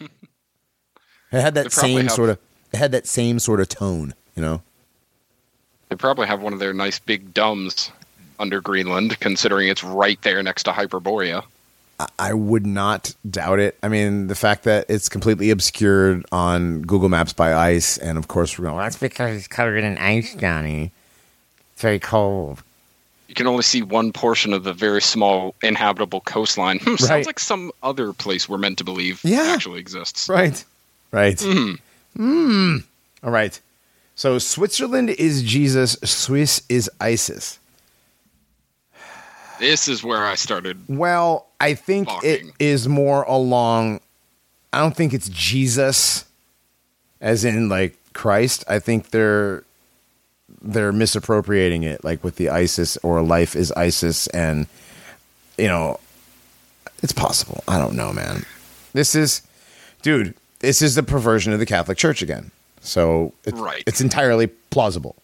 It 0.00 1.40
had 1.40 1.54
that 1.54 1.72
same 1.72 2.02
have- 2.02 2.12
sort 2.12 2.30
of. 2.30 2.38
It 2.72 2.78
had 2.78 2.92
that 2.92 3.06
same 3.06 3.38
sort 3.38 3.60
of 3.60 3.68
tone. 3.68 4.14
You 4.34 4.42
know. 4.42 4.62
They 5.88 5.96
probably 5.96 6.26
have 6.26 6.40
one 6.40 6.52
of 6.52 6.58
their 6.58 6.72
nice 6.72 6.98
big 6.98 7.32
dumbs 7.32 7.90
under 8.38 8.60
Greenland, 8.60 9.18
considering 9.20 9.68
it's 9.68 9.84
right 9.84 10.20
there 10.22 10.42
next 10.42 10.64
to 10.64 10.72
Hyperborea. 10.72 11.44
I- 11.98 12.08
I 12.18 12.34
would 12.34 12.66
not 12.66 13.14
doubt 13.28 13.58
it. 13.58 13.78
I 13.82 13.88
mean, 13.88 14.26
the 14.26 14.34
fact 14.34 14.64
that 14.64 14.86
it's 14.88 15.08
completely 15.08 15.50
obscured 15.50 16.24
on 16.32 16.82
Google 16.82 17.08
Maps 17.08 17.32
by 17.32 17.54
ice, 17.54 17.96
and 17.98 18.18
of 18.18 18.28
course, 18.28 18.58
we're 18.58 18.64
going, 18.64 18.76
well, 18.76 18.84
that's 18.84 18.98
because 18.98 19.36
it's 19.36 19.48
covered 19.48 19.82
in 19.82 19.96
ice, 19.98 20.34
Johnny. 20.34 20.92
It's 21.72 21.82
very 21.82 21.98
cold. 21.98 22.62
You 23.28 23.34
can 23.34 23.46
only 23.46 23.62
see 23.62 23.82
one 23.82 24.12
portion 24.12 24.52
of 24.52 24.62
the 24.64 24.72
very 24.72 25.02
small 25.02 25.54
inhabitable 25.62 26.20
coastline. 26.20 26.78
Hmm, 26.80 26.90
Right. 26.90 26.98
Sounds 27.00 27.26
like 27.26 27.40
some 27.40 27.72
other 27.82 28.12
place 28.12 28.48
we're 28.48 28.58
meant 28.58 28.78
to 28.78 28.84
believe 28.84 29.20
Yeah. 29.24 29.52
actually 29.54 29.80
exists. 29.80 30.28
Right. 30.28 30.64
Right. 31.12 31.36
Mhm. 31.38 31.78
Mm. 32.18 32.84
All 33.24 33.30
right. 33.30 33.58
So 34.14 34.38
Switzerland 34.38 35.10
is 35.10 35.42
Jesus, 35.42 35.96
Swiss 36.04 36.62
is 36.68 36.90
ISIS. 37.00 37.58
This 39.58 39.88
is 39.88 40.02
where 40.04 40.24
I 40.26 40.34
started. 40.34 40.78
Well, 40.88 41.46
I 41.60 41.74
think 41.74 42.08
it 42.22 42.40
Balking. 42.42 42.52
is 42.58 42.88
more 42.88 43.22
along. 43.24 44.00
I 44.72 44.80
don't 44.80 44.94
think 44.96 45.14
it's 45.14 45.28
Jesus, 45.28 46.24
as 47.20 47.44
in 47.44 47.68
like 47.68 47.96
Christ. 48.12 48.64
I 48.68 48.78
think 48.78 49.10
they're 49.10 49.64
they're 50.62 50.92
misappropriating 50.92 51.82
it, 51.84 52.04
like 52.04 52.22
with 52.24 52.36
the 52.36 52.48
ISIS 52.50 52.96
or 53.02 53.22
life 53.22 53.54
is 53.56 53.72
ISIS, 53.72 54.26
and 54.28 54.66
you 55.56 55.68
know, 55.68 55.98
it's 57.02 57.12
possible. 57.12 57.62
I 57.68 57.78
don't 57.78 57.94
know, 57.94 58.12
man. 58.12 58.44
This 58.92 59.14
is, 59.14 59.42
dude. 60.02 60.34
This 60.60 60.80
is 60.82 60.94
the 60.94 61.02
perversion 61.02 61.52
of 61.52 61.58
the 61.58 61.66
Catholic 61.66 61.98
Church 61.98 62.22
again. 62.22 62.50
So 62.80 63.32
it's, 63.44 63.58
Right. 63.58 63.82
it's 63.86 64.00
entirely 64.00 64.46
plausible. 64.46 65.14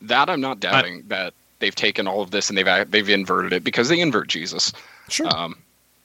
That 0.00 0.30
I'm 0.30 0.40
not 0.40 0.60
doubting 0.60 1.02
that 1.08 1.34
they've 1.58 1.74
taken 1.74 2.06
all 2.06 2.22
of 2.22 2.30
this 2.30 2.48
and 2.48 2.58
they've 2.58 2.90
they've 2.90 3.08
inverted 3.08 3.52
it 3.52 3.64
because 3.64 3.88
they 3.88 4.00
invert 4.00 4.28
Jesus. 4.28 4.72
Sure. 5.08 5.28
Um, 5.34 5.56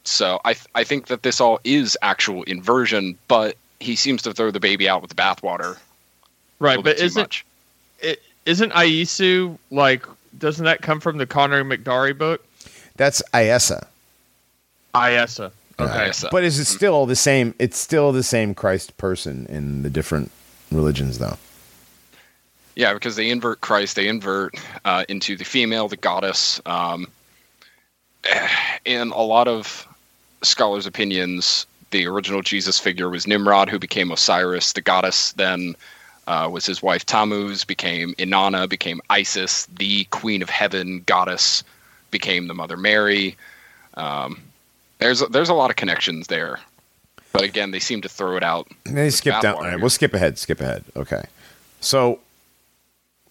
so 0.04 0.40
I 0.46 0.54
th- 0.54 0.68
I 0.76 0.84
think 0.84 1.08
that 1.08 1.24
this 1.24 1.40
all 1.40 1.60
is 1.64 1.98
actual 2.02 2.44
inversion, 2.44 3.18
but 3.28 3.56
he 3.80 3.96
seems 3.96 4.22
to 4.24 4.34
throw 4.34 4.52
the 4.52 4.60
baby 4.60 4.88
out 4.88 5.02
with 5.02 5.10
the 5.10 5.16
bathwater. 5.16 5.78
Right, 6.60 6.84
but 6.84 7.00
isn't 7.00 7.22
much. 7.22 7.46
it, 8.00 8.22
isn't 8.46 8.72
Aisu 8.74 9.58
like? 9.70 10.06
Doesn't 10.38 10.66
that 10.66 10.82
come 10.82 11.00
from 11.00 11.18
the 11.18 11.26
Conor 11.26 11.64
McDarry 11.64 12.18
book? 12.18 12.46
That's 12.96 13.22
Iesa. 13.34 13.88
Iesa. 14.94 15.52
Okay. 15.80 16.10
Iesa. 16.10 16.30
But 16.32 16.44
is 16.44 16.60
it 16.60 16.66
still 16.66 17.06
the 17.06 17.16
same? 17.16 17.54
It's 17.60 17.78
still 17.78 18.12
the 18.12 18.24
same 18.24 18.54
Christ 18.54 18.96
person 18.98 19.46
in 19.48 19.84
the 19.84 19.90
different 19.90 20.32
religions, 20.72 21.18
though. 21.18 21.38
Yeah, 22.76 22.94
because 22.94 23.16
they 23.16 23.30
invert 23.30 23.62
Christ, 23.62 23.96
they 23.96 24.08
invert 24.08 24.56
uh, 24.86 25.04
into 25.10 25.36
the 25.36 25.44
female, 25.44 25.88
the 25.88 25.98
goddess. 25.98 26.62
Um, 26.66 27.08
in 28.86 29.12
a 29.12 29.22
lot 29.22 29.48
of 29.48 29.88
scholars' 30.42 30.86
opinions, 30.86 31.66
the 31.92 32.08
original 32.08 32.42
Jesus 32.42 32.80
figure 32.80 33.10
was 33.10 33.28
Nimrod, 33.28 33.70
who 33.70 33.80
became 33.80 34.12
Osiris. 34.12 34.74
The 34.74 34.82
goddess 34.82 35.34
then 35.34 35.76
uh, 36.28 36.50
was 36.52 36.66
his 36.66 36.82
wife 36.82 37.06
Tammuz, 37.06 37.66
became 37.66 38.14
Inanna, 38.16 38.68
became 38.68 39.02
Isis. 39.10 39.66
The 39.66 40.06
queen 40.06 40.42
of 40.42 40.50
heaven 40.50 41.04
goddess 41.06 41.64
became 42.10 42.48
the 42.48 42.54
Mother 42.54 42.78
Mary. 42.78 43.36
Um, 43.96 44.42
there's 45.00 45.20
there's 45.30 45.50
a 45.50 45.54
lot 45.54 45.70
of 45.70 45.76
connections 45.76 46.28
there, 46.28 46.60
but 47.34 47.42
again, 47.42 47.72
they 47.72 47.80
seem 47.80 48.02
to 48.02 48.10
throw 48.10 48.38
it 48.38 48.44
out. 48.44 48.68
They 48.86 49.10
skip 49.10 49.42
down. 49.42 49.56
All 49.56 49.62
right, 49.64 49.80
we'll 49.80 49.90
skip 49.90 50.14
ahead. 50.14 50.38
Skip 50.38 50.62
ahead. 50.62 50.84
Okay. 50.96 51.24
So, 51.82 52.20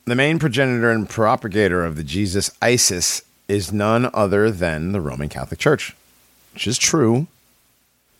the 0.04 0.14
main 0.14 0.38
progenitor 0.38 0.90
and 0.90 1.08
propagator 1.08 1.84
of 1.84 1.96
the 1.96 2.04
Jesus 2.04 2.50
Isis 2.60 3.22
is 3.48 3.72
none 3.72 4.10
other 4.14 4.50
than 4.50 4.92
the 4.92 5.00
Roman 5.00 5.28
Catholic 5.28 5.60
Church, 5.60 5.94
which 6.54 6.66
is 6.66 6.78
true, 6.78 7.26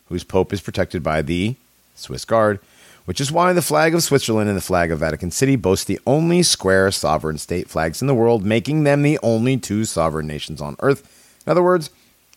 whose 0.09 0.23
pope 0.23 0.53
is 0.53 0.61
protected 0.61 1.01
by 1.01 1.21
the 1.21 1.55
Swiss 1.95 2.25
Guard, 2.25 2.59
which 3.05 3.21
is 3.21 3.31
why 3.31 3.53
the 3.53 3.61
flag 3.61 3.95
of 3.95 4.03
Switzerland 4.03 4.49
and 4.49 4.57
the 4.57 4.61
flag 4.61 4.91
of 4.91 4.99
Vatican 4.99 5.31
City 5.31 5.55
boast 5.55 5.87
the 5.87 5.99
only 6.05 6.43
square 6.43 6.91
sovereign 6.91 7.37
state 7.37 7.69
flags 7.69 8.01
in 8.01 8.07
the 8.07 8.15
world, 8.15 8.45
making 8.45 8.83
them 8.83 9.01
the 9.01 9.19
only 9.23 9.57
two 9.57 9.85
sovereign 9.85 10.27
nations 10.27 10.61
on 10.61 10.75
earth. 10.79 11.39
In 11.45 11.51
other 11.51 11.63
words, 11.63 11.89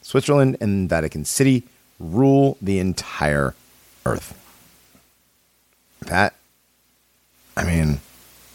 Switzerland 0.03 0.57
and 0.61 0.89
Vatican 0.89 1.25
City 1.25 1.65
rule 1.99 2.57
the 2.61 2.79
entire 2.79 3.55
earth. 4.07 4.41
That, 6.03 6.35
I 7.57 7.65
mean, 7.65 8.01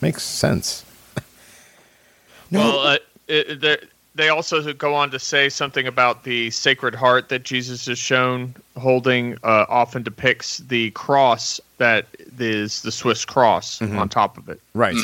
makes 0.01 0.23
sense. 0.23 0.85
no, 2.51 2.59
Well, 2.59 2.79
uh, 2.79 2.97
it, 3.27 3.61
they- 3.61 3.77
they 4.15 4.27
also 4.27 4.73
go 4.73 4.95
on 4.95 5.11
to 5.11 5.19
say 5.19 5.47
something 5.47 5.87
about 5.87 6.23
the 6.25 6.49
Sacred 6.49 6.93
Heart 6.93 7.29
that 7.29 7.43
Jesus 7.43 7.87
is 7.87 7.97
shown 7.97 8.53
holding. 8.77 9.37
Uh, 9.43 9.65
often 9.69 10.03
depicts 10.03 10.57
the 10.57 10.89
cross 10.91 11.61
that 11.77 12.07
is 12.37 12.81
the 12.81 12.91
Swiss 12.91 13.23
cross 13.23 13.79
Mm-hmm. 13.79 13.97
on 13.97 14.09
top 14.09 14.37
of 14.37 14.49
it. 14.49 14.59
right, 14.73 14.97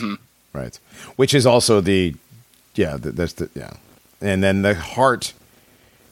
right, 0.52 0.78
which 1.16 1.34
is 1.34 1.46
also 1.46 1.80
the, 1.80 2.14
yeah, 2.74 2.98
the, 2.98 3.12
that's 3.12 3.34
the 3.34 3.50
yeah, 3.56 3.74
and 4.20 4.44
then 4.44 4.64
the 4.64 4.74
heart 4.74 5.32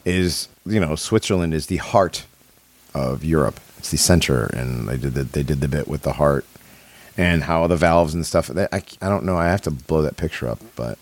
is 0.05 0.47
you 0.65 0.79
know 0.79 0.95
Switzerland 0.95 1.53
is 1.53 1.65
the 1.67 1.77
heart 1.77 2.25
of 2.93 3.25
Europe. 3.25 3.59
It's 3.79 3.91
the 3.91 3.97
center, 3.97 4.45
and 4.45 4.87
they 4.87 4.95
did 4.97 5.13
the, 5.15 5.23
they 5.23 5.43
did 5.43 5.59
the 5.59 5.67
bit 5.67 5.89
with 5.89 6.03
the 6.03 6.13
heart 6.13 6.45
and 7.17 7.43
how 7.43 7.67
the 7.67 7.75
valves 7.77 8.13
and 8.13 8.25
stuff. 8.25 8.47
That, 8.47 8.73
I 8.73 8.83
I 9.01 9.09
don't 9.09 9.23
know. 9.25 9.37
I 9.37 9.45
have 9.47 9.61
to 9.63 9.71
blow 9.71 10.01
that 10.01 10.17
picture 10.17 10.47
up, 10.47 10.59
but 10.75 10.97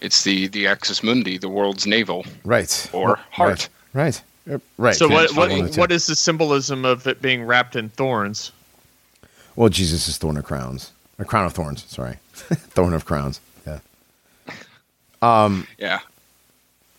It's 0.00 0.24
the 0.24 0.46
the 0.48 0.66
Axis 0.66 1.02
Mundi, 1.02 1.38
the 1.38 1.48
world's 1.48 1.86
navel. 1.86 2.24
right 2.44 2.90
Or 2.92 3.18
heart. 3.30 3.68
right, 3.92 4.20
right. 4.46 4.60
right. 4.78 4.94
So 4.96 5.08
what 5.08 5.34
what 5.36 5.76
what 5.76 5.92
is 5.92 6.06
the 6.06 6.16
symbolism 6.16 6.84
of 6.84 7.06
it 7.06 7.20
being 7.22 7.44
wrapped 7.44 7.76
in 7.76 7.88
thorns? 7.90 8.52
Well, 9.56 9.68
Jesus 9.70 10.06
is 10.08 10.18
thorn 10.18 10.36
of 10.36 10.44
crowns, 10.44 10.92
a 11.18 11.24
crown 11.24 11.46
of 11.46 11.52
thorns. 11.54 11.84
Sorry, 11.88 12.16
thorn 12.34 12.92
of 12.92 13.04
crowns. 13.06 13.40
Yeah. 13.66 13.78
Um. 15.22 15.66
Yeah. 15.78 16.00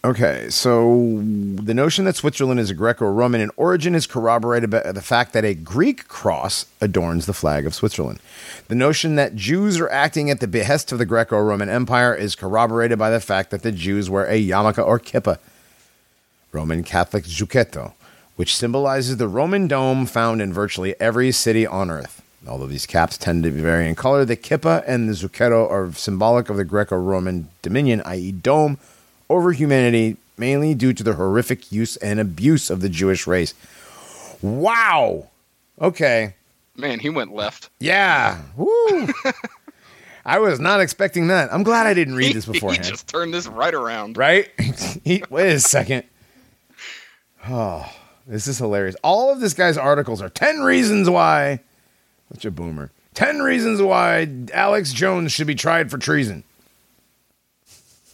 Okay, 0.07 0.49
so 0.49 1.21
the 1.21 1.73
notion 1.73 2.05
that 2.05 2.15
Switzerland 2.15 2.61
is 2.61 2.69
a 2.69 2.73
Greco-Roman 2.73 3.41
in 3.41 3.51
origin 3.57 3.93
is 3.93 4.07
corroborated 4.07 4.69
by 4.69 4.93
the 4.93 5.01
fact 5.01 5.33
that 5.33 5.43
a 5.43 5.53
Greek 5.53 6.07
cross 6.07 6.65
adorns 6.79 7.25
the 7.25 7.33
flag 7.33 7.65
of 7.65 7.75
Switzerland. 7.75 8.21
The 8.69 8.75
notion 8.75 9.17
that 9.17 9.35
Jews 9.35 9.81
are 9.81 9.89
acting 9.89 10.29
at 10.29 10.39
the 10.39 10.47
behest 10.47 10.93
of 10.93 10.97
the 10.97 11.05
Greco-Roman 11.05 11.67
Empire 11.67 12.15
is 12.15 12.35
corroborated 12.35 12.97
by 12.97 13.09
the 13.09 13.19
fact 13.19 13.51
that 13.51 13.63
the 13.63 13.71
Jews 13.73 14.09
wear 14.09 14.25
a 14.27 14.41
yarmulke 14.41 14.77
or 14.77 14.97
kippah, 14.97 15.39
Roman 16.53 16.85
Catholic 16.85 17.25
zucchetto, 17.25 17.91
which 18.37 18.55
symbolizes 18.55 19.17
the 19.17 19.27
Roman 19.27 19.67
dome 19.67 20.05
found 20.05 20.41
in 20.41 20.53
virtually 20.53 20.95
every 21.01 21.33
city 21.33 21.67
on 21.67 21.91
earth. 21.91 22.23
Although 22.47 22.67
these 22.67 22.85
caps 22.85 23.17
tend 23.17 23.43
to 23.43 23.51
vary 23.51 23.89
in 23.89 23.95
color, 23.95 24.23
the 24.23 24.37
kippah 24.37 24.85
and 24.87 25.09
the 25.09 25.13
zucchetto 25.13 25.69
are 25.69 25.91
symbolic 25.91 26.49
of 26.49 26.55
the 26.55 26.63
Greco-Roman 26.63 27.49
dominion, 27.61 28.01
i.e., 28.05 28.31
dome 28.31 28.77
over 29.29 29.51
humanity, 29.51 30.17
mainly 30.37 30.73
due 30.73 30.93
to 30.93 31.03
the 31.03 31.13
horrific 31.13 31.71
use 31.71 31.97
and 31.97 32.19
abuse 32.19 32.69
of 32.69 32.81
the 32.81 32.89
Jewish 32.89 33.27
race. 33.27 33.53
Wow. 34.41 35.27
Okay. 35.81 36.35
Man, 36.75 36.99
he 36.99 37.09
went 37.09 37.33
left. 37.33 37.69
Yeah. 37.79 38.41
Woo. 38.55 39.09
I 40.25 40.39
was 40.39 40.59
not 40.59 40.81
expecting 40.81 41.27
that. 41.27 41.53
I'm 41.53 41.63
glad 41.63 41.87
I 41.87 41.93
didn't 41.93 42.15
read 42.15 42.35
this 42.35 42.45
beforehand. 42.45 42.85
he 42.85 42.91
just 42.91 43.07
turned 43.07 43.33
this 43.33 43.47
right 43.47 43.73
around. 43.73 44.17
right? 44.17 44.49
he, 45.03 45.23
wait 45.29 45.53
a 45.53 45.59
second. 45.59 46.03
Oh, 47.47 47.89
this 48.27 48.45
is 48.45 48.57
hilarious. 48.57 48.95
All 49.03 49.31
of 49.31 49.39
this 49.39 49.53
guy's 49.53 49.77
articles 49.77 50.21
are 50.21 50.29
10 50.29 50.59
reasons 50.59 51.09
why. 51.09 51.61
Such 52.33 52.43
a 52.43 52.51
boomer. 52.51 52.91
10 53.13 53.39
reasons 53.39 53.81
why 53.81 54.27
Alex 54.53 54.91
Jones 54.91 55.31
should 55.31 55.47
be 55.47 55.55
tried 55.55 55.89
for 55.89 55.97
treason. 55.97 56.43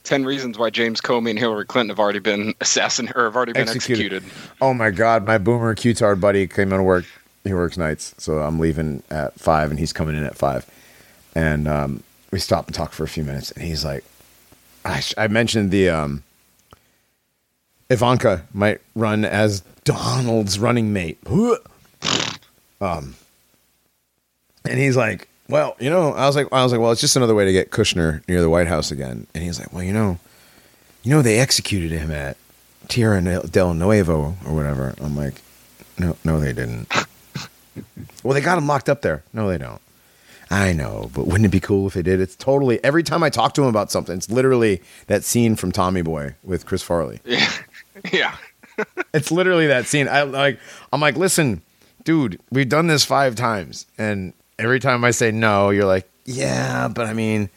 Ten 0.04 0.26
reasons 0.26 0.58
why 0.58 0.70
James 0.70 1.00
Comey 1.00 1.30
and 1.30 1.40
Hillary 1.40 1.66
Clinton 1.66 1.90
have 1.90 2.00
already 2.00 2.20
been 2.20 2.54
assassinated 2.60 3.16
or 3.16 3.24
have 3.26 3.36
already 3.36 3.54
been 3.54 3.62
Executed. 3.70 4.14
executed. 4.14 4.56
Oh 4.62 4.74
my 4.74 4.90
God, 4.92 5.26
my 5.26 5.38
boomer 5.38 5.74
Q-tard 5.76 6.20
buddy 6.20 6.46
came 6.48 6.72
into 6.74 6.84
work. 6.84 7.06
He 7.46 7.54
works 7.54 7.78
nights, 7.78 8.14
so 8.18 8.40
I'm 8.40 8.60
leaving 8.60 9.04
at 9.10 9.34
five, 9.40 9.70
and 9.70 9.80
he's 9.80 9.94
coming 9.94 10.16
in 10.16 10.24
at 10.24 10.36
five. 10.36 10.66
And 11.36 11.68
um, 11.68 12.04
we 12.32 12.40
stopped 12.40 12.68
and 12.70 12.76
talked 12.76 12.94
for 12.94 13.04
a 13.04 13.08
few 13.08 13.24
minutes, 13.24 13.52
and 13.52 13.64
he's 13.66 13.84
like, 13.86 14.04
I, 14.86 15.00
sh- 15.00 15.14
I 15.18 15.28
mentioned 15.28 15.72
the 15.72 15.90
um, 15.90 16.24
Ivanka 17.90 18.46
might 18.54 18.82
run 18.96 19.24
as 19.26 19.62
Donald's 19.84 20.60
running 20.60 20.92
mate. 20.94 21.18
Um, 22.82 23.16
and 24.66 24.78
he's 24.78 24.98
like, 24.98 25.30
well, 25.50 25.76
you 25.80 25.90
know, 25.90 26.14
I 26.14 26.26
was 26.26 26.36
like, 26.36 26.48
I 26.52 26.64
was 26.64 26.72
like, 26.72 26.82
well, 26.82 26.92
it's 26.92 27.02
just 27.02 27.16
another 27.16 27.36
way 27.36 27.46
to 27.46 27.52
get 27.52 27.72
Kushner 27.72 28.28
near 28.28 28.42
the 28.42 28.50
White 28.50 28.68
House 28.68 28.92
again. 28.92 29.28
And 29.34 29.44
he's 29.44 29.60
like, 29.60 29.74
well, 29.74 29.84
you 29.84 29.94
know, 29.94 30.20
you 31.04 31.12
know, 31.12 31.22
they 31.22 31.40
executed 31.40 31.92
him 31.92 32.12
at 32.12 32.38
Tierra 32.88 33.22
del 33.48 33.74
Nuevo 33.74 34.36
or 34.46 34.54
whatever. 34.54 34.96
I'm 35.02 35.16
like, 35.16 35.36
no, 35.98 36.16
no, 36.24 36.40
they 36.40 36.54
didn't. 36.54 36.92
well, 38.24 38.34
they 38.34 38.42
got 38.42 38.58
him 38.58 38.68
locked 38.68 38.90
up 38.90 39.02
there. 39.02 39.24
No, 39.34 39.48
they 39.48 39.58
don't. 39.58 39.82
I 40.50 40.72
know, 40.72 41.10
but 41.16 41.26
wouldn't 41.26 41.46
it 41.46 41.52
be 41.52 41.60
cool 41.60 41.88
if 41.88 41.96
they 41.96 42.04
did? 42.04 42.22
It's 42.22 42.36
totally 42.36 42.84
every 42.84 43.02
time 43.02 43.24
I 43.24 43.30
talk 43.30 43.54
to 43.56 43.64
him 43.64 43.70
about 43.70 43.92
something, 43.92 44.16
it's 44.16 44.30
literally 44.30 44.82
that 45.08 45.24
scene 45.24 45.56
from 45.56 45.72
Tommy 45.72 46.04
Boy 46.04 46.36
with 46.44 46.66
Chris 46.66 46.84
Farley. 46.84 47.20
Yeah. 47.26 47.52
yeah. 48.12 48.36
It's 49.14 49.32
literally 49.32 49.68
that 49.68 49.86
scene. 49.86 50.08
I 50.08 50.24
like. 50.24 50.60
I'm 50.92 51.00
like, 51.00 51.16
listen, 51.16 51.62
dude, 52.04 52.42
we've 52.52 52.68
done 52.68 52.88
this 52.88 53.06
five 53.06 53.36
times, 53.36 53.86
and 54.00 54.34
every 54.60 54.80
time 54.80 55.04
I 55.04 55.12
say 55.12 55.32
no, 55.32 55.70
you're 55.70 55.86
like, 55.86 56.10
yeah, 56.26 56.88
but 56.88 57.08
I 57.08 57.14
mean, 57.14 57.50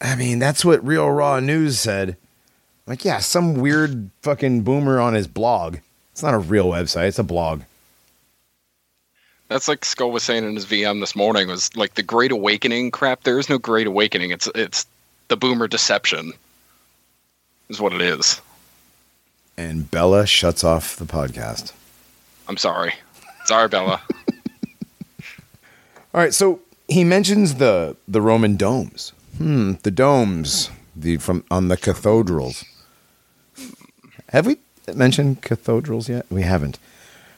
I 0.00 0.16
mean, 0.16 0.38
that's 0.38 0.64
what 0.64 0.84
Real 0.86 1.10
Raw 1.10 1.40
News 1.40 1.78
said. 1.78 2.10
I'm 2.10 2.92
like, 2.92 3.04
yeah, 3.04 3.18
some 3.18 3.54
weird 3.54 4.10
fucking 4.22 4.62
boomer 4.62 5.00
on 5.00 5.14
his 5.14 5.26
blog. 5.26 5.78
It's 6.12 6.22
not 6.22 6.34
a 6.34 6.38
real 6.38 6.66
website. 6.66 7.08
It's 7.08 7.18
a 7.18 7.24
blog. 7.24 7.62
That's 9.48 9.68
like 9.68 9.84
Skull 9.84 10.10
was 10.10 10.22
saying 10.22 10.44
in 10.44 10.54
his 10.54 10.66
VM 10.66 11.00
this 11.00 11.16
morning 11.16 11.48
was 11.48 11.74
like 11.76 11.94
the 11.94 12.02
Great 12.02 12.32
Awakening 12.32 12.90
crap. 12.90 13.22
There 13.22 13.38
is 13.38 13.48
no 13.48 13.58
Great 13.58 13.86
Awakening. 13.86 14.30
It's 14.30 14.48
it's 14.54 14.86
the 15.28 15.36
boomer 15.36 15.68
deception. 15.68 16.32
Is 17.68 17.80
what 17.80 17.92
it 17.92 18.00
is. 18.00 18.40
And 19.56 19.90
Bella 19.90 20.26
shuts 20.26 20.64
off 20.64 20.96
the 20.96 21.04
podcast. 21.04 21.72
I'm 22.48 22.56
sorry. 22.56 22.94
Sorry, 23.46 23.68
Bella. 23.68 24.02
All 26.14 26.20
right, 26.20 26.32
so 26.32 26.60
he 26.86 27.02
mentions 27.02 27.56
the 27.56 27.96
the 28.06 28.20
Roman 28.20 28.56
domes. 28.56 29.12
Hmm, 29.36 29.72
the 29.82 29.90
domes, 29.90 30.70
the 30.94 31.16
from 31.16 31.44
on 31.50 31.66
the 31.66 31.76
cathedrals. 31.76 32.64
Have 34.28 34.46
we 34.46 34.58
mentioned 34.94 35.42
cathedrals 35.42 36.08
yet? 36.08 36.26
We 36.30 36.42
haven't. 36.42 36.78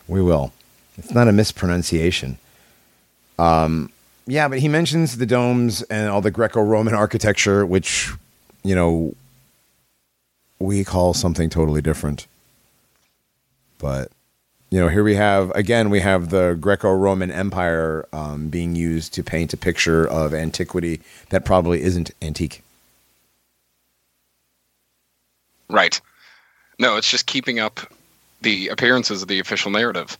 We 0.06 0.20
will. 0.20 0.52
It's 0.98 1.10
not 1.10 1.26
a 1.26 1.32
mispronunciation. 1.32 2.36
Um, 3.38 3.90
yeah, 4.26 4.46
but 4.46 4.58
he 4.58 4.68
mentions 4.68 5.16
the 5.16 5.26
domes 5.26 5.80
and 5.84 6.10
all 6.10 6.20
the 6.20 6.30
Greco-Roman 6.30 6.94
architecture, 6.94 7.64
which 7.64 8.12
you 8.62 8.74
know 8.74 9.14
we 10.58 10.84
call 10.84 11.14
something 11.14 11.48
totally 11.48 11.80
different. 11.80 12.26
But 13.78 14.10
you 14.70 14.80
know, 14.80 14.88
here 14.88 15.04
we 15.04 15.14
have 15.14 15.50
again 15.54 15.90
we 15.90 16.00
have 16.00 16.30
the 16.30 16.56
Greco-Roman 16.60 17.30
Empire 17.30 18.06
um, 18.12 18.48
being 18.48 18.74
used 18.74 19.14
to 19.14 19.22
paint 19.22 19.52
a 19.52 19.56
picture 19.56 20.06
of 20.06 20.34
antiquity 20.34 21.00
that 21.30 21.44
probably 21.44 21.82
isn't 21.82 22.10
antique. 22.20 22.62
Right. 25.68 26.00
No, 26.78 26.96
it's 26.96 27.10
just 27.10 27.26
keeping 27.26 27.58
up 27.58 27.80
the 28.42 28.68
appearances 28.68 29.22
of 29.22 29.28
the 29.28 29.40
official 29.40 29.70
narrative. 29.70 30.16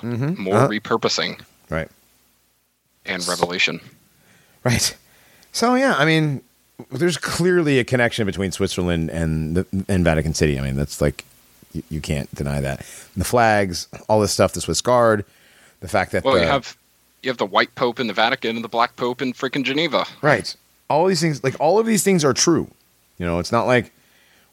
Mm-hmm. 0.00 0.42
More 0.42 0.54
Uh-huh. 0.56 0.68
repurposing 0.68 1.40
Right. 1.70 1.88
and 3.04 3.26
revelation. 3.28 3.80
Right. 4.64 4.96
So 5.52 5.74
yeah, 5.74 5.94
I 5.98 6.04
mean, 6.04 6.40
there's 6.90 7.16
clearly 7.16 7.78
a 7.78 7.84
connection 7.84 8.26
between 8.26 8.52
Switzerland 8.52 9.10
and 9.10 9.56
the, 9.56 9.66
and 9.88 10.04
Vatican 10.04 10.34
City. 10.34 10.58
I 10.58 10.62
mean, 10.62 10.76
that's 10.76 11.00
like 11.00 11.24
you, 11.72 11.82
you 11.90 12.00
can't 12.00 12.32
deny 12.34 12.60
that. 12.60 12.78
the 13.16 13.24
flags, 13.24 13.88
all 14.08 14.20
this 14.20 14.32
stuff, 14.32 14.52
the 14.52 14.60
Swiss 14.60 14.80
Guard, 14.80 15.24
the 15.80 15.88
fact 15.88 16.12
that 16.12 16.24
Well, 16.24 16.34
the, 16.34 16.40
you 16.40 16.46
have 16.46 16.76
you 17.22 17.30
have 17.30 17.38
the 17.38 17.46
white 17.46 17.74
pope 17.74 17.98
in 17.98 18.06
the 18.06 18.12
Vatican 18.12 18.56
and 18.56 18.64
the 18.64 18.68
black 18.68 18.96
pope 18.96 19.20
in 19.20 19.32
freaking 19.32 19.64
Geneva. 19.64 20.06
right, 20.22 20.54
all 20.88 21.06
these 21.06 21.20
things, 21.20 21.42
like 21.42 21.56
all 21.60 21.78
of 21.78 21.86
these 21.86 22.04
things 22.04 22.24
are 22.24 22.34
true. 22.34 22.68
You 23.18 23.26
know, 23.26 23.38
it's 23.38 23.52
not 23.52 23.66
like 23.66 23.92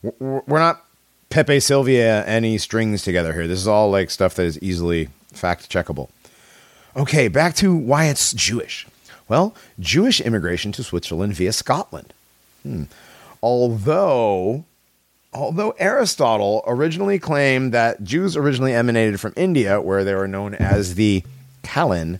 we're, 0.01 0.41
we're 0.47 0.59
not 0.59 0.83
Pepe 1.29 1.59
Silvia 1.59 2.25
any 2.25 2.57
strings 2.57 3.03
together 3.03 3.33
here. 3.33 3.47
This 3.47 3.59
is 3.59 3.67
all 3.67 3.91
like 3.91 4.09
stuff 4.09 4.35
that 4.35 4.45
is 4.45 4.61
easily 4.61 5.09
fact 5.33 5.69
checkable. 5.69 6.09
Okay, 6.95 7.27
back 7.27 7.55
to 7.55 7.75
why 7.75 8.05
it's 8.05 8.33
Jewish. 8.33 8.87
Well, 9.27 9.55
Jewish 9.79 10.21
immigration 10.21 10.71
to 10.73 10.83
Switzerland 10.83 11.33
via 11.33 11.51
Scotland. 11.51 12.13
Hmm. 12.63 12.83
Although, 13.41 14.65
although 15.35 15.71
Aristotle 15.77 16.63
originally 16.65 17.19
claimed 17.19 17.73
that 17.73 18.03
Jews 18.03 18.35
originally 18.37 18.73
emanated 18.73 19.19
from 19.19 19.33
India, 19.35 19.81
where 19.81 20.03
they 20.03 20.15
were 20.15 20.27
known 20.27 20.55
as 20.55 20.95
the 20.95 21.23
Kalin, 21.63 22.19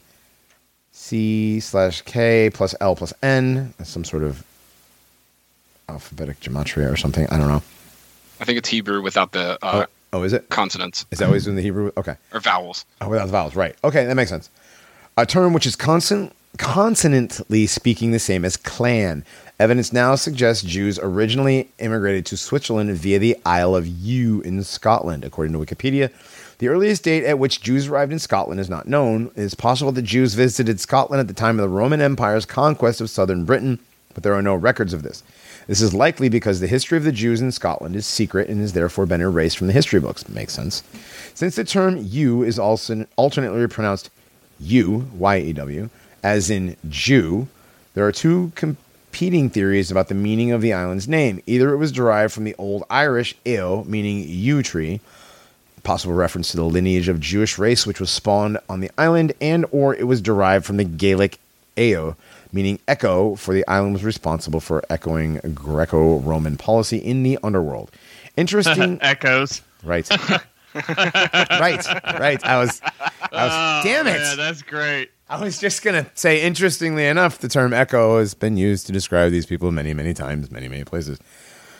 C 0.91 1.59
slash 1.59 2.01
K 2.01 2.49
plus 2.53 2.75
L 2.81 2.95
plus 2.95 3.13
N, 3.23 3.73
some 3.83 4.03
sort 4.03 4.23
of 4.23 4.43
alphabetic 5.89 6.39
gematria 6.41 6.91
or 6.91 6.97
something. 6.97 7.27
I 7.27 7.37
don't 7.37 7.47
know. 7.47 7.63
I 8.39 8.45
think 8.45 8.57
it's 8.57 8.69
Hebrew 8.69 9.01
without 9.01 9.31
the 9.31 9.57
Oh, 9.61 9.67
uh, 9.81 9.85
oh, 10.13 10.23
is 10.23 10.33
it? 10.33 10.49
consonants 10.49 11.05
Is 11.11 11.19
that 11.19 11.25
always 11.25 11.47
in 11.47 11.55
the 11.55 11.61
Hebrew? 11.61 11.91
Okay. 11.97 12.15
or 12.33 12.39
vowels. 12.39 12.85
Oh, 13.01 13.09
without 13.09 13.27
the 13.27 13.31
vowels, 13.31 13.55
right. 13.55 13.75
Okay, 13.83 14.05
that 14.05 14.15
makes 14.15 14.29
sense. 14.29 14.49
A 15.17 15.25
term 15.25 15.53
which 15.53 15.65
is 15.65 15.75
consonant, 15.77 16.33
consonantly 16.57 17.67
speaking 17.67 18.11
the 18.11 18.19
same 18.19 18.43
as 18.43 18.57
clan. 18.57 19.23
Evidence 19.57 19.94
now 19.94 20.15
suggests 20.15 20.64
Jews 20.64 20.99
originally 21.02 21.69
immigrated 21.80 22.26
to 22.26 22.38
Switzerland 22.38 22.91
via 22.98 23.19
the 23.19 23.38
Isle 23.45 23.73
of 23.77 23.88
Ewe 23.88 24.41
in 24.41 24.61
Scotland, 24.65 25.23
according 25.23 25.53
to 25.53 25.60
Wikipedia. 25.60 26.11
The 26.57 26.68
earliest 26.68 27.03
date 27.03 27.23
at 27.23 27.40
which 27.40 27.61
Jews 27.61 27.88
arrived 27.88 28.11
in 28.11 28.19
Scotland 28.19 28.60
is 28.60 28.69
not 28.69 28.88
known. 28.88 29.27
It 29.27 29.44
is 29.44 29.56
possible 29.56 29.94
that 29.94 30.02
Jews 30.02 30.34
visited 30.34 30.82
Scotland 30.82 31.22
at 31.22 31.30
the 31.30 31.34
time 31.34 31.57
of 31.57 31.64
the 31.64 31.76
Roman 31.76 32.02
Empire's 32.02 32.45
conquest 32.45 32.99
of 32.99 33.10
southern 33.10 33.45
Britain, 33.45 33.80
but 34.14 34.23
there 34.23 34.34
are 34.34 34.41
no 34.41 34.56
records 34.56 34.91
of 34.91 35.03
this. 35.03 35.23
This 35.68 35.82
is 35.82 35.94
likely 35.94 36.27
because 36.27 36.60
the 36.60 36.68
history 36.68 36.98
of 36.98 37.06
the 37.06 37.14
Jews 37.14 37.40
in 37.40 37.53
Scotland 37.53 37.95
is 37.95 38.06
secret 38.06 38.49
and 38.49 38.60
has 38.60 38.73
therefore 38.73 39.06
been 39.06 39.22
erased 39.22 39.57
from 39.57 39.68
the 39.68 39.73
history 39.73 40.02
books. 40.02 40.27
Makes 40.27 40.53
sense. 40.53 40.84
Since 41.34 41.56
the 41.56 41.64
term 41.64 41.98
"you" 41.98 42.44
is 42.44 42.60
also 42.60 43.06
alternately 43.15 43.65
pronounced 43.68 44.10
"you" 44.60 45.07
y-e-w, 45.14 45.90
as 46.23 46.49
in 46.49 46.76
Jew, 46.90 47.48
there 47.94 48.06
are 48.06 48.11
two 48.11 48.52
competing 49.15 49.49
theories 49.49 49.91
about 49.91 50.09
the 50.09 50.13
meaning 50.13 50.51
of 50.51 50.61
the 50.61 50.73
island's 50.73 51.07
name. 51.07 51.41
Either 51.45 51.71
it 51.71 51.77
was 51.77 51.93
derived 51.93 52.33
from 52.33 52.43
the 52.43 52.53
Old 52.57 52.83
Irish 52.89 53.33
"eo," 53.47 53.85
meaning 53.85 54.25
yew 54.27 54.61
tree, 54.61 54.99
possible 55.83 56.13
reference 56.13 56.51
to 56.51 56.57
the 56.57 56.65
lineage 56.65 57.07
of 57.07 57.21
Jewish 57.21 57.57
race 57.57 57.87
which 57.87 58.01
was 58.01 58.09
spawned 58.09 58.57
on 58.67 58.81
the 58.81 58.91
island, 58.97 59.31
and 59.39 59.65
or 59.71 59.95
it 59.95 60.05
was 60.05 60.19
derived 60.19 60.65
from 60.65 60.75
the 60.75 60.83
Gaelic 60.83 61.39
"eo," 61.77 62.17
meaning 62.51 62.77
echo, 62.89 63.35
for 63.35 63.53
the 63.53 63.65
island 63.69 63.93
was 63.93 64.03
responsible 64.03 64.59
for 64.59 64.83
echoing 64.89 65.39
Greco-Roman 65.53 66.57
policy 66.57 66.97
in 66.97 67.23
the 67.23 67.39
underworld. 67.41 67.91
Interesting, 68.35 68.97
Echoes. 68.99 69.61
right? 69.81 70.09
right, 70.76 71.85
right. 72.19 72.43
I 72.45 72.57
was, 72.60 72.81
I 73.31 73.45
was. 73.45 73.84
damn 73.85 74.07
it! 74.07 74.18
Oh, 74.19 74.23
Yeah, 74.23 74.35
that's 74.35 74.61
great. 74.61 75.11
I 75.27 75.41
was 75.41 75.60
just 75.60 75.81
gonna 75.84 76.06
say, 76.14 76.41
interestingly 76.41 77.06
enough, 77.06 77.39
the 77.39 77.47
term 77.49 77.73
echo 77.73 78.19
has 78.19 78.34
been 78.34 78.57
used 78.57 78.85
to 78.88 78.91
describe 78.91 79.31
these 79.31 79.45
people 79.45 79.72
many, 79.72 79.93
many 79.93 80.14
times, 80.14 80.52
many, 80.52 80.68
many 80.68 80.84
places. 80.84 81.19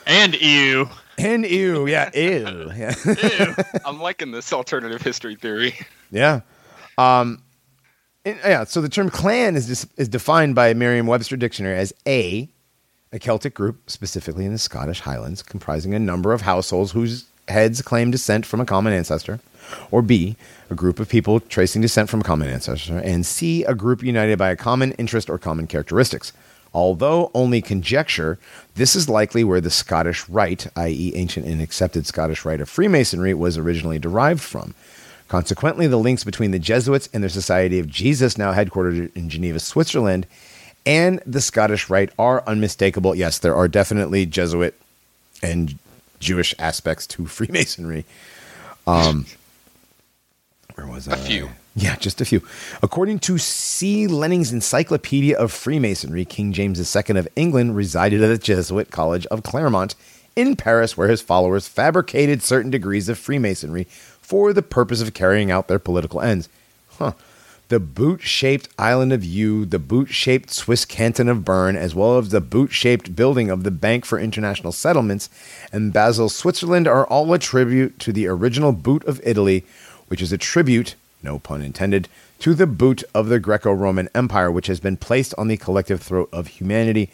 And 0.08 0.40
you. 0.40 0.90
And 1.18 1.46
ew, 1.46 1.88
yeah, 1.88 2.10
ew, 2.16 2.72
yeah. 2.76 2.94
ew. 3.06 3.56
I'm 3.86 4.00
liking 4.00 4.32
this 4.32 4.52
alternative 4.52 5.02
history 5.02 5.36
theory. 5.36 5.78
Yeah. 6.12 6.42
Um, 6.98 7.42
and, 8.24 8.38
yeah. 8.44 8.64
So 8.64 8.82
the 8.82 8.90
term 8.90 9.10
clan 9.10 9.56
is 9.56 9.68
dis- 9.68 9.88
is 9.98 10.10
defined 10.10 10.56
by 10.56 10.74
Merriam-Webster 10.74 11.38
dictionary 11.38 11.78
as 11.78 11.94
a 12.08 12.50
a 13.14 13.20
Celtic 13.20 13.54
group, 13.54 13.90
specifically 13.90 14.46
in 14.46 14.52
the 14.52 14.58
Scottish 14.58 15.00
Highlands, 15.00 15.42
comprising 15.42 15.94
a 15.94 16.00
number 16.00 16.34
of 16.34 16.42
households 16.42 16.92
whose 16.92 17.26
heads 17.48 17.82
claim 17.82 18.12
descent 18.12 18.46
from 18.46 18.62
a 18.62 18.66
common 18.66 18.94
ancestor, 18.94 19.40
or 19.92 20.02
B, 20.02 20.36
a 20.70 20.76
group 20.76 21.00
of 21.00 21.10
people 21.10 21.40
tracing 21.40 21.82
descent 21.82 22.10
from 22.10 22.22
a 22.22 22.24
common 22.24 22.50
ancestor, 22.50 22.98
and 22.98 23.26
C, 23.26 23.64
a 23.64 23.76
group 23.76 24.04
united 24.04 24.38
by 24.38 24.50
a 24.50 24.56
common 24.56 24.92
interest 24.94 25.30
or 25.30 25.38
common 25.38 25.68
characteristics. 25.68 26.34
Although 26.74 27.32
only 27.34 27.62
conjecture, 27.62 28.38
this 28.76 28.96
is 28.96 29.08
likely 29.08 29.44
where 29.46 29.62
the 29.62 29.70
Scottish 29.70 30.28
Rite, 30.28 30.68
i.e., 30.76 31.14
ancient 31.16 31.46
and 31.46 31.62
accepted 31.62 32.06
Scottish 32.06 32.44
Rite 32.44 32.60
of 32.60 32.68
Freemasonry, 32.68 33.34
was 33.34 33.58
originally 33.58 33.98
derived 33.98 34.42
from. 34.42 34.76
Consequently, 35.30 35.88
the 35.88 35.98
links 35.98 36.24
between 36.24 36.52
the 36.52 36.60
Jesuits 36.60 37.08
and 37.14 37.24
their 37.24 37.30
Society 37.30 37.80
of 37.80 37.90
Jesus, 37.90 38.38
now 38.38 38.54
headquartered 38.54 39.16
in 39.16 39.30
Geneva, 39.30 39.60
Switzerland, 39.60 40.28
and 40.86 41.22
the 41.26 41.42
Scottish 41.42 41.90
Rite 41.90 42.12
are 42.20 42.44
unmistakable. 42.46 43.16
Yes, 43.16 43.40
there 43.40 43.56
are 43.56 43.68
definitely 43.68 44.26
Jesuit 44.26 44.80
and 45.42 45.80
Jewish 46.26 46.54
aspects 46.60 47.08
to 47.08 47.26
Freemasonry. 47.38 48.06
Um, 48.88 49.26
where 50.76 50.88
was 50.88 51.08
A 51.08 51.14
I? 51.14 51.16
few. 51.16 51.50
Yeah, 51.76 51.96
just 51.98 52.22
a 52.22 52.26
few. 52.26 52.42
According 52.82 53.20
to 53.20 53.38
C. 53.38 54.08
Lenning's 54.08 54.52
Encyclopedia 54.54 55.38
of 55.38 55.52
Freemasonry, 55.52 56.24
King 56.26 56.54
James 56.54 56.80
II 56.96 57.18
of 57.18 57.28
England 57.36 57.76
resided 57.76 58.22
at 58.24 58.28
the 58.28 58.38
Jesuit 58.38 58.92
College 58.92 59.26
of 59.28 59.44
Claremont 59.44 59.96
in 60.36 60.56
Paris, 60.56 60.96
where 60.98 61.10
his 61.10 61.22
followers 61.22 61.68
fabricated 61.68 62.42
certain 62.42 62.72
degrees 62.72 63.10
of 63.10 63.18
Freemasonry 63.18 63.86
for 64.22 64.54
the 64.54 64.62
purpose 64.62 65.02
of 65.02 65.14
carrying 65.14 65.52
out 65.52 65.68
their 65.68 65.80
political 65.80 66.22
ends. 66.22 66.48
Huh. 66.98 67.12
The 67.68 67.80
boot 67.80 68.22
shaped 68.22 68.70
island 68.78 69.12
of 69.12 69.24
Ewe, 69.24 69.66
the 69.66 69.80
boot 69.80 70.10
shaped 70.10 70.52
Swiss 70.52 70.86
canton 70.86 71.28
of 71.28 71.44
Bern, 71.44 71.76
as 71.76 71.96
well 71.96 72.20
as 72.20 72.30
the 72.30 72.40
boot 72.40 72.72
shaped 72.72 73.16
building 73.16 73.50
of 73.50 73.64
the 73.64 73.72
Bank 73.72 74.06
for 74.06 74.20
International 74.20 74.72
Settlements 74.72 75.30
and 75.72 75.92
Basel, 75.92 76.30
Switzerland, 76.30 76.88
are 76.88 77.08
all 77.08 77.34
a 77.34 77.40
tribute 77.40 77.98
to 78.00 78.14
the 78.14 78.28
original 78.28 78.72
boot 78.72 79.04
of 79.06 79.20
Italy, 79.24 79.66
which 80.10 80.22
is 80.22 80.32
a 80.32 80.38
tribute, 80.38 80.94
no 81.24 81.40
pun 81.40 81.64
intended, 81.64 82.08
to 82.38 82.54
the 82.54 82.68
boot 82.68 83.04
of 83.16 83.30
the 83.30 83.40
Greco 83.40 83.72
Roman 83.72 84.10
Empire, 84.14 84.52
which 84.52 84.68
has 84.68 84.80
been 84.80 84.96
placed 84.96 85.34
on 85.36 85.48
the 85.48 85.58
collective 85.58 86.04
throat 86.04 86.30
of 86.32 86.46
humanity, 86.46 87.10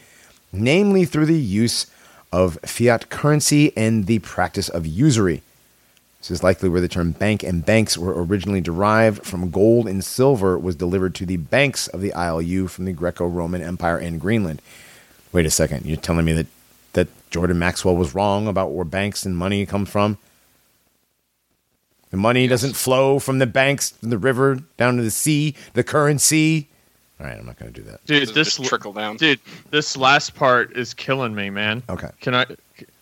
namely 0.52 1.06
through 1.06 1.28
the 1.28 1.40
use 1.40 1.88
of 2.34 2.60
fiat 2.66 3.10
currency 3.10 3.72
and 3.78 4.06
the 4.06 4.20
practice 4.20 4.68
of 4.68 4.86
usury. 4.86 5.44
This 6.22 6.32
is 6.32 6.44
likely 6.44 6.70
where 6.70 6.82
the 6.82 6.88
term 6.88 7.12
bank 7.12 7.42
and 7.42 7.66
banks 7.66 7.98
were 7.98 8.24
originally 8.24 8.62
derived 8.62 9.26
from 9.26 9.50
gold 9.50 9.88
and 9.88 10.04
silver 10.06 10.58
was 10.58 10.76
delivered 10.76 11.16
to 11.16 11.26
the 11.26 11.38
banks 11.38 11.88
of 11.88 12.00
the 12.00 12.14
Isle 12.14 12.40
of 12.40 12.46
Ewe 12.46 12.68
from 12.68 12.86
the 12.86 12.94
Greco-Roman 12.94 13.62
Empire 13.62 13.98
in 13.98 14.20
Greenland. 14.20 14.62
Wait 15.32 15.48
a 15.48 15.50
second, 15.50 15.86
you're 15.86 15.98
telling 15.98 16.26
me 16.26 16.34
that 16.34 16.48
that 16.94 17.08
Jordan 17.32 17.58
Maxwell 17.58 17.96
was 17.96 18.14
wrong 18.14 18.48
about 18.48 18.72
where 18.72 18.86
banks 18.86 19.26
and 19.26 19.36
money 19.36 19.66
come 19.66 19.86
from? 19.86 20.18
The 22.12 22.18
money 22.18 22.48
doesn't 22.48 22.76
flow 22.76 23.20
from 23.20 23.40
the 23.40 23.48
banks, 23.48 23.92
from 23.92 24.10
the 24.10 24.18
river 24.18 24.60
down 24.78 24.98
to 24.98 25.04
the 25.04 25.12
sea, 25.12 25.56
the 25.74 25.84
currency. 25.84 26.68
All 27.20 27.26
right, 27.26 27.38
I'm 27.38 27.46
not 27.46 27.58
going 27.58 27.72
to 27.72 27.82
do 27.82 27.90
that. 27.90 28.06
Dude, 28.06 28.28
Does 28.28 28.34
this 28.34 28.58
trickle 28.58 28.92
down? 28.94 29.16
Dude, 29.16 29.40
this 29.70 29.96
last 29.96 30.36
part 30.36 30.76
is 30.76 30.94
killing 30.94 31.34
me, 31.34 31.50
man. 31.50 31.82
Okay. 31.88 32.10
Can 32.20 32.36
I 32.36 32.46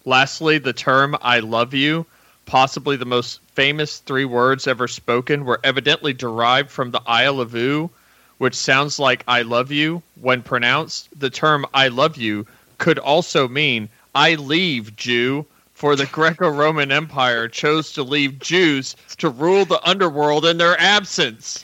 lastly 0.05 0.59
the 0.59 0.73
term 0.73 1.17
I 1.21 1.39
love 1.39 1.73
you, 1.73 2.05
possibly 2.49 2.95
the 2.95 3.05
most 3.05 3.41
famous 3.53 3.99
three 3.99 4.25
words 4.25 4.65
ever 4.65 4.87
spoken, 4.87 5.45
were 5.45 5.59
evidently 5.63 6.13
derived 6.13 6.71
from 6.71 6.89
the 6.89 7.01
Isle 7.05 7.39
of 7.39 7.53
Ewe, 7.53 7.91
which 8.39 8.55
sounds 8.55 8.97
like 8.97 9.23
I 9.27 9.43
love 9.43 9.71
you 9.71 10.01
when 10.19 10.41
pronounced. 10.41 11.09
The 11.19 11.29
term 11.29 11.67
I 11.75 11.89
love 11.89 12.17
you 12.17 12.47
could 12.79 12.97
also 12.97 13.47
mean 13.47 13.87
I 14.15 14.33
leave 14.33 14.95
Jew, 14.95 15.45
for 15.75 15.95
the 15.95 16.07
Greco 16.07 16.49
Roman 16.49 16.91
Empire 16.91 17.47
chose 17.47 17.93
to 17.93 18.01
leave 18.01 18.39
Jews 18.39 18.95
to 19.17 19.29
rule 19.29 19.63
the 19.63 19.87
underworld 19.87 20.43
in 20.43 20.57
their 20.57 20.77
absence. 20.79 21.63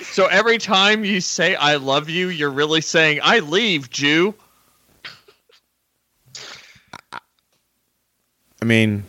So 0.00 0.26
every 0.26 0.58
time 0.58 1.04
you 1.04 1.20
say 1.20 1.56
I 1.56 1.74
love 1.74 2.08
you, 2.08 2.28
you're 2.28 2.50
really 2.50 2.82
saying 2.82 3.18
I 3.24 3.40
leave 3.40 3.90
Jew. 3.90 4.32
I 8.62 8.64
mean, 8.64 9.02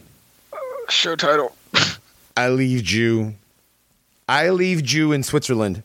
Show 0.92 1.16
title. 1.16 1.56
I 2.36 2.50
leave 2.50 2.84
Jew. 2.84 3.36
I 4.28 4.50
leave 4.50 4.84
Jew 4.84 5.12
in 5.14 5.24
Switzerland. 5.24 5.84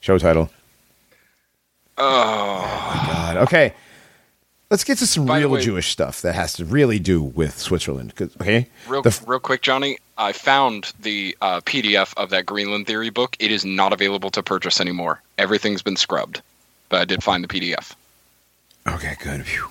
Show 0.00 0.18
title. 0.18 0.50
Oh, 1.96 3.02
God. 3.06 3.36
Okay. 3.38 3.72
Let's 4.70 4.84
get 4.84 4.98
to 4.98 5.06
some 5.06 5.26
By 5.26 5.38
real 5.38 5.48
way- 5.50 5.62
Jewish 5.62 5.88
stuff 5.90 6.20
that 6.22 6.34
has 6.34 6.52
to 6.54 6.64
really 6.64 6.98
do 6.98 7.22
with 7.22 7.58
Switzerland. 7.58 8.12
Okay. 8.40 8.66
real, 8.86 9.02
f- 9.04 9.26
real 9.26 9.38
quick, 9.40 9.62
Johnny. 9.62 9.98
I 10.18 10.32
found 10.32 10.92
the 11.00 11.36
uh, 11.40 11.60
PDF 11.60 12.12
of 12.16 12.30
that 12.30 12.44
Greenland 12.46 12.86
Theory 12.86 13.10
book. 13.10 13.36
It 13.38 13.50
is 13.50 13.64
not 13.64 13.92
available 13.92 14.30
to 14.30 14.42
purchase 14.42 14.80
anymore. 14.80 15.22
Everything's 15.38 15.82
been 15.82 15.96
scrubbed, 15.96 16.42
but 16.88 17.00
I 17.00 17.04
did 17.04 17.22
find 17.22 17.42
the 17.44 17.48
PDF. 17.48 17.94
okay, 18.88 19.14
good. 19.22 19.46
Phew. 19.46 19.68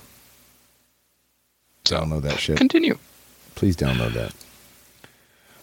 So 1.87 2.01
Download 2.01 2.21
that 2.23 2.39
shit. 2.39 2.57
continue. 2.57 2.97
Please 3.55 3.75
download 3.75 4.13
that. 4.13 4.33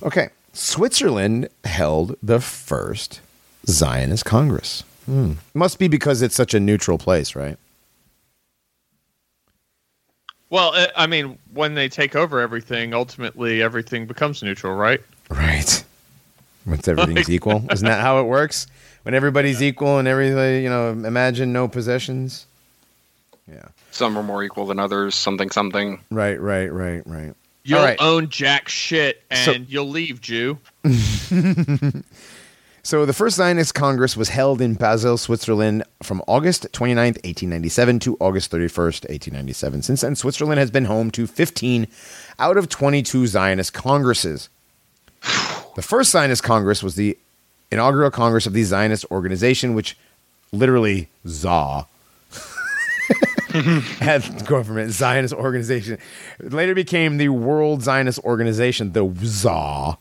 Okay. 0.02 0.28
Switzerland 0.52 1.48
held 1.64 2.16
the 2.22 2.40
first 2.40 3.20
Zionist 3.66 4.24
Congress. 4.24 4.84
Hmm. 5.06 5.32
Must 5.52 5.78
be 5.78 5.88
because 5.88 6.22
it's 6.22 6.34
such 6.34 6.54
a 6.54 6.60
neutral 6.60 6.96
place, 6.98 7.34
right? 7.34 7.58
Well, 10.50 10.72
uh, 10.74 10.86
I 10.96 11.06
mean, 11.06 11.38
when 11.52 11.74
they 11.74 11.88
take 11.88 12.14
over 12.14 12.40
everything, 12.40 12.94
ultimately 12.94 13.62
everything 13.62 14.06
becomes 14.06 14.42
neutral, 14.42 14.74
right? 14.74 15.00
Right. 15.28 15.84
Once 16.66 16.86
everything's 16.88 17.28
equal. 17.28 17.64
Isn't 17.70 17.86
that 17.86 18.00
how 18.00 18.20
it 18.20 18.24
works? 18.24 18.66
When 19.02 19.14
everybody's 19.14 19.62
equal 19.62 19.98
and 19.98 20.06
everybody, 20.08 20.62
you 20.62 20.68
know, 20.68 20.90
imagine 20.90 21.52
no 21.52 21.68
possessions. 21.68 22.46
Yeah. 23.50 23.66
Some 23.90 24.16
are 24.16 24.22
more 24.22 24.42
equal 24.42 24.66
than 24.66 24.78
others. 24.78 25.14
Something, 25.14 25.50
something. 25.50 26.00
Right, 26.10 26.40
right, 26.40 26.72
right, 26.72 27.06
right. 27.06 27.34
You'll 27.62 27.78
All 27.78 27.84
right. 27.84 27.96
own 28.00 28.28
jack 28.28 28.68
shit 28.68 29.22
and 29.30 29.44
So- 29.44 29.52
you'll 29.68 29.88
leave, 29.88 30.20
Jew. 30.20 30.58
So 32.86 33.06
the 33.06 33.14
first 33.14 33.36
Zionist 33.36 33.74
Congress 33.74 34.14
was 34.14 34.28
held 34.28 34.60
in 34.60 34.74
Basel, 34.74 35.16
Switzerland 35.16 35.84
from 36.02 36.20
August 36.28 36.70
29th, 36.72 37.16
1897 37.24 37.98
to 38.00 38.16
August 38.20 38.50
31st, 38.50 39.08
1897. 39.08 39.80
Since 39.80 40.02
then, 40.02 40.14
Switzerland 40.14 40.58
has 40.58 40.70
been 40.70 40.84
home 40.84 41.10
to 41.12 41.26
15 41.26 41.86
out 42.38 42.58
of 42.58 42.68
22 42.68 43.26
Zionist 43.26 43.72
Congresses. 43.72 44.50
The 45.76 45.80
first 45.80 46.10
Zionist 46.10 46.42
Congress 46.42 46.82
was 46.82 46.94
the 46.96 47.16
inaugural 47.70 48.10
Congress 48.10 48.44
of 48.44 48.52
the 48.52 48.64
Zionist 48.64 49.06
organization, 49.10 49.72
which 49.72 49.96
literally 50.52 51.08
ZA 51.26 51.86
had 54.00 54.46
government 54.46 54.90
Zionist 54.90 55.32
organization. 55.32 55.98
It 56.40 56.52
later 56.52 56.74
became 56.74 57.18
the 57.18 57.28
World 57.28 57.82
Zionist 57.82 58.18
Organization, 58.20 58.92
the 58.92 59.08
ZA 59.24 59.96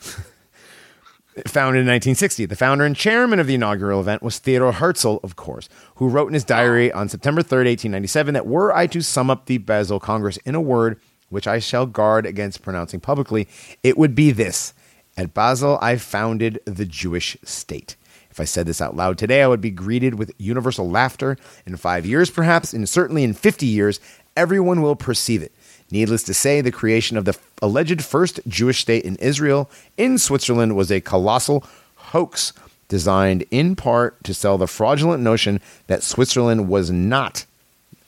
founded 1.46 1.80
in 1.80 1.86
1960. 1.86 2.44
The 2.44 2.56
founder 2.56 2.84
and 2.84 2.94
chairman 2.94 3.38
of 3.38 3.46
the 3.46 3.54
inaugural 3.54 4.00
event 4.00 4.22
was 4.22 4.38
Theodor 4.38 4.72
Herzl, 4.72 5.16
of 5.22 5.36
course, 5.36 5.70
who 5.94 6.08
wrote 6.08 6.28
in 6.28 6.34
his 6.34 6.44
diary 6.44 6.92
on 6.92 7.08
September 7.08 7.40
3rd, 7.40 7.64
1897, 7.64 8.34
that 8.34 8.46
were 8.46 8.74
I 8.74 8.86
to 8.88 9.00
sum 9.00 9.30
up 9.30 9.46
the 9.46 9.56
Basel 9.56 9.98
Congress 9.98 10.36
in 10.38 10.54
a 10.54 10.60
word, 10.60 11.00
which 11.30 11.46
I 11.46 11.60
shall 11.60 11.86
guard 11.86 12.26
against 12.26 12.60
pronouncing 12.60 13.00
publicly, 13.00 13.48
it 13.82 13.96
would 13.96 14.14
be 14.14 14.32
this 14.32 14.74
At 15.16 15.32
Basel, 15.32 15.78
I 15.80 15.96
founded 15.96 16.60
the 16.66 16.84
Jewish 16.84 17.38
state. 17.42 17.96
If 18.38 18.42
I 18.42 18.44
said 18.44 18.66
this 18.66 18.80
out 18.80 18.94
loud 18.94 19.18
today, 19.18 19.42
I 19.42 19.48
would 19.48 19.60
be 19.60 19.72
greeted 19.72 20.14
with 20.14 20.30
universal 20.38 20.88
laughter. 20.88 21.36
In 21.66 21.76
five 21.76 22.06
years, 22.06 22.30
perhaps, 22.30 22.72
and 22.72 22.88
certainly 22.88 23.24
in 23.24 23.34
50 23.34 23.66
years, 23.66 23.98
everyone 24.36 24.80
will 24.80 24.94
perceive 24.94 25.42
it. 25.42 25.50
Needless 25.90 26.22
to 26.22 26.34
say, 26.34 26.60
the 26.60 26.70
creation 26.70 27.16
of 27.16 27.24
the 27.24 27.36
alleged 27.60 28.04
first 28.04 28.38
Jewish 28.46 28.78
state 28.78 29.02
in 29.02 29.16
Israel 29.16 29.68
in 29.96 30.18
Switzerland 30.18 30.76
was 30.76 30.92
a 30.92 31.00
colossal 31.00 31.64
hoax 31.96 32.52
designed 32.86 33.44
in 33.50 33.74
part 33.74 34.22
to 34.22 34.32
sell 34.32 34.56
the 34.56 34.68
fraudulent 34.68 35.20
notion 35.20 35.60
that 35.88 36.04
Switzerland 36.04 36.68
was 36.68 36.92
not, 36.92 37.44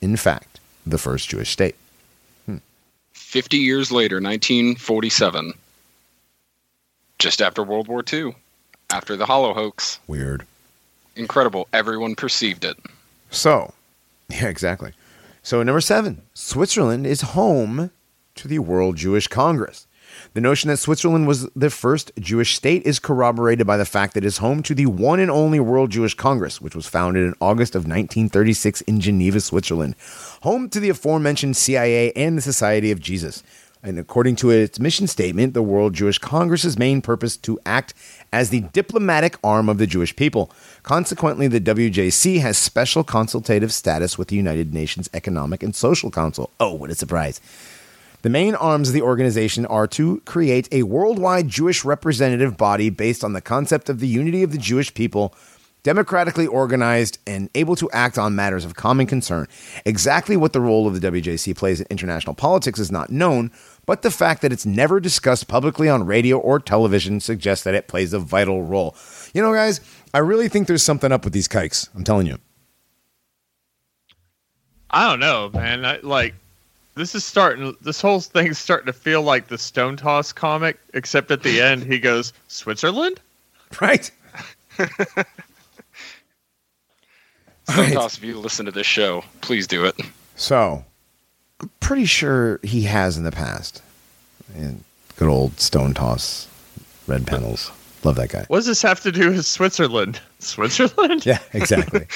in 0.01 0.17
fact, 0.17 0.61
the 0.87 0.99
first 0.99 1.29
Jewish 1.29 1.51
state. 1.51 1.75
Hmm. 2.47 2.59
50 3.15 3.57
years 3.57 3.91
later, 3.91 4.21
1947, 4.21 5.55
just 7.19 7.43
after 7.43 7.65
World 7.65 7.89
War 7.89 8.05
II, 8.13 8.37
after 8.93 9.17
the 9.17 9.27
Hollow 9.27 9.55
hoax. 9.55 9.99
Weird. 10.07 10.47
Incredible. 11.17 11.69
Everyone 11.73 12.15
perceived 12.15 12.65
it. 12.65 12.77
So, 13.31 13.73
yeah, 14.29 14.49
exactly. 14.49 14.93
So, 15.43 15.63
number 15.63 15.81
seven, 15.81 16.23
Switzerland 16.35 17.07
is 17.07 17.23
home 17.23 17.91
to 18.37 18.49
the 18.49 18.59
World 18.59 18.97
Jewish 18.97 19.27
Congress. 19.27 19.87
The 20.35 20.41
notion 20.41 20.69
that 20.69 20.79
Switzerland 20.79 21.27
was 21.27 21.49
the 21.57 21.71
first 21.71 22.13
Jewish 22.19 22.55
state 22.57 22.83
is 22.85 22.99
corroborated 22.99 23.67
by 23.67 23.77
the 23.77 23.85
fact 23.85 24.15
that 24.15 24.25
it 24.25 24.27
is 24.27 24.39
home 24.39 24.63
to 24.65 24.75
the 24.75 24.87
one 24.87 25.21
and 25.21 25.31
only 25.31 25.61
World 25.61 25.91
Jewish 25.91 26.15
Congress, 26.15 26.61
which 26.61 26.75
was 26.75 26.87
founded 26.87 27.25
in 27.25 27.35
August 27.41 27.75
of 27.75 27.83
1936 27.83 28.81
in 28.83 29.01
Geneva, 29.01 29.41
Switzerland, 29.41 29.95
home 30.43 30.69
to 30.71 30.81
the 30.81 30.89
aforementioned 30.89 31.57
CIA 31.57 32.13
and 32.13 32.37
the 32.37 32.43
Society 32.43 32.91
of 32.91 33.01
Jesus. 33.01 33.43
And 33.83 33.99
according 33.99 34.37
to 34.37 34.51
its 34.51 34.79
mission 34.79 35.07
statement, 35.07 35.55
the 35.55 35.63
World 35.63 35.95
Jewish 35.95 36.19
Congress's 36.19 36.79
main 36.79 37.01
purpose 37.01 37.39
to 37.39 37.59
act 37.65 37.95
as 38.31 38.51
the 38.51 38.61
diplomatic 38.61 39.39
arm 39.43 39.71
of 39.71 39.79
the 39.79 39.87
Jewish 39.87 40.15
people. 40.15 40.53
Consequently, 40.83 41.49
the 41.49 41.61
WJC 41.63 42.41
has 42.41 42.59
special 42.59 43.03
consultative 43.03 43.73
status 43.73 44.19
with 44.19 44.29
the 44.29 44.37
United 44.37 44.75
Nations 44.75 45.09
Economic 45.15 45.63
and 45.63 45.75
Social 45.75 46.11
Council. 46.11 46.51
Oh, 46.61 46.75
what 46.75 46.91
a 46.91 46.95
surprise. 46.95 47.41
The 48.21 48.29
main 48.29 48.55
arms 48.55 48.89
of 48.89 48.95
the 48.95 49.01
organization 49.01 49.65
are 49.65 49.87
to 49.89 50.21
create 50.27 50.69
a 50.71 50.83
worldwide 50.83 51.49
Jewish 51.49 51.83
representative 51.83 52.59
body 52.59 52.91
based 52.91 53.25
on 53.25 53.33
the 53.33 53.41
concept 53.41 53.89
of 53.89 53.99
the 53.99 54.09
unity 54.09 54.43
of 54.43 54.53
the 54.53 54.59
Jewish 54.59 54.93
people, 54.93 55.35
democratically 55.83 56.47
organized 56.47 57.19
and 57.27 57.49
able 57.55 57.77
to 57.77 57.91
act 57.93 58.19
on 58.19 58.35
matters 58.35 58.67
of 58.67 58.75
common 58.75 59.07
concern. 59.07 59.49
Exactly 59.87 60.37
what 60.37 60.53
the 60.53 60.61
role 60.61 60.87
of 60.87 61.01
the 61.01 61.11
WJC 61.11 61.57
plays 61.57 61.81
in 61.81 61.87
international 61.89 62.35
politics 62.35 62.79
is 62.79 62.93
not 62.93 63.09
known, 63.09 63.51
but 63.87 64.03
the 64.03 64.11
fact 64.11 64.43
that 64.43 64.53
it's 64.53 64.67
never 64.67 65.01
discussed 65.01 65.49
publicly 65.49 65.89
on 65.89 66.07
radio 66.07 66.39
or 66.39 66.59
television 66.61 67.21
suggests 67.21 67.65
that 67.65 67.75
it 67.75 67.89
plays 67.89 68.13
a 68.13 68.19
vital 68.19 68.63
role. 68.63 68.95
You 69.35 69.43
know, 69.43 69.53
guys, 69.53 69.81
I 70.15 70.19
really 70.19 70.49
think 70.49 70.67
there's 70.67 70.83
something 70.83 71.13
up 71.13 71.25
with 71.25 71.33
these 71.33 71.49
kikes. 71.49 71.89
I'm 71.95 72.05
telling 72.05 72.27
you. 72.27 72.39
I 74.91 75.09
don't 75.09 75.21
know, 75.21 75.51
man. 75.53 75.85
I, 75.85 75.99
like, 76.03 76.35
this 76.95 77.15
is 77.15 77.25
starting. 77.25 77.77
This 77.81 78.01
whole 78.01 78.21
thing's 78.21 78.59
starting 78.59 78.87
to 78.87 78.93
feel 78.93 79.23
like 79.23 79.49
the 79.49 79.59
Stone 79.59 79.97
Toss 79.97 80.33
comic, 80.33 80.79
except 80.95 81.31
at 81.31 81.43
the 81.43 81.61
end 81.61 81.85
he 81.85 81.99
goes 81.99 82.33
Switzerland. 82.49 83.21
Right? 83.81 84.11
So, 87.69 87.83
Right. 87.83 87.93
Toss, 87.93 88.19
if 88.19 88.25
you 88.25 88.37
listen 88.37 88.67
to 88.67 88.73
this 88.73 88.87
show, 88.87 89.23
please 89.43 89.69
do 89.69 89.85
it. 89.85 89.95
So, 90.35 90.85
I'm 91.61 91.71
pretty 91.81 92.07
sure 92.07 92.59
he 92.63 92.83
has 92.83 93.17
in 93.17 93.25
the 93.25 93.33
past. 93.33 93.83
And 94.57 94.83
good 95.17 95.29
old 95.29 95.61
Stone 95.61 95.95
Toss, 95.95 96.49
red 97.07 97.27
panels. 97.27 97.71
Love 98.03 98.17
that 98.17 98.31
guy. 98.31 98.45
What 98.49 98.59
does 98.59 98.67
this 98.67 98.83
have 98.83 99.01
to 99.03 99.13
do 99.13 99.31
with 99.31 99.45
Switzerland? 99.45 100.21
Switzerland? 100.39 101.27
Yeah, 101.27 101.39
exactly. 101.53 102.07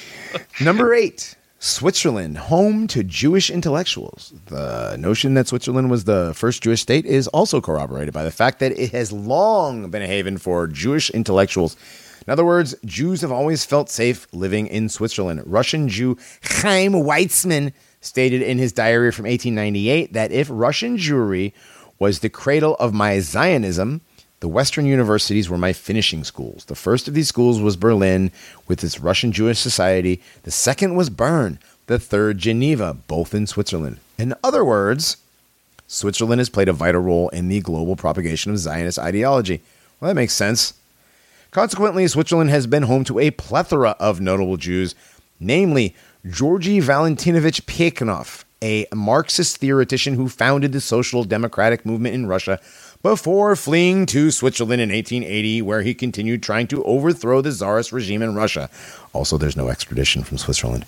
Number 0.60 0.94
eight, 0.94 1.36
Switzerland, 1.58 2.38
home 2.38 2.86
to 2.88 3.02
Jewish 3.02 3.50
intellectuals. 3.50 4.32
The 4.46 4.96
notion 4.98 5.34
that 5.34 5.48
Switzerland 5.48 5.90
was 5.90 6.04
the 6.04 6.32
first 6.34 6.62
Jewish 6.62 6.80
state 6.80 7.04
is 7.04 7.28
also 7.28 7.60
corroborated 7.60 8.14
by 8.14 8.24
the 8.24 8.30
fact 8.30 8.60
that 8.60 8.72
it 8.72 8.92
has 8.92 9.12
long 9.12 9.90
been 9.90 10.02
a 10.02 10.06
haven 10.06 10.38
for 10.38 10.66
Jewish 10.66 11.10
intellectuals. 11.10 11.76
In 12.26 12.32
other 12.32 12.44
words, 12.44 12.74
Jews 12.84 13.20
have 13.20 13.30
always 13.30 13.64
felt 13.64 13.88
safe 13.88 14.26
living 14.32 14.66
in 14.66 14.88
Switzerland. 14.88 15.42
Russian 15.44 15.88
Jew 15.88 16.16
Chaim 16.42 16.92
Weizmann 16.92 17.72
stated 18.00 18.42
in 18.42 18.58
his 18.58 18.72
diary 18.72 19.12
from 19.12 19.24
1898 19.24 20.12
that 20.12 20.32
if 20.32 20.48
Russian 20.50 20.96
Jewry 20.96 21.52
was 21.98 22.20
the 22.20 22.28
cradle 22.28 22.74
of 22.76 22.92
my 22.94 23.20
Zionism, 23.20 24.00
the 24.40 24.48
Western 24.48 24.84
universities 24.86 25.48
were 25.48 25.58
my 25.58 25.72
finishing 25.72 26.22
schools. 26.22 26.66
The 26.66 26.74
first 26.74 27.08
of 27.08 27.14
these 27.14 27.28
schools 27.28 27.60
was 27.60 27.76
Berlin 27.76 28.30
with 28.68 28.84
its 28.84 29.00
Russian 29.00 29.32
Jewish 29.32 29.58
Society. 29.58 30.20
The 30.42 30.50
second 30.50 30.94
was 30.94 31.08
Bern. 31.08 31.58
The 31.86 31.98
third, 31.98 32.38
Geneva, 32.38 32.94
both 33.06 33.34
in 33.34 33.46
Switzerland. 33.46 33.98
In 34.18 34.34
other 34.44 34.64
words, 34.64 35.16
Switzerland 35.86 36.40
has 36.40 36.48
played 36.48 36.68
a 36.68 36.72
vital 36.72 37.00
role 37.00 37.28
in 37.30 37.48
the 37.48 37.60
global 37.60 37.96
propagation 37.96 38.52
of 38.52 38.58
Zionist 38.58 38.98
ideology. 38.98 39.62
Well, 40.00 40.08
that 40.08 40.14
makes 40.14 40.34
sense. 40.34 40.74
Consequently, 41.50 42.06
Switzerland 42.06 42.50
has 42.50 42.66
been 42.66 42.82
home 42.82 43.04
to 43.04 43.18
a 43.18 43.30
plethora 43.30 43.90
of 43.98 44.20
notable 44.20 44.56
Jews, 44.56 44.94
namely 45.40 45.94
Georgy 46.28 46.80
Valentinovich 46.80 47.62
Plekhanov, 47.62 48.44
a 48.60 48.86
Marxist 48.92 49.58
theoretician 49.58 50.14
who 50.14 50.28
founded 50.28 50.72
the 50.72 50.80
Social 50.80 51.22
Democratic 51.22 51.86
movement 51.86 52.14
in 52.14 52.26
Russia 52.26 52.58
before 53.02 53.54
fleeing 53.54 54.06
to 54.06 54.32
Switzerland 54.32 54.82
in 54.82 54.88
1880, 54.88 55.62
where 55.62 55.82
he 55.82 55.94
continued 55.94 56.42
trying 56.42 56.66
to 56.68 56.82
overthrow 56.82 57.40
the 57.40 57.52
Tsarist 57.52 57.92
regime 57.92 58.22
in 58.22 58.34
Russia. 58.34 58.68
Also, 59.12 59.38
there's 59.38 59.56
no 59.56 59.68
extradition 59.68 60.24
from 60.24 60.38
Switzerland. 60.38 60.84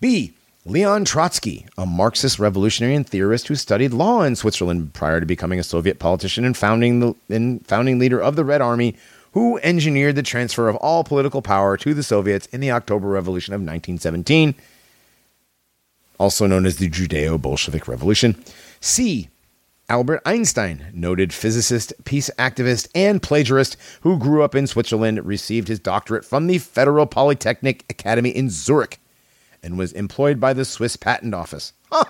B. 0.00 0.32
Leon 0.64 1.04
Trotsky, 1.04 1.64
a 1.78 1.86
Marxist 1.86 2.40
revolutionary 2.40 2.96
and 2.96 3.06
theorist 3.06 3.46
who 3.46 3.54
studied 3.54 3.92
law 3.92 4.22
in 4.22 4.34
Switzerland 4.34 4.92
prior 4.94 5.20
to 5.20 5.26
becoming 5.26 5.60
a 5.60 5.64
Soviet 5.64 6.00
politician 6.00 6.44
and 6.44 6.56
founding 6.56 6.98
the 6.98 7.14
and 7.28 7.64
founding 7.68 8.00
leader 8.00 8.20
of 8.20 8.34
the 8.34 8.44
Red 8.44 8.60
Army, 8.60 8.96
who 9.36 9.58
engineered 9.58 10.14
the 10.16 10.22
transfer 10.22 10.66
of 10.66 10.76
all 10.76 11.04
political 11.04 11.42
power 11.42 11.76
to 11.76 11.92
the 11.92 12.02
Soviets 12.02 12.46
in 12.46 12.60
the 12.62 12.70
October 12.70 13.06
Revolution 13.08 13.52
of 13.52 13.58
1917, 13.60 14.54
also 16.18 16.46
known 16.46 16.64
as 16.64 16.78
the 16.78 16.88
Judeo-Bolshevik 16.88 17.86
Revolution. 17.86 18.42
C. 18.80 19.28
Albert 19.90 20.22
Einstein, 20.24 20.86
noted 20.94 21.34
physicist, 21.34 21.92
peace 22.06 22.30
activist, 22.38 22.88
and 22.94 23.20
plagiarist 23.20 23.76
who 24.00 24.18
grew 24.18 24.42
up 24.42 24.54
in 24.54 24.66
Switzerland, 24.66 25.22
received 25.22 25.68
his 25.68 25.80
doctorate 25.80 26.24
from 26.24 26.46
the 26.46 26.56
Federal 26.56 27.04
Polytechnic 27.04 27.84
Academy 27.90 28.30
in 28.30 28.48
Zurich 28.48 28.98
and 29.62 29.76
was 29.76 29.92
employed 29.92 30.40
by 30.40 30.54
the 30.54 30.64
Swiss 30.64 30.96
Patent 30.96 31.34
Office. 31.34 31.74
Huh, 31.92 32.04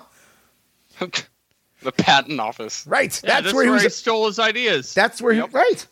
the 1.81 1.91
patent 1.91 2.39
office. 2.39 2.87
right. 2.87 3.19
Yeah, 3.21 3.41
that's, 3.41 3.53
where 3.53 3.65
he 3.65 3.69
was. 3.69 3.83
he 3.83 3.89
stole 3.89 4.27
his 4.27 4.39
ideas. 4.39 4.93
that's 4.93 5.21
where 5.21 5.33
Yep. 5.33 5.49
he 5.49 5.55
right. 5.57 5.87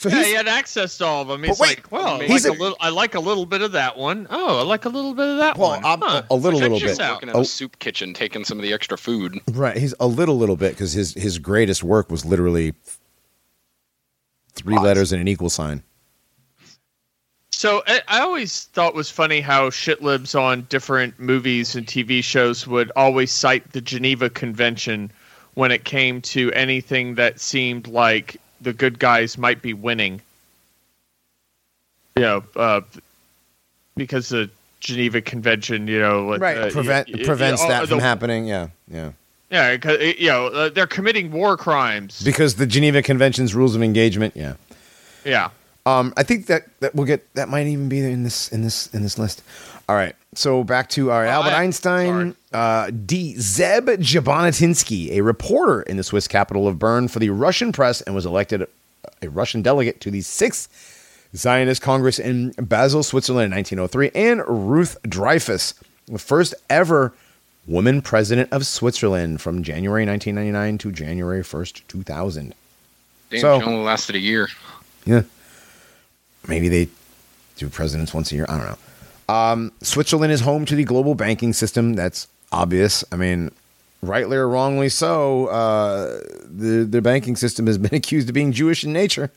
So 0.00 0.08
yeah, 0.08 0.24
he 0.24 0.32
had 0.32 0.48
access 0.48 0.96
to 0.96 1.04
all 1.04 1.20
of 1.20 1.28
them. 1.28 1.42
He's 1.44 1.58
wait, 1.60 1.76
like, 1.76 1.92
well, 1.92 2.22
I 2.22 2.24
he's 2.24 2.46
like 2.46 2.54
a- 2.54 2.58
a, 2.58 2.58
little. 2.58 2.76
I 2.80 2.88
like 2.88 3.14
a 3.16 3.20
little 3.20 3.44
bit 3.44 3.60
of 3.60 3.72
that 3.72 3.98
one. 3.98 4.26
Oh, 4.30 4.60
I 4.60 4.62
like 4.62 4.86
a 4.86 4.88
little 4.88 5.12
bit 5.12 5.28
of 5.28 5.36
that 5.36 5.58
one. 5.58 5.82
Well, 5.82 5.98
one. 5.98 6.02
I'm- 6.02 6.10
Huh. 6.10 6.22
a 6.30 6.34
little, 6.34 6.58
Check 6.58 6.70
little 6.70 6.88
bit. 6.88 7.00
out. 7.00 7.12
Working 7.16 7.28
in 7.28 7.36
Oh. 7.36 7.40
a 7.40 7.44
soup 7.44 7.78
kitchen, 7.80 8.14
taking 8.14 8.42
some 8.46 8.58
of 8.58 8.62
the 8.62 8.72
extra 8.72 8.96
food. 8.96 9.38
right. 9.52 9.76
He's 9.76 9.92
a 10.00 10.06
little, 10.06 10.38
little 10.38 10.56
bit 10.56 10.70
because 10.70 10.92
his 10.94 11.12
his 11.12 11.38
greatest 11.38 11.84
work 11.84 12.10
was 12.10 12.24
literally 12.24 12.72
three 14.54 14.74
Lots. 14.74 14.84
letters 14.86 15.12
and 15.12 15.20
an 15.20 15.28
equal 15.28 15.50
sign. 15.50 15.82
So 17.52 17.82
I, 17.86 18.00
I 18.08 18.20
always 18.20 18.64
thought 18.72 18.94
was 18.94 19.10
funny 19.10 19.42
how 19.42 19.68
shitlibs 19.68 20.34
on 20.40 20.62
different 20.70 21.20
movies 21.20 21.74
and 21.76 21.86
TV 21.86 22.24
shows 22.24 22.66
would 22.66 22.90
always 22.96 23.30
cite 23.30 23.72
the 23.72 23.82
Geneva 23.82 24.30
Convention 24.30 25.12
when 25.54 25.70
it 25.70 25.84
came 25.84 26.22
to 26.22 26.50
anything 26.52 27.16
that 27.16 27.38
seemed 27.38 27.86
like 27.86 28.38
the 28.60 28.72
good 28.72 28.98
guys 28.98 29.36
might 29.38 29.62
be 29.62 29.72
winning. 29.74 30.20
You 32.16 32.22
know, 32.22 32.44
uh, 32.56 32.80
because 33.96 34.28
the 34.28 34.50
Geneva 34.80 35.20
Convention, 35.20 35.86
you 35.86 36.00
know, 36.00 36.36
Right. 36.36 36.56
uh, 36.58 36.70
Prevent 36.70 37.08
y- 37.08 37.14
y- 37.18 37.24
prevents 37.24 37.62
uh, 37.62 37.68
that 37.68 37.88
from 37.88 37.98
the- 37.98 38.04
happening. 38.04 38.46
Yeah. 38.46 38.68
Yeah. 38.90 39.10
Yeah, 39.50 39.76
'cause, 39.78 39.98
uh, 39.98 40.12
you 40.18 40.28
know, 40.28 40.46
uh, 40.46 40.68
they're 40.68 40.86
committing 40.86 41.32
war 41.32 41.56
crimes. 41.56 42.20
Because 42.22 42.54
the 42.54 42.66
Geneva 42.66 43.02
Convention's 43.02 43.54
rules 43.54 43.74
of 43.74 43.82
engagement. 43.82 44.34
Yeah. 44.36 44.54
yeah. 45.24 45.48
Um, 45.86 46.12
I 46.16 46.22
think 46.22 46.46
that 46.46 46.64
that 46.80 46.94
we'll 46.94 47.06
get 47.06 47.32
that 47.34 47.48
might 47.48 47.66
even 47.66 47.88
be 47.88 48.00
in 48.00 48.22
this 48.22 48.48
in 48.52 48.62
this 48.62 48.88
in 48.92 49.02
this 49.02 49.18
list. 49.18 49.42
All 49.90 49.96
right, 49.96 50.14
so 50.36 50.62
back 50.62 50.88
to 50.90 51.10
our 51.10 51.26
Albert 51.26 51.50
I- 51.50 51.64
Einstein, 51.64 52.36
uh, 52.52 52.92
D. 52.92 53.34
Zeb 53.40 53.88
Jabotinsky, 53.88 55.10
a 55.10 55.20
reporter 55.22 55.82
in 55.82 55.96
the 55.96 56.04
Swiss 56.04 56.28
capital 56.28 56.68
of 56.68 56.78
Bern 56.78 57.08
for 57.08 57.18
the 57.18 57.30
Russian 57.30 57.72
press, 57.72 58.00
and 58.02 58.14
was 58.14 58.24
elected 58.24 58.68
a 59.20 59.28
Russian 59.28 59.62
delegate 59.62 60.00
to 60.02 60.12
the 60.12 60.20
sixth 60.20 60.68
Zionist 61.34 61.82
Congress 61.82 62.20
in 62.20 62.50
Basel, 62.52 63.02
Switzerland, 63.02 63.46
in 63.52 63.56
1903, 63.56 64.12
and 64.14 64.42
Ruth 64.46 64.96
Dreifuss, 65.02 65.74
the 66.06 66.20
first 66.20 66.54
ever 66.70 67.12
woman 67.66 68.00
president 68.00 68.52
of 68.52 68.66
Switzerland 68.66 69.40
from 69.40 69.64
January 69.64 70.06
1999 70.06 70.78
to 70.78 70.92
January 70.92 71.42
1st, 71.42 71.82
2000. 71.88 72.54
Damn, 73.30 73.40
So- 73.40 73.58
she 73.58 73.66
only 73.66 73.82
lasted 73.84 74.14
a 74.14 74.20
year. 74.20 74.48
Yeah. 75.04 75.22
Maybe 76.46 76.68
they 76.68 76.86
do 77.56 77.68
presidents 77.68 78.14
once 78.14 78.30
a 78.30 78.36
year. 78.36 78.46
I 78.48 78.56
don't 78.56 78.66
know. 78.66 78.78
Um, 79.30 79.70
Switzerland 79.80 80.32
is 80.32 80.40
home 80.40 80.64
to 80.64 80.74
the 80.74 80.82
global 80.82 81.14
banking 81.14 81.52
system. 81.52 81.94
That's 81.94 82.26
obvious. 82.50 83.04
I 83.12 83.16
mean, 83.16 83.52
rightly 84.02 84.36
or 84.36 84.48
wrongly 84.48 84.88
so, 84.88 85.46
uh, 85.46 86.18
the, 86.42 86.84
the 86.84 87.00
banking 87.00 87.36
system 87.36 87.68
has 87.68 87.78
been 87.84 87.94
accused 87.94 88.28
of 88.28 88.34
being 88.34 88.50
Jewish 88.50 88.82
in 88.82 88.92
nature. 88.92 89.30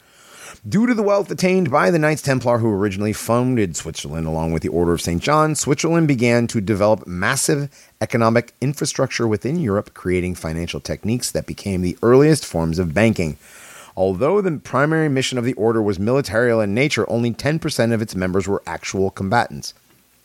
Due 0.67 0.87
to 0.87 0.95
the 0.95 1.03
wealth 1.03 1.29
attained 1.29 1.69
by 1.69 1.91
the 1.91 1.99
Knights 1.99 2.23
Templar, 2.23 2.57
who 2.57 2.71
originally 2.71 3.13
founded 3.13 3.75
Switzerland 3.75 4.25
along 4.25 4.51
with 4.51 4.63
the 4.63 4.69
Order 4.69 4.93
of 4.93 5.01
St. 5.01 5.21
John, 5.21 5.53
Switzerland 5.53 6.07
began 6.07 6.47
to 6.47 6.61
develop 6.61 7.05
massive 7.05 7.69
economic 8.01 8.53
infrastructure 8.61 9.27
within 9.27 9.59
Europe, 9.59 9.93
creating 9.93 10.35
financial 10.35 10.79
techniques 10.79 11.29
that 11.31 11.45
became 11.45 11.81
the 11.81 11.97
earliest 12.01 12.45
forms 12.45 12.79
of 12.79 12.95
banking. 12.95 13.37
Although 13.95 14.41
the 14.41 14.57
primary 14.57 15.09
mission 15.09 15.37
of 15.37 15.45
the 15.45 15.53
order 15.53 15.81
was 15.81 15.99
military 15.99 16.51
in 16.63 16.73
nature, 16.73 17.07
only 17.09 17.31
10% 17.31 17.93
of 17.93 18.01
its 18.01 18.15
members 18.15 18.47
were 18.47 18.63
actual 18.65 19.11
combatants. 19.11 19.73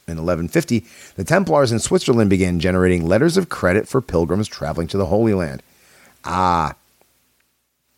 In 0.08 0.16
1150, 0.16 0.84
the 1.16 1.24
Templars 1.24 1.70
in 1.70 1.78
Switzerland 1.78 2.30
began 2.30 2.60
generating 2.60 3.06
letters 3.06 3.36
of 3.36 3.50
credit 3.50 3.86
for 3.86 4.00
pilgrims 4.00 4.48
traveling 4.48 4.88
to 4.88 4.96
the 4.96 5.06
Holy 5.06 5.34
Land. 5.34 5.62
Ah, 6.24 6.74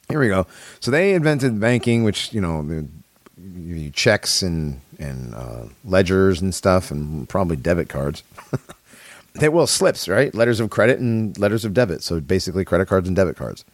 here 0.08 0.18
we 0.18 0.26
go. 0.28 0.46
So 0.80 0.90
they 0.90 1.14
invented 1.14 1.60
banking, 1.60 2.02
which 2.02 2.32
you 2.32 2.40
know, 2.40 2.62
the- 2.62 3.90
checks 3.92 4.42
and 4.42 4.80
and 4.98 5.34
uh, 5.34 5.64
ledgers 5.84 6.42
and 6.42 6.54
stuff, 6.54 6.90
and 6.90 7.28
probably 7.28 7.56
debit 7.56 7.88
cards. 7.88 8.22
they 9.34 9.48
will 9.48 9.66
slips, 9.66 10.08
right? 10.08 10.34
Letters 10.34 10.60
of 10.60 10.68
credit 10.68 10.98
and 10.98 11.38
letters 11.38 11.64
of 11.64 11.72
debit. 11.72 12.02
So 12.02 12.20
basically, 12.20 12.64
credit 12.64 12.86
cards 12.86 13.06
and 13.08 13.16
debit 13.16 13.36
cards. 13.36 13.64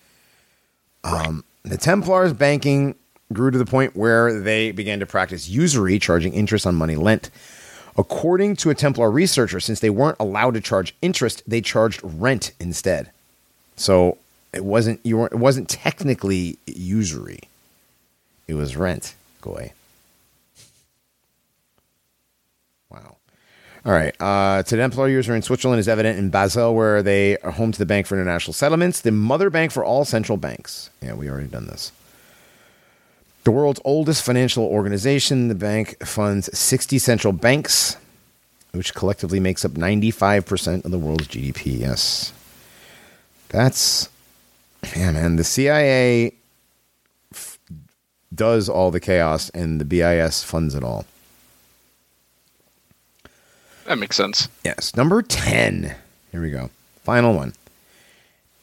Um, 1.05 1.43
the 1.65 1.77
Templars' 1.77 2.33
banking 2.33 2.95
grew 3.33 3.51
to 3.51 3.59
the 3.59 3.67
point 3.67 3.97
where 3.97 4.39
they 4.39 4.71
began 4.71 5.01
to 5.01 5.07
practice 5.07 5.49
usury, 5.49 5.99
charging 5.99 6.33
interest 6.35 6.67
on 6.67 6.75
money 6.77 6.95
lent. 6.95 7.31
According 7.98 8.56
to 8.56 8.70
a 8.70 8.74
Templar 8.74 9.10
researcher, 9.10 9.59
since 9.59 9.81
they 9.81 9.90
weren't 9.90 10.18
allowed 10.20 10.55
to 10.55 10.60
charge 10.60 10.94
interest, 11.01 11.43
they 11.47 11.60
charged 11.60 12.01
rent 12.02 12.52
instead. 12.60 13.10
So 13.77 14.18
it 14.52 14.64
wasn't 14.64 15.01
you 15.02 15.16
weren't, 15.18 15.32
it 15.32 15.39
wasn't 15.39 15.68
technically 15.68 16.59
usury. 16.66 17.40
It 18.47 18.55
was 18.55 18.77
rent. 18.77 19.14
Go 19.40 19.52
away. 19.52 19.73
Wow. 22.90 23.16
All 23.85 23.93
right. 23.93 24.14
Uh, 24.20 24.62
to 24.62 24.77
Templar 24.77 25.09
user 25.09 25.35
in 25.35 25.43
Switzerland 25.43 25.81
is 25.81 25.89
evident 25.89 26.18
in 26.18 26.31
Basel, 26.31 26.74
where 26.74 27.02
they 27.02 27.39
are 27.39 27.52
home 27.52 27.73
to 27.73 27.78
the 27.78 27.86
Bank 27.86 28.06
for 28.06 28.14
International 28.14 28.52
Settlements, 28.52 29.01
the 29.01 29.12
mother 29.12 29.51
bank 29.51 29.73
for 29.73 29.85
all 29.85 30.05
central 30.05 30.39
banks. 30.39 30.90
Yeah, 31.02 31.14
we 31.14 31.31
already 31.31 31.48
done 31.48 31.66
this. 31.66 31.93
The 33.47 33.52
world's 33.52 33.81
oldest 33.85 34.24
financial 34.24 34.64
organization, 34.64 35.47
the 35.47 35.55
bank 35.55 36.05
funds 36.05 36.51
60 36.59 36.98
central 36.98 37.32
banks, 37.32 37.97
which 38.73 38.93
collectively 38.93 39.39
makes 39.39 39.64
up 39.64 39.70
95% 39.70 40.85
of 40.85 40.90
the 40.90 40.98
world's 40.98 41.28
GDP. 41.28 41.78
Yes. 41.78 42.32
That's, 43.51 44.09
yeah, 44.97 45.12
man. 45.12 45.36
The 45.36 45.44
CIA 45.44 46.32
f- 47.32 47.60
does 48.35 48.68
all 48.68 48.90
the 48.90 48.98
chaos, 48.98 49.48
and 49.51 49.81
the 49.81 49.85
BIS 49.85 50.43
funds 50.43 50.74
it 50.74 50.82
all. 50.82 51.05
That 53.85 53.98
makes 53.98 54.16
sense. 54.16 54.48
Yes. 54.64 54.97
Number 54.97 55.23
10. 55.23 55.94
Here 56.32 56.43
we 56.43 56.51
go. 56.51 56.70
Final 57.05 57.32
one. 57.32 57.52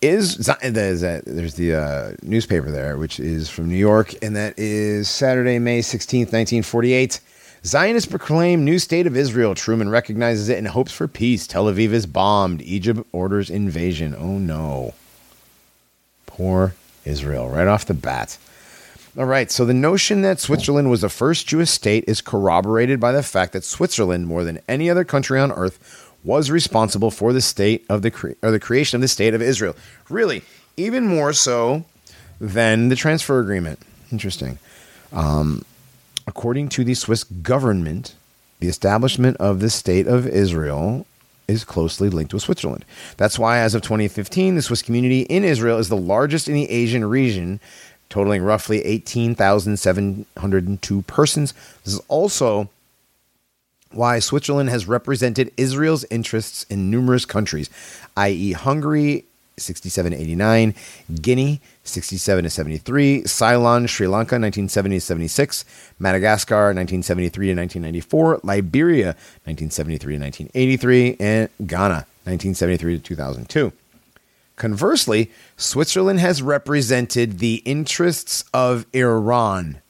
Is 0.03 0.35
there's, 0.35 1.01
a, 1.01 1.21
there's 1.25 1.53
the 1.53 1.75
uh, 1.75 2.11
newspaper 2.21 2.69
there, 2.69 2.97
which 2.97 3.21
is 3.21 3.49
from 3.49 3.69
New 3.69 3.77
York, 3.77 4.13
and 4.21 4.35
that 4.35 4.59
is 4.59 5.09
Saturday, 5.09 5.59
May 5.59 5.79
16th, 5.79 6.33
1948. 6.33 7.21
Zionists 7.65 8.09
proclaim 8.09 8.65
new 8.65 8.79
state 8.79 9.07
of 9.07 9.15
Israel. 9.15 9.55
Truman 9.55 9.87
recognizes 9.87 10.49
it 10.49 10.57
and 10.57 10.67
hopes 10.67 10.91
for 10.91 11.07
peace. 11.07 11.47
Tel 11.47 11.67
Aviv 11.67 11.91
is 11.91 12.05
bombed. 12.05 12.61
Egypt 12.63 13.07
orders 13.13 13.49
invasion. 13.49 14.13
Oh 14.13 14.37
no. 14.37 14.93
Poor 16.25 16.75
Israel, 17.05 17.47
right 17.47 17.67
off 17.67 17.85
the 17.85 17.93
bat. 17.93 18.37
All 19.17 19.25
right, 19.25 19.51
so 19.51 19.63
the 19.63 19.75
notion 19.75 20.23
that 20.23 20.39
Switzerland 20.39 20.89
was 20.89 21.01
the 21.01 21.09
first 21.09 21.47
Jewish 21.47 21.69
state 21.69 22.03
is 22.07 22.19
corroborated 22.19 22.99
by 22.99 23.11
the 23.11 23.21
fact 23.21 23.53
that 23.53 23.63
Switzerland, 23.63 24.25
more 24.25 24.43
than 24.43 24.59
any 24.67 24.89
other 24.89 25.03
country 25.03 25.39
on 25.39 25.51
earth, 25.51 26.02
was 26.23 26.49
responsible 26.49 27.11
for 27.11 27.33
the 27.33 27.41
state 27.41 27.85
of 27.89 28.01
the 28.01 28.11
cre- 28.11 28.31
or 28.41 28.51
the 28.51 28.59
creation 28.59 28.97
of 28.97 29.01
the 29.01 29.07
state 29.07 29.33
of 29.33 29.41
Israel. 29.41 29.75
Really, 30.09 30.43
even 30.77 31.07
more 31.07 31.33
so 31.33 31.85
than 32.39 32.89
the 32.89 32.95
transfer 32.95 33.39
agreement. 33.39 33.79
Interesting. 34.11 34.59
Um, 35.11 35.65
according 36.27 36.69
to 36.69 36.83
the 36.83 36.93
Swiss 36.93 37.23
government, 37.23 38.15
the 38.59 38.67
establishment 38.67 39.37
of 39.37 39.59
the 39.59 39.69
state 39.69 40.07
of 40.07 40.27
Israel 40.27 41.05
is 41.47 41.63
closely 41.65 42.09
linked 42.09 42.33
with 42.33 42.43
Switzerland. 42.43 42.85
That's 43.17 43.37
why, 43.37 43.59
as 43.59 43.75
of 43.75 43.81
2015, 43.81 44.55
the 44.55 44.61
Swiss 44.61 44.81
community 44.81 45.23
in 45.23 45.43
Israel 45.43 45.77
is 45.77 45.89
the 45.89 45.97
largest 45.97 46.47
in 46.47 46.53
the 46.53 46.69
Asian 46.69 47.03
region, 47.05 47.59
totaling 48.09 48.43
roughly 48.43 48.85
18,702 48.85 51.01
persons. 51.03 51.53
This 51.83 51.95
is 51.95 52.01
also 52.07 52.69
why 53.95 54.19
Switzerland 54.19 54.69
has 54.69 54.87
represented 54.87 55.51
Israel's 55.57 56.05
interests 56.05 56.63
in 56.63 56.89
numerous 56.89 57.25
countries, 57.25 57.69
i.e., 58.17 58.51
Hungary, 58.53 59.25
6789, 59.57 60.73
Guinea, 61.21 61.61
67 61.83 62.43
to 62.43 62.49
73, 62.49 63.25
Ceylon, 63.25 63.85
Sri 63.87 64.07
Lanka, 64.07 64.35
1970 64.35 64.97
to 64.97 65.01
76, 65.01 65.65
Madagascar, 65.99 66.73
1973 66.73 67.47
to 67.47 67.53
1994, 67.53 68.39
Liberia, 68.43 69.05
1973 69.45 70.15
to 70.15 70.21
1983, 70.21 71.17
and 71.19 71.49
Ghana, 71.67 72.05
1973 72.25 72.97
to 72.97 73.03
2002. 73.03 73.71
Conversely, 74.55 75.31
Switzerland 75.57 76.19
has 76.19 76.41
represented 76.41 77.39
the 77.39 77.55
interests 77.65 78.45
of 78.53 78.85
Iran 78.93 79.81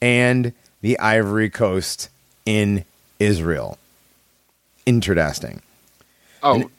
and 0.00 0.52
the 0.80 0.98
Ivory 0.98 1.48
Coast 1.48 2.08
in 2.44 2.84
Israel. 3.22 3.78
Interesting. 4.86 5.62
Oh, 6.42 6.54
And- 6.54 6.70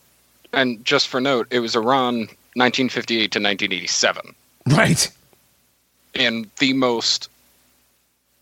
and, 0.52 0.86
just 0.86 1.08
for 1.08 1.20
note, 1.20 1.48
it 1.50 1.60
was 1.60 1.76
Iran 1.76 2.28
1958 2.56 3.32
to 3.32 3.40
1987, 3.40 4.36
Right. 4.68 5.10
and 6.14 6.50
the 6.60 6.74
most 6.74 7.30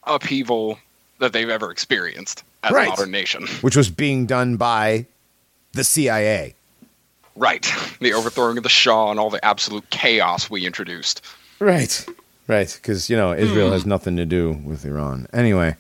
upheaval 0.04 0.78
that 1.20 1.32
they've 1.32 1.50
ever 1.50 1.72
experienced 1.72 2.44
as 2.64 2.72
Right. 2.74 2.88
a 2.88 2.90
modern 2.90 3.12
nation. 3.12 3.48
Which 3.62 3.78
was 3.78 3.90
being 3.90 4.26
done 4.26 4.58
by 4.58 5.06
the 5.74 5.84
CIA. 5.84 6.56
Right, 7.38 7.72
the 8.02 8.14
overthrowing 8.14 8.58
of 8.58 8.64
the 8.64 8.70
Shah 8.70 9.12
and 9.12 9.20
all 9.20 9.30
the 9.30 9.44
absolute 9.46 9.90
chaos 9.90 10.50
we 10.50 10.66
introduced. 10.66 11.22
Right. 11.60 12.06
Right. 12.48 12.74
Because, 12.74 13.10
you 13.10 13.16
know, 13.16 13.34
Israel 13.34 13.68
hmm. 13.68 13.74
has 13.74 13.86
nothing 13.86 14.18
to 14.18 14.26
do 14.26 14.60
with 14.66 14.84
Iran. 14.84 15.28
Anyway. 15.32 15.78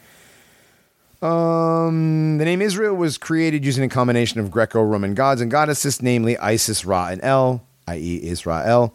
Um, 1.21 2.39
the 2.39 2.45
name 2.45 2.63
Israel 2.63 2.95
was 2.95 3.19
created 3.19 3.63
using 3.63 3.83
a 3.83 3.89
combination 3.89 4.39
of 4.39 4.49
Greco 4.49 4.81
Roman 4.81 5.13
gods 5.13 5.39
and 5.39 5.51
goddesses, 5.51 6.01
namely 6.01 6.35
Isis, 6.37 6.83
Ra, 6.83 7.09
and 7.09 7.23
El, 7.23 7.63
i.e., 7.87 8.21
Israel. 8.23 8.93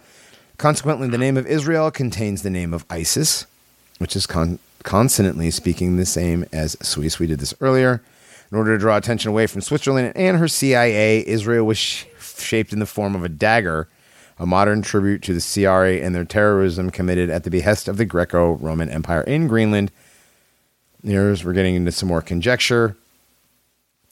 Consequently, 0.58 1.08
the 1.08 1.18
name 1.18 1.36
of 1.36 1.46
Israel 1.46 1.90
contains 1.92 2.42
the 2.42 2.50
name 2.50 2.74
of 2.74 2.84
Isis, 2.90 3.46
which 3.98 4.16
is 4.16 4.26
con- 4.26 4.58
consonantly 4.82 5.52
speaking 5.52 5.96
the 5.96 6.06
same 6.06 6.44
as 6.52 6.76
Swiss. 6.82 7.20
We 7.20 7.28
did 7.28 7.38
this 7.38 7.54
earlier. 7.60 8.02
In 8.50 8.58
order 8.58 8.74
to 8.74 8.78
draw 8.78 8.96
attention 8.96 9.28
away 9.28 9.46
from 9.46 9.60
Switzerland 9.60 10.12
and 10.16 10.36
her 10.38 10.48
CIA, 10.48 11.24
Israel 11.26 11.64
was 11.64 11.78
sh- 11.78 12.06
shaped 12.18 12.72
in 12.72 12.78
the 12.78 12.86
form 12.86 13.14
of 13.14 13.24
a 13.24 13.28
dagger, 13.28 13.88
a 14.38 14.46
modern 14.46 14.82
tribute 14.82 15.22
to 15.22 15.34
the 15.34 15.40
CIA 15.40 16.00
and 16.00 16.14
their 16.14 16.24
terrorism 16.24 16.90
committed 16.90 17.30
at 17.30 17.44
the 17.44 17.50
behest 17.50 17.86
of 17.86 17.96
the 17.96 18.04
Greco 18.04 18.52
Roman 18.52 18.88
Empire 18.88 19.22
in 19.22 19.46
Greenland. 19.46 19.92
Here's 21.06 21.44
we're 21.44 21.52
getting 21.52 21.76
into 21.76 21.92
some 21.92 22.08
more 22.08 22.20
conjecture 22.20 22.96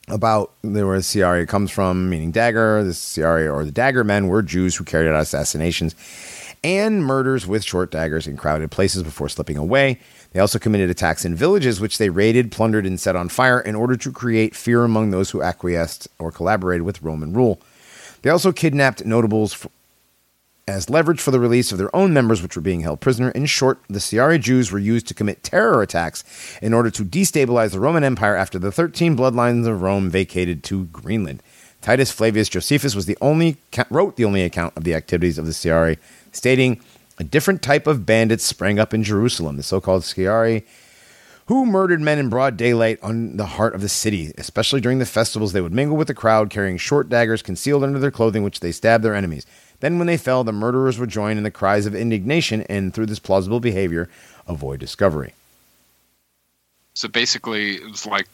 about 0.06 0.52
where 0.60 0.96
the 0.96 1.02
CIA 1.02 1.44
comes 1.44 1.72
from, 1.72 2.08
meaning 2.08 2.30
dagger. 2.30 2.84
The 2.84 2.94
CIA 2.94 3.48
or 3.48 3.64
the 3.64 3.72
dagger 3.72 4.04
men 4.04 4.28
were 4.28 4.42
Jews 4.42 4.76
who 4.76 4.84
carried 4.84 5.08
out 5.08 5.20
assassinations 5.20 5.96
and 6.62 7.04
murders 7.04 7.48
with 7.48 7.64
short 7.64 7.90
daggers 7.90 8.28
in 8.28 8.36
crowded 8.36 8.70
places 8.70 9.02
before 9.02 9.28
slipping 9.28 9.56
away. 9.56 9.98
They 10.32 10.38
also 10.38 10.60
committed 10.60 10.88
attacks 10.88 11.24
in 11.24 11.34
villages, 11.34 11.80
which 11.80 11.98
they 11.98 12.10
raided, 12.10 12.52
plundered, 12.52 12.86
and 12.86 13.00
set 13.00 13.16
on 13.16 13.28
fire 13.28 13.60
in 13.60 13.74
order 13.74 13.96
to 13.96 14.12
create 14.12 14.54
fear 14.54 14.84
among 14.84 15.10
those 15.10 15.30
who 15.30 15.42
acquiesced 15.42 16.06
or 16.20 16.30
collaborated 16.30 16.82
with 16.82 17.02
Roman 17.02 17.32
rule. 17.32 17.60
They 18.22 18.30
also 18.30 18.52
kidnapped 18.52 19.04
notables 19.04 19.66
as 20.66 20.88
leverage 20.88 21.20
for 21.20 21.30
the 21.30 21.40
release 21.40 21.72
of 21.72 21.78
their 21.78 21.94
own 21.94 22.12
members, 22.12 22.42
which 22.42 22.56
were 22.56 22.62
being 22.62 22.80
held 22.80 23.00
prisoner. 23.00 23.30
In 23.30 23.46
short, 23.46 23.78
the 23.88 24.00
Sicarii 24.00 24.38
Jews 24.38 24.72
were 24.72 24.78
used 24.78 25.06
to 25.08 25.14
commit 25.14 25.42
terror 25.42 25.82
attacks 25.82 26.24
in 26.62 26.72
order 26.72 26.90
to 26.90 27.04
destabilize 27.04 27.72
the 27.72 27.80
Roman 27.80 28.04
Empire 28.04 28.34
after 28.34 28.58
the 28.58 28.72
13 28.72 29.16
bloodlines 29.16 29.66
of 29.66 29.82
Rome 29.82 30.08
vacated 30.08 30.64
to 30.64 30.86
Greenland. 30.86 31.42
Titus 31.82 32.10
Flavius 32.10 32.48
Josephus 32.48 32.94
was 32.94 33.04
the 33.04 33.18
only 33.20 33.58
wrote 33.90 34.16
the 34.16 34.24
only 34.24 34.42
account 34.42 34.74
of 34.74 34.84
the 34.84 34.94
activities 34.94 35.36
of 35.36 35.44
the 35.44 35.52
Sicarii, 35.52 35.98
stating, 36.32 36.80
"A 37.18 37.24
different 37.24 37.60
type 37.60 37.86
of 37.86 38.06
bandits 38.06 38.44
sprang 38.44 38.78
up 38.78 38.94
in 38.94 39.04
Jerusalem, 39.04 39.56
the 39.56 39.62
so-called 39.62 40.04
Sicarii." 40.04 40.64
who 41.46 41.66
murdered 41.66 42.00
men 42.00 42.18
in 42.18 42.30
broad 42.30 42.56
daylight 42.56 42.98
on 43.02 43.36
the 43.36 43.44
heart 43.44 43.74
of 43.74 43.82
the 43.82 43.88
city. 43.88 44.32
Especially 44.38 44.80
during 44.80 44.98
the 44.98 45.04
festivals, 45.04 45.52
they 45.52 45.60
would 45.60 45.74
mingle 45.74 45.96
with 45.96 46.08
the 46.08 46.14
crowd, 46.14 46.48
carrying 46.48 46.78
short 46.78 47.10
daggers 47.10 47.42
concealed 47.42 47.84
under 47.84 47.98
their 47.98 48.10
clothing, 48.10 48.42
which 48.42 48.60
they 48.60 48.72
stabbed 48.72 49.04
their 49.04 49.14
enemies. 49.14 49.44
Then, 49.84 49.98
when 49.98 50.06
they 50.06 50.16
fell, 50.16 50.44
the 50.44 50.52
murderers 50.52 50.98
would 50.98 51.10
join 51.10 51.36
in 51.36 51.42
the 51.42 51.50
cries 51.50 51.84
of 51.84 51.94
indignation 51.94 52.62
and, 52.70 52.94
through 52.94 53.04
this 53.04 53.18
plausible 53.18 53.60
behavior, 53.60 54.08
avoid 54.48 54.80
discovery. 54.80 55.34
So 56.94 57.06
basically, 57.06 57.74
it 57.74 57.90
was 57.90 58.06
like 58.06 58.26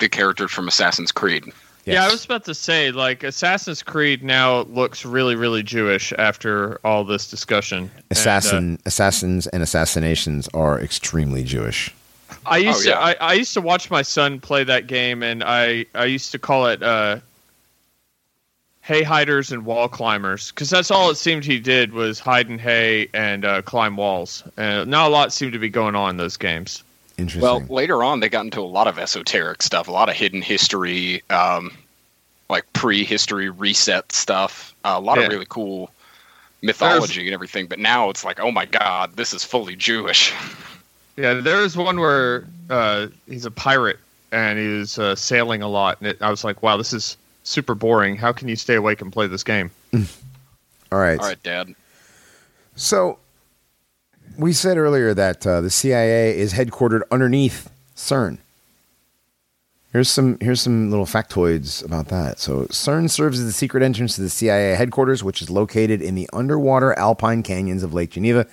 the 0.00 0.08
character 0.08 0.48
from 0.48 0.66
Assassin's 0.66 1.12
Creed. 1.12 1.44
Yeah, 1.86 2.04
I 2.04 2.10
was 2.10 2.24
about 2.24 2.44
to 2.46 2.56
say, 2.56 2.90
like 2.90 3.22
Assassin's 3.22 3.84
Creed 3.84 4.24
now 4.24 4.62
looks 4.62 5.04
really, 5.04 5.36
really 5.36 5.62
Jewish 5.62 6.12
after 6.18 6.80
all 6.84 7.04
this 7.04 7.30
discussion. 7.30 7.82
And, 7.84 7.90
uh, 7.94 8.02
Assassin, 8.10 8.78
assassins, 8.84 9.46
and 9.46 9.62
assassinations 9.62 10.48
are 10.54 10.80
extremely 10.80 11.44
Jewish. 11.44 11.94
I 12.46 12.56
used 12.56 12.84
Oh, 12.88 12.90
yeah. 12.90 13.14
to 13.14 13.22
I, 13.22 13.30
I 13.30 13.32
used 13.34 13.54
to 13.54 13.60
watch 13.60 13.92
my 13.92 14.02
son 14.02 14.40
play 14.40 14.64
that 14.64 14.88
game, 14.88 15.22
and 15.22 15.44
I 15.44 15.86
I 15.94 16.06
used 16.06 16.32
to 16.32 16.40
call 16.40 16.66
it 16.66 16.82
uh, 16.82 17.18
hay 18.90 19.04
hiders 19.04 19.52
and 19.52 19.64
wall 19.64 19.86
climbers 19.88 20.50
because 20.50 20.68
that's 20.68 20.90
all 20.90 21.10
it 21.10 21.14
seemed 21.14 21.44
he 21.44 21.60
did 21.60 21.92
was 21.92 22.18
hide 22.18 22.48
in 22.50 22.58
hay 22.58 23.08
and 23.14 23.44
uh, 23.44 23.62
climb 23.62 23.96
walls. 23.96 24.42
And 24.56 24.90
not 24.90 25.06
a 25.06 25.10
lot 25.12 25.32
seemed 25.32 25.52
to 25.52 25.60
be 25.60 25.68
going 25.68 25.94
on 25.94 26.10
in 26.10 26.16
those 26.16 26.36
games. 26.36 26.82
Interesting. 27.16 27.40
Well, 27.40 27.60
later 27.68 28.02
on, 28.02 28.18
they 28.18 28.28
got 28.28 28.44
into 28.46 28.58
a 28.60 28.62
lot 28.62 28.88
of 28.88 28.98
esoteric 28.98 29.62
stuff, 29.62 29.86
a 29.86 29.92
lot 29.92 30.08
of 30.08 30.16
hidden 30.16 30.42
history, 30.42 31.22
um, 31.30 31.70
like 32.48 32.64
prehistory 32.72 33.48
reset 33.48 34.10
stuff, 34.10 34.74
a 34.84 34.98
lot 35.00 35.18
Yeah. 35.18 35.26
of 35.26 35.30
really 35.30 35.46
cool 35.48 35.92
mythology 36.60 37.26
and 37.26 37.32
everything. 37.32 37.68
But 37.68 37.78
now 37.78 38.10
it's 38.10 38.24
like, 38.24 38.40
oh 38.40 38.50
my 38.50 38.64
god, 38.66 39.14
this 39.14 39.32
is 39.32 39.44
fully 39.44 39.76
Jewish. 39.76 40.34
Yeah, 41.16 41.34
there 41.34 41.58
was 41.60 41.76
one 41.76 42.00
where 42.00 42.44
uh, 42.70 43.08
he's 43.28 43.44
a 43.44 43.50
pirate 43.50 43.98
and 44.32 44.58
he's 44.58 44.98
uh, 44.98 45.14
sailing 45.14 45.60
a 45.60 45.68
lot, 45.68 45.98
and 46.00 46.08
it, 46.08 46.22
I 46.22 46.30
was 46.30 46.44
like, 46.44 46.62
wow, 46.62 46.78
this 46.78 46.94
is 46.94 47.18
super 47.42 47.74
boring. 47.74 48.16
How 48.16 48.32
can 48.32 48.48
you 48.48 48.56
stay 48.56 48.74
awake 48.74 49.00
and 49.00 49.12
play 49.12 49.26
this 49.26 49.44
game? 49.44 49.70
All 49.94 50.98
right. 50.98 51.18
All 51.20 51.26
right, 51.26 51.42
Dad. 51.42 51.74
So, 52.76 53.18
we 54.38 54.52
said 54.52 54.76
earlier 54.76 55.14
that 55.14 55.46
uh, 55.46 55.60
the 55.60 55.70
CIA 55.70 56.36
is 56.36 56.54
headquartered 56.54 57.02
underneath 57.10 57.70
CERN. 57.94 58.38
Here's 59.92 60.08
some 60.08 60.38
here's 60.40 60.60
some 60.60 60.90
little 60.90 61.06
factoids 61.06 61.84
about 61.84 62.08
that. 62.08 62.38
So, 62.38 62.62
CERN 62.66 63.10
serves 63.10 63.40
as 63.40 63.46
the 63.46 63.52
secret 63.52 63.82
entrance 63.82 64.14
to 64.16 64.22
the 64.22 64.30
CIA 64.30 64.76
headquarters, 64.76 65.24
which 65.24 65.42
is 65.42 65.50
located 65.50 66.00
in 66.00 66.14
the 66.14 66.28
underwater 66.32 66.96
alpine 66.98 67.42
canyons 67.42 67.82
of 67.82 67.92
Lake 67.92 68.10
Geneva, 68.10 68.46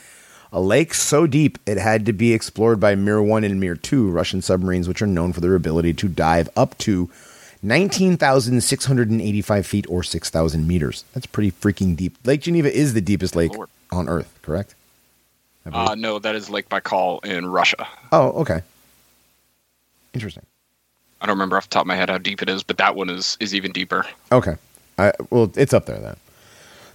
a 0.51 0.59
lake 0.59 0.93
so 0.93 1.27
deep 1.27 1.59
it 1.65 1.77
had 1.77 2.05
to 2.05 2.13
be 2.13 2.33
explored 2.33 2.79
by 2.79 2.95
Mir 2.95 3.21
1 3.21 3.43
and 3.43 3.59
Mir 3.59 3.75
2 3.75 4.09
Russian 4.09 4.41
submarines, 4.41 4.87
which 4.87 5.01
are 5.01 5.07
known 5.07 5.33
for 5.33 5.41
their 5.41 5.55
ability 5.55 5.93
to 5.93 6.07
dive 6.07 6.49
up 6.55 6.77
to 6.79 7.09
19,685 7.63 9.67
feet 9.67 9.85
or 9.89 10.03
6,000 10.03 10.67
meters. 10.67 11.03
That's 11.13 11.25
pretty 11.25 11.51
freaking 11.51 11.95
deep. 11.95 12.17
Lake 12.25 12.41
Geneva 12.41 12.75
is 12.75 12.93
the 12.93 13.01
deepest 13.01 13.35
lake 13.35 13.53
Lord. 13.53 13.69
on 13.91 14.09
Earth, 14.09 14.37
correct? 14.41 14.75
Uh, 15.71 15.95
no, 15.97 16.17
that 16.19 16.35
is 16.35 16.49
Lake 16.49 16.69
Baikal 16.69 17.23
in 17.25 17.45
Russia. 17.45 17.87
oh, 18.11 18.29
okay. 18.41 18.61
Interesting. 20.13 20.43
I 21.19 21.25
don't 21.25 21.35
remember 21.35 21.57
off 21.57 21.65
the 21.65 21.73
top 21.73 21.81
of 21.81 21.87
my 21.87 21.95
head 21.95 22.09
how 22.09 22.17
deep 22.17 22.41
it 22.41 22.49
is, 22.49 22.63
but 22.63 22.77
that 22.77 22.95
one 22.95 23.09
is 23.09 23.37
is 23.39 23.53
even 23.53 23.71
deeper. 23.71 24.05
Okay. 24.31 24.55
I, 24.97 25.11
well, 25.29 25.51
it's 25.55 25.73
up 25.73 25.85
there 25.85 25.99
then. 25.99 26.15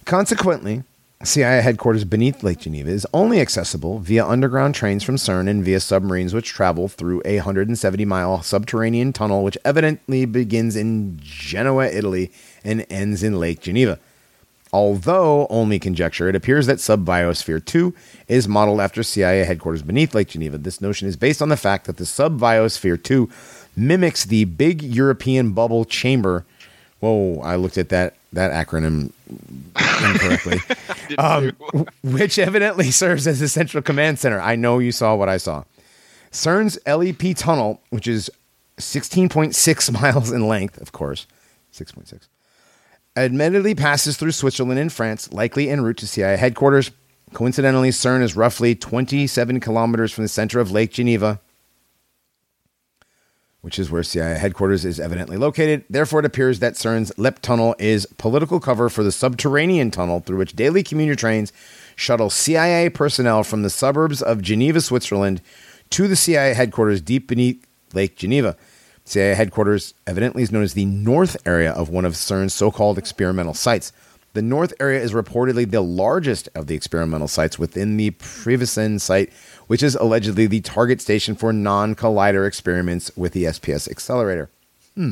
Consequently, 0.05 0.83
CIA 1.23 1.61
headquarters 1.61 2.03
beneath 2.03 2.43
Lake 2.43 2.59
Geneva 2.59 2.89
is 2.89 3.07
only 3.13 3.39
accessible 3.39 3.99
via 3.99 4.27
underground 4.27 4.75
trains 4.75 5.03
from 5.03 5.15
CERN 5.15 5.49
and 5.49 5.63
via 5.63 5.79
submarines 5.79 6.33
which 6.33 6.49
travel 6.49 6.89
through 6.89 7.21
a 7.23 7.37
170 7.37 8.03
mile 8.03 8.41
subterranean 8.41 9.13
tunnel, 9.13 9.41
which 9.41 9.57
evidently 9.63 10.25
begins 10.25 10.75
in 10.75 11.17
Genoa, 11.23 11.85
Italy, 11.85 12.29
and 12.65 12.85
ends 12.89 13.23
in 13.23 13.39
Lake 13.39 13.61
Geneva. 13.61 13.99
Although 14.73 15.47
only 15.49 15.79
conjecture, 15.79 16.27
it 16.27 16.35
appears 16.35 16.65
that 16.67 16.79
Subbiosphere 16.79 17.63
2 17.63 17.93
is 18.27 18.47
modeled 18.49 18.81
after 18.81 19.01
CIA 19.01 19.45
headquarters 19.45 19.83
beneath 19.83 20.13
Lake 20.13 20.27
Geneva. 20.27 20.57
This 20.57 20.81
notion 20.81 21.07
is 21.07 21.15
based 21.15 21.41
on 21.41 21.47
the 21.47 21.55
fact 21.55 21.85
that 21.85 21.95
the 21.95 22.03
Subbiosphere 22.03 23.01
2 23.01 23.29
mimics 23.77 24.25
the 24.25 24.43
big 24.43 24.83
European 24.83 25.53
bubble 25.53 25.85
chamber. 25.85 26.43
Whoa, 26.99 27.39
I 27.41 27.55
looked 27.55 27.77
at 27.77 27.89
that 27.89 28.15
that 28.33 28.51
acronym 28.51 29.11
incorrectly. 30.03 30.59
um, 31.17 31.55
which 32.03 32.37
evidently 32.37 32.91
serves 32.91 33.27
as 33.27 33.39
the 33.39 33.47
central 33.47 33.81
command 33.81 34.19
center. 34.19 34.39
I 34.39 34.55
know 34.55 34.79
you 34.79 34.91
saw 34.91 35.15
what 35.15 35.29
I 35.29 35.37
saw. 35.37 35.63
CERN's 36.31 36.79
LEP 36.87 37.35
tunnel, 37.35 37.79
which 37.89 38.07
is 38.07 38.29
16.6 38.77 39.91
miles 40.01 40.31
in 40.31 40.47
length, 40.47 40.81
of 40.81 40.91
course, 40.91 41.27
6.6, 41.73 42.27
admittedly 43.15 43.75
passes 43.75 44.17
through 44.17 44.31
Switzerland 44.31 44.79
and 44.79 44.91
France, 44.91 45.31
likely 45.31 45.69
en 45.69 45.81
route 45.81 45.97
to 45.97 46.07
CIA 46.07 46.37
headquarters. 46.37 46.91
Coincidentally, 47.33 47.89
CERN 47.89 48.21
is 48.21 48.35
roughly 48.35 48.75
27 48.75 49.59
kilometers 49.59 50.11
from 50.11 50.23
the 50.23 50.27
center 50.27 50.59
of 50.59 50.71
Lake 50.71 50.91
Geneva, 50.91 51.39
which 53.63 53.79
is 53.79 53.89
where 53.89 54.03
CIA 54.03 54.37
headquarters 54.37 54.83
is 54.83 54.99
evidently 54.99 55.37
located. 55.37 55.85
Therefore, 55.89 56.19
it 56.19 56.25
appears 56.25 56.59
that 56.59 56.73
CERN's 56.73 57.17
LEP 57.17 57.39
tunnel 57.39 57.75
is 57.79 58.05
political 58.17 58.59
cover 58.59 58.89
for 58.89 59.03
the 59.03 59.11
subterranean 59.11 59.89
tunnel 59.89 60.19
through 60.19 60.37
which 60.37 60.53
daily 60.53 60.83
commuter 60.83 61.15
trains 61.15 61.53
shuttle 61.95 62.29
CIA 62.29 62.89
personnel 62.89 63.41
from 63.41 63.61
the 63.61 63.69
suburbs 63.69 64.21
of 64.21 64.41
Geneva, 64.41 64.81
Switzerland, 64.81 65.41
to 65.91 66.09
the 66.09 66.17
CIA 66.17 66.53
headquarters 66.53 66.99
deep 66.99 67.29
beneath 67.29 67.65
Lake 67.93 68.17
Geneva. 68.17 68.57
CIA 69.05 69.33
headquarters 69.33 69.93
evidently 70.05 70.43
is 70.43 70.51
known 70.51 70.63
as 70.63 70.73
the 70.73 70.85
north 70.85 71.37
area 71.47 71.71
of 71.71 71.87
one 71.87 72.03
of 72.03 72.13
CERN's 72.13 72.53
so 72.53 72.69
called 72.69 72.97
experimental 72.97 73.53
sites. 73.53 73.93
The 74.33 74.41
north 74.41 74.73
area 74.81 74.99
is 74.99 75.13
reportedly 75.13 75.69
the 75.69 75.81
largest 75.81 76.49
of 76.53 76.67
the 76.67 76.75
experimental 76.75 77.29
sites 77.29 77.57
within 77.57 77.95
the 77.95 78.11
Prévessin 78.11 78.99
site, 78.99 79.31
which 79.67 79.83
is 79.83 79.95
allegedly 79.95 80.47
the 80.47 80.61
target 80.61 81.01
station 81.01 81.35
for 81.35 81.53
non 81.53 81.95
collider 81.95 82.47
experiments 82.47 83.11
with 83.15 83.33
the 83.33 83.45
SPS 83.45 83.89
accelerator. 83.89 84.49
Hmm. 84.95 85.11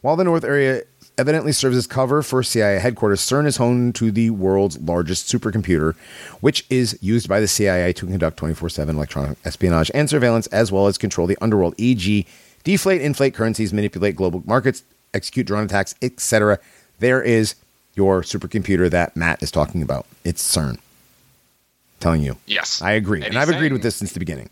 While 0.00 0.16
the 0.16 0.24
north 0.24 0.44
area 0.44 0.82
evidently 1.18 1.52
serves 1.52 1.76
as 1.76 1.86
cover 1.86 2.22
for 2.22 2.42
CIA 2.42 2.78
headquarters, 2.78 3.20
CERN 3.20 3.46
is 3.46 3.56
home 3.56 3.92
to 3.94 4.10
the 4.10 4.30
world's 4.30 4.78
largest 4.78 5.32
supercomputer, 5.32 5.94
which 6.40 6.64
is 6.70 6.98
used 7.00 7.28
by 7.28 7.40
the 7.40 7.48
CIA 7.48 7.92
to 7.94 8.06
conduct 8.06 8.36
24 8.36 8.68
7 8.68 8.96
electronic 8.96 9.38
espionage 9.44 9.90
and 9.94 10.08
surveillance, 10.08 10.46
as 10.48 10.70
well 10.70 10.86
as 10.86 10.98
control 10.98 11.26
the 11.26 11.38
underworld, 11.40 11.74
e.g., 11.78 12.26
deflate, 12.64 13.00
inflate 13.00 13.34
currencies, 13.34 13.72
manipulate 13.72 14.16
global 14.16 14.42
markets, 14.46 14.82
execute 15.14 15.46
drone 15.46 15.64
attacks, 15.64 15.94
etc. 16.02 16.58
There 16.98 17.22
is 17.22 17.54
your 17.94 18.22
supercomputer 18.22 18.90
that 18.90 19.16
Matt 19.16 19.42
is 19.42 19.50
talking 19.50 19.82
about. 19.82 20.06
It's 20.24 20.42
CERN. 20.42 20.78
Telling 22.00 22.22
you. 22.22 22.36
Yes. 22.46 22.82
I 22.82 22.92
agree. 22.92 23.18
And 23.20 23.28
And, 23.28 23.38
I've 23.38 23.48
agreed 23.48 23.72
with 23.72 23.82
this 23.82 23.96
since 23.96 24.12
the 24.12 24.18
beginning. 24.18 24.50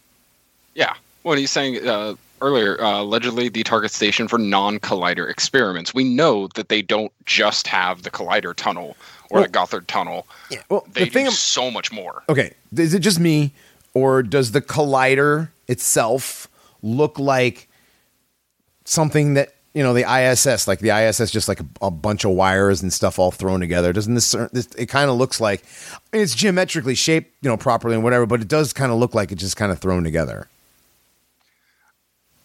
Yeah. 0.74 0.94
Well, 1.22 1.36
he's 1.36 1.50
saying 1.50 1.86
uh, 1.86 2.14
earlier, 2.40 2.80
uh, 2.82 3.00
allegedly 3.02 3.48
the 3.48 3.62
target 3.62 3.90
station 3.90 4.28
for 4.28 4.38
non-collider 4.38 5.28
experiments. 5.30 5.94
We 5.94 6.04
know 6.04 6.48
that 6.54 6.68
they 6.68 6.82
don't 6.82 7.12
just 7.26 7.66
have 7.68 8.02
the 8.02 8.10
collider 8.10 8.54
tunnel 8.54 8.96
or 9.30 9.40
Well- 9.40 9.42
the 9.44 9.48
Gotthard 9.50 9.86
tunnel. 9.86 10.26
Yeah, 10.50 10.62
well, 10.68 10.86
They 10.92 11.04
the 11.04 11.10
thing 11.10 11.24
do 11.24 11.30
am- 11.30 11.34
so 11.34 11.70
much 11.70 11.92
more. 11.92 12.22
Okay, 12.28 12.52
is 12.76 12.92
it 12.94 13.00
just 13.00 13.20
me, 13.20 13.52
or 13.94 14.22
does 14.22 14.52
the 14.52 14.60
collider 14.60 15.48
itself 15.68 16.48
look 16.82 17.18
like 17.18 17.68
something 18.84 19.34
that 19.34 19.53
you 19.74 19.82
know 19.82 19.92
the 19.92 20.04
ISS, 20.08 20.66
like 20.68 20.78
the 20.78 20.90
ISS, 20.90 21.30
just 21.30 21.48
like 21.48 21.60
a, 21.60 21.66
a 21.82 21.90
bunch 21.90 22.24
of 22.24 22.30
wires 22.30 22.80
and 22.82 22.92
stuff 22.92 23.18
all 23.18 23.30
thrown 23.30 23.60
together? 23.60 23.92
Doesn't 23.92 24.14
this? 24.14 24.32
this 24.52 24.66
it 24.78 24.86
kind 24.86 25.10
of 25.10 25.16
looks 25.16 25.40
like 25.40 25.64
it's 26.12 26.34
geometrically 26.34 26.94
shaped, 26.94 27.32
you 27.42 27.50
know, 27.50 27.56
properly 27.56 27.94
and 27.94 28.04
whatever, 28.04 28.24
but 28.24 28.40
it 28.40 28.48
does 28.48 28.72
kind 28.72 28.92
of 28.92 28.98
look 28.98 29.14
like 29.14 29.32
it's 29.32 29.42
just 29.42 29.56
kind 29.56 29.72
of 29.72 29.80
thrown 29.80 30.04
together. 30.04 30.48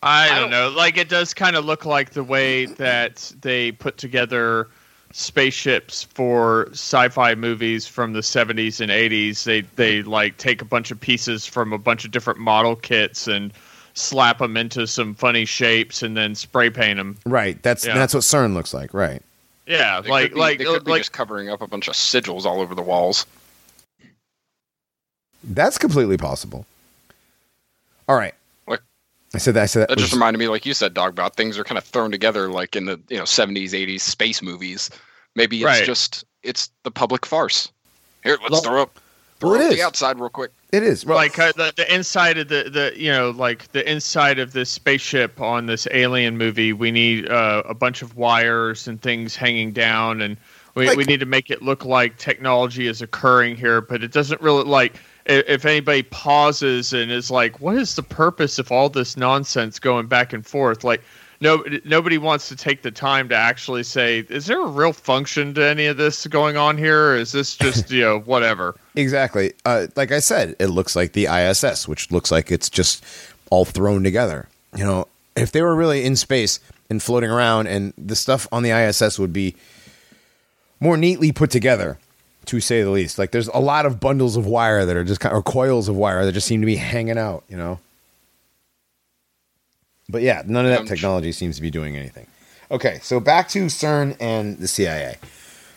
I 0.02 0.30
don't, 0.30 0.42
don't- 0.42 0.52
know. 0.52 0.70
Like 0.70 0.98
it 0.98 1.10
does 1.10 1.34
kind 1.34 1.56
of 1.56 1.66
look 1.66 1.86
like 1.86 2.12
the 2.12 2.24
way 2.24 2.66
that 2.66 3.32
they 3.42 3.72
put 3.74 3.98
together 3.98 4.68
spaceships 5.12 6.04
for 6.04 6.70
sci-fi 6.72 7.34
movies 7.36 7.88
from 7.88 8.14
the 8.14 8.20
70s 8.22 8.80
and 8.80 8.92
80s. 8.92 9.44
They 9.44 9.62
they 9.62 10.04
like 10.04 10.38
take 10.38 10.62
a 10.62 10.66
bunch 10.66 10.92
of 10.92 11.00
pieces 11.00 11.46
from 11.46 11.74
a 11.74 11.78
bunch 11.78 12.06
of 12.06 12.12
different 12.12 12.40
model 12.40 12.76
kits 12.76 13.28
and 13.28 13.52
slap 14.00 14.40
them 14.40 14.58
into 14.58 14.88
some 14.88 15.14
funny 15.16 15.46
shapes 15.46 16.02
and 16.04 16.16
then 16.18 16.34
spray 16.36 16.70
paint 16.70 16.98
them. 16.98 17.18
Right. 17.26 17.62
That's 17.64 17.86
Yeah. 17.86 17.96
that's 17.96 18.14
what 18.14 18.24
CERN 18.24 18.54
looks 18.54 18.74
like. 18.74 18.94
Right. 18.94 19.22
Yeah, 19.68 20.02
They 20.02 20.10
like 20.10 20.24
could 20.30 20.34
be, 20.34 20.40
like 20.40 20.58
they 20.58 20.66
could 20.66 20.84
be 20.86 20.92
like 20.92 21.00
just 21.02 21.12
covering 21.12 21.50
up 21.50 21.62
a 21.62 21.68
bunch 21.68 21.88
of 21.88 21.94
sigils 21.94 22.46
all 22.46 22.60
over 22.62 22.74
the 22.74 22.82
walls. 22.82 23.26
That's 25.44 25.78
completely 25.78 26.18
possible. 26.18 26.66
All 28.08 28.16
right. 28.18 28.34
What? 28.66 28.82
I 29.34 29.38
said 29.38 29.54
that. 29.54 29.64
I 29.64 29.66
said 29.68 29.82
that. 29.82 29.90
That 29.90 29.98
just 30.00 30.14
reminded 30.14 30.40
me, 30.40 30.48
like 30.48 30.66
you 30.66 30.74
said, 30.74 30.94
dog, 30.94 31.12
about 31.14 31.36
things 31.36 31.58
are 31.58 31.64
kind 31.64 31.78
of 31.78 31.84
thrown 31.84 32.12
together, 32.12 32.50
like 32.50 32.76
in 32.76 32.86
the 32.86 33.00
you 33.10 33.18
know 33.18 33.26
seventies, 33.26 33.74
eighties 33.74 34.04
space 34.04 34.42
movies. 34.42 34.90
Maybe 35.36 35.58
it's 35.58 35.66
Right. 35.66 35.86
just 35.86 36.26
it's 36.44 36.72
the 36.84 36.92
public 36.92 37.26
farce. 37.26 37.70
Here, 38.24 38.38
let's 38.42 38.52
Well- 38.52 38.62
throw 38.62 38.82
up, 38.82 39.00
throw 39.40 39.52
well, 39.52 39.62
it 39.62 39.66
up 39.66 39.72
the 39.72 39.82
outside 39.84 40.20
real 40.20 40.30
quick. 40.30 40.52
It 40.72 40.84
is. 40.84 41.06
Well, 41.06 41.18
like 41.18 41.38
uh, 41.40 41.52
the, 41.56 41.74
the 41.76 41.94
inside 41.94 42.38
of 42.38 42.48
the, 42.48 42.70
the 42.70 42.94
you 43.00 43.12
know 43.12 43.32
like 43.32 43.72
the 43.72 43.90
inside 43.90 44.40
of 44.40 44.54
this 44.54 44.70
spaceship 44.70 45.40
on 45.42 45.66
this 45.66 45.88
alien 45.92 46.38
movie 46.38 46.74
we 46.74 46.92
need 46.92 47.30
uh, 47.30 47.64
a 47.68 47.74
bunch 47.74 48.02
of 48.02 48.16
wires 48.16 48.88
and 48.88 49.02
things 49.02 49.36
hanging 49.36 49.72
down 49.72 50.22
and 50.22 50.38
we, 50.76 50.88
Like- 50.88 50.98
we 50.98 51.04
need 51.06 51.20
to 51.20 51.26
make 51.26 51.50
it 51.50 51.62
look 51.62 51.86
like 51.86 52.18
technology 52.18 52.88
is 52.88 53.02
occurring 53.02 53.56
here 53.56 53.82
but 53.82 54.04
it 54.04 54.12
doesn't 54.12 54.42
really 54.42 54.64
like 54.64 54.96
if 55.26 55.66
anybody 55.66 56.04
pauses 56.04 56.94
and 56.94 57.12
is 57.12 57.30
like 57.30 57.60
what 57.60 57.76
is 57.76 57.96
the 57.96 58.04
purpose 58.04 58.58
of 58.60 58.72
all 58.72 58.90
this 58.90 59.16
nonsense 59.18 59.80
going 59.80 60.08
back 60.08 60.34
and 60.34 60.46
forth 60.46 60.84
like 60.84 61.02
no, 61.42 61.64
nobody 61.86 62.18
wants 62.18 62.50
to 62.50 62.56
take 62.56 62.82
the 62.82 62.92
time 62.92 63.30
to 63.30 63.36
actually 63.36 63.84
say, 63.84 64.20
is 64.30 64.46
there 64.46 64.62
a 64.62 64.68
real 64.68 64.92
function 64.94 65.54
to 65.54 65.66
any 65.66 65.86
of 65.86 65.98
this 65.98 66.28
going 66.28 66.58
on 66.58 66.78
here? 66.78 67.12
Or 67.12 67.16
is 67.16 67.32
this 67.32 67.56
just, 67.56 67.92
you 67.92 68.02
know, 68.02 68.20
whatever? 68.20 68.76
Exactly. 68.96 69.54
Uh, 69.66 69.88
like 69.96 70.12
I 70.12 70.20
said, 70.20 70.56
it 70.60 70.68
looks 70.68 70.96
like 70.96 71.14
the 71.14 71.26
ISS, 71.26 71.88
which 71.88 72.12
looks 72.12 72.32
like 72.32 72.52
it's 72.52 72.70
just 72.70 73.06
all 73.50 73.66
thrown 73.66 74.04
together. 74.04 74.50
You 74.76 74.84
know, 74.84 75.08
if 75.36 75.52
they 75.52 75.62
were 75.62 75.76
really 75.76 76.04
in 76.04 76.16
space 76.16 76.60
and 76.90 77.02
floating 77.02 77.30
around, 77.30 77.68
and 77.68 77.94
the 77.98 78.16
stuff 78.16 78.48
on 78.52 78.64
the 78.64 78.72
ISS 78.72 79.18
would 79.18 79.34
be 79.34 79.56
more 80.80 80.98
neatly 80.98 81.32
put 81.32 81.52
together, 81.52 81.98
to 82.46 82.60
say 82.60 82.82
the 82.82 82.90
least. 82.90 83.20
Like 83.20 83.32
there's 83.32 83.48
a 83.50 83.60
lot 83.60 83.86
of 83.86 84.00
bundles 84.00 84.36
of 84.36 84.46
wire 84.46 84.86
that 84.86 84.96
are 84.96 85.04
just 85.04 85.20
kind 85.20 85.36
or 85.36 85.44
coils 85.44 85.88
of 85.88 85.96
wire 85.96 86.26
that 86.26 86.32
just 86.32 86.48
seem 86.48 86.62
to 86.62 86.66
be 86.66 86.76
hanging 86.76 87.18
out. 87.18 87.44
You 87.48 87.58
know. 87.58 87.80
But 90.10 90.24
yeah, 90.24 90.42
none 90.46 90.66
of 90.66 90.72
that 90.72 90.82
Um, 90.82 90.88
technology 90.88 91.32
seems 91.32 91.56
to 91.58 91.62
be 91.62 91.70
doing 91.70 91.96
anything. 91.96 92.26
Okay, 92.72 93.00
so 93.02 93.20
back 93.20 93.48
to 93.50 93.68
CERN 93.68 94.16
and 94.20 94.58
the 94.58 94.68
CIA. 94.68 95.18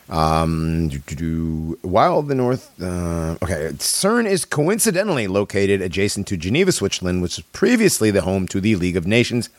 Um, 0.09 0.89
do, 0.89 0.99
do, 0.99 1.15
do, 1.15 1.79
while 1.81 2.21
the 2.21 2.35
North, 2.35 2.69
uh, 2.81 3.37
okay, 3.41 3.69
CERN 3.77 4.25
is 4.27 4.43
coincidentally 4.43 5.27
located 5.27 5.81
adjacent 5.81 6.27
to 6.27 6.37
Geneva, 6.37 6.71
Switzerland, 6.71 7.21
which 7.21 7.37
was 7.37 7.45
previously 7.53 8.11
the 8.11 8.21
home 8.21 8.47
to 8.49 8.59
the 8.59 8.75
League 8.75 8.97
of 8.97 9.07
Nations. 9.07 9.49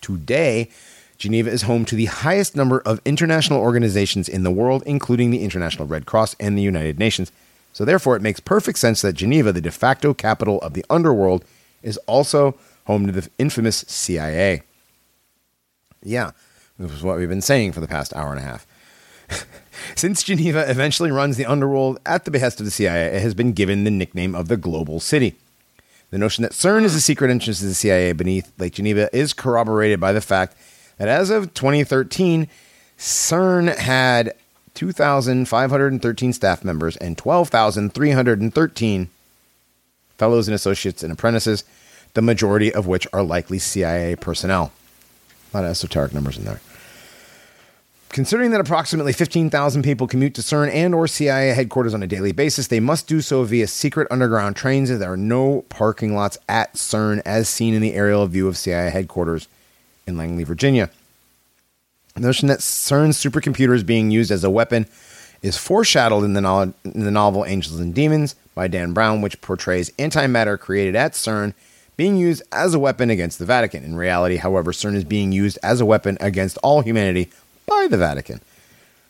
Today, 0.00 0.70
Geneva 1.18 1.50
is 1.50 1.62
home 1.62 1.84
to 1.86 1.96
the 1.96 2.06
highest 2.06 2.54
number 2.54 2.80
of 2.80 3.00
international 3.04 3.60
organizations 3.60 4.28
in 4.28 4.42
the 4.42 4.50
world, 4.50 4.82
including 4.86 5.30
the 5.30 5.42
International 5.42 5.86
Red 5.86 6.06
Cross 6.06 6.36
and 6.38 6.56
the 6.56 6.62
United 6.62 6.98
Nations. 6.98 7.32
So, 7.72 7.84
therefore, 7.84 8.14
it 8.14 8.22
makes 8.22 8.40
perfect 8.40 8.78
sense 8.78 9.02
that 9.02 9.14
Geneva, 9.14 9.52
the 9.52 9.60
de 9.60 9.70
facto 9.72 10.14
capital 10.14 10.60
of 10.60 10.74
the 10.74 10.84
underworld, 10.88 11.44
is 11.82 11.96
also 12.06 12.54
home 12.86 13.06
to 13.06 13.12
the 13.12 13.28
infamous 13.38 13.84
CIA. 13.88 14.62
Yeah, 16.02 16.32
this 16.78 16.92
is 16.92 17.02
what 17.02 17.18
we've 17.18 17.28
been 17.28 17.40
saying 17.40 17.72
for 17.72 17.80
the 17.80 17.88
past 17.88 18.14
hour 18.14 18.30
and 18.30 18.40
a 18.40 18.42
half. 18.42 18.66
Since 19.96 20.22
Geneva 20.22 20.68
eventually 20.70 21.10
runs 21.10 21.36
the 21.36 21.46
underworld 21.46 21.98
at 22.04 22.24
the 22.24 22.30
behest 22.30 22.60
of 22.60 22.66
the 22.66 22.70
CIA, 22.70 23.16
it 23.16 23.22
has 23.22 23.34
been 23.34 23.52
given 23.52 23.84
the 23.84 23.90
nickname 23.90 24.34
of 24.34 24.48
the 24.48 24.56
Global 24.56 25.00
City. 25.00 25.34
The 26.10 26.18
notion 26.18 26.42
that 26.42 26.52
CERN 26.52 26.84
is 26.84 26.94
a 26.94 27.00
secret 27.00 27.30
entrance 27.30 27.58
to 27.58 27.66
the 27.66 27.74
CIA 27.74 28.12
beneath 28.12 28.52
Lake 28.58 28.74
Geneva 28.74 29.08
is 29.12 29.32
corroborated 29.32 29.98
by 29.98 30.12
the 30.12 30.20
fact 30.20 30.56
that 30.98 31.08
as 31.08 31.30
of 31.30 31.54
2013, 31.54 32.48
CERN 32.98 33.76
had 33.76 34.34
2,513 34.74 36.32
staff 36.32 36.64
members 36.64 36.96
and 36.98 37.18
12,313 37.18 39.10
fellows 40.16 40.48
and 40.48 40.54
associates 40.54 41.02
and 41.02 41.12
apprentices, 41.12 41.64
the 42.14 42.22
majority 42.22 42.72
of 42.72 42.86
which 42.86 43.06
are 43.12 43.22
likely 43.22 43.58
CIA 43.58 44.16
personnel. 44.16 44.72
A 45.52 45.56
lot 45.58 45.64
of 45.64 45.70
esoteric 45.70 46.14
numbers 46.14 46.38
in 46.38 46.44
there. 46.44 46.60
Considering 48.08 48.52
that 48.52 48.60
approximately 48.60 49.12
15,000 49.12 49.82
people 49.82 50.06
commute 50.06 50.34
to 50.34 50.40
CERN 50.40 50.72
and 50.72 50.94
or 50.94 51.08
CIA 51.08 51.48
headquarters 51.48 51.94
on 51.94 52.02
a 52.02 52.06
daily 52.06 52.30
basis, 52.30 52.68
they 52.68 52.78
must 52.78 53.08
do 53.08 53.20
so 53.20 53.42
via 53.42 53.66
secret 53.66 54.06
underground 54.08 54.54
trains 54.54 54.88
as 54.88 55.00
there 55.00 55.12
are 55.12 55.16
no 55.16 55.62
parking 55.68 56.14
lots 56.14 56.38
at 56.48 56.74
CERN 56.74 57.20
as 57.24 57.48
seen 57.48 57.74
in 57.74 57.82
the 57.82 57.94
aerial 57.94 58.24
view 58.28 58.46
of 58.46 58.56
CIA 58.56 58.90
headquarters 58.90 59.48
in 60.06 60.16
Langley, 60.16 60.44
Virginia. 60.44 60.90
The 62.14 62.20
notion 62.20 62.46
that 62.46 62.60
CERN's 62.60 63.16
supercomputer 63.16 63.74
is 63.74 63.82
being 63.82 64.12
used 64.12 64.30
as 64.30 64.44
a 64.44 64.50
weapon 64.50 64.86
is 65.42 65.56
foreshadowed 65.56 66.22
in 66.22 66.34
the, 66.34 66.40
novel, 66.40 66.72
in 66.84 67.02
the 67.02 67.10
novel 67.10 67.44
Angels 67.44 67.80
and 67.80 67.92
Demons 67.92 68.36
by 68.54 68.68
Dan 68.68 68.92
Brown, 68.92 69.22
which 69.22 69.40
portrays 69.40 69.90
antimatter 69.98 70.56
created 70.56 70.94
at 70.94 71.14
CERN 71.14 71.52
being 71.96 72.16
used 72.16 72.42
as 72.52 72.74
a 72.74 72.78
weapon 72.78 73.10
against 73.10 73.38
the 73.38 73.44
Vatican. 73.44 73.84
In 73.84 73.96
reality, 73.96 74.36
however, 74.36 74.72
CERN 74.72 74.94
is 74.94 75.04
being 75.04 75.32
used 75.32 75.58
as 75.62 75.80
a 75.80 75.86
weapon 75.86 76.16
against 76.20 76.58
all 76.58 76.80
humanity 76.80 77.30
by 77.66 77.86
the 77.88 77.96
Vatican. 77.98 78.40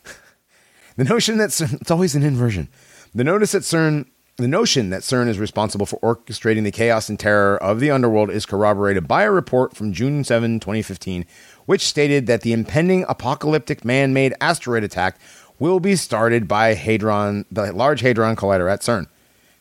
the 0.96 1.04
notion 1.04 1.38
that 1.38 1.50
CERN, 1.50 1.80
it's 1.80 1.90
always 1.90 2.14
an 2.14 2.22
inversion. 2.22 2.68
The 3.14 3.24
notice 3.24 3.52
that 3.52 3.62
CERN, 3.62 4.06
the 4.36 4.48
notion 4.48 4.90
that 4.90 5.02
CERN 5.02 5.28
is 5.28 5.38
responsible 5.38 5.86
for 5.86 5.98
orchestrating 6.00 6.64
the 6.64 6.70
chaos 6.70 7.08
and 7.08 7.18
terror 7.18 7.56
of 7.56 7.80
the 7.80 7.90
underworld 7.90 8.30
is 8.30 8.46
corroborated 8.46 9.06
by 9.06 9.22
a 9.22 9.30
report 9.30 9.76
from 9.76 9.92
June 9.92 10.24
7, 10.24 10.60
2015, 10.60 11.24
which 11.66 11.86
stated 11.86 12.26
that 12.26 12.42
the 12.42 12.52
impending 12.52 13.04
apocalyptic 13.08 13.84
man-made 13.84 14.34
asteroid 14.40 14.84
attack 14.84 15.18
will 15.58 15.78
be 15.80 15.94
started 15.94 16.48
by 16.48 16.74
Hadron, 16.74 17.46
the 17.50 17.72
Large 17.72 18.00
Hadron 18.00 18.36
Collider 18.36 18.70
at 18.70 18.80
CERN. 18.80 19.06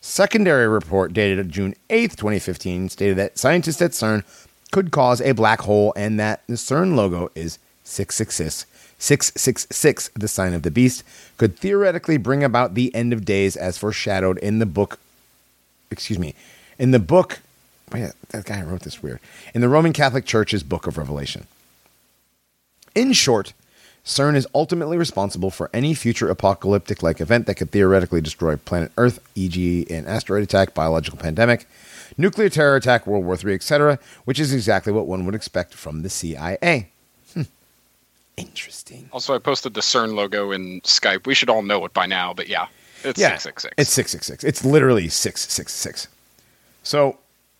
Secondary 0.06 0.68
report 0.68 1.14
dated 1.14 1.50
June 1.50 1.74
8th, 1.90 2.18
2015, 2.18 2.90
stated 2.90 3.18
that 3.18 3.38
scientists 3.38 3.82
at 3.82 3.92
CERN 3.92 4.26
could 4.74 4.92
cause 4.92 5.22
a 5.22 5.32
black 5.32 5.62
hole 5.62 5.94
and 5.96 6.20
that 6.20 6.44
the 6.48 6.56
CERN 6.56 6.96
logo 6.96 7.32
is 7.36 7.58
666. 7.86 8.66
666, 9.00 10.10
the 10.10 10.28
sign 10.28 10.54
of 10.54 10.64
the 10.64 10.72
beast, 10.72 11.06
could 11.38 11.58
theoretically 11.58 12.18
bring 12.18 12.44
about 12.44 12.74
the 12.74 12.94
end 12.94 13.14
of 13.14 13.24
days 13.24 13.56
as 13.56 13.78
foreshadowed 13.78 14.38
in 14.40 14.60
the 14.60 14.66
book. 14.66 15.00
Excuse 15.90 16.20
me. 16.20 16.36
In 16.78 16.92
the 16.92 17.00
book, 17.00 17.40
Wait, 17.94 18.12
that 18.30 18.44
guy 18.44 18.62
wrote 18.62 18.82
this 18.82 19.02
weird. 19.02 19.22
In 19.54 19.62
the 19.62 19.70
Roman 19.70 19.94
Catholic 19.94 20.26
Church's 20.26 20.64
Book 20.64 20.86
of 20.86 20.98
Revelation. 20.98 21.48
In 22.94 23.14
short, 23.14 23.54
CERN 24.06 24.36
is 24.36 24.46
ultimately 24.54 24.98
responsible 24.98 25.50
for 25.50 25.70
any 25.74 25.94
future 25.94 26.30
apocalyptic 26.30 27.02
like 27.02 27.22
event 27.22 27.46
that 27.46 27.56
could 27.56 27.72
theoretically 27.72 28.20
destroy 28.20 28.58
planet 28.58 28.92
Earth, 28.98 29.20
e.g., 29.34 29.88
an 29.90 30.06
asteroid 30.08 30.44
attack, 30.44 30.74
biological 30.74 31.18
pandemic, 31.18 31.66
nuclear 32.18 32.50
terror 32.50 32.76
attack, 32.76 33.08
World 33.08 33.24
War 33.24 33.38
III, 33.42 33.56
etc., 33.56 34.00
which 34.26 34.40
is 34.40 34.54
exactly 34.54 34.92
what 34.92 35.08
one 35.08 35.26
would 35.26 35.36
expect 35.36 35.74
from 35.74 36.02
the 36.02 36.10
CIA. 36.10 36.90
Hmm. 37.34 37.44
Interesting. 38.36 39.08
Also, 39.14 39.34
I 39.34 39.38
posted 39.38 39.74
the 39.74 39.82
CERN 39.82 40.16
logo 40.16 40.52
in 40.52 40.82
Skype. 40.82 41.26
We 41.26 41.34
should 41.34 41.50
all 41.50 41.62
know 41.62 41.86
it 41.86 41.94
by 41.94 42.06
now, 42.06 42.34
but 42.34 42.50
yeah, 42.50 42.68
it's 43.06 43.20
Yeah, 43.20 43.38
666. 43.38 43.76
It's 43.78 43.92
666. 43.92 44.44
It's 44.44 44.66
literally 44.66 45.08
666. 45.08 46.10
So, 46.84 47.20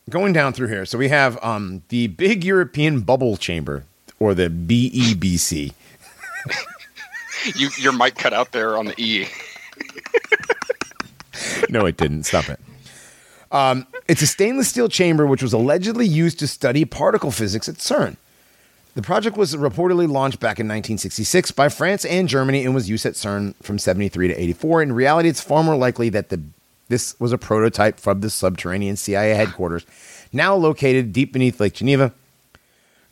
going 0.10 0.34
down 0.34 0.52
through 0.52 0.68
here, 0.68 0.86
so 0.86 0.98
we 0.98 1.08
have 1.08 1.42
um, 1.42 1.84
the 1.88 2.08
Big 2.08 2.44
European 2.44 3.00
Bubble 3.00 3.38
Chamber, 3.38 3.86
or 4.20 4.34
the 4.34 4.50
BEBC. 4.50 5.72
you, 7.56 7.70
your 7.78 7.94
mic 7.94 8.16
cut 8.16 8.34
out 8.34 8.52
there 8.52 8.78
on 8.78 8.86
the 8.86 9.02
E. 9.02 9.28
no, 11.70 11.86
it 11.86 11.98
didn't. 11.98 12.24
Stop 12.24 12.50
it. 12.50 12.60
Um, 13.52 13.86
it's 14.08 14.22
a 14.22 14.28
stainless 14.28 14.68
steel 14.68 14.90
chamber 14.90 15.28
which 15.28 15.44
was 15.44 15.54
allegedly 15.54 16.08
used 16.08 16.40
to 16.40 16.48
study 16.48 16.86
particle 16.86 17.32
physics 17.32 17.70
at 17.70 17.76
CERN. 17.76 18.18
The 18.96 19.02
project 19.02 19.38
was 19.38 19.56
reportedly 19.56 20.08
launched 20.08 20.40
back 20.40 20.60
in 20.60 20.68
1966 20.68 21.52
by 21.52 21.70
France 21.70 22.06
and 22.06 22.28
Germany 22.28 22.64
and 22.64 22.76
was 22.76 22.90
used 22.90 23.06
at 23.06 23.14
CERN 23.14 23.56
from 23.62 23.80
73 23.80 24.28
to 24.28 24.40
84. 24.40 24.84
In 24.84 24.94
reality, 24.94 25.30
it's 25.30 25.42
far 25.42 25.64
more 25.64 25.76
likely 25.76 26.10
that 26.10 26.30
the 26.30 26.42
this 26.90 27.20
was 27.20 27.32
a 27.32 27.38
prototype 27.38 28.00
from 28.00 28.22
the 28.22 28.30
subterranean 28.30 28.98
CIA 28.98 29.34
headquarters, 29.34 29.86
now 30.32 30.54
located 30.54 31.14
deep 31.14 31.34
beneath 31.34 31.60
Lake 31.60 31.74
Geneva. 31.74 32.14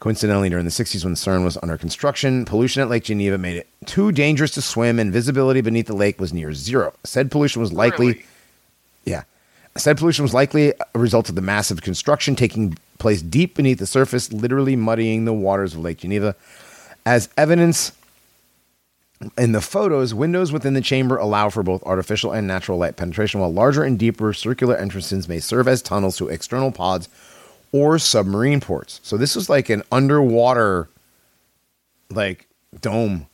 Coincidentally, 0.01 0.49
during 0.49 0.65
the 0.65 0.71
60s, 0.71 1.05
when 1.05 1.13
CERN 1.13 1.43
was 1.43 1.59
under 1.61 1.77
construction, 1.77 2.43
pollution 2.43 2.81
at 2.81 2.89
Lake 2.89 3.03
Geneva 3.03 3.37
made 3.37 3.55
it 3.55 3.67
too 3.85 4.11
dangerous 4.11 4.49
to 4.55 4.61
swim, 4.61 4.97
and 4.97 5.13
visibility 5.13 5.61
beneath 5.61 5.85
the 5.85 5.95
lake 5.95 6.19
was 6.19 6.33
near 6.33 6.53
zero. 6.53 6.91
Said 7.03 7.29
pollution 7.29 7.61
was 7.61 7.71
likely 7.71 8.07
Really? 8.07 8.25
yeah. 9.05 9.23
Said 9.77 9.99
pollution 9.99 10.23
was 10.23 10.33
likely 10.33 10.73
a 10.95 10.99
result 10.99 11.29
of 11.29 11.35
the 11.35 11.41
massive 11.41 11.83
construction 11.83 12.35
taking 12.35 12.79
place 12.97 13.21
deep 13.21 13.53
beneath 13.53 13.77
the 13.77 13.85
surface, 13.85 14.33
literally 14.33 14.75
muddying 14.75 15.25
the 15.25 15.33
waters 15.33 15.75
of 15.75 15.81
Lake 15.81 15.99
Geneva. 15.99 16.35
As 17.05 17.29
evidence 17.37 17.91
in 19.37 19.51
the 19.51 19.61
photos, 19.61 20.15
windows 20.15 20.51
within 20.51 20.73
the 20.73 20.81
chamber 20.81 21.17
allow 21.17 21.51
for 21.51 21.61
both 21.61 21.83
artificial 21.83 22.31
and 22.31 22.47
natural 22.47 22.79
light 22.79 22.97
penetration, 22.97 23.39
while 23.39 23.53
larger 23.53 23.83
and 23.83 23.99
deeper 23.99 24.33
circular 24.33 24.75
entrances 24.75 25.29
may 25.29 25.39
serve 25.39 25.67
as 25.67 25.83
tunnels 25.83 26.17
to 26.17 26.27
external 26.27 26.71
pods 26.71 27.07
or 27.72 27.99
submarine 27.99 28.60
ports. 28.60 28.99
So 29.03 29.18
this 29.18 29.35
was 29.35 29.49
like 29.49 29.69
an 29.69 29.84
underwater, 29.91 30.89
like 32.10 32.48
dome 32.80 33.27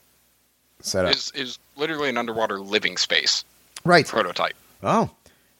setup. 0.82 1.14
Is 1.14 1.32
is 1.36 1.60
literally 1.76 2.10
an 2.10 2.18
underwater 2.18 2.60
living 2.60 2.98
space 2.98 3.44
right. 3.84 4.08
prototype. 4.08 4.56
Oh, 4.84 5.10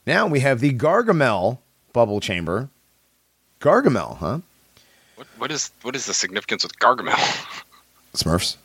now 0.06 0.28
we 0.28 0.40
have 0.41 0.60
the 0.60 0.74
Gargamel 0.74 1.60
bubble 1.94 2.20
chamber. 2.20 2.70
Gargamel, 3.60 4.18
huh? 4.18 4.40
What, 5.16 5.28
what 5.38 5.52
is 5.52 5.72
what 5.82 5.95
is 5.95 6.06
the 6.06 6.14
significance 6.14 6.64
with 6.64 6.78
Gargamel? 6.80 7.64
Smurfs. 8.14 8.58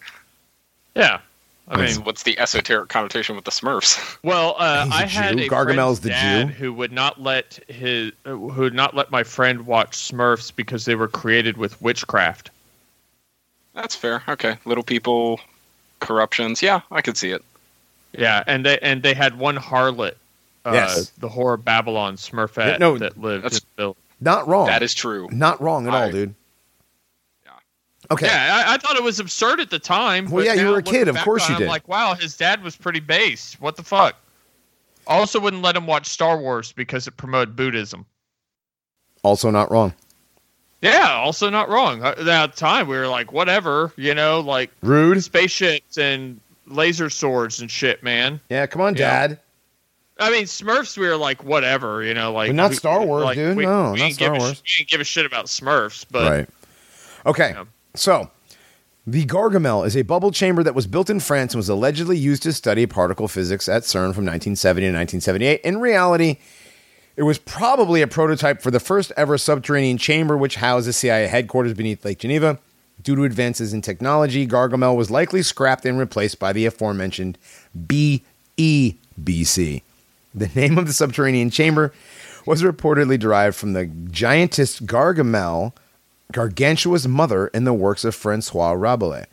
Yeah. 0.94 1.20
I 1.68 1.80
mean, 1.80 1.96
what's 2.04 2.24
the 2.24 2.38
esoteric 2.38 2.88
connotation 2.90 3.34
with 3.36 3.44
the 3.44 3.50
Smurfs? 3.50 4.18
well, 4.22 4.56
uh, 4.58 4.84
He's 4.84 4.92
a 4.92 4.96
I 4.96 5.06
had 5.06 5.38
Jew. 5.38 5.44
a 5.44 5.48
Gargamel's 5.48 6.00
the 6.00 6.10
dad 6.10 6.48
Jew. 6.48 6.52
who 6.54 6.72
would 6.74 6.92
not 6.92 7.20
let 7.22 7.58
his 7.68 8.12
uh, 8.26 8.30
who 8.30 8.62
would 8.62 8.74
not 8.74 8.94
let 8.94 9.10
my 9.10 9.22
friend 9.22 9.64
watch 9.64 9.92
Smurfs 9.96 10.54
because 10.54 10.84
they 10.84 10.94
were 10.96 11.08
created 11.08 11.56
with 11.56 11.80
witchcraft. 11.80 12.50
That's 13.74 13.94
fair. 13.96 14.22
Okay, 14.28 14.58
little 14.64 14.84
people, 14.84 15.40
corruptions. 16.00 16.60
Yeah, 16.62 16.80
I 16.90 17.00
could 17.00 17.16
see 17.16 17.30
it. 17.30 17.42
Yeah, 18.12 18.42
and 18.46 18.66
they 18.66 18.78
and 18.80 19.02
they 19.02 19.14
had 19.14 19.38
one 19.38 19.56
harlot, 19.56 20.14
uh, 20.66 20.72
Yes. 20.74 21.10
the 21.18 21.28
whore 21.28 21.62
Babylon 21.62 22.16
Smurfette 22.16 22.72
Yeah, 22.72 22.76
no, 22.78 22.98
that 22.98 23.18
lived. 23.18 23.44
that's- 23.44 23.60
in 23.78 23.84
the- 23.86 23.94
Not 24.20 24.46
wrong. 24.46 24.66
That 24.66 24.82
is 24.82 24.92
true. 24.94 25.28
not 25.32 25.60
wrong 25.62 25.86
at 25.88 25.94
all, 25.94 26.10
dude. 26.10 26.34
Yeah. 28.20 28.26
Okay. 28.26 28.26
Yeah, 28.26 28.64
I, 28.66 28.74
I 28.74 28.76
thought 28.78 28.96
it 28.96 29.02
was 29.02 29.20
absurd 29.20 29.60
at 29.60 29.70
the 29.70 29.78
time. 29.78 30.26
Well, 30.26 30.36
but 30.36 30.44
yeah, 30.46 30.54
you 30.62 30.68
were 30.70 30.78
a 30.78 30.82
kid, 30.82 31.08
of 31.08 31.16
course 31.18 31.48
you 31.48 31.56
did. 31.56 31.64
I'm 31.64 31.68
like, 31.68 31.86
wow, 31.88 32.14
his 32.14 32.36
dad 32.36 32.62
was 32.62 32.76
pretty 32.76 33.00
base. 33.00 33.56
What 33.60 33.76
the 33.76 33.82
fuck? 33.82 34.16
Also, 35.06 35.40
wouldn't 35.40 35.62
let 35.62 35.76
him 35.76 35.86
watch 35.86 36.06
Star 36.06 36.38
Wars 36.38 36.72
because 36.72 37.06
it 37.08 37.16
promoted 37.16 37.56
Buddhism. 37.56 38.06
Also 39.22 39.50
not 39.50 39.70
wrong. 39.70 39.92
Yeah, 40.80 41.12
also 41.12 41.48
not 41.48 41.68
wrong. 41.68 42.02
At 42.02 42.24
that 42.24 42.56
time, 42.56 42.88
we 42.88 42.96
were 42.96 43.06
like, 43.08 43.32
whatever, 43.32 43.92
you 43.96 44.14
know, 44.14 44.40
like 44.40 44.70
Rude. 44.82 45.22
spaceships 45.22 45.96
and 45.96 46.40
laser 46.66 47.08
swords 47.08 47.60
and 47.60 47.70
shit, 47.70 48.02
man. 48.02 48.40
Yeah, 48.48 48.66
come 48.66 48.82
on. 48.82 48.94
Dad. 48.94 49.38
I 50.18 50.30
mean, 50.30 50.44
Smurfs, 50.44 50.98
we 50.98 51.06
were 51.08 51.16
like, 51.16 51.42
whatever, 51.44 52.02
you 52.02 52.14
know, 52.14 52.32
like. 52.32 52.48
But 52.50 52.56
not 52.56 52.70
we- 52.70 52.76
Star 52.76 53.04
Wars, 53.04 53.24
like, 53.24 53.36
dude. 53.36 53.56
We, 53.56 53.64
No, 53.64 53.92
we 53.92 54.00
not 54.00 54.12
Star 54.12 54.34
a 54.34 54.38
sh- 54.38 54.40
Wars. 54.40 54.62
we 54.64 54.78
didn't 54.78 54.90
give 54.90 55.00
a 55.00 55.04
shit 55.04 55.24
about 55.26 55.46
Smurfs, 55.46 56.04
but 56.10 56.30
right. 56.30 56.48
Okay. 57.26 57.50
Yeah. 57.50 57.64
So, 57.94 58.30
the 59.06 59.24
Gargamel 59.26 59.84
is 59.86 59.96
a 59.96 60.02
bubble 60.02 60.30
chamber 60.30 60.62
that 60.62 60.74
was 60.74 60.86
built 60.86 61.10
in 61.10 61.20
France 61.20 61.54
and 61.54 61.58
was 61.58 61.68
allegedly 61.68 62.16
used 62.16 62.44
to 62.44 62.52
study 62.52 62.86
particle 62.86 63.28
physics 63.28 63.68
at 63.68 63.82
CERN 63.82 64.14
from 64.14 64.24
1970 64.24 64.86
to 64.86 64.92
1978. 64.92 65.60
In 65.62 65.78
reality, 65.78 66.38
it 67.16 67.24
was 67.24 67.38
probably 67.38 68.00
a 68.00 68.06
prototype 68.06 68.62
for 68.62 68.70
the 68.70 68.80
first 68.80 69.12
ever 69.16 69.36
subterranean 69.36 69.98
chamber, 69.98 70.36
which 70.36 70.56
housed 70.56 70.86
the 70.86 70.92
CIA 70.92 71.26
headquarters 71.26 71.74
beneath 71.74 72.04
Lake 72.04 72.20
Geneva. 72.20 72.58
Due 73.02 73.16
to 73.16 73.24
advances 73.24 73.72
in 73.72 73.82
technology, 73.82 74.46
Gargamel 74.46 74.96
was 74.96 75.10
likely 75.10 75.42
scrapped 75.42 75.84
and 75.84 75.98
replaced 75.98 76.38
by 76.38 76.52
the 76.52 76.66
aforementioned 76.66 77.36
BEBC. 77.76 78.22
The 80.34 80.48
name 80.54 80.78
of 80.78 80.86
the 80.86 80.92
subterranean 80.92 81.50
chamber 81.50 81.92
was 82.46 82.62
reportedly 82.62 83.18
derived 83.18 83.56
from 83.56 83.72
the 83.72 83.86
giantess 83.86 84.80
Gargamel, 84.80 85.72
gargantuous 86.32 87.06
mother 87.06 87.48
in 87.48 87.64
the 87.64 87.74
works 87.74 88.04
of 88.04 88.14
Francois 88.14 88.72
Rabelais. 88.72 89.26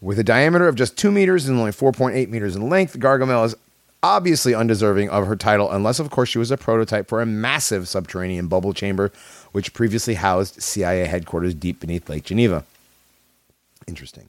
With 0.00 0.18
a 0.18 0.24
diameter 0.24 0.68
of 0.68 0.76
just 0.76 0.96
2 0.96 1.10
meters 1.10 1.48
and 1.48 1.58
only 1.58 1.72
4.8 1.72 2.28
meters 2.28 2.56
in 2.56 2.68
length, 2.68 2.98
Gargamel 2.98 3.44
is 3.44 3.54
obviously 4.02 4.54
undeserving 4.54 5.10
of 5.10 5.26
her 5.26 5.36
title, 5.36 5.70
unless, 5.70 5.98
of 5.98 6.10
course, 6.10 6.28
she 6.28 6.38
was 6.38 6.50
a 6.50 6.56
prototype 6.56 7.08
for 7.08 7.20
a 7.20 7.26
massive 7.26 7.88
subterranean 7.88 8.46
bubble 8.46 8.72
chamber 8.72 9.10
which 9.52 9.74
previously 9.74 10.14
housed 10.14 10.62
CIA 10.62 11.06
headquarters 11.06 11.54
deep 11.54 11.80
beneath 11.80 12.08
Lake 12.08 12.24
Geneva. 12.24 12.64
Interesting. 13.86 14.28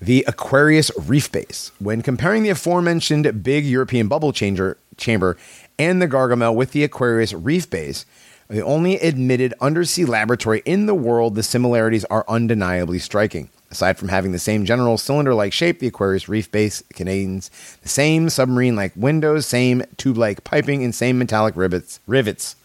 The 0.00 0.24
Aquarius 0.28 0.90
Reef 0.96 1.32
Base. 1.32 1.72
When 1.78 2.02
comparing 2.02 2.42
the 2.42 2.50
aforementioned 2.50 3.42
big 3.42 3.64
European 3.64 4.08
bubble 4.08 4.32
changer, 4.32 4.76
chamber 4.96 5.36
and 5.78 6.02
the 6.02 6.08
Gargamel 6.08 6.54
with 6.54 6.72
the 6.72 6.84
Aquarius 6.84 7.32
Reef 7.32 7.70
Base, 7.70 8.04
the 8.48 8.64
only 8.64 8.96
admitted 8.96 9.54
undersea 9.60 10.04
laboratory 10.04 10.62
in 10.64 10.86
the 10.86 10.94
world, 10.94 11.34
the 11.34 11.42
similarities 11.42 12.04
are 12.06 12.24
undeniably 12.28 12.98
striking. 12.98 13.50
Aside 13.70 13.98
from 13.98 14.08
having 14.08 14.32
the 14.32 14.38
same 14.38 14.64
general 14.64 14.96
cylinder 14.96 15.34
like 15.34 15.52
shape, 15.52 15.78
the 15.78 15.88
Aquarius 15.88 16.28
Reef 16.28 16.50
Base 16.50 16.82
contains 16.94 17.50
the 17.82 17.88
same 17.88 18.30
submarine 18.30 18.74
like 18.74 18.92
windows, 18.96 19.44
same 19.44 19.82
tube 19.98 20.16
like 20.16 20.42
piping, 20.42 20.82
and 20.82 20.94
same 20.94 21.18
metallic 21.18 21.54
rivets, 21.54 22.00
rivets, 22.06 22.56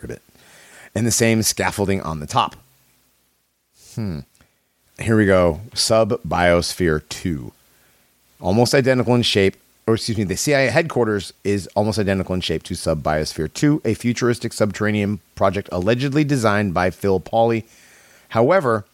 rivet, 0.00 0.22
and 0.94 1.04
the 1.04 1.10
same 1.10 1.42
scaffolding 1.42 2.00
on 2.02 2.20
the 2.20 2.26
top. 2.26 2.54
Hmm. 3.96 4.20
Here 5.00 5.16
we 5.16 5.26
go. 5.26 5.60
Sub 5.74 6.22
Biosphere 6.22 7.02
2. 7.08 7.52
Almost 8.40 8.74
identical 8.74 9.16
in 9.16 9.22
shape, 9.22 9.56
or 9.86 9.94
excuse 9.94 10.16
me, 10.16 10.24
the 10.24 10.36
CIA 10.36 10.68
headquarters 10.68 11.32
is 11.42 11.66
almost 11.74 11.98
identical 11.98 12.34
in 12.34 12.40
shape 12.40 12.62
to 12.64 12.74
Sub 12.74 13.02
Biosphere 13.02 13.52
2, 13.52 13.82
a 13.84 13.94
futuristic 13.94 14.52
subterranean 14.52 15.20
project 15.34 15.68
allegedly 15.72 16.24
designed 16.24 16.72
by 16.72 16.90
Phil 16.90 17.20
Pauley. 17.20 17.64
However, 18.30 18.86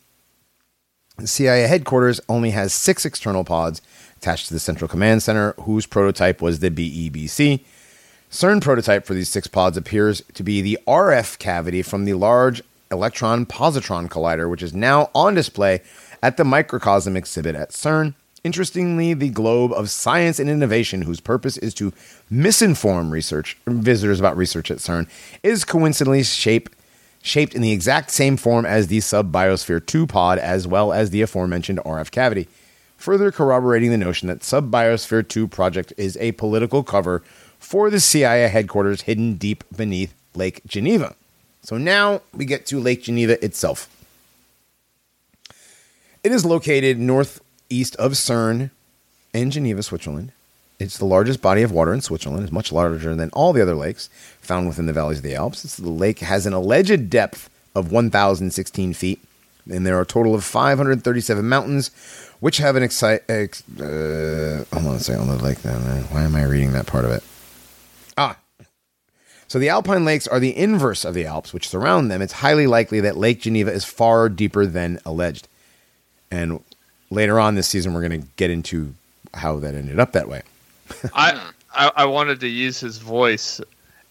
the 1.16 1.28
CIA 1.28 1.66
headquarters 1.66 2.20
only 2.28 2.50
has 2.50 2.72
six 2.72 3.04
external 3.04 3.44
pods 3.44 3.80
attached 4.16 4.48
to 4.48 4.54
the 4.54 4.60
Central 4.60 4.88
Command 4.88 5.22
Center, 5.22 5.52
whose 5.60 5.86
prototype 5.86 6.42
was 6.42 6.58
the 6.58 6.70
BEBC. 6.70 7.60
CERN 8.30 8.60
prototype 8.60 9.06
for 9.06 9.14
these 9.14 9.28
six 9.28 9.46
pods 9.46 9.76
appears 9.76 10.22
to 10.34 10.42
be 10.42 10.60
the 10.60 10.78
RF 10.86 11.38
cavity 11.38 11.82
from 11.82 12.04
the 12.04 12.14
Large 12.14 12.62
Electron 12.90 13.46
Positron 13.46 14.08
Collider, 14.08 14.50
which 14.50 14.62
is 14.62 14.74
now 14.74 15.10
on 15.14 15.34
display 15.34 15.82
at 16.22 16.36
the 16.36 16.44
Microcosm 16.44 17.16
exhibit 17.16 17.54
at 17.54 17.70
CERN. 17.70 18.14
Interestingly, 18.42 19.12
the 19.12 19.28
globe 19.28 19.72
of 19.72 19.90
science 19.90 20.38
and 20.38 20.48
innovation, 20.48 21.02
whose 21.02 21.20
purpose 21.20 21.58
is 21.58 21.74
to 21.74 21.92
misinform 22.32 23.10
research 23.10 23.58
visitors 23.66 24.18
about 24.18 24.36
research 24.36 24.70
at 24.70 24.78
CERN, 24.78 25.08
is 25.42 25.64
coincidentally 25.64 26.22
shaped 26.22 26.72
shaped 27.22 27.54
in 27.54 27.60
the 27.60 27.72
exact 27.72 28.10
same 28.10 28.36
form 28.36 28.64
as 28.64 28.86
the 28.86 29.00
Sub-Biosphere 29.00 29.84
2 29.84 30.06
pod, 30.06 30.38
as 30.38 30.66
well 30.66 30.90
as 30.90 31.10
the 31.10 31.20
aforementioned 31.20 31.78
RF 31.80 32.10
cavity, 32.10 32.48
further 32.96 33.30
corroborating 33.30 33.90
the 33.90 33.98
notion 33.98 34.28
that 34.28 34.42
Sub-Biosphere 34.42 35.28
2 35.28 35.46
project 35.46 35.92
is 35.98 36.16
a 36.16 36.32
political 36.32 36.82
cover 36.82 37.22
for 37.58 37.90
the 37.90 38.00
CIA 38.00 38.48
headquarters 38.48 39.02
hidden 39.02 39.34
deep 39.34 39.64
beneath 39.76 40.14
Lake 40.34 40.62
Geneva. 40.66 41.14
So 41.62 41.76
now 41.76 42.22
we 42.32 42.46
get 42.46 42.64
to 42.66 42.80
Lake 42.80 43.02
Geneva 43.02 43.42
itself. 43.44 43.88
It 46.24 46.32
is 46.32 46.44
located 46.44 46.98
northeast 47.70 47.94
of 47.97 48.12
Cern 48.12 48.70
in 49.32 49.52
Geneva, 49.52 49.80
Switzerland. 49.84 50.32
It's 50.80 50.98
the 50.98 51.05
largest 51.05 51.40
body 51.40 51.62
of 51.62 51.70
water 51.70 51.94
in 51.94 52.01
Switzerland. 52.01 52.42
It's 52.42 52.52
much 52.52 52.72
larger 52.72 53.14
than 53.14 53.30
all 53.30 53.52
the 53.52 53.62
other 53.62 53.76
lakes 53.76 54.09
found 54.40 54.66
within 54.66 54.86
the 54.86 54.92
valleys 54.92 55.18
of 55.18 55.24
the 55.24 55.36
Alps. 55.36 55.62
This, 55.62 55.76
the 55.76 55.88
lake 55.88 56.18
has 56.18 56.47
an 56.47 56.52
alleged 56.52 57.09
depth 57.10 57.48
of 57.76 57.92
1,016 57.92 58.92
feet, 58.94 59.20
and 59.70 59.86
there 59.86 59.97
are 59.97 60.01
a 60.01 60.06
total 60.06 60.34
of 60.34 60.42
537 60.42 61.48
mountains, 61.48 61.92
which 62.40 62.56
have 62.56 62.74
an 62.74 62.82
excite. 62.82 63.22
Ex, 63.28 63.62
uh, 63.78 64.64
hold 64.72 64.86
on 64.86 64.97
a 64.97 64.98
second, 64.98 65.40
lake 65.40 65.62
down. 65.62 65.80
Why 66.10 66.22
am 66.22 66.34
I 66.34 66.42
reading 66.42 66.72
that 66.72 66.86
part 66.86 67.05
of 67.05 67.12
it? 67.12 67.22
Ah. 68.18 68.36
So 69.47 69.60
the 69.60 69.68
Alpine 69.68 70.05
lakes 70.05 70.26
are 70.26 70.40
the 70.40 70.56
inverse 70.56 71.05
of 71.05 71.14
the 71.14 71.26
Alps, 71.26 71.52
which 71.52 71.68
surround 71.68 72.10
them. 72.10 72.20
It's 72.20 72.32
highly 72.34 72.66
likely 72.66 73.01
that 73.01 73.16
Lake 73.16 73.40
Geneva 73.40 73.72
is 73.72 73.84
far 73.84 74.28
deeper 74.28 74.66
than 74.66 74.98
alleged. 75.05 75.47
And 76.32 76.60
later 77.10 77.38
on 77.40 77.54
this 77.54 77.68
season, 77.68 77.92
we're 77.94 78.06
going 78.06 78.22
to 78.22 78.26
get 78.36 78.50
into 78.50 78.94
how 79.34 79.58
that 79.60 79.74
ended 79.74 80.00
up 80.00 80.12
that 80.12 80.28
way. 80.28 80.42
I, 81.14 81.50
I 81.74 81.92
I 81.96 82.04
wanted 82.06 82.40
to 82.40 82.48
use 82.48 82.80
his 82.80 82.98
voice. 82.98 83.60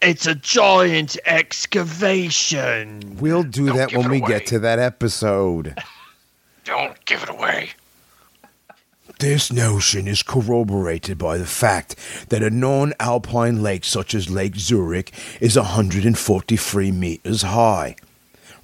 It's 0.02 0.26
a 0.28 0.36
giant 0.36 1.18
excavation. 1.26 3.18
We'll 3.20 3.44
do 3.44 3.68
Don't 3.68 3.78
that 3.78 3.94
when 3.94 4.10
we 4.10 4.20
away. 4.20 4.28
get 4.30 4.46
to 4.48 4.60
that 4.60 4.80
episode. 4.80 5.76
Don't 6.64 7.04
give 7.06 7.24
it 7.24 7.30
away. 7.30 7.72
This 9.20 9.52
notion 9.52 10.08
is 10.08 10.24
corroborated 10.24 11.18
by 11.18 11.38
the 11.38 11.46
fact 11.46 11.96
that 12.30 12.42
a 12.42 12.50
non 12.50 12.94
alpine 13.02 13.62
lake 13.62 13.84
such 13.84 14.14
as 14.16 14.30
Lake 14.30 14.56
Zurich 14.56 15.12
is 15.42 15.58
143 15.58 16.92
meters 16.92 17.42
high, 17.42 17.98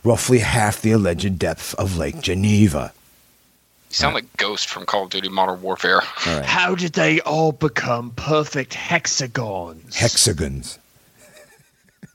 roughly 0.05 0.39
half 0.39 0.81
the 0.81 0.91
alleged 0.91 1.37
depth 1.37 1.75
of 1.75 1.97
Lake 1.97 2.21
Geneva. 2.21 2.93
You 3.95 3.99
sound 3.99 4.13
like 4.13 4.35
Ghost 4.35 4.67
from 4.67 4.85
Call 4.85 5.05
of 5.05 5.09
Duty 5.09 5.30
Modern 5.30 5.61
Warfare. 5.61 6.01
All 6.27 6.35
right. 6.35 6.43
How 6.45 6.76
did 6.76 6.91
they 6.91 7.22
all 7.22 7.53
become 7.53 8.11
perfect 8.11 8.73
hexagons? 8.73 9.95
Hexagons. 9.95 10.80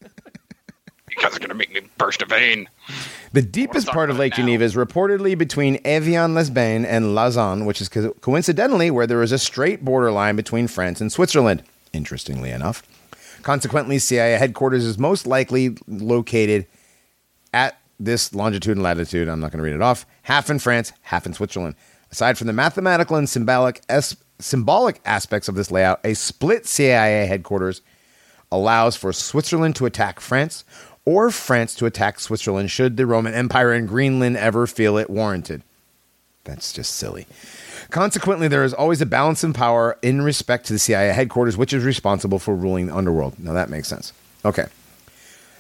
You 0.02 1.16
guys 1.22 1.34
are 1.34 1.38
gonna 1.38 1.54
make 1.54 1.72
me 1.72 1.80
burst 1.96 2.20
a 2.20 2.26
vein. 2.26 2.68
The 3.32 3.40
deepest 3.40 3.86
part 3.86 4.10
of 4.10 4.18
Lake 4.18 4.32
now. 4.32 4.36
Geneva 4.44 4.62
is 4.62 4.74
reportedly 4.74 5.38
between 5.38 5.78
Evian-les-Bains 5.82 6.84
and 6.84 7.14
Lausanne, 7.14 7.64
which 7.64 7.80
is 7.80 7.88
co- 7.88 8.12
coincidentally 8.20 8.90
where 8.90 9.06
there 9.06 9.22
is 9.22 9.32
a 9.32 9.38
straight 9.38 9.82
borderline 9.82 10.36
between 10.36 10.68
France 10.68 11.00
and 11.00 11.10
Switzerland, 11.10 11.62
interestingly 11.94 12.50
enough. 12.50 12.82
Consequently, 13.40 13.98
CIA 13.98 14.36
headquarters 14.36 14.84
is 14.84 14.98
most 14.98 15.26
likely 15.26 15.78
located 15.88 16.62
at 16.62 16.68
this 18.00 18.34
longitude 18.34 18.76
and 18.76 18.82
latitude. 18.82 19.28
I'm 19.28 19.40
not 19.40 19.52
going 19.52 19.58
to 19.58 19.64
read 19.64 19.76
it 19.76 19.82
off. 19.82 20.06
Half 20.22 20.50
in 20.50 20.58
France, 20.58 20.92
half 21.02 21.26
in 21.26 21.34
Switzerland. 21.34 21.76
Aside 22.10 22.36
from 22.38 22.48
the 22.48 22.52
mathematical 22.52 23.16
and 23.16 23.28
symbolic, 23.28 23.82
es- 23.88 24.16
symbolic 24.40 25.00
aspects 25.04 25.48
of 25.48 25.54
this 25.54 25.70
layout, 25.70 26.00
a 26.02 26.14
split 26.14 26.66
CIA 26.66 27.26
headquarters 27.26 27.82
allows 28.50 28.96
for 28.96 29.12
Switzerland 29.12 29.76
to 29.76 29.86
attack 29.86 30.18
France 30.18 30.64
or 31.04 31.30
France 31.30 31.74
to 31.76 31.86
attack 31.86 32.18
Switzerland 32.18 32.70
should 32.70 32.96
the 32.96 33.06
Roman 33.06 33.34
Empire 33.34 33.72
in 33.72 33.86
Greenland 33.86 34.36
ever 34.36 34.66
feel 34.66 34.96
it 34.98 35.08
warranted. 35.08 35.62
That's 36.44 36.72
just 36.72 36.96
silly. 36.96 37.26
Consequently, 37.90 38.48
there 38.48 38.64
is 38.64 38.74
always 38.74 39.00
a 39.00 39.06
balance 39.06 39.44
in 39.44 39.52
power 39.52 39.98
in 40.02 40.22
respect 40.22 40.66
to 40.66 40.72
the 40.72 40.78
CIA 40.78 41.12
headquarters, 41.12 41.56
which 41.56 41.72
is 41.72 41.84
responsible 41.84 42.38
for 42.38 42.54
ruling 42.54 42.86
the 42.86 42.96
underworld. 42.96 43.38
Now 43.38 43.52
that 43.52 43.68
makes 43.70 43.88
sense. 43.88 44.12
Okay. 44.44 44.66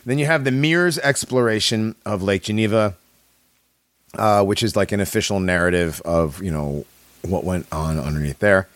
Then 0.04 0.18
you 0.18 0.26
have 0.26 0.44
the 0.44 0.50
Mir's 0.50 0.98
exploration 0.98 1.94
of 2.06 2.22
Lake 2.22 2.42
Geneva, 2.44 2.96
uh, 4.14 4.44
which 4.44 4.62
is 4.62 4.76
like 4.76 4.92
an 4.92 5.00
official 5.00 5.40
narrative 5.40 6.00
of 6.04 6.42
you 6.42 6.50
know 6.50 6.86
what 7.22 7.44
went 7.44 7.66
on 7.70 7.98
underneath 7.98 8.38
there. 8.38 8.68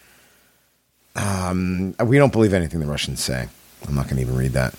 Um, 1.16 1.94
we 2.04 2.18
don't 2.18 2.32
believe 2.32 2.52
anything 2.52 2.80
the 2.80 2.86
Russians 2.86 3.22
say. 3.22 3.48
I'm 3.86 3.94
not 3.94 4.04
going 4.04 4.16
to 4.16 4.22
even 4.22 4.36
read 4.36 4.52
that. 4.52 4.74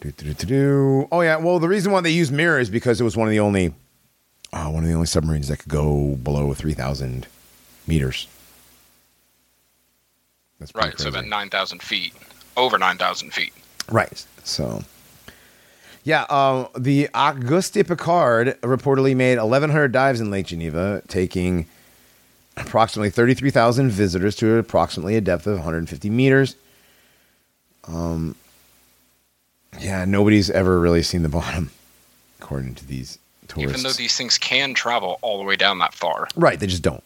Do, 0.00 0.10
do, 0.12 0.26
do, 0.26 0.34
do, 0.34 0.46
do. 0.46 1.08
Oh 1.10 1.22
yeah, 1.22 1.36
well 1.36 1.58
the 1.58 1.68
reason 1.68 1.92
why 1.92 2.00
they 2.00 2.10
used 2.10 2.32
Mirror 2.32 2.60
is 2.60 2.70
because 2.70 3.00
it 3.00 3.04
was 3.04 3.16
one 3.16 3.26
of 3.26 3.32
the 3.32 3.40
only, 3.40 3.72
uh, 4.52 4.68
one 4.68 4.82
of 4.82 4.88
the 4.88 4.94
only 4.94 5.06
submarines 5.06 5.48
that 5.48 5.58
could 5.58 5.72
go 5.72 6.16
below 6.16 6.52
3,000 6.52 7.26
meters. 7.86 8.28
That's 10.58 10.74
Right, 10.74 10.98
so 10.98 11.08
about 11.08 11.26
nine 11.26 11.50
thousand 11.50 11.82
feet, 11.82 12.14
over 12.56 12.78
nine 12.78 12.96
thousand 12.96 13.32
feet. 13.32 13.52
Right. 13.90 14.24
So, 14.44 14.82
yeah, 16.04 16.22
uh, 16.28 16.68
the 16.76 17.08
Auguste 17.14 17.74
Piccard 17.74 18.56
reportedly 18.60 19.14
made 19.16 19.38
1,100 19.38 19.92
dives 19.92 20.20
in 20.20 20.30
Lake 20.30 20.46
Geneva, 20.46 21.02
taking 21.08 21.66
approximately 22.56 23.10
33,000 23.10 23.90
visitors 23.90 24.34
to 24.36 24.56
approximately 24.56 25.16
a 25.16 25.20
depth 25.20 25.46
of 25.46 25.54
150 25.54 26.08
meters. 26.10 26.56
Um, 27.88 28.34
yeah, 29.80 30.04
nobody's 30.04 30.50
ever 30.50 30.80
really 30.80 31.02
seen 31.02 31.22
the 31.22 31.28
bottom, 31.40 31.70
according 32.40 32.74
to 32.76 32.86
these 32.86 33.18
tourists. 33.48 33.78
Even 33.78 33.82
though 33.82 33.96
these 33.96 34.16
things 34.16 34.38
can 34.38 34.74
travel 34.74 35.18
all 35.22 35.38
the 35.38 35.44
way 35.44 35.56
down 35.56 35.78
that 35.80 35.92
far, 35.94 36.28
right, 36.36 36.58
they 36.58 36.66
just 36.66 36.82
don't. 36.82 37.04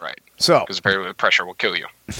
right? 0.00 0.18
So, 0.38 0.60
Because 0.60 0.78
apparently 0.78 1.08
the 1.08 1.14
pressure 1.14 1.44
will 1.44 1.54
kill 1.54 1.76
you. 1.76 1.86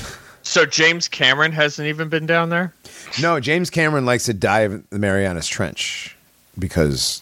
So 0.57 0.65
James 0.65 1.07
Cameron 1.07 1.53
hasn't 1.53 1.87
even 1.87 2.09
been 2.09 2.25
down 2.25 2.49
there. 2.49 2.73
no, 3.21 3.39
James 3.41 3.69
Cameron 3.69 4.07
likes 4.07 4.25
to 4.25 4.33
dive 4.33 4.83
the 4.89 4.99
Marianas 4.99 5.47
Trench 5.47 6.17
because, 6.59 7.21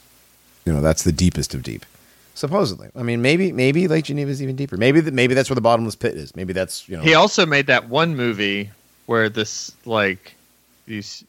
you 0.64 0.72
know, 0.72 0.80
that's 0.80 1.02
the 1.02 1.10
deepest 1.10 1.52
of 1.52 1.64
deep. 1.64 1.84
Supposedly, 2.34 2.90
I 2.94 3.02
mean, 3.02 3.22
maybe 3.22 3.50
maybe 3.50 3.88
Lake 3.88 4.04
Geneva 4.04 4.30
is 4.30 4.40
even 4.40 4.54
deeper. 4.54 4.76
Maybe 4.76 5.00
th- 5.02 5.12
maybe 5.12 5.34
that's 5.34 5.50
where 5.50 5.56
the 5.56 5.60
bottomless 5.60 5.96
pit 5.96 6.14
is. 6.14 6.36
Maybe 6.36 6.52
that's 6.52 6.88
you 6.88 6.96
know. 6.96 7.02
He 7.02 7.14
also 7.14 7.44
made 7.44 7.66
that 7.66 7.88
one 7.88 8.14
movie 8.14 8.70
where 9.06 9.28
this 9.28 9.72
like 9.84 10.36
these 10.86 11.24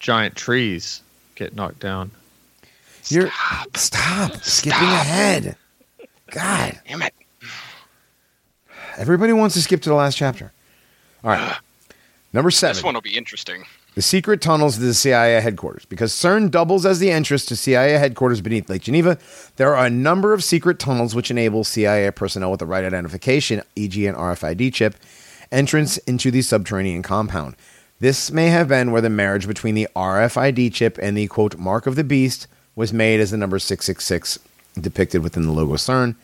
giant 0.00 0.34
trees 0.34 1.02
get 1.36 1.54
knocked 1.54 1.78
down. 1.78 2.10
You're 3.06 3.30
stop, 3.76 4.42
skipping 4.42 4.88
ahead. 4.88 5.56
God, 6.32 6.80
Damn 6.88 7.02
it! 7.02 7.14
everybody 8.96 9.32
wants 9.32 9.54
to 9.54 9.62
skip 9.62 9.82
to 9.82 9.88
the 9.88 9.94
last 9.94 10.16
chapter. 10.16 10.50
All 11.24 11.30
right, 11.30 11.56
number 12.34 12.50
seven. 12.50 12.76
This 12.76 12.84
one 12.84 12.92
will 12.94 13.00
be 13.00 13.16
interesting. 13.16 13.64
the 13.94 14.02
secret 14.02 14.42
tunnels 14.42 14.74
to 14.74 14.80
the 14.82 14.92
CIA 14.92 15.40
headquarters. 15.40 15.86
Because 15.86 16.12
CERN 16.12 16.50
doubles 16.50 16.84
as 16.84 16.98
the 16.98 17.10
entrance 17.10 17.46
to 17.46 17.56
CIA 17.56 17.92
headquarters 17.98 18.42
beneath 18.42 18.68
Lake 18.68 18.82
Geneva, 18.82 19.16
there 19.56 19.74
are 19.74 19.86
a 19.86 19.90
number 19.90 20.34
of 20.34 20.44
secret 20.44 20.78
tunnels 20.78 21.14
which 21.14 21.30
enable 21.30 21.64
CIA 21.64 22.10
personnel 22.10 22.50
with 22.50 22.60
the 22.60 22.66
right 22.66 22.84
identification, 22.84 23.62
e.g., 23.74 24.06
an 24.06 24.14
RFID 24.14 24.74
chip, 24.74 24.96
entrance 25.50 25.96
into 25.98 26.30
the 26.30 26.42
subterranean 26.42 27.02
compound. 27.02 27.56
This 28.00 28.30
may 28.30 28.48
have 28.48 28.68
been 28.68 28.90
where 28.90 29.00
the 29.00 29.08
marriage 29.08 29.46
between 29.46 29.74
the 29.76 29.88
RFID 29.96 30.74
chip 30.74 30.98
and 31.00 31.16
the 31.16 31.28
quote 31.28 31.56
mark 31.56 31.86
of 31.86 31.96
the 31.96 32.04
beast 32.04 32.48
was 32.76 32.92
made 32.92 33.20
as 33.20 33.30
the 33.30 33.38
number 33.38 33.58
666 33.58 34.38
depicted 34.78 35.22
within 35.22 35.44
the 35.44 35.52
logo 35.52 35.74
CERN. 35.74 36.16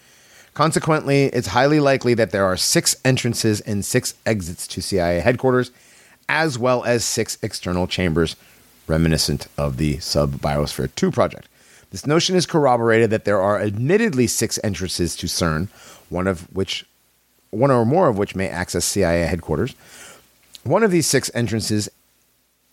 Consequently, 0.54 1.24
it's 1.26 1.48
highly 1.48 1.80
likely 1.80 2.14
that 2.14 2.32
there 2.32 2.44
are 2.44 2.56
six 2.56 2.96
entrances 3.04 3.60
and 3.60 3.84
six 3.84 4.14
exits 4.26 4.66
to 4.68 4.82
CIA 4.82 5.20
headquarters, 5.20 5.70
as 6.28 6.58
well 6.58 6.84
as 6.84 7.04
six 7.04 7.38
external 7.42 7.86
chambers 7.86 8.36
reminiscent 8.86 9.46
of 9.56 9.76
the 9.76 9.98
Sub 9.98 10.32
Biosphere 10.32 10.94
2 10.94 11.10
project. 11.10 11.48
This 11.90 12.06
notion 12.06 12.36
is 12.36 12.46
corroborated 12.46 13.10
that 13.10 13.24
there 13.24 13.40
are 13.40 13.60
admittedly 13.60 14.26
six 14.26 14.58
entrances 14.62 15.16
to 15.16 15.26
CERN, 15.26 15.68
one 16.08 16.26
of 16.26 16.42
which 16.54 16.84
one 17.50 17.70
or 17.70 17.84
more 17.84 18.08
of 18.08 18.16
which 18.16 18.36
may 18.36 18.48
access 18.48 18.84
CIA 18.84 19.26
headquarters. 19.26 19.74
One 20.62 20.82
of 20.82 20.90
these 20.90 21.06
six 21.06 21.30
entrances 21.34 21.88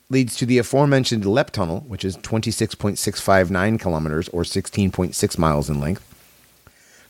leads 0.10 0.36
to 0.38 0.45
the 0.45 0.58
aforementioned 0.58 1.26
LEP 1.26 1.52
tunnel, 1.52 1.82
which 1.88 2.06
is 2.06 2.18
26.659 2.18 3.80
kilometers 3.80 4.30
or 4.30 4.44
16.6 4.44 5.38
miles 5.38 5.70
in 5.70 5.80
length. 5.80 6.07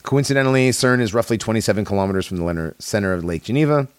Coincidentally, 0.07 0.69
CERN 0.69 1.01
is 1.01 1.13
roughly 1.13 1.37
27 1.37 1.83
kilometers 1.83 2.25
from 2.25 2.37
the 2.37 2.73
center 2.79 3.11
of 3.11 3.25
Lake 3.25 3.43
Geneva. 3.43 3.89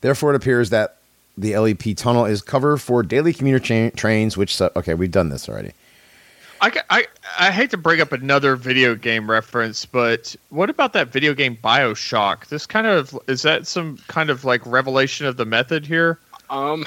Therefore, 0.00 0.32
it 0.32 0.36
appears 0.36 0.70
that 0.70 0.96
the 1.36 1.54
LEP 1.58 1.94
tunnel 1.96 2.24
is 2.24 2.40
cover 2.40 2.78
for 2.78 3.02
daily 3.02 3.34
commuter 3.34 3.58
cha- 3.58 3.94
trains, 3.94 4.38
which, 4.38 4.56
su- 4.56 4.70
okay, 4.74 4.94
we've 4.94 5.10
done 5.10 5.28
this 5.28 5.50
already. 5.50 5.72
I, 6.62 6.80
I, 6.88 7.06
I 7.38 7.50
hate 7.50 7.68
to 7.72 7.76
bring 7.76 8.00
up 8.00 8.12
another 8.12 8.56
video 8.56 8.94
game 8.94 9.30
reference, 9.30 9.84
but 9.84 10.34
what 10.48 10.70
about 10.70 10.94
that 10.94 11.08
video 11.08 11.34
game 11.34 11.58
Bioshock? 11.62 12.46
This 12.46 12.64
kind 12.64 12.86
of 12.86 13.18
is 13.26 13.42
that 13.42 13.66
some 13.66 13.98
kind 14.08 14.30
of 14.30 14.46
like 14.46 14.64
revelation 14.64 15.26
of 15.26 15.36
the 15.36 15.44
method 15.44 15.84
here? 15.84 16.18
Um, 16.48 16.86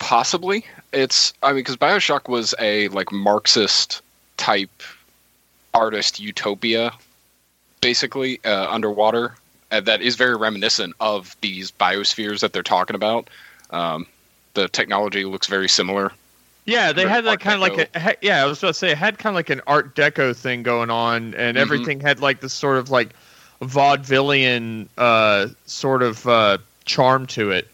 possibly. 0.00 0.66
It's 0.92 1.32
I 1.42 1.48
mean 1.48 1.60
because 1.60 1.78
Bioshock 1.78 2.28
was 2.28 2.54
a 2.58 2.88
like 2.88 3.10
Marxist 3.10 4.02
type 4.36 4.82
artist 5.72 6.20
utopia, 6.20 6.92
basically 7.86 8.40
uh, 8.44 8.68
underwater. 8.68 9.36
Uh, 9.70 9.80
that 9.80 10.02
is 10.02 10.16
very 10.16 10.36
reminiscent 10.36 10.92
of 10.98 11.36
these 11.40 11.70
biospheres 11.70 12.40
that 12.40 12.52
they're 12.52 12.64
talking 12.64 12.96
about. 12.96 13.30
Um, 13.70 14.06
the 14.54 14.66
technology 14.68 15.24
looks 15.24 15.46
very 15.46 15.68
similar 15.68 16.10
Yeah, 16.64 16.90
they 16.92 17.06
had 17.06 17.24
that 17.26 17.38
kind 17.38 17.54
of 17.54 17.60
like 17.60 17.78
a 17.94 18.16
yeah. 18.22 18.42
I 18.42 18.46
was 18.46 18.58
about 18.58 18.68
to 18.68 18.74
say 18.74 18.90
it 18.90 18.98
had 18.98 19.18
kind 19.18 19.34
of 19.34 19.36
like 19.36 19.50
an 19.50 19.60
Art 19.68 19.94
Deco 19.94 20.34
thing 20.34 20.64
going 20.64 20.90
on, 20.90 21.34
and 21.34 21.56
Mhm. 21.56 21.60
everything 21.60 22.00
had 22.00 22.18
like 22.18 22.40
this 22.40 22.52
sort 22.52 22.78
of 22.78 22.90
like 22.90 23.10
vaudevillian 23.62 24.88
uh, 24.98 25.46
sort 25.66 26.02
of 26.02 26.26
uh, 26.26 26.58
charm 26.84 27.26
to 27.28 27.52
it. 27.52 27.68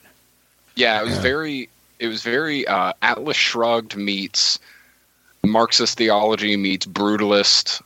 Yeah, 0.76 1.00
it 1.00 1.04
was 1.04 1.18
very 1.18 1.70
it 2.00 2.08
was 2.08 2.22
very 2.22 2.66
uh, 2.66 2.92
Atlas 3.00 3.36
Shrugged 3.38 3.96
meets 3.96 4.58
Marxist 5.44 5.96
theology 5.96 6.56
meets 6.56 6.84
brutalist 6.86 7.80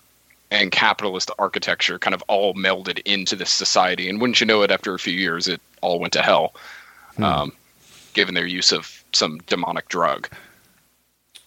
and 0.51 0.71
capitalist 0.71 1.31
architecture 1.39 1.99
kind 1.99 2.15
of 2.15 2.23
all 2.29 2.55
melded 2.55 3.01
into 3.05 3.35
this 3.37 3.51
society. 3.51 4.09
And 4.09 4.21
wouldn't 4.21 4.41
you 4.41 4.47
know 4.47 4.63
it, 4.63 4.71
after 4.71 4.95
a 4.95 4.99
few 4.99 5.15
years, 5.15 5.49
it 5.49 5.61
all 5.81 5.99
went 5.99 6.13
to 6.15 6.23
hell, 6.23 6.55
um, 7.19 7.53
given 8.15 8.35
their 8.35 8.47
use 8.47 8.73
of 8.73 9.03
some 9.13 9.39
demonic 9.47 9.89
drug. 9.89 10.29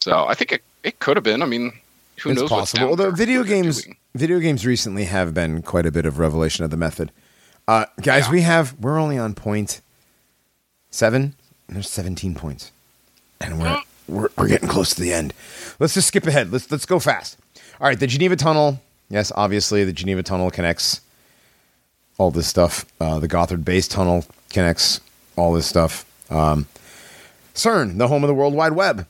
So 0.01 0.25
I 0.27 0.33
think 0.33 0.51
it, 0.51 0.61
it 0.83 0.99
could 0.99 1.17
have 1.17 1.23
been. 1.23 1.41
I 1.41 1.45
mean, 1.45 1.71
who 2.21 2.31
it's 2.31 2.41
knows? 2.41 2.49
possible. 2.49 2.79
down 2.81 2.89
Although 2.89 3.03
there, 3.03 3.15
video 3.15 3.43
games, 3.43 3.83
doing. 3.83 3.97
video 4.15 4.39
games 4.39 4.65
recently 4.65 5.05
have 5.05 5.33
been 5.33 5.61
quite 5.61 5.85
a 5.85 5.91
bit 5.91 6.05
of 6.05 6.19
revelation 6.19 6.63
of 6.65 6.71
the 6.71 6.77
method. 6.77 7.11
Uh, 7.67 7.85
guys, 8.01 8.25
Yeah. 8.25 8.31
we 8.31 8.41
have 8.41 8.77
we're 8.79 8.97
only 8.99 9.17
on 9.17 9.33
point 9.35 9.81
seven. 10.91 11.35
And 11.67 11.75
there's 11.75 11.89
17 11.89 12.33
points, 12.33 12.71
and 13.39 13.61
we're, 13.61 13.79
we're 14.07 14.29
we're 14.35 14.47
getting 14.47 14.67
close 14.67 14.95
to 14.95 15.01
the 15.01 15.13
end. 15.13 15.35
Let's 15.77 15.93
just 15.93 16.07
skip 16.07 16.25
ahead. 16.25 16.51
Let's 16.51 16.71
let's 16.71 16.87
go 16.87 16.97
fast. 16.97 17.37
All 17.79 17.87
right, 17.87 17.99
the 17.99 18.07
Geneva 18.07 18.35
Tunnel. 18.35 18.81
Yes, 19.09 19.31
obviously 19.35 19.83
the 19.83 19.93
Geneva 19.93 20.23
Tunnel 20.23 20.51
connects 20.51 21.01
all 22.17 22.31
this 22.31 22.47
stuff. 22.47 22.85
Uh, 22.99 23.19
the 23.19 23.27
Gotthard 23.27 23.65
Base 23.65 23.87
Tunnel 23.87 24.25
connects 24.51 25.01
all 25.35 25.53
this 25.53 25.65
stuff. 25.65 26.05
Um, 26.31 26.67
CERN, 27.55 27.97
the 27.97 28.07
home 28.07 28.23
of 28.23 28.27
the 28.27 28.35
World 28.35 28.53
Wide 28.53 28.73
Web. 28.73 29.07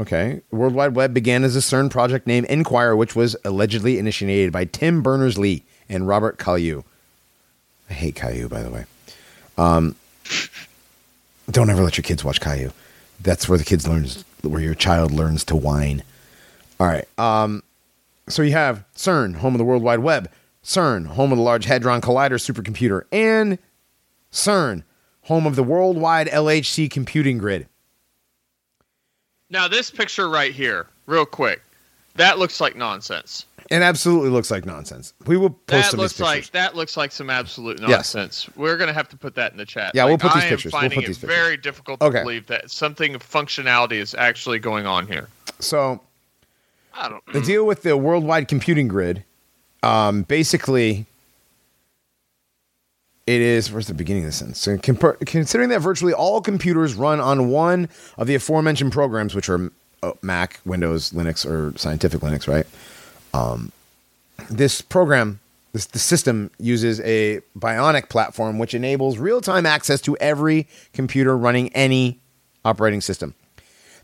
Okay. 0.00 0.40
World 0.52 0.74
Wide 0.74 0.94
Web 0.94 1.12
began 1.12 1.42
as 1.42 1.56
a 1.56 1.60
CERN 1.60 1.90
project 1.90 2.26
named 2.26 2.46
Enquire, 2.46 2.94
which 2.94 3.16
was 3.16 3.36
allegedly 3.44 3.98
initiated 3.98 4.52
by 4.52 4.64
Tim 4.64 5.02
Berners 5.02 5.36
Lee 5.38 5.64
and 5.88 6.06
Robert 6.06 6.38
Cailliau. 6.38 6.84
I 7.90 7.94
hate 7.94 8.14
Caillou, 8.14 8.48
by 8.48 8.62
the 8.62 8.70
way. 8.70 8.84
Um, 9.56 9.96
don't 11.50 11.70
ever 11.70 11.82
let 11.82 11.96
your 11.96 12.02
kids 12.02 12.24
watch 12.24 12.40
Caillou. 12.40 12.70
That's 13.20 13.48
where 13.48 13.58
the 13.58 13.64
kids 13.64 13.88
learns, 13.88 14.24
where 14.42 14.60
your 14.60 14.74
child 14.74 15.10
learns 15.10 15.42
to 15.44 15.56
whine. 15.56 16.04
All 16.78 16.86
right. 16.86 17.08
Um, 17.18 17.64
so 18.28 18.42
you 18.42 18.52
have 18.52 18.84
CERN, 18.94 19.36
home 19.36 19.54
of 19.54 19.58
the 19.58 19.64
World 19.64 19.82
Wide 19.82 20.00
Web, 20.00 20.30
CERN, 20.62 21.06
home 21.06 21.32
of 21.32 21.38
the 21.38 21.44
Large 21.44 21.64
Hadron 21.66 22.00
Collider 22.00 22.38
supercomputer, 22.38 23.02
and 23.12 23.58
CERN, 24.32 24.82
home 25.22 25.46
of 25.46 25.56
the 25.56 25.62
worldwide 25.62 26.28
LHC 26.28 26.90
computing 26.90 27.38
grid. 27.38 27.68
Now 29.50 29.68
this 29.68 29.90
picture 29.90 30.28
right 30.28 30.52
here, 30.52 30.86
real 31.06 31.24
quick, 31.24 31.62
that 32.16 32.38
looks 32.38 32.60
like 32.60 32.76
nonsense. 32.76 33.46
It 33.70 33.82
absolutely 33.82 34.30
looks 34.30 34.50
like 34.50 34.64
nonsense. 34.64 35.12
We 35.26 35.36
will 35.36 35.50
post 35.50 35.66
That 35.66 35.84
some 35.90 36.00
looks 36.00 36.18
like 36.20 36.50
that 36.52 36.74
looks 36.74 36.96
like 36.96 37.12
some 37.12 37.28
absolute 37.30 37.78
Yes. 37.80 38.14
nonsense. 38.14 38.46
We're 38.56 38.76
gonna 38.78 38.92
have 38.94 39.08
to 39.10 39.16
put 39.16 39.34
that 39.36 39.52
in 39.52 39.58
the 39.58 39.66
chat. 39.66 39.92
Yeah, 39.94 40.04
Like, 40.04 40.10
we'll 40.10 40.18
put 40.30 40.34
these 40.34 40.42
I 40.44 40.46
am 40.46 40.50
pictures. 40.54 40.72
We'll 40.72 40.80
Finding 40.80 40.98
put 41.00 41.06
these 41.06 41.16
it 41.18 41.20
pictures. 41.20 41.36
very 41.36 41.56
difficult 41.58 42.00
to 42.00 42.06
Okay. 42.06 42.22
believe 42.22 42.46
that 42.46 42.70
something 42.70 43.14
of 43.14 43.22
functionality 43.22 43.92
is 43.92 44.14
actually 44.14 44.58
going 44.58 44.86
on 44.86 45.06
here. 45.06 45.28
So 45.60 46.00
I 46.98 47.08
don't. 47.08 47.24
the 47.32 47.40
deal 47.40 47.64
with 47.64 47.82
the 47.82 47.96
worldwide 47.96 48.48
computing 48.48 48.88
grid, 48.88 49.24
um, 49.82 50.22
basically, 50.22 51.06
it 53.26 53.40
is. 53.40 53.70
Where's 53.70 53.86
the 53.86 53.94
beginning 53.94 54.24
of 54.24 54.30
the 54.30 54.32
sentence? 54.32 54.58
So 54.58 54.76
compar- 54.76 55.24
considering 55.26 55.68
that 55.70 55.80
virtually 55.80 56.12
all 56.12 56.40
computers 56.40 56.94
run 56.94 57.20
on 57.20 57.50
one 57.50 57.88
of 58.16 58.26
the 58.26 58.34
aforementioned 58.34 58.92
programs, 58.92 59.34
which 59.34 59.48
are 59.48 59.70
uh, 60.02 60.12
Mac, 60.22 60.60
Windows, 60.64 61.10
Linux, 61.10 61.46
or 61.46 61.76
Scientific 61.78 62.20
Linux, 62.20 62.48
right? 62.48 62.66
Um, 63.32 63.70
this 64.50 64.80
program, 64.80 65.40
this 65.72 65.86
the 65.86 65.98
system 65.98 66.50
uses 66.58 67.00
a 67.00 67.40
Bionic 67.56 68.08
platform, 68.08 68.58
which 68.58 68.74
enables 68.74 69.18
real-time 69.18 69.66
access 69.66 70.00
to 70.02 70.16
every 70.16 70.66
computer 70.92 71.36
running 71.36 71.68
any 71.74 72.18
operating 72.64 73.00
system. 73.00 73.34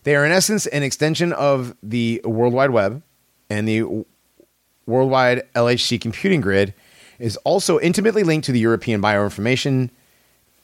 They 0.04 0.16
are, 0.16 0.24
in 0.24 0.32
essence, 0.32 0.66
an 0.66 0.82
extension 0.82 1.32
of 1.32 1.74
the 1.82 2.20
World 2.24 2.52
Wide 2.54 2.70
Web, 2.70 3.02
and 3.50 3.66
the 3.66 4.04
worldwide 4.86 5.42
LHC 5.54 6.00
computing 6.00 6.40
grid 6.40 6.74
is 7.18 7.36
also 7.38 7.80
intimately 7.80 8.22
linked 8.22 8.44
to 8.46 8.52
the 8.52 8.60
European 8.60 9.00
Bioinformation 9.00 9.90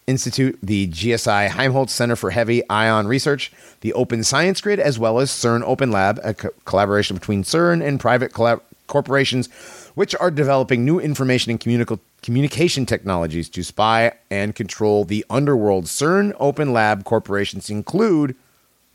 Institute, 0.07 0.59
the 0.63 0.89
GSI 0.89 1.49
Helmholtz 1.49 1.95
Center 1.95 2.17
for 2.17 2.31
Heavy 2.31 2.69
Ion 2.69 3.07
Research, 3.07 3.53
the 3.81 3.93
Open 3.93 4.25
Science 4.25 4.61
Grid, 4.61 4.81
as 4.81 4.99
well 4.99 5.21
as 5.21 5.31
CERN 5.31 5.63
Open 5.63 5.91
Lab, 5.91 6.19
a 6.25 6.35
co- 6.35 6.51
collaboration 6.65 7.17
between 7.17 7.45
CERN 7.45 7.87
and 7.87 8.01
private 8.01 8.33
collab- 8.33 8.61
corporations, 8.89 9.49
which 9.95 10.15
are 10.17 10.31
developing 10.31 10.85
new 10.85 10.99
information 10.99 11.53
and 11.53 11.99
communication 12.23 12.87
technologies 12.87 13.49
to 13.49 13.63
spy 13.63 14.13
and 14.31 14.55
control 14.57 15.05
the 15.05 15.25
underworld. 15.31 15.85
CERN 15.85 16.35
Open 16.41 16.73
Lab 16.73 17.05
corporations 17.05 17.71
include 17.71 18.35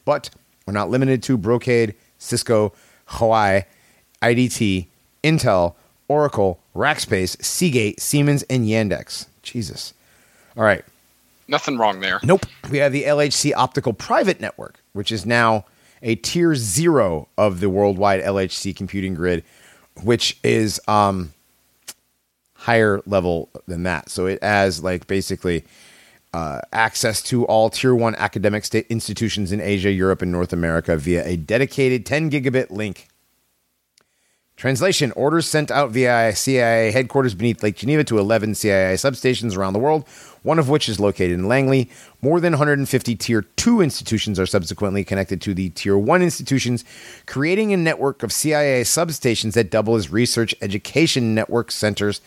but 0.05 0.29
we're 0.65 0.73
not 0.73 0.89
limited 0.89 1.21
to 1.23 1.37
Brocade, 1.37 1.95
Cisco, 2.17 2.73
Huawei, 3.09 3.65
IDT, 4.21 4.87
Intel, 5.23 5.75
Oracle, 6.07 6.59
Rackspace, 6.75 7.41
Seagate, 7.43 7.99
Siemens, 7.99 8.43
and 8.43 8.65
Yandex. 8.65 9.27
Jesus. 9.43 9.93
All 10.57 10.63
right. 10.63 10.83
Nothing 11.47 11.77
wrong 11.77 11.99
there. 11.99 12.19
Nope. 12.23 12.45
We 12.71 12.79
have 12.79 12.91
the 12.91 13.03
LHC 13.03 13.53
Optical 13.55 13.93
Private 13.93 14.39
Network, 14.39 14.79
which 14.93 15.11
is 15.11 15.25
now 15.25 15.65
a 16.01 16.15
tier 16.15 16.55
zero 16.55 17.27
of 17.37 17.59
the 17.59 17.69
worldwide 17.69 18.21
LHC 18.21 18.75
computing 18.75 19.13
grid, 19.13 19.43
which 20.03 20.37
is 20.43 20.79
um, 20.87 21.33
higher 22.53 23.01
level 23.05 23.49
than 23.67 23.83
that. 23.83 24.09
So 24.09 24.25
it 24.25 24.41
has 24.41 24.83
like 24.83 25.07
basically 25.07 25.63
uh, 26.35 26.59
access 26.73 27.21
to 27.21 27.45
all 27.45 27.69
tier 27.69 27.95
one 27.95 28.13
academic 28.15 28.65
state 28.65 28.85
institutions 28.89 29.53
in 29.53 29.61
Asia, 29.61 29.89
Europe, 29.89 30.21
and 30.21 30.33
North 30.33 30.51
America 30.51 30.97
via 30.97 31.25
a 31.25 31.37
dedicated 31.37 32.05
10 32.05 32.29
gigabit 32.29 32.69
link. 32.69 33.07
Translation 34.57 35.13
Orders 35.13 35.47
sent 35.47 35.71
out 35.71 35.91
via 35.91 36.35
CIA 36.35 36.91
headquarters 36.91 37.35
beneath 37.35 37.63
Lake 37.63 37.77
Geneva 37.77 38.03
to 38.03 38.19
11 38.19 38.55
CIA 38.55 38.95
substations 38.95 39.55
around 39.55 39.71
the 39.71 39.79
world, 39.79 40.05
one 40.43 40.59
of 40.59 40.67
which 40.67 40.89
is 40.89 40.99
located 40.99 41.31
in 41.31 41.47
Langley. 41.47 41.89
More 42.21 42.41
than 42.41 42.51
150 42.51 43.15
Tier 43.15 43.41
2 43.41 43.79
institutions 43.79 44.37
are 44.37 44.45
subsequently 44.45 45.05
connected 45.05 45.39
to 45.41 45.53
the 45.53 45.69
Tier 45.69 45.97
1 45.97 46.21
institutions, 46.21 46.83
creating 47.25 47.71
a 47.71 47.77
network 47.77 48.23
of 48.23 48.33
CIA 48.33 48.81
substations 48.81 49.53
that 49.53 49.71
double 49.71 49.95
as 49.95 50.11
research 50.11 50.53
education 50.61 51.33
network 51.33 51.71
centers, 51.71 52.19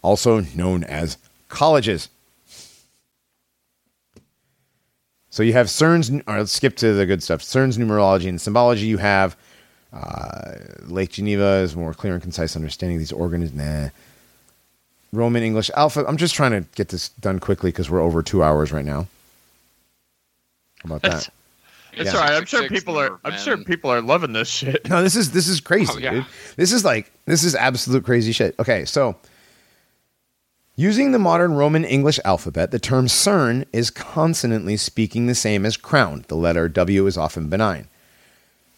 also 0.00 0.40
known 0.54 0.84
as 0.84 1.18
colleges. 1.50 2.08
So 5.30 5.42
you 5.42 5.52
have 5.52 5.66
CERN's, 5.68 6.10
or 6.26 6.38
let's 6.38 6.52
skip 6.52 6.76
to 6.76 6.92
the 6.92 7.06
good 7.06 7.22
stuff. 7.22 7.40
CERN's 7.40 7.78
numerology 7.78 8.28
and 8.28 8.40
symbology. 8.40 8.86
You 8.86 8.98
have 8.98 9.36
uh, 9.92 10.54
Lake 10.86 11.10
Geneva 11.12 11.56
is 11.62 11.76
more 11.76 11.94
clear 11.94 12.14
and 12.14 12.22
concise 12.22 12.56
understanding 12.56 12.96
of 12.96 13.00
these 13.00 13.12
organs. 13.12 13.52
Nah. 13.54 13.90
Roman 15.12 15.42
English 15.42 15.70
alphabet. 15.76 16.08
I'm 16.08 16.16
just 16.16 16.34
trying 16.34 16.52
to 16.52 16.60
get 16.76 16.88
this 16.88 17.08
done 17.10 17.38
quickly 17.40 17.70
because 17.70 17.90
we're 17.90 18.00
over 18.00 18.22
two 18.22 18.42
hours 18.42 18.72
right 18.72 18.84
now. 18.84 19.06
How 20.82 20.86
about 20.86 21.02
That's, 21.02 21.26
that? 21.26 21.32
it's 21.92 22.12
Yeah. 22.12 22.18
all 22.18 22.24
right. 22.24 22.32
I'm 22.34 22.46
sure 22.46 22.68
people 22.68 22.96
are. 22.98 23.18
I'm 23.24 23.38
sure 23.38 23.56
people 23.58 23.90
are 23.90 24.00
loving 24.00 24.32
this 24.32 24.48
shit. 24.48 24.88
No, 24.88 25.02
this 25.02 25.16
is 25.16 25.32
this 25.32 25.48
is 25.48 25.60
crazy, 25.60 25.92
Oh, 25.94 25.98
yeah. 25.98 26.10
dude. 26.12 26.26
This 26.56 26.72
is 26.72 26.84
like 26.84 27.10
this 27.26 27.42
is 27.44 27.54
absolute 27.54 28.04
crazy 28.04 28.32
shit. 28.32 28.54
Okay, 28.58 28.84
so 28.84 29.16
using 30.80 31.12
the 31.12 31.18
modern 31.18 31.52
Roman 31.52 31.84
English 31.84 32.18
alphabet, 32.24 32.70
the 32.70 32.78
term 32.78 33.06
CERN 33.06 33.66
is 33.70 33.90
consonantly 33.90 34.78
speaking 34.78 35.26
the 35.26 35.34
same 35.34 35.66
as 35.66 35.76
crown. 35.76 36.24
The 36.28 36.36
letter 36.36 36.70
W 36.70 37.06
is 37.06 37.18
often 37.18 37.50
benign, 37.50 37.86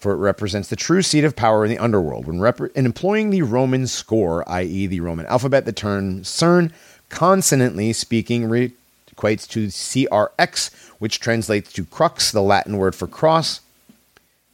for 0.01 0.11
it 0.11 0.17
represents 0.17 0.69
the 0.69 0.75
true 0.75 1.03
seat 1.03 1.23
of 1.23 1.37
power 1.37 1.65
in 1.65 1.71
the 1.71 1.79
underworld. 1.79 2.27
When 2.27 2.41
rep- 2.41 2.75
in 2.75 2.87
employing 2.87 3.31
the 3.31 3.43
Roman 3.43 3.87
score, 3.87 4.43
i.e., 4.51 4.89
the 4.89 4.99
Roman 4.99 5.27
alphabet, 5.27 5.65
the 5.65 5.73
term 5.73 6.23
CERN, 6.23 6.73
consonantly 7.09 7.93
speaking, 7.93 8.49
re- 8.49 8.73
equates 9.15 9.49
to 9.51 9.69
CRX, 9.69 10.75
which 10.99 11.21
translates 11.21 11.73
to 11.73 11.85
crux, 11.85 12.33
the 12.33 12.43
Latin 12.43 12.79
word 12.79 12.97
for 12.97 13.07
cross. 13.07 13.61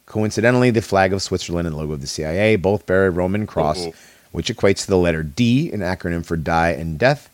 Coincidentally, 0.05 0.69
the 0.69 0.83
flag 0.83 1.13
of 1.13 1.23
Switzerland 1.23 1.65
and 1.65 1.75
the 1.75 1.79
logo 1.79 1.93
of 1.93 2.01
the 2.01 2.05
CIA 2.05 2.57
both 2.57 2.85
bear 2.85 3.07
a 3.07 3.09
Roman 3.09 3.47
cross, 3.47 3.87
Ooh. 3.87 3.93
which 4.31 4.49
equates 4.49 4.81
to 4.81 4.87
the 4.87 4.97
letter 4.97 5.23
D, 5.23 5.71
an 5.71 5.79
acronym 5.79 6.23
for 6.23 6.37
die 6.37 6.73
and 6.73 6.99
death. 6.99 7.28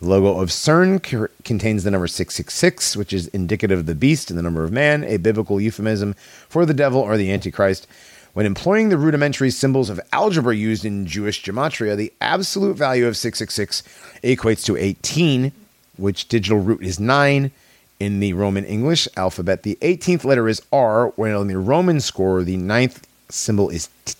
The 0.00 0.08
logo 0.08 0.40
of 0.40 0.50
CERN 0.50 1.04
c- 1.04 1.32
contains 1.44 1.82
the 1.82 1.90
number 1.90 2.06
666, 2.06 2.96
which 2.96 3.12
is 3.12 3.26
indicative 3.28 3.80
of 3.80 3.86
the 3.86 3.96
beast 3.96 4.30
and 4.30 4.38
the 4.38 4.42
number 4.42 4.62
of 4.62 4.70
man, 4.70 5.02
a 5.04 5.16
biblical 5.16 5.60
euphemism 5.60 6.14
for 6.48 6.64
the 6.64 6.74
devil 6.74 7.00
or 7.00 7.16
the 7.16 7.32
Antichrist. 7.32 7.86
When 8.32 8.46
employing 8.46 8.90
the 8.90 8.98
rudimentary 8.98 9.50
symbols 9.50 9.90
of 9.90 10.00
algebra 10.12 10.54
used 10.54 10.84
in 10.84 11.06
Jewish 11.06 11.42
gematria, 11.42 11.96
the 11.96 12.12
absolute 12.20 12.76
value 12.76 13.08
of 13.08 13.16
666 13.16 13.82
equates 14.22 14.64
to 14.66 14.76
18, 14.76 15.50
which 15.96 16.28
digital 16.28 16.60
root 16.60 16.82
is 16.82 17.00
9, 17.00 17.50
In 17.98 18.20
the 18.20 18.32
Roman 18.34 18.64
English 18.64 19.08
alphabet, 19.16 19.64
the 19.64 19.76
18th 19.82 20.24
letter 20.24 20.48
is 20.48 20.62
R, 20.72 21.08
while 21.16 21.42
in 21.42 21.48
the 21.48 21.58
Roman 21.58 21.98
score, 22.00 22.44
the 22.44 22.56
ninth 22.56 23.04
symbol 23.28 23.68
is 23.70 23.88
T. 24.04 24.14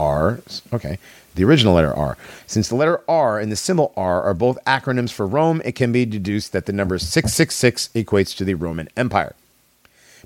R. 0.00 0.40
Okay. 0.72 0.98
The 1.34 1.44
original 1.44 1.74
letter 1.74 1.94
R. 1.94 2.18
Since 2.46 2.68
the 2.68 2.74
letter 2.74 3.00
R 3.08 3.38
and 3.38 3.50
the 3.50 3.56
symbol 3.56 3.92
R 3.96 4.22
are 4.22 4.34
both 4.34 4.58
acronyms 4.66 5.12
for 5.12 5.26
Rome, 5.26 5.62
it 5.64 5.74
can 5.74 5.92
be 5.92 6.04
deduced 6.04 6.52
that 6.52 6.66
the 6.66 6.72
number 6.72 6.98
666 6.98 7.88
equates 7.94 8.36
to 8.36 8.44
the 8.44 8.54
Roman 8.54 8.88
Empire. 8.96 9.34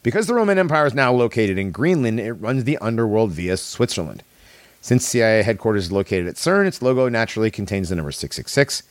Because 0.03 0.27
the 0.27 0.35
Roman 0.35 0.59
Empire 0.59 0.87
is 0.87 0.95
now 0.95 1.13
located 1.13 1.59
in 1.59 1.71
Greenland, 1.71 2.21
it 2.21 2.33
runs 2.33 2.65
the 2.65 2.79
underworld 2.79 3.33
via 3.33 3.57
Switzerland. 3.57 4.23
Since 4.81 5.07
CIA 5.07 5.43
headquarters 5.43 5.87
is 5.87 5.93
located 5.93 6.29
at 6.29 6.37
CERN, 6.37 6.67
its 6.67 6.83
logo 6.83 7.09
naturally 7.09 7.51
contains 7.51 7.89
the 7.89 7.97
number 7.97 8.13
666, 8.13 8.83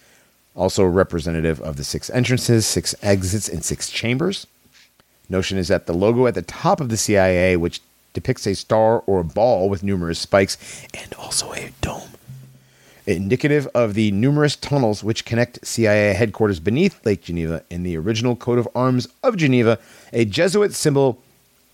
also 0.56 0.84
representative 0.84 1.62
of 1.62 1.78
the 1.78 1.84
six 1.84 2.10
entrances, 2.10 2.66
six 2.66 2.96
exits, 3.02 3.48
and 3.48 3.64
six 3.64 3.90
chambers. 3.90 4.48
Notion 5.30 5.58
is 5.58 5.70
that 5.70 5.86
the 5.86 5.94
logo 5.94 6.28
at 6.28 6.36
the 6.36 6.42
top 6.42 6.82
of 6.82 6.90
the 6.90 6.98
CIA, 6.98 7.56
which 7.56 7.82
depicts 8.16 8.48
a 8.48 8.56
star 8.56 9.02
or 9.06 9.20
a 9.20 9.24
ball 9.24 9.70
with 9.70 9.84
numerous 9.84 10.18
spikes 10.18 10.58
and 10.96 11.14
also 11.14 11.54
a 11.54 11.70
dome. 11.82 12.10
Indicative 13.06 13.68
of 13.76 13.94
the 13.94 14.10
numerous 14.12 14.56
tunnels 14.56 15.04
which 15.04 15.26
connect 15.26 15.64
CIA 15.68 16.14
headquarters 16.14 16.60
beneath 16.60 17.06
Lake 17.06 17.22
Geneva 17.22 17.62
in 17.70 17.84
the 17.84 17.96
original 17.98 18.36
coat 18.36 18.58
of 18.58 18.68
arms 18.74 19.08
of 19.22 19.38
Geneva, 19.38 19.78
a 20.12 20.26
Jesuit 20.26 20.74
symbol 20.74 21.22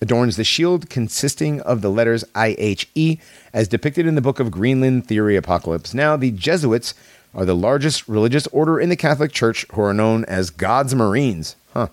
adorns 0.01 0.35
the 0.35 0.43
shield 0.43 0.89
consisting 0.89 1.61
of 1.61 1.81
the 1.81 1.89
letters 1.89 2.26
IHE 2.35 3.19
as 3.53 3.69
depicted 3.69 4.05
in 4.05 4.15
the 4.15 4.22
book 4.22 4.41
of 4.41 4.51
Greenland 4.51 5.07
Theory 5.07 5.38
Apocalypse. 5.38 5.93
Now, 5.93 6.18
the 6.18 6.31
Jesuits 6.31 6.93
are 7.34 7.45
the 7.45 7.55
largest 7.55 8.09
religious 8.09 8.45
order 8.47 8.77
in 8.77 8.89
the 8.89 8.97
Catholic 8.97 9.31
Church 9.31 9.65
who 9.72 9.81
are 9.81 9.93
known 9.93 10.26
as 10.26 10.49
God's 10.49 10.93
Marines. 10.93 11.55
Huh. 11.73 11.88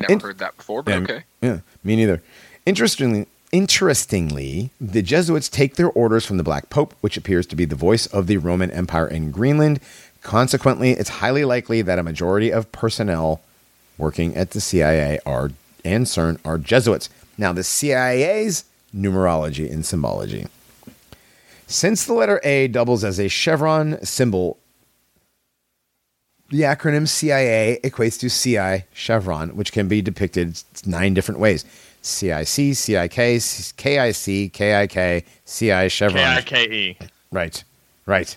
Never 0.00 0.12
In- 0.12 0.20
heard 0.20 0.38
that 0.38 0.56
before, 0.56 0.82
but 0.82 0.92
Yeah, 0.92 1.00
okay. 1.00 1.24
Yeah, 1.42 1.58
me 1.84 1.96
neither. 1.96 2.22
Interestingly, 2.68 3.26
interestingly, 3.50 4.68
the 4.78 5.00
Jesuits 5.00 5.48
take 5.48 5.76
their 5.76 5.88
orders 5.88 6.26
from 6.26 6.36
the 6.36 6.42
Black 6.42 6.68
Pope, 6.68 6.94
which 7.00 7.16
appears 7.16 7.46
to 7.46 7.56
be 7.56 7.64
the 7.64 7.74
voice 7.74 8.04
of 8.08 8.26
the 8.26 8.36
Roman 8.36 8.70
Empire 8.70 9.08
in 9.08 9.30
Greenland. 9.30 9.80
Consequently, 10.20 10.90
it's 10.90 11.08
highly 11.08 11.46
likely 11.46 11.80
that 11.80 11.98
a 11.98 12.02
majority 12.02 12.52
of 12.52 12.70
personnel 12.70 13.40
working 13.96 14.36
at 14.36 14.50
the 14.50 14.60
CIA 14.60 15.18
are 15.24 15.50
and 15.82 16.04
CERN 16.04 16.38
are 16.44 16.58
Jesuits. 16.58 17.08
Now, 17.38 17.54
the 17.54 17.64
CIA's 17.64 18.64
numerology 18.94 19.72
and 19.72 19.86
symbology. 19.86 20.46
Since 21.66 22.04
the 22.04 22.12
letter 22.12 22.38
A 22.44 22.68
doubles 22.68 23.02
as 23.02 23.18
a 23.18 23.28
chevron 23.28 24.04
symbol, 24.04 24.58
the 26.50 26.62
acronym 26.62 27.08
CIA 27.08 27.80
equates 27.82 28.18
to 28.20 28.28
CI 28.28 28.84
chevron, 28.92 29.56
which 29.56 29.72
can 29.72 29.88
be 29.88 30.02
depicted 30.02 30.62
nine 30.84 31.14
different 31.14 31.40
ways 31.40 31.64
CIC, 32.08 32.74
CIK, 32.74 33.38
KIC, 33.76 34.52
KIK, 34.52 35.24
CI 35.44 35.88
chevron. 35.88 36.24
K 36.24 36.36
I 36.36 36.42
K 36.42 36.64
E. 36.64 36.98
Right, 37.30 37.62
right. 38.06 38.36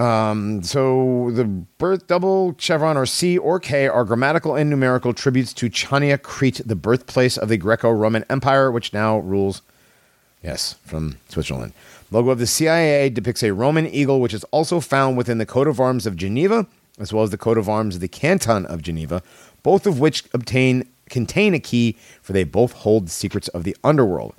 Um, 0.00 0.62
so 0.62 1.30
the 1.32 1.44
birth 1.44 2.06
double 2.06 2.54
chevron 2.58 2.96
or 2.96 3.04
C 3.04 3.36
or 3.36 3.60
K 3.60 3.86
are 3.86 4.04
grammatical 4.04 4.56
and 4.56 4.70
numerical 4.70 5.12
tributes 5.12 5.52
to 5.54 5.68
Chania, 5.68 6.20
Crete, 6.20 6.62
the 6.64 6.74
birthplace 6.74 7.36
of 7.36 7.50
the 7.50 7.58
Greco-Roman 7.58 8.24
Empire, 8.30 8.70
which 8.70 8.94
now 8.94 9.18
rules. 9.18 9.60
Yes, 10.42 10.76
from 10.84 11.18
Switzerland. 11.28 11.74
Logo 12.10 12.30
of 12.30 12.38
the 12.38 12.46
CIA 12.46 13.10
depicts 13.10 13.42
a 13.42 13.52
Roman 13.52 13.86
eagle, 13.86 14.20
which 14.20 14.32
is 14.32 14.42
also 14.44 14.80
found 14.80 15.18
within 15.18 15.36
the 15.36 15.44
coat 15.44 15.68
of 15.68 15.78
arms 15.78 16.06
of 16.06 16.16
Geneva, 16.16 16.66
as 16.98 17.12
well 17.12 17.22
as 17.22 17.30
the 17.30 17.38
coat 17.38 17.58
of 17.58 17.68
arms 17.68 17.96
of 17.96 18.00
the 18.00 18.08
Canton 18.08 18.64
of 18.66 18.80
Geneva, 18.80 19.22
both 19.62 19.86
of 19.86 20.00
which 20.00 20.24
obtain 20.32 20.88
contain 21.10 21.52
a 21.54 21.60
key, 21.60 21.96
for 22.22 22.32
they 22.32 22.44
both 22.44 22.72
hold 22.72 23.06
the 23.06 23.10
secrets 23.10 23.48
of 23.48 23.64
the 23.64 23.76
underworld. 23.84 24.34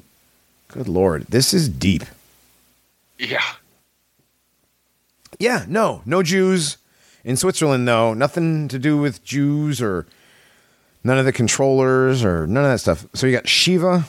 Good 0.69 0.87
lord, 0.87 1.25
this 1.27 1.53
is 1.53 1.69
deep. 1.69 2.03
Yeah. 3.19 3.43
Yeah, 5.37 5.65
no, 5.67 6.01
no 6.05 6.23
Jews 6.23 6.77
in 7.23 7.35
Switzerland, 7.37 7.87
though. 7.87 8.13
Nothing 8.13 8.67
to 8.69 8.79
do 8.79 8.97
with 8.97 9.23
Jews 9.23 9.81
or 9.81 10.05
none 11.03 11.17
of 11.17 11.25
the 11.25 11.31
controllers 11.33 12.23
or 12.23 12.47
none 12.47 12.63
of 12.63 12.71
that 12.71 12.79
stuff. 12.79 13.05
So 13.13 13.27
you 13.27 13.33
got 13.35 13.47
Shiva. 13.47 14.05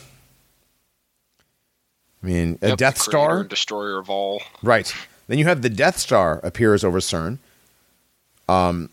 I 2.22 2.26
mean, 2.26 2.58
a 2.62 2.68
Yep, 2.68 2.78
Death 2.78 2.98
creator 2.98 3.10
Star. 3.10 3.44
destroyer 3.44 3.98
of 3.98 4.08
all. 4.08 4.42
Right. 4.62 4.94
Then 5.26 5.38
you 5.38 5.44
have 5.46 5.62
the 5.62 5.70
Death 5.70 5.98
Star 5.98 6.38
appears 6.44 6.84
over 6.84 7.00
CERN. 7.00 7.38
Um, 8.48 8.90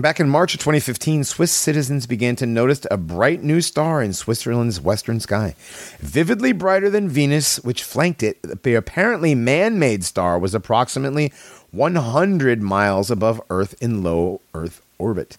back 0.00 0.20
in 0.20 0.28
March 0.28 0.54
of 0.54 0.60
2015, 0.60 1.24
Swiss 1.24 1.52
citizens 1.52 2.06
began 2.06 2.36
to 2.36 2.46
notice 2.46 2.86
a 2.90 2.96
bright 2.96 3.42
new 3.42 3.60
star 3.60 4.02
in 4.02 4.12
Switzerland's 4.12 4.80
western 4.80 5.20
sky. 5.20 5.54
Vividly 5.98 6.52
brighter 6.52 6.90
than 6.90 7.08
Venus, 7.08 7.56
which 7.60 7.82
flanked 7.82 8.22
it, 8.22 8.62
the 8.62 8.74
apparently 8.74 9.34
man 9.34 9.78
made 9.78 10.04
star 10.04 10.38
was 10.38 10.54
approximately 10.54 11.32
100 11.70 12.62
miles 12.62 13.10
above 13.10 13.40
Earth 13.50 13.74
in 13.80 14.02
low 14.02 14.40
Earth 14.54 14.82
orbit. 14.98 15.38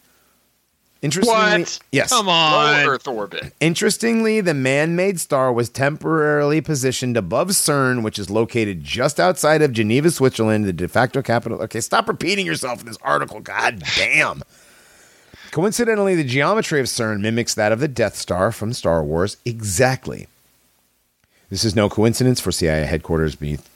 Interestingly, 1.02 1.62
What? 1.62 1.80
yes. 1.92 2.10
Come 2.10 2.30
on. 2.30 2.86
Low. 2.86 2.92
Earth 2.92 3.08
orbit. 3.08 3.54
Interestingly, 3.60 4.40
the 4.40 4.54
man 4.54 4.96
made 4.96 5.20
star 5.20 5.52
was 5.52 5.68
temporarily 5.68 6.62
positioned 6.62 7.18
above 7.18 7.50
CERN, 7.50 8.04
which 8.04 8.20
is 8.20 8.30
located 8.30 8.84
just 8.84 9.20
outside 9.20 9.64
of 9.64 9.72
Geneva, 9.72 10.12
Switzerland, 10.12 10.66
the 10.66 10.74
de 10.74 10.88
facto 10.88 11.24
capital. 11.24 11.60
Okay, 11.64 11.82
stop 11.82 12.08
repeating 12.08 12.46
yourself 12.46 12.82
in 12.82 12.86
this 12.86 13.00
article. 13.02 13.40
God 13.40 13.82
damn. 13.96 14.44
Coincidentally, 15.50 16.16
the 16.16 16.24
geometry 16.24 16.80
of 16.80 16.86
CERN 16.86 17.20
mimics 17.22 17.56
that 17.56 17.72
of 17.72 17.80
the 17.80 17.88
Death 17.88 18.16
Star 18.16 18.52
from 18.52 18.72
Star 18.72 19.04
Wars 19.04 19.38
exactly. 19.44 20.28
This 21.50 21.66
is 21.66 21.76
no 21.76 21.90
coincidence 21.90 22.40
for 22.40 22.52
CIA 22.52 22.86
headquarters 22.86 23.36
beneath. 23.36 23.68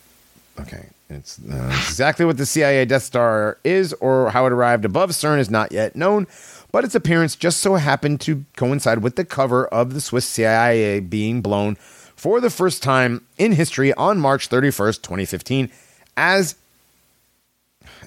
Okay, 0.61 0.85
it's, 1.09 1.37
uh, 1.39 1.69
it's 1.73 1.89
exactly 1.89 2.25
what 2.25 2.37
the 2.37 2.45
CIA 2.45 2.85
Death 2.85 3.03
Star 3.03 3.57
is 3.65 3.91
or 3.93 4.29
how 4.29 4.45
it 4.45 4.53
arrived 4.53 4.85
above 4.85 5.09
CERN 5.09 5.39
is 5.39 5.49
not 5.49 5.73
yet 5.73 5.95
known, 5.97 6.27
but 6.75 6.83
its 6.83 6.93
appearance 6.93 7.37
just 7.37 7.61
so 7.61 7.75
happened 7.75 8.19
to 8.19 8.43
coincide 8.57 9.01
with 9.01 9.15
the 9.15 9.23
cover 9.23 9.65
of 9.67 9.93
the 9.93 10.01
Swiss 10.01 10.25
CIA 10.25 10.99
being 10.99 11.41
blown 11.41 11.75
for 12.17 12.41
the 12.41 12.49
first 12.49 12.83
time 12.83 13.25
in 13.37 13.53
history 13.53 13.93
on 13.93 14.19
March 14.19 14.49
31st, 14.49 15.01
2015, 15.01 15.71
as 16.17 16.55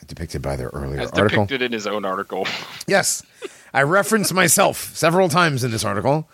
depicted 0.06 0.42
by 0.42 0.54
their 0.54 0.68
earlier 0.74 1.00
As 1.00 1.10
article. 1.12 1.46
depicted 1.46 1.62
in 1.62 1.72
his 1.72 1.86
own 1.86 2.04
article. 2.04 2.46
Yes, 2.86 3.22
I 3.72 3.84
reference 3.84 4.34
myself 4.34 4.94
several 4.94 5.30
times 5.30 5.64
in 5.64 5.70
this 5.70 5.82
article. 5.82 6.28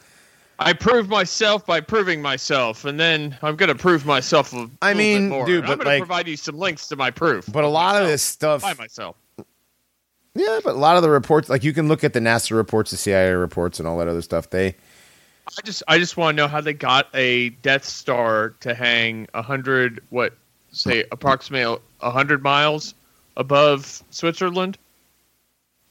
I 0.58 0.72
proved 0.72 1.08
myself 1.08 1.64
by 1.64 1.82
proving 1.82 2.20
myself, 2.20 2.84
and 2.84 2.98
then 2.98 3.38
I'm 3.42 3.54
going 3.54 3.68
to 3.68 3.76
prove 3.76 4.04
myself 4.06 4.52
a 4.52 4.68
I 4.82 4.92
mean, 4.94 5.28
bit 5.28 5.36
more. 5.36 5.46
dude, 5.46 5.62
I'm 5.66 5.68
but 5.68 5.84
going 5.84 5.84
to 5.84 5.90
like- 5.92 6.00
provide 6.00 6.26
you 6.26 6.36
some 6.36 6.58
links 6.58 6.88
to 6.88 6.96
my 6.96 7.12
proof. 7.12 7.46
But 7.52 7.62
a 7.62 7.68
lot 7.68 8.02
of 8.02 8.08
this 8.08 8.24
stuff, 8.24 8.62
by 8.62 8.74
myself. 8.74 9.14
Yeah, 10.34 10.60
but 10.64 10.74
a 10.74 10.78
lot 10.78 10.96
of 10.96 11.02
the 11.02 11.10
reports, 11.10 11.48
like 11.48 11.62
you 11.62 11.72
can 11.72 11.88
look 11.88 12.02
at 12.02 12.12
the 12.12 12.20
NASA 12.20 12.56
reports, 12.56 12.90
the 12.90 12.96
CIA 12.96 13.32
reports, 13.32 13.78
and 13.78 13.86
all 13.86 13.98
that 13.98 14.08
other 14.08 14.22
stuff. 14.22 14.50
They, 14.50 14.68
I 14.68 15.62
just 15.64 15.82
I 15.86 15.98
just 15.98 16.16
want 16.16 16.36
to 16.36 16.42
know 16.42 16.48
how 16.48 16.60
they 16.60 16.72
got 16.72 17.08
a 17.14 17.50
Death 17.50 17.84
Star 17.84 18.50
to 18.60 18.74
hang 18.74 19.28
a 19.34 19.42
hundred 19.42 20.02
what 20.10 20.36
say 20.72 21.04
approximately 21.12 21.80
a 22.00 22.10
hundred 22.10 22.42
miles 22.42 22.94
above 23.36 24.02
Switzerland. 24.10 24.76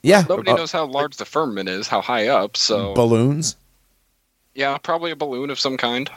yeah, 0.02 0.26
Nobody 0.28 0.52
uh, 0.52 0.56
knows 0.58 0.72
how 0.72 0.86
large 0.86 1.16
the 1.18 1.26
firmament 1.26 1.70
is, 1.70 1.88
how 1.88 2.02
high 2.02 2.28
up. 2.28 2.58
So 2.58 2.94
balloons. 2.94 3.56
yeah, 4.56 4.78
probably 4.78 5.12
a 5.12 5.16
balloon 5.16 5.50
of 5.50 5.60
some 5.60 5.78
kind. 5.78 6.10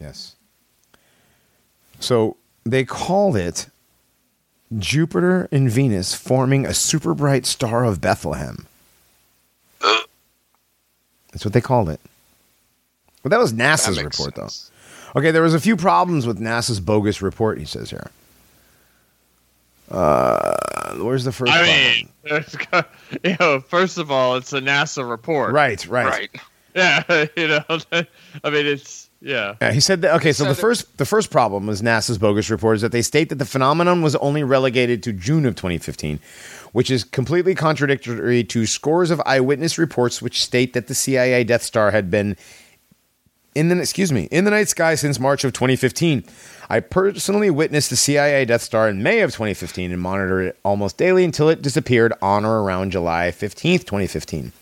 Yes. 0.00 0.34
So 2.00 2.36
they 2.64 2.84
called 2.84 3.36
it 3.36 3.66
Jupiter 4.78 5.48
and 5.50 5.70
Venus 5.70 6.14
forming 6.14 6.64
a 6.66 6.74
super 6.74 7.14
bright 7.14 7.46
star 7.46 7.84
of 7.84 8.00
Bethlehem. 8.00 8.66
That's 11.32 11.44
what 11.44 11.52
they 11.54 11.60
called 11.60 11.88
it. 11.88 12.00
Well, 13.22 13.30
that 13.30 13.38
was 13.38 13.52
NASA's 13.52 13.96
makes 14.02 14.18
report, 14.18 14.36
sense. 14.36 14.70
though. 15.14 15.20
Okay, 15.20 15.30
there 15.30 15.42
was 15.42 15.54
a 15.54 15.60
few 15.60 15.76
problems 15.76 16.26
with 16.26 16.38
NASA's 16.40 16.80
bogus 16.80 17.20
report. 17.22 17.58
He 17.58 17.64
says 17.64 17.90
here. 17.90 18.10
Uh, 19.90 20.94
where's 20.96 21.24
the 21.24 21.32
first? 21.32 21.52
I 21.52 22.06
problem? 22.28 22.44
mean, 22.72 22.84
you 23.24 23.36
know, 23.40 23.60
first 23.60 23.98
of 23.98 24.10
all, 24.10 24.36
it's 24.36 24.52
a 24.52 24.60
NASA 24.60 25.08
report. 25.08 25.52
right, 25.52 25.84
right, 25.86 26.06
Right. 26.06 26.30
Yeah. 26.74 27.26
You 27.36 27.48
know. 27.48 27.64
I 28.44 28.50
mean, 28.50 28.66
it's 28.66 28.99
yeah. 29.20 29.56
Yeah, 29.60 29.72
he 29.72 29.80
said 29.80 30.00
that. 30.02 30.14
Okay, 30.16 30.32
so 30.32 30.44
said 30.44 30.50
the 30.50 30.54
first 30.54 30.96
the 30.98 31.04
first 31.04 31.30
problem 31.30 31.66
was 31.66 31.82
NASA's 31.82 32.18
bogus 32.18 32.48
report 32.48 32.76
is 32.76 32.82
that 32.82 32.92
they 32.92 33.02
state 33.02 33.28
that 33.28 33.36
the 33.36 33.44
phenomenon 33.44 34.00
was 34.02 34.16
only 34.16 34.42
relegated 34.42 35.02
to 35.02 35.12
June 35.12 35.44
of 35.44 35.54
2015, 35.56 36.18
which 36.72 36.90
is 36.90 37.04
completely 37.04 37.54
contradictory 37.54 38.42
to 38.44 38.66
scores 38.66 39.10
of 39.10 39.20
eyewitness 39.26 39.76
reports 39.76 40.22
which 40.22 40.42
state 40.42 40.72
that 40.72 40.86
the 40.86 40.94
CIA 40.94 41.44
Death 41.44 41.62
Star 41.62 41.90
had 41.90 42.10
been 42.10 42.36
in 43.54 43.68
the 43.68 43.78
excuse 43.78 44.10
me 44.10 44.24
in 44.30 44.44
the 44.44 44.50
night 44.50 44.68
sky 44.68 44.94
since 44.94 45.20
March 45.20 45.44
of 45.44 45.52
2015. 45.52 46.24
I 46.70 46.80
personally 46.80 47.50
witnessed 47.50 47.90
the 47.90 47.96
CIA 47.96 48.46
Death 48.46 48.62
Star 48.62 48.88
in 48.88 49.02
May 49.02 49.20
of 49.20 49.32
2015 49.32 49.92
and 49.92 50.00
monitored 50.00 50.46
it 50.46 50.58
almost 50.64 50.96
daily 50.96 51.24
until 51.24 51.48
it 51.48 51.60
disappeared 51.60 52.14
on 52.22 52.46
or 52.46 52.62
around 52.62 52.92
July 52.92 53.32
15th, 53.36 53.84
2015. 53.84 54.52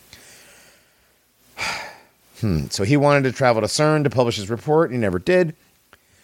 Hmm. 2.39 2.67
So 2.69 2.83
he 2.83 2.97
wanted 2.97 3.23
to 3.23 3.31
travel 3.31 3.61
to 3.61 3.67
CERN 3.67 4.03
to 4.03 4.09
publish 4.09 4.37
his 4.37 4.49
report. 4.49 4.91
He 4.91 4.97
never 4.97 5.19
did. 5.19 5.55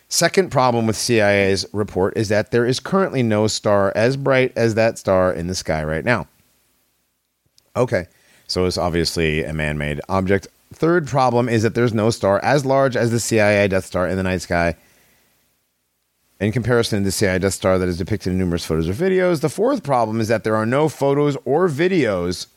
Second 0.08 0.52
problem 0.52 0.86
with 0.86 0.98
CIA's 0.98 1.66
report 1.74 2.16
is 2.16 2.30
that 2.30 2.52
there 2.52 2.66
is 2.66 2.80
currently 2.80 3.24
no 3.24 3.48
star 3.48 3.92
as 3.96 4.18
bright 4.18 4.54
as 4.56 4.76
that 4.76 4.98
star 4.98 5.34
in 5.34 5.48
the 5.48 5.56
sky 5.56 5.84
right 5.84 6.06
now. 6.06 6.28
Okay, 7.76 8.06
so 8.48 8.66
it's 8.66 8.78
obviously 8.78 9.44
a 9.44 9.54
man 9.54 9.78
made 9.78 10.00
object. 10.08 10.48
Third 10.74 11.08
problem 11.08 11.50
is 11.50 11.64
that 11.64 11.76
there's 11.76 11.94
no 11.94 12.10
star 12.10 12.40
as 12.44 12.66
large 12.66 12.96
as 12.96 13.12
the 13.12 13.20
CIA 13.20 13.68
Death 13.68 13.86
Star 13.86 14.08
in 14.08 14.18
the 14.18 14.24
night 14.24 14.42
sky. 14.42 14.76
In 16.40 16.52
comparison 16.52 17.00
to 17.00 17.06
the 17.06 17.12
CIA 17.12 17.40
Death 17.40 17.54
Star 17.54 17.78
that 17.78 17.88
is 17.88 17.98
depicted 17.98 18.34
in 18.34 18.40
numerous 18.40 18.66
photos 18.66 18.90
or 18.90 18.94
videos, 18.94 19.42
the 19.42 19.50
fourth 19.50 19.84
problem 19.84 20.20
is 20.20 20.28
that 20.28 20.44
there 20.44 20.56
are 20.56 20.66
no 20.66 20.90
photos 20.90 21.38
or 21.46 21.68
videos 21.68 22.48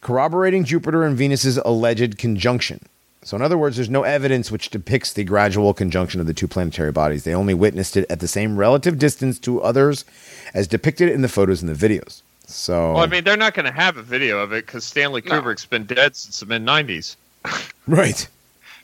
corroborating 0.00 0.64
Jupiter 0.64 1.04
and 1.04 1.16
Venus's 1.16 1.58
alleged 1.58 2.18
conjunction. 2.18 2.80
So, 3.28 3.36
in 3.36 3.42
other 3.42 3.58
words, 3.58 3.76
there's 3.76 3.90
no 3.90 4.04
evidence 4.04 4.50
which 4.50 4.70
depicts 4.70 5.12
the 5.12 5.22
gradual 5.22 5.74
conjunction 5.74 6.18
of 6.18 6.26
the 6.26 6.32
two 6.32 6.48
planetary 6.48 6.92
bodies. 6.92 7.24
They 7.24 7.34
only 7.34 7.52
witnessed 7.52 7.94
it 7.94 8.06
at 8.08 8.20
the 8.20 8.26
same 8.26 8.56
relative 8.56 8.98
distance 8.98 9.38
to 9.40 9.60
others 9.60 10.06
as 10.54 10.66
depicted 10.66 11.10
in 11.10 11.20
the 11.20 11.28
photos 11.28 11.60
and 11.60 11.68
the 11.70 11.74
videos. 11.74 12.22
So, 12.46 12.94
Well, 12.94 13.02
I 13.02 13.06
mean, 13.06 13.24
they're 13.24 13.36
not 13.36 13.52
going 13.52 13.66
to 13.66 13.70
have 13.70 13.98
a 13.98 14.02
video 14.02 14.38
of 14.38 14.54
it 14.54 14.64
because 14.64 14.84
Stanley 14.84 15.20
No. 15.26 15.42
Kubrick's 15.42 15.66
been 15.66 15.84
dead 15.84 16.16
since 16.16 16.40
the 16.40 16.46
mid 16.46 16.64
'90s. 16.64 17.16
right. 17.86 18.26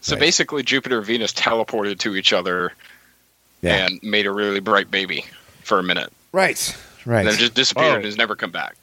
So 0.03 0.15
Right. 0.15 0.21
basically, 0.21 0.63
Jupiter 0.63 0.99
and 0.99 1.07
Venus 1.07 1.33
teleported 1.33 1.99
to 2.01 2.15
each 2.15 2.35
other 2.35 2.75
Yeah. 3.63 3.87
and 3.87 3.99
made 4.03 4.27
a 4.27 4.31
really 4.31 4.61
bright 4.61 4.91
baby 4.91 5.25
for 5.63 5.79
a 5.79 5.83
minute. 5.83 6.13
Right. 6.33 6.77
Right. 7.07 7.21
And 7.21 7.29
then 7.29 7.39
just 7.39 7.55
disappeared 7.55 7.87
Whoa. 7.89 7.97
and 7.97 8.05
has 8.05 8.19
never 8.19 8.37
come 8.37 8.51
back. 8.51 8.77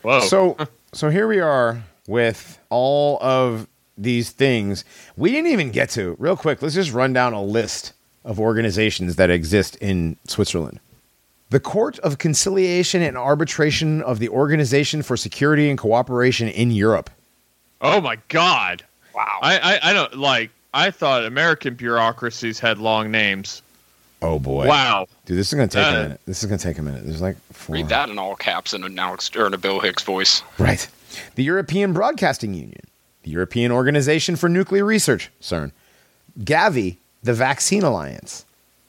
Whoa! 0.00 0.20
So 0.20 0.56
so 0.94 1.10
here 1.10 1.28
we 1.28 1.38
are 1.38 1.84
with 2.06 2.58
all 2.70 3.18
of 3.22 3.66
these 3.98 4.30
things. 4.30 4.84
We 5.16 5.30
didn't 5.30 5.50
even 5.50 5.70
get 5.70 5.90
to 5.90 6.16
real 6.18 6.36
quick. 6.36 6.62
Let's 6.62 6.74
just 6.74 6.92
run 6.92 7.12
down 7.12 7.32
a 7.32 7.42
list 7.42 7.92
of 8.24 8.38
organizations 8.40 9.16
that 9.16 9.30
exist 9.30 9.76
in 9.76 10.16
Switzerland. 10.26 10.80
The 11.50 11.60
Court 11.60 11.98
of 11.98 12.18
Conciliation 12.18 13.02
and 13.02 13.16
Arbitration 13.18 14.00
of 14.02 14.18
the 14.18 14.28
Organization 14.30 15.02
for 15.02 15.16
Security 15.16 15.68
and 15.68 15.78
Cooperation 15.78 16.48
in 16.48 16.70
Europe. 16.70 17.10
oh 17.82 18.00
my 18.00 18.16
God! 18.28 18.84
Wow. 19.14 19.38
I, 19.42 19.58
I 19.58 19.90
I 19.90 19.92
don't 19.92 20.14
like. 20.16 20.50
I 20.72 20.90
thought 20.90 21.24
American 21.26 21.74
bureaucracies 21.74 22.58
had 22.58 22.78
long 22.78 23.10
names. 23.10 23.60
Oh 24.22 24.38
boy. 24.38 24.66
Wow. 24.68 25.06
Dude, 25.26 25.36
this 25.36 25.48
is 25.48 25.54
gonna 25.54 25.68
take 25.68 25.84
Uh, 25.84 25.88
a 25.88 26.02
minute. 26.04 26.20
This 26.26 26.42
is 26.42 26.48
gonna 26.48 26.58
take 26.58 26.78
a 26.78 26.82
minute. 26.82 27.04
There's 27.04 27.20
like 27.20 27.36
four. 27.52 27.74
Read 27.74 27.88
that 27.90 28.08
in 28.08 28.18
all 28.18 28.34
caps 28.36 28.72
in 28.72 28.82
an 28.84 28.98
Alex 28.98 29.30
or 29.36 29.46
in 29.46 29.52
a 29.52 29.58
Bill 29.58 29.80
Hicks 29.80 30.04
voice. 30.04 30.42
Right. 30.58 30.88
The 31.34 31.42
European 31.42 31.92
Broadcasting 31.92 32.54
Union, 32.54 32.80
the 33.22 33.30
European 33.30 33.72
Organization 33.72 34.36
for 34.36 34.48
Nuclear 34.48 34.84
Research, 34.84 35.30
CERN, 35.40 35.72
Gavi, 36.40 36.96
the 37.22 37.34
Vaccine 37.34 37.82
Alliance, 37.82 38.44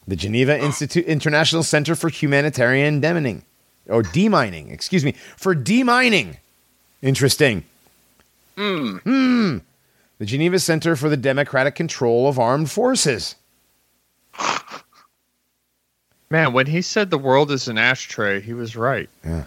the 0.08 0.16
Geneva 0.16 0.58
Institute 0.60 1.06
International 1.06 1.64
Center 1.64 1.96
for 1.96 2.10
Humanitarian 2.10 3.00
Demining, 3.02 3.44
or 3.88 4.02
demining, 4.02 4.72
excuse 4.72 5.06
me, 5.06 5.14
for 5.38 5.56
demining. 5.56 6.38
Interesting. 7.02 7.64
Hmm. 8.58 9.58
The 10.20 10.26
Geneva 10.26 10.60
Center 10.60 10.96
for 10.96 11.10
the 11.10 11.18
Democratic 11.18 11.76
Control 11.76 12.28
of 12.28 12.40
Armed 12.40 12.72
Forces. 12.72 13.36
Man, 16.30 16.54
when 16.54 16.66
he 16.66 16.82
said 16.82 17.10
the 17.12 17.18
world 17.18 17.52
is 17.52 17.68
an 17.68 17.78
ashtray, 17.78 18.42
he 18.42 18.54
was 18.54 18.76
right. 18.76 19.10
Yeah. 19.24 19.46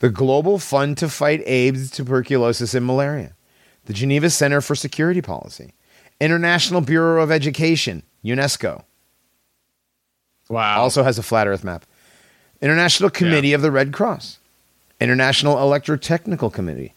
The 0.00 0.10
Global 0.10 0.58
Fund 0.58 0.98
to 0.98 1.08
Fight 1.08 1.42
AIDS, 1.46 1.90
Tuberculosis, 1.90 2.74
and 2.74 2.84
Malaria, 2.84 3.32
the 3.86 3.92
Geneva 3.92 4.30
Center 4.30 4.60
for 4.60 4.74
Security 4.74 5.22
Policy, 5.22 5.72
International 6.20 6.80
Bureau 6.80 7.22
of 7.22 7.30
Education, 7.30 8.02
UNESCO, 8.24 8.82
Wow. 10.48 10.80
also 10.80 11.02
has 11.02 11.18
a 11.18 11.22
flat 11.22 11.46
Earth 11.48 11.64
map, 11.64 11.84
International 12.60 13.10
Committee 13.10 13.52
of 13.52 13.62
the 13.62 13.70
Red 13.70 13.92
Cross, 13.92 14.38
International 15.00 15.56
Electrotechnical 15.56 16.52
Committee, 16.52 16.92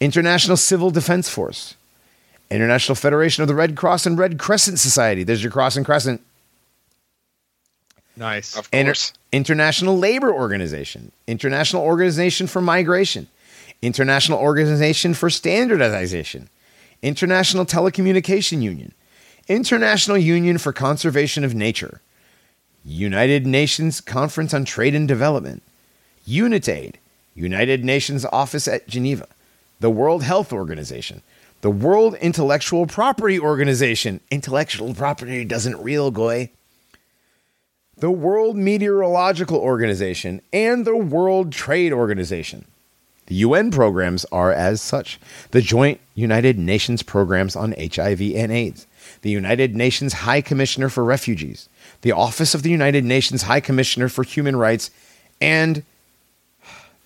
International 0.00 0.56
Civil 0.56 0.90
Defense 0.90 1.28
Force, 1.28 1.74
International 2.50 2.94
Federation 2.96 3.42
of 3.42 3.48
the 3.48 3.54
Red 3.54 3.76
Cross 3.76 4.06
and 4.06 4.18
Red 4.18 4.38
Crescent 4.38 4.78
Society. 4.78 5.22
There's 5.22 5.42
your 5.42 5.52
cross 5.52 5.76
and 5.76 5.86
crescent. 5.86 6.20
nice. 8.16 8.56
Of 8.56 8.68
Inter- 8.72 8.90
course. 8.90 9.12
International 9.32 9.96
Labor 9.98 10.32
Organization, 10.32 11.10
International 11.26 11.82
Organization 11.82 12.46
for 12.46 12.60
Migration, 12.60 13.26
International 13.82 14.38
Organization 14.38 15.14
for 15.14 15.30
Standardization, 15.30 16.48
International 17.02 17.66
Telecommunication 17.66 18.62
Union, 18.62 18.92
International 19.48 20.16
Union 20.16 20.58
for 20.58 20.72
Conservation 20.72 21.44
of 21.44 21.54
Nature, 21.54 22.00
United 22.84 23.46
Nations 23.46 24.00
Conference 24.00 24.54
on 24.54 24.64
Trade 24.64 24.94
and 24.94 25.06
Development, 25.06 25.62
UNITAID, 26.26 26.94
United 27.34 27.84
Nations 27.84 28.24
Office 28.26 28.68
at 28.68 28.88
Geneva, 28.88 29.26
the 29.80 29.90
World 29.90 30.22
Health 30.22 30.52
Organization, 30.52 31.22
the 31.60 31.70
World 31.70 32.14
Intellectual 32.16 32.86
Property 32.86 33.38
Organization. 33.38 34.20
Intellectual 34.30 34.94
property 34.94 35.44
doesn't 35.44 35.82
real, 35.82 36.10
goy 36.10 36.50
the 37.96 38.10
World 38.10 38.56
Meteorological 38.56 39.58
Organization, 39.58 40.42
and 40.52 40.84
the 40.84 40.96
World 40.96 41.52
Trade 41.52 41.92
Organization. 41.92 42.64
The 43.26 43.36
UN 43.36 43.70
programs 43.70 44.24
are 44.26 44.52
as 44.52 44.80
such 44.82 45.18
the 45.50 45.62
Joint 45.62 46.00
United 46.14 46.58
Nations 46.58 47.02
Programs 47.02 47.56
on 47.56 47.74
HIV 47.78 48.20
and 48.20 48.52
AIDS, 48.52 48.86
the 49.22 49.30
United 49.30 49.74
Nations 49.74 50.12
High 50.12 50.40
Commissioner 50.40 50.88
for 50.88 51.04
Refugees, 51.04 51.68
the 52.02 52.12
Office 52.12 52.54
of 52.54 52.62
the 52.62 52.70
United 52.70 53.04
Nations 53.04 53.42
High 53.42 53.60
Commissioner 53.60 54.08
for 54.08 54.24
Human 54.24 54.56
Rights, 54.56 54.90
and 55.40 55.82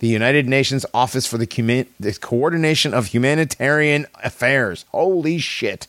the 0.01 0.09
United 0.09 0.49
Nations 0.49 0.85
Office 0.93 1.27
for 1.27 1.39
the, 1.39 1.47
Commi- 1.47 1.87
the 1.99 2.13
Coordination 2.15 2.95
of 2.95 3.07
Humanitarian 3.07 4.07
Affairs. 4.23 4.85
Holy 4.93 5.39
shit. 5.39 5.87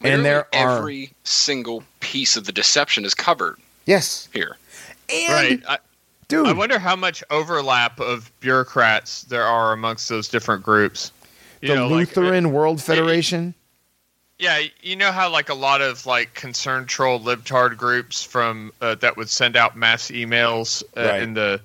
and 0.00 0.22
Literally 0.22 0.22
there 0.22 0.46
are. 0.54 0.78
every 0.78 1.12
single 1.24 1.82
piece 2.00 2.36
of 2.36 2.46
the 2.46 2.52
deception 2.52 3.04
is 3.04 3.14
covered 3.14 3.58
yes. 3.86 4.28
here. 4.32 4.56
And, 5.12 5.32
right. 5.32 5.62
I, 5.68 5.78
dude. 6.30 6.46
I 6.46 6.52
wonder 6.52 6.78
how 6.78 6.96
much 6.96 7.22
overlap 7.30 8.00
of 8.00 8.32
bureaucrats 8.40 9.24
there 9.24 9.44
are 9.44 9.72
amongst 9.72 10.08
those 10.08 10.28
different 10.28 10.62
groups. 10.62 11.12
You 11.60 11.68
the 11.68 11.74
know, 11.74 11.88
like, 11.88 12.16
Lutheran 12.16 12.52
World 12.52 12.80
Federation. 12.82 13.54
Yeah, 14.38 14.62
you 14.80 14.96
know 14.96 15.12
how 15.12 15.28
like 15.30 15.50
a 15.50 15.54
lot 15.54 15.82
of 15.82 16.06
like 16.06 16.32
concerned 16.32 16.88
troll 16.88 17.20
libtard 17.20 17.76
groups 17.76 18.24
from 18.24 18.72
uh, 18.80 18.94
that 18.96 19.18
would 19.18 19.28
send 19.28 19.54
out 19.54 19.76
mass 19.76 20.10
emails 20.10 20.82
uh, 20.96 21.02
Right. 21.02 21.22
in 21.22 21.34
the 21.34 21.60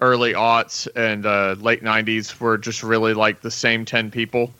early 0.00 0.32
aughts 0.32 0.88
and 0.96 1.26
uh, 1.26 1.56
late 1.58 1.82
'90s 1.82 2.40
were 2.40 2.56
just 2.56 2.82
really 2.82 3.12
like 3.12 3.42
the 3.42 3.50
same 3.50 3.84
ten 3.84 4.10
people. 4.10 4.50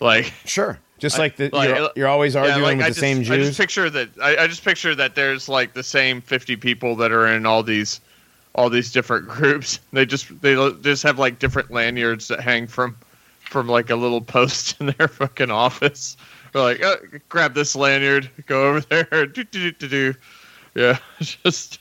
Like, 0.00 0.32
Sure. 0.44 0.78
Just 0.98 1.18
like 1.18 1.34
the, 1.36 1.50
like, 1.50 1.68
you're, 1.68 1.90
you're 1.96 2.08
always 2.08 2.34
yeah, 2.34 2.42
arguing 2.42 2.62
like, 2.62 2.76
with 2.78 2.86
I 2.86 2.88
the 2.88 2.94
just, 2.94 3.00
same 3.00 3.18
I 3.32 3.36
just 3.36 3.58
picture 3.58 3.90
that. 3.90 4.08
I, 4.22 4.36
I 4.36 4.46
just 4.46 4.64
picture 4.64 4.94
that 4.94 5.14
there's 5.16 5.48
like 5.48 5.74
the 5.74 5.82
same 5.82 6.20
50 6.20 6.56
people 6.56 6.94
that 6.96 7.10
are 7.12 7.26
in 7.26 7.44
all 7.44 7.62
these, 7.64 8.00
all 8.54 8.70
these 8.70 8.92
different 8.92 9.28
groups. 9.28 9.78
They 9.92 10.06
just 10.06 10.40
they 10.40 10.54
just 10.80 11.02
have 11.02 11.18
like 11.18 11.38
different 11.38 11.70
lanyards 11.70 12.28
that 12.28 12.40
hang 12.40 12.66
from, 12.66 12.96
from 13.40 13.68
like 13.68 13.90
a 13.90 13.96
little 13.96 14.20
post 14.20 14.76
in 14.80 14.94
their 14.98 15.08
fucking 15.08 15.50
office. 15.50 16.16
They're 16.52 16.62
like, 16.62 16.82
oh, 16.82 16.96
grab 17.28 17.54
this 17.54 17.74
lanyard, 17.74 18.30
go 18.46 18.68
over 18.68 18.80
there, 18.80 19.26
do 19.26 19.44
do 19.44 19.70
do 19.70 19.72
do 19.72 19.88
do. 19.88 20.14
Yeah, 20.74 20.98
just 21.20 21.78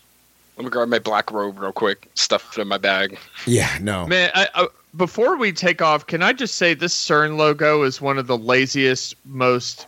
Let 0.58 0.66
me 0.66 0.69
grab 0.69 0.90
my 0.90 1.00
black 1.00 1.32
robe 1.32 1.59
real 1.59 1.72
quick, 1.72 2.09
stuff 2.16 2.58
it 2.58 2.61
in 2.61 2.67
my 2.67 2.77
bag. 2.77 3.17
yeah, 3.48 3.77
no. 3.82 4.06
Man, 4.08 4.30
I, 4.35 4.48
I, 4.53 4.67
before 4.98 5.38
we 5.38 5.53
take 5.53 5.82
off, 5.82 6.08
can 6.08 6.22
I 6.22 6.33
just 6.33 6.56
say 6.56 6.74
this 6.74 6.93
CERN 6.93 7.38
logo 7.38 7.83
is 7.83 8.01
one 8.01 8.17
of 8.17 8.27
the 8.27 8.38
laziest, 8.38 9.16
most 9.25 9.88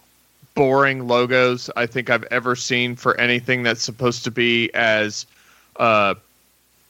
boring 0.56 1.08
logos 1.08 1.70
I 1.76 1.86
think 1.86 2.10
I've 2.10 2.24
ever 2.26 2.56
seen 2.56 2.96
for 2.96 3.20
anything 3.20 3.64
that's 3.64 3.84
supposed 3.84 4.24
to 4.24 4.32
be 4.32 4.74
as 4.74 5.26
uh, 5.78 6.16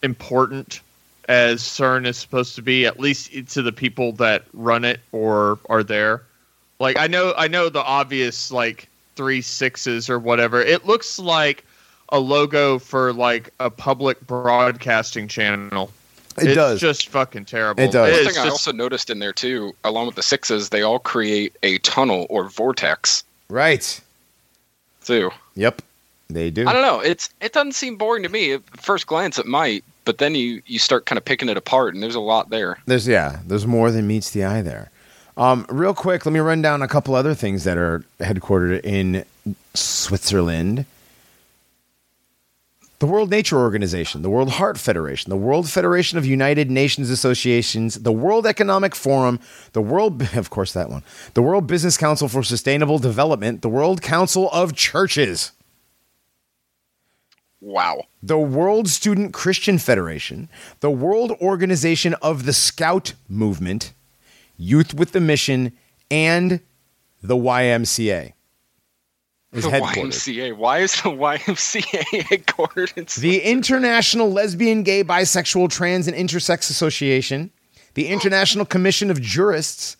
important 0.03 0.82
as 1.30 1.61
CERN 1.61 2.06
is 2.06 2.17
supposed 2.17 2.56
to 2.56 2.61
be, 2.61 2.85
at 2.85 2.99
least 2.99 3.32
to 3.53 3.61
the 3.61 3.72
people 3.72 4.11
that 4.14 4.43
run 4.53 4.83
it 4.83 4.99
or 5.11 5.57
are 5.69 5.83
there. 5.83 6.22
Like 6.80 6.98
I 6.99 7.07
know, 7.07 7.33
I 7.38 7.48
know 7.48 7.69
the 7.69 7.83
obvious 7.83 8.51
like 8.51 8.88
three 9.15 9.41
sixes 9.41 10.09
or 10.09 10.19
whatever. 10.19 10.61
It 10.61 10.85
looks 10.85 11.17
like 11.19 11.65
a 12.09 12.19
logo 12.19 12.77
for 12.80 13.14
like 13.14 13.51
a 13.59 13.69
public 13.69 14.19
broadcasting 14.27 15.27
channel. 15.27 15.91
It 16.38 16.45
it's 16.48 16.56
does. 16.56 16.82
just 16.82 17.09
fucking 17.09 17.45
terrible. 17.45 17.82
It 17.83 17.91
does. 17.91 18.11
One 18.11 18.25
It's 18.25 18.35
thing 18.35 18.45
I 18.45 18.49
also 18.49 18.72
noticed 18.72 19.09
in 19.09 19.19
there 19.19 19.33
too, 19.33 19.73
along 19.83 20.07
with 20.07 20.15
the 20.15 20.23
sixes, 20.23 20.69
they 20.69 20.82
all 20.82 20.99
create 20.99 21.56
a 21.64 21.77
tunnel 21.80 22.25
or 22.30 22.49
vortex. 22.49 23.23
right. 23.49 24.01
too. 25.06 25.30
Yep, 25.56 25.83
they 26.30 26.49
do. 26.49 26.67
I 26.67 26.73
don't 26.73 26.82
know. 26.82 26.99
It's 26.99 27.30
it 27.40 27.53
doesn't 27.53 27.73
seem 27.73 27.95
boring 27.98 28.23
to 28.23 28.30
me. 28.30 28.53
At 28.53 28.64
first 28.82 29.06
glance, 29.06 29.38
it 29.38 29.45
might, 29.45 29.83
but 30.06 30.17
then 30.17 30.35
you 30.35 30.61
you 30.65 30.80
start 30.80 31.06
kind 31.06 31.17
of 31.17 31.25
picking 31.25 31.49
it 31.49 31.57
apart, 31.57 31.93
and 31.93 32.03
there's 32.03 32.15
a 32.15 32.19
lot 32.19 32.49
there. 32.49 32.77
There's 32.85 33.07
yeah, 33.07 33.40
there's 33.45 33.67
more 33.67 33.91
than 33.91 34.07
meets 34.07 34.32
the 34.32 34.43
eye 34.43 34.61
there. 34.61 34.91
Um, 35.35 35.65
real 35.69 35.93
quick, 35.93 36.25
let 36.25 36.32
me 36.32 36.40
run 36.40 36.61
down 36.61 36.82
a 36.82 36.88
couple 36.88 37.15
other 37.15 37.33
things 37.33 37.64
that 37.64 37.77
are 37.77 38.03
headquartered 38.19 38.82
in 38.83 39.25
Switzerland. 39.73 40.85
The 42.99 43.07
World 43.07 43.32
Nature 43.32 43.57
Organization, 43.57 44.22
the 44.22 44.30
World 44.30 44.51
Heart 44.51 44.77
Federation, 44.77 45.30
the 45.30 45.35
World 45.35 45.69
Federation 45.69 46.17
of 46.17 46.25
United 46.25 46.72
Nations 46.72 47.09
Associations, 47.09 47.95
the 47.95 48.14
World 48.14 48.45
Economic 48.48 48.95
Forum, 48.95 49.41
the 49.73 49.82
World, 49.82 50.22
of 50.35 50.49
course, 50.49 50.72
that 50.73 50.90
one, 50.90 51.03
the 51.33 51.41
World 51.41 51.67
Business 51.67 51.98
Council 51.98 52.30
for 52.30 52.43
Sustainable 52.43 52.99
Development, 52.99 53.61
the 53.61 53.69
World 53.69 54.01
Council 54.01 54.49
of 54.51 54.73
Churches, 54.73 55.51
Wow. 57.64 58.08
the 58.22 58.38
World 58.38 58.90
Student 58.90 59.33
Christian 59.33 59.77
Federation, 59.77 60.50
the 60.82 60.92
World 60.92 61.32
Organization 61.42 62.14
of 62.16 62.43
the 62.43 62.51
Scout 62.51 63.14
Movement, 63.30 63.93
Youth 64.58 64.93
with 64.93 65.14
the 65.14 65.22
Mission, 65.22 65.72
and 66.11 66.59
the 67.22 67.38
YMCA. 67.38 68.33
Is 69.53 69.64
The. 69.64 69.69
YMCA. 69.69 70.58
Why 70.58 70.80
is 70.80 70.92
the 70.92 71.09
YMCA 71.11 72.03
headquartered 72.24 72.98
in 72.98 73.06
The 73.22 73.42
International 73.42 74.30
Lesbian, 74.30 74.83
Gay, 74.83 75.06
Bisexual, 75.06 75.69
Trans, 75.69 76.09
and 76.09 76.17
Intersex 76.17 76.69
Association, 76.69 77.50
the 77.93 78.09
oh. 78.09 78.11
International 78.11 78.66
Commission 78.66 79.09
of 79.09 79.22
Jurists, 79.22 79.95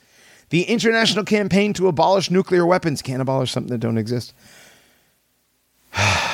the 0.50 0.64
International 0.64 1.24
Campaign 1.24 1.72
to 1.75 1.88
Abolish 1.88 2.30
Nuclear 2.30 2.66
Weapons. 2.66 3.01
Can't 3.01 3.22
abolish 3.22 3.53
something 3.53 3.72
that 3.72 3.80
don't 3.80 3.98
exist. 3.98 4.33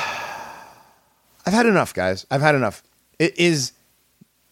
I've 1.46 1.54
had 1.54 1.66
enough, 1.66 1.94
guys. 1.94 2.26
I've 2.30 2.42
had 2.42 2.56
enough. 2.56 2.84
It 3.18 3.38
is, 3.38 3.74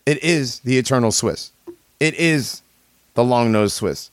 it 0.05 0.23
is 0.23 0.59
the 0.59 0.77
eternal 0.77 1.11
Swiss. 1.11 1.51
It 1.99 2.15
is 2.15 2.61
the 3.13 3.23
long 3.23 3.51
nosed 3.51 3.75
Swiss. 3.75 4.11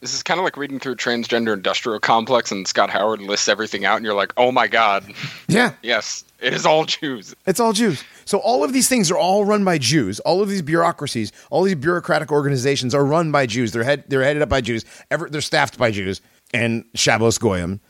This 0.00 0.14
is 0.14 0.22
kind 0.22 0.38
of 0.38 0.44
like 0.44 0.56
reading 0.56 0.78
through 0.78 0.94
Transgender 0.94 1.52
Industrial 1.52 1.98
Complex, 1.98 2.52
and 2.52 2.68
Scott 2.68 2.88
Howard 2.88 3.20
lists 3.20 3.48
everything 3.48 3.84
out, 3.84 3.96
and 3.96 4.04
you're 4.04 4.14
like, 4.14 4.32
oh 4.36 4.52
my 4.52 4.68
god, 4.68 5.04
Yeah, 5.48 5.72
yes, 5.82 6.24
it 6.40 6.54
is 6.54 6.64
all 6.64 6.84
Jews. 6.84 7.34
It's 7.46 7.58
all 7.58 7.72
Jews. 7.72 8.04
So 8.24 8.38
all 8.38 8.62
of 8.62 8.72
these 8.72 8.88
things 8.88 9.10
are 9.10 9.18
all 9.18 9.44
run 9.44 9.64
by 9.64 9.76
Jews. 9.78 10.20
All 10.20 10.40
of 10.40 10.48
these 10.48 10.62
bureaucracies, 10.62 11.32
all 11.50 11.64
these 11.64 11.74
bureaucratic 11.74 12.30
organizations 12.30 12.94
are 12.94 13.04
run 13.04 13.32
by 13.32 13.46
Jews. 13.46 13.72
They're 13.72 13.82
head, 13.82 14.04
they're 14.06 14.22
headed 14.22 14.40
up 14.40 14.48
by 14.48 14.60
Jews. 14.60 14.84
Ever, 15.10 15.28
they're 15.28 15.40
staffed 15.40 15.78
by 15.78 15.90
Jews 15.90 16.20
and 16.54 16.84
Shabbos 16.94 17.36
Goyim, 17.38 17.80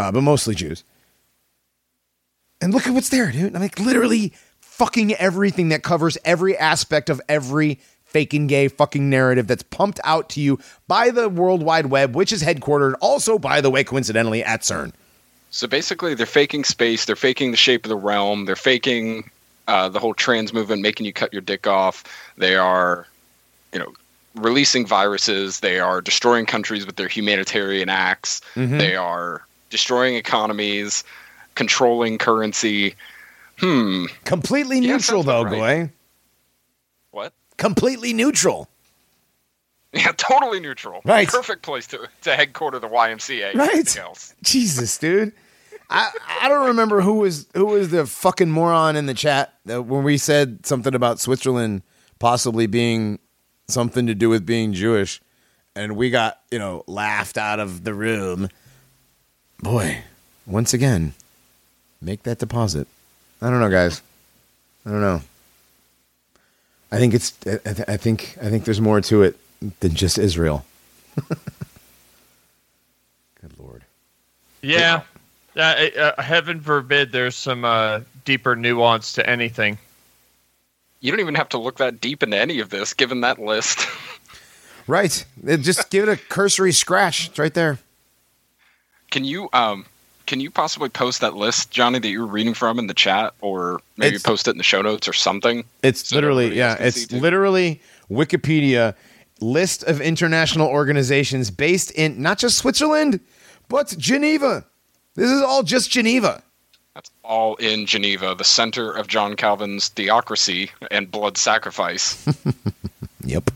uh, 0.00 0.10
but 0.10 0.22
mostly 0.22 0.54
Jews. 0.54 0.84
And 2.60 2.74
look 2.74 2.86
at 2.86 2.94
what's 2.94 3.08
there, 3.08 3.30
dude. 3.30 3.54
I'm 3.54 3.62
like 3.62 3.78
literally 3.78 4.32
fucking 4.60 5.14
everything 5.14 5.68
that 5.70 5.82
covers 5.82 6.18
every 6.24 6.56
aspect 6.56 7.10
of 7.10 7.20
every 7.28 7.80
faking 8.04 8.46
gay 8.46 8.68
fucking 8.68 9.08
narrative 9.10 9.46
that's 9.46 9.62
pumped 9.62 10.00
out 10.02 10.28
to 10.30 10.40
you 10.40 10.58
by 10.86 11.10
the 11.10 11.28
World 11.28 11.62
Wide 11.62 11.86
Web, 11.86 12.16
which 12.16 12.32
is 12.32 12.42
headquartered 12.42 12.94
also, 13.00 13.38
by 13.38 13.60
the 13.60 13.70
way, 13.70 13.84
coincidentally, 13.84 14.42
at 14.42 14.62
CERN. 14.62 14.92
So 15.50 15.66
basically, 15.66 16.14
they're 16.14 16.26
faking 16.26 16.64
space, 16.64 17.04
they're 17.04 17.16
faking 17.16 17.50
the 17.50 17.56
shape 17.56 17.84
of 17.84 17.88
the 17.90 17.96
realm, 17.96 18.44
they're 18.44 18.56
faking 18.56 19.30
uh, 19.66 19.88
the 19.88 19.98
whole 19.98 20.14
trans 20.14 20.52
movement, 20.52 20.82
making 20.82 21.06
you 21.06 21.12
cut 21.12 21.32
your 21.32 21.42
dick 21.42 21.66
off. 21.66 22.04
They 22.36 22.56
are, 22.56 23.06
you 23.72 23.78
know, 23.78 23.92
releasing 24.34 24.86
viruses. 24.86 25.60
They 25.60 25.78
are 25.78 26.00
destroying 26.00 26.46
countries 26.46 26.86
with 26.86 26.96
their 26.96 27.08
humanitarian 27.08 27.88
acts. 27.88 28.40
They 28.78 28.96
are 28.96 29.42
destroying 29.70 30.16
economies, 30.16 31.04
controlling 31.58 32.18
currency. 32.18 32.94
Hmm. 33.58 34.04
Completely 34.24 34.80
neutral, 34.80 35.24
though, 35.24 35.40
about 35.40 35.50
Goy. 35.50 35.90
What? 37.10 37.34
Completely 37.58 38.14
neutral. 38.14 38.68
Yeah, 39.94 40.12
totally 40.18 40.60
neutral. 40.60 41.00
Right. 41.02 41.26
Perfect 41.26 41.62
place 41.62 41.86
to, 41.86 42.10
to 42.20 42.36
headquarter 42.36 42.78
the 42.78 42.90
YMCA. 42.90 43.54
Right. 43.54 43.96
Else. 43.96 44.34
Jesus, 44.42 44.98
dude. 44.98 45.32
I, 45.88 46.10
I 46.42 46.48
don't 46.48 46.66
remember 46.66 47.00
who 47.00 47.14
was 47.14 47.46
who 47.54 47.64
was 47.64 47.88
the 47.88 48.06
fucking 48.06 48.50
moron 48.50 48.96
in 48.96 49.06
the 49.06 49.14
chat 49.14 49.54
that 49.64 49.84
when 49.84 50.04
we 50.04 50.18
said 50.18 50.66
something 50.66 50.94
about 50.94 51.20
Switzerland 51.20 51.80
possibly 52.18 52.66
being 52.66 53.18
something 53.68 54.06
to 54.06 54.14
do 54.14 54.28
with 54.28 54.44
being 54.44 54.74
Jewish, 54.74 55.22
and 55.74 55.96
we 55.96 56.10
got 56.10 56.38
you 56.50 56.58
know 56.58 56.84
laughed 56.86 57.38
out 57.38 57.58
of 57.58 57.84
the 57.84 57.94
room. 57.94 58.50
Boy, 59.60 60.02
once 60.46 60.74
again, 60.74 61.14
make 62.00 62.22
that 62.24 62.38
deposit. 62.38 62.86
I 63.40 63.50
don't 63.50 63.60
know, 63.60 63.70
guys. 63.70 64.02
I 64.84 64.90
don't 64.90 65.00
know. 65.00 65.22
I 66.90 66.98
think 66.98 67.14
it's. 67.14 67.34
I, 67.46 67.54
I 67.66 67.72
th- 67.72 67.88
I 67.88 67.96
think. 67.96 68.36
I 68.42 68.48
think 68.50 68.64
there's 68.64 68.80
more 68.80 69.00
to 69.00 69.22
it 69.22 69.36
than 69.80 69.94
just 69.94 70.18
Israel. 70.18 70.64
Good 71.28 71.38
lord. 73.58 73.84
Yeah. 74.62 75.02
Uh, 75.56 75.60
uh, 75.60 76.22
heaven 76.22 76.60
forbid 76.60 77.10
there's 77.10 77.34
some 77.34 77.64
uh, 77.64 78.00
deeper 78.24 78.54
nuance 78.54 79.12
to 79.14 79.28
anything. 79.28 79.78
You 81.00 81.10
don't 81.10 81.20
even 81.20 81.34
have 81.34 81.48
to 81.50 81.58
look 81.58 81.78
that 81.78 82.00
deep 82.00 82.22
into 82.22 82.36
any 82.36 82.60
of 82.60 82.70
this, 82.70 82.94
given 82.94 83.20
that 83.22 83.38
list. 83.38 83.86
Right. 84.88 85.24
Just 85.44 85.90
give 85.90 86.08
it 86.08 86.10
a 86.10 86.16
cursory 86.16 86.72
scratch. 86.72 87.28
It's 87.28 87.38
right 87.38 87.52
there. 87.52 87.78
Can 89.10 89.24
you 89.24 89.48
um 89.52 89.84
can 90.28 90.40
you 90.40 90.50
possibly 90.50 90.90
post 90.90 91.22
that 91.22 91.34
list, 91.34 91.70
Johnny, 91.70 91.98
that 91.98 92.08
you 92.08 92.20
were 92.20 92.26
reading 92.26 92.52
from 92.54 92.78
in 92.78 92.86
the 92.86 92.94
chat, 92.94 93.32
or 93.40 93.80
maybe 93.96 94.16
It's- 94.16 94.22
post 94.22 94.46
it 94.46 94.52
in 94.52 94.58
the 94.58 94.62
show 94.62 94.82
notes 94.82 95.08
or 95.08 95.12
something? 95.14 95.64
It's 95.82 96.06
So 96.08 96.14
literally, 96.16 96.54
yeah, 96.56 96.76
it's 96.78 97.10
literally 97.10 97.80
Wikipedia 98.10 98.94
list 99.40 99.82
of 99.84 100.00
international 100.00 100.68
organizations 100.68 101.50
based 101.50 101.90
in 101.92 102.20
not 102.20 102.38
just 102.38 102.58
Switzerland, 102.58 103.20
but 103.68 103.94
Geneva. 103.98 104.64
This 105.14 105.30
is 105.30 105.40
all 105.42 105.62
just 105.62 105.90
Geneva. 105.90 106.42
That's 106.94 107.10
all 107.22 107.54
in 107.56 107.86
Geneva, 107.86 108.34
the 108.34 108.44
center 108.44 108.92
of 108.92 109.08
John 109.08 109.34
Calvin's 109.34 109.88
theocracy 109.88 110.70
and 110.90 111.10
blood 111.10 111.36
sacrifice. 111.38 112.24
Yep. 113.24 113.50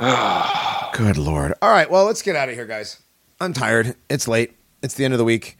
Good 0.92 1.16
lord. 1.18 1.54
All 1.62 1.70
right, 1.70 1.88
well, 1.88 2.04
let's 2.04 2.20
get 2.20 2.34
out 2.34 2.48
of 2.48 2.56
here, 2.56 2.66
guys. 2.66 2.98
I'm 3.40 3.52
tired. 3.52 3.96
It's 4.08 4.28
late. 4.28 4.52
It's 4.82 4.94
the 4.94 5.04
end 5.04 5.14
of 5.14 5.18
the 5.18 5.24
week. 5.24 5.56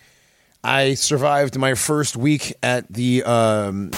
I 0.62 0.94
survived 0.94 1.58
my 1.58 1.74
first 1.74 2.16
week 2.16 2.54
at 2.62 2.90
the 2.92 3.22
um 3.24 3.90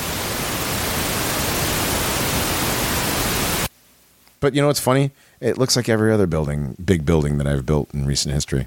But 4.40 4.54
you 4.54 4.60
know 4.60 4.68
what's 4.68 4.80
funny? 4.80 5.10
It 5.40 5.58
looks 5.58 5.76
like 5.76 5.88
every 5.88 6.12
other 6.12 6.26
building, 6.26 6.76
big 6.82 7.04
building 7.04 7.38
that 7.38 7.46
I've 7.46 7.66
built 7.66 7.92
in 7.92 8.06
recent 8.06 8.34
history. 8.34 8.66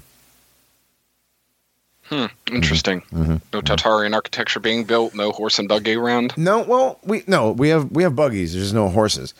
Hmm, 2.04 2.26
interesting. 2.52 3.02
Mm-hmm. 3.12 3.36
No 3.52 3.60
Tartarian 3.60 4.14
architecture 4.14 4.58
being 4.58 4.84
built, 4.84 5.14
no 5.14 5.30
horse 5.30 5.58
and 5.60 5.68
buggy 5.68 5.94
around. 5.94 6.36
No, 6.36 6.62
well, 6.62 6.98
we 7.04 7.22
no, 7.28 7.52
we 7.52 7.68
have 7.68 7.90
we 7.92 8.02
have 8.02 8.16
buggies. 8.16 8.52
There's 8.52 8.72
no 8.72 8.88
horses. 8.88 9.32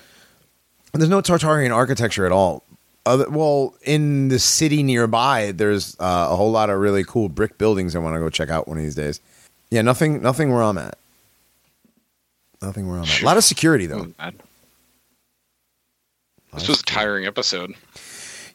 There's 0.93 1.09
no 1.09 1.21
Tartarian 1.21 1.75
architecture 1.75 2.27
at 2.27 2.33
all. 2.33 2.63
Other, 3.07 3.31
well, 3.31 3.75
in 3.83 4.29
the 4.29 4.39
city 4.39 4.83
nearby, 4.83 5.53
there's 5.53 5.97
uh, 5.99 6.29
a 6.31 6.37
whole 6.37 6.51
lot 6.51 6.69
of 6.69 6.79
really 6.79 7.03
cool 7.03 7.29
brick 7.29 7.57
buildings. 7.57 7.97
I 7.97 7.99
want 7.99 8.15
to 8.15 8.21
go 8.21 8.29
check 8.29 8.51
out 8.51 8.69
one 8.69 8.77
of 8.77 8.83
these 8.83 8.95
days. 8.95 9.21
Yeah, 9.71 9.83
nothing, 9.83 10.21
nothing 10.21 10.53
where 10.53 10.63
I'm 10.63 10.77
at. 10.77 10.99
Nothing 12.61 12.89
where 12.89 12.99
I'm 12.99 13.05
at. 13.05 13.23
A 13.23 13.25
lot 13.25 13.37
of 13.37 13.45
security 13.45 13.87
though. 13.87 14.09
Oh. 14.19 14.31
This 16.55 16.69
was 16.69 16.81
a 16.81 16.85
tiring 16.85 17.27
episode. 17.27 17.75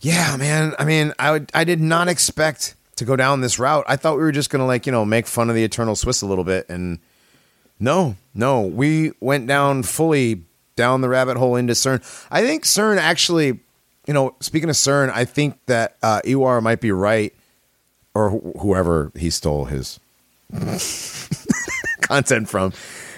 Yeah, 0.01 0.35
man. 0.37 0.73
I 0.77 0.85
mean, 0.85 1.13
I 1.17 1.31
would, 1.31 1.51
I 1.53 1.63
did 1.63 1.79
not 1.79 2.07
expect 2.07 2.75
to 2.97 3.05
go 3.05 3.15
down 3.15 3.41
this 3.41 3.57
route. 3.57 3.85
I 3.87 3.95
thought 3.95 4.17
we 4.17 4.23
were 4.23 4.31
just 4.31 4.49
gonna 4.49 4.67
like 4.67 4.85
you 4.85 4.91
know 4.91 5.05
make 5.05 5.27
fun 5.27 5.49
of 5.49 5.55
the 5.55 5.63
Eternal 5.63 5.95
Swiss 5.95 6.21
a 6.21 6.25
little 6.25 6.43
bit, 6.43 6.67
and 6.69 6.99
no, 7.79 8.15
no, 8.33 8.61
we 8.61 9.13
went 9.19 9.47
down 9.47 9.83
fully 9.83 10.43
down 10.75 11.01
the 11.01 11.09
rabbit 11.09 11.37
hole 11.37 11.55
into 11.55 11.73
CERN. 11.73 12.27
I 12.29 12.41
think 12.41 12.65
CERN 12.65 12.97
actually, 12.97 13.59
you 14.07 14.13
know, 14.13 14.35
speaking 14.39 14.69
of 14.69 14.75
CERN, 14.75 15.11
I 15.13 15.25
think 15.25 15.59
that 15.65 15.97
uh, 16.03 16.21
Ewar 16.25 16.61
might 16.61 16.81
be 16.81 16.91
right, 16.91 17.33
or 18.13 18.29
wh- 18.31 18.59
whoever 18.61 19.11
he 19.15 19.29
stole 19.29 19.65
his 19.65 19.99
content 22.01 22.49
from. 22.49 22.73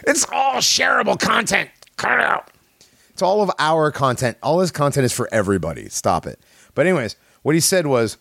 It's 0.05 0.25
all 0.31 0.55
shareable 0.55 1.19
content. 1.19 1.69
Cut 1.97 2.13
it 2.13 2.23
out. 2.23 2.49
It's 3.09 3.21
all 3.21 3.41
of 3.41 3.51
our 3.59 3.91
content. 3.91 4.37
All 4.43 4.59
his 4.59 4.71
content 4.71 5.05
is 5.05 5.13
for 5.13 5.27
everybody. 5.31 5.89
Stop 5.89 6.25
it. 6.27 6.39
But 6.75 6.85
anyways, 6.85 7.15
what 7.41 7.55
he 7.55 7.61
said 7.61 7.87
was 7.87 8.17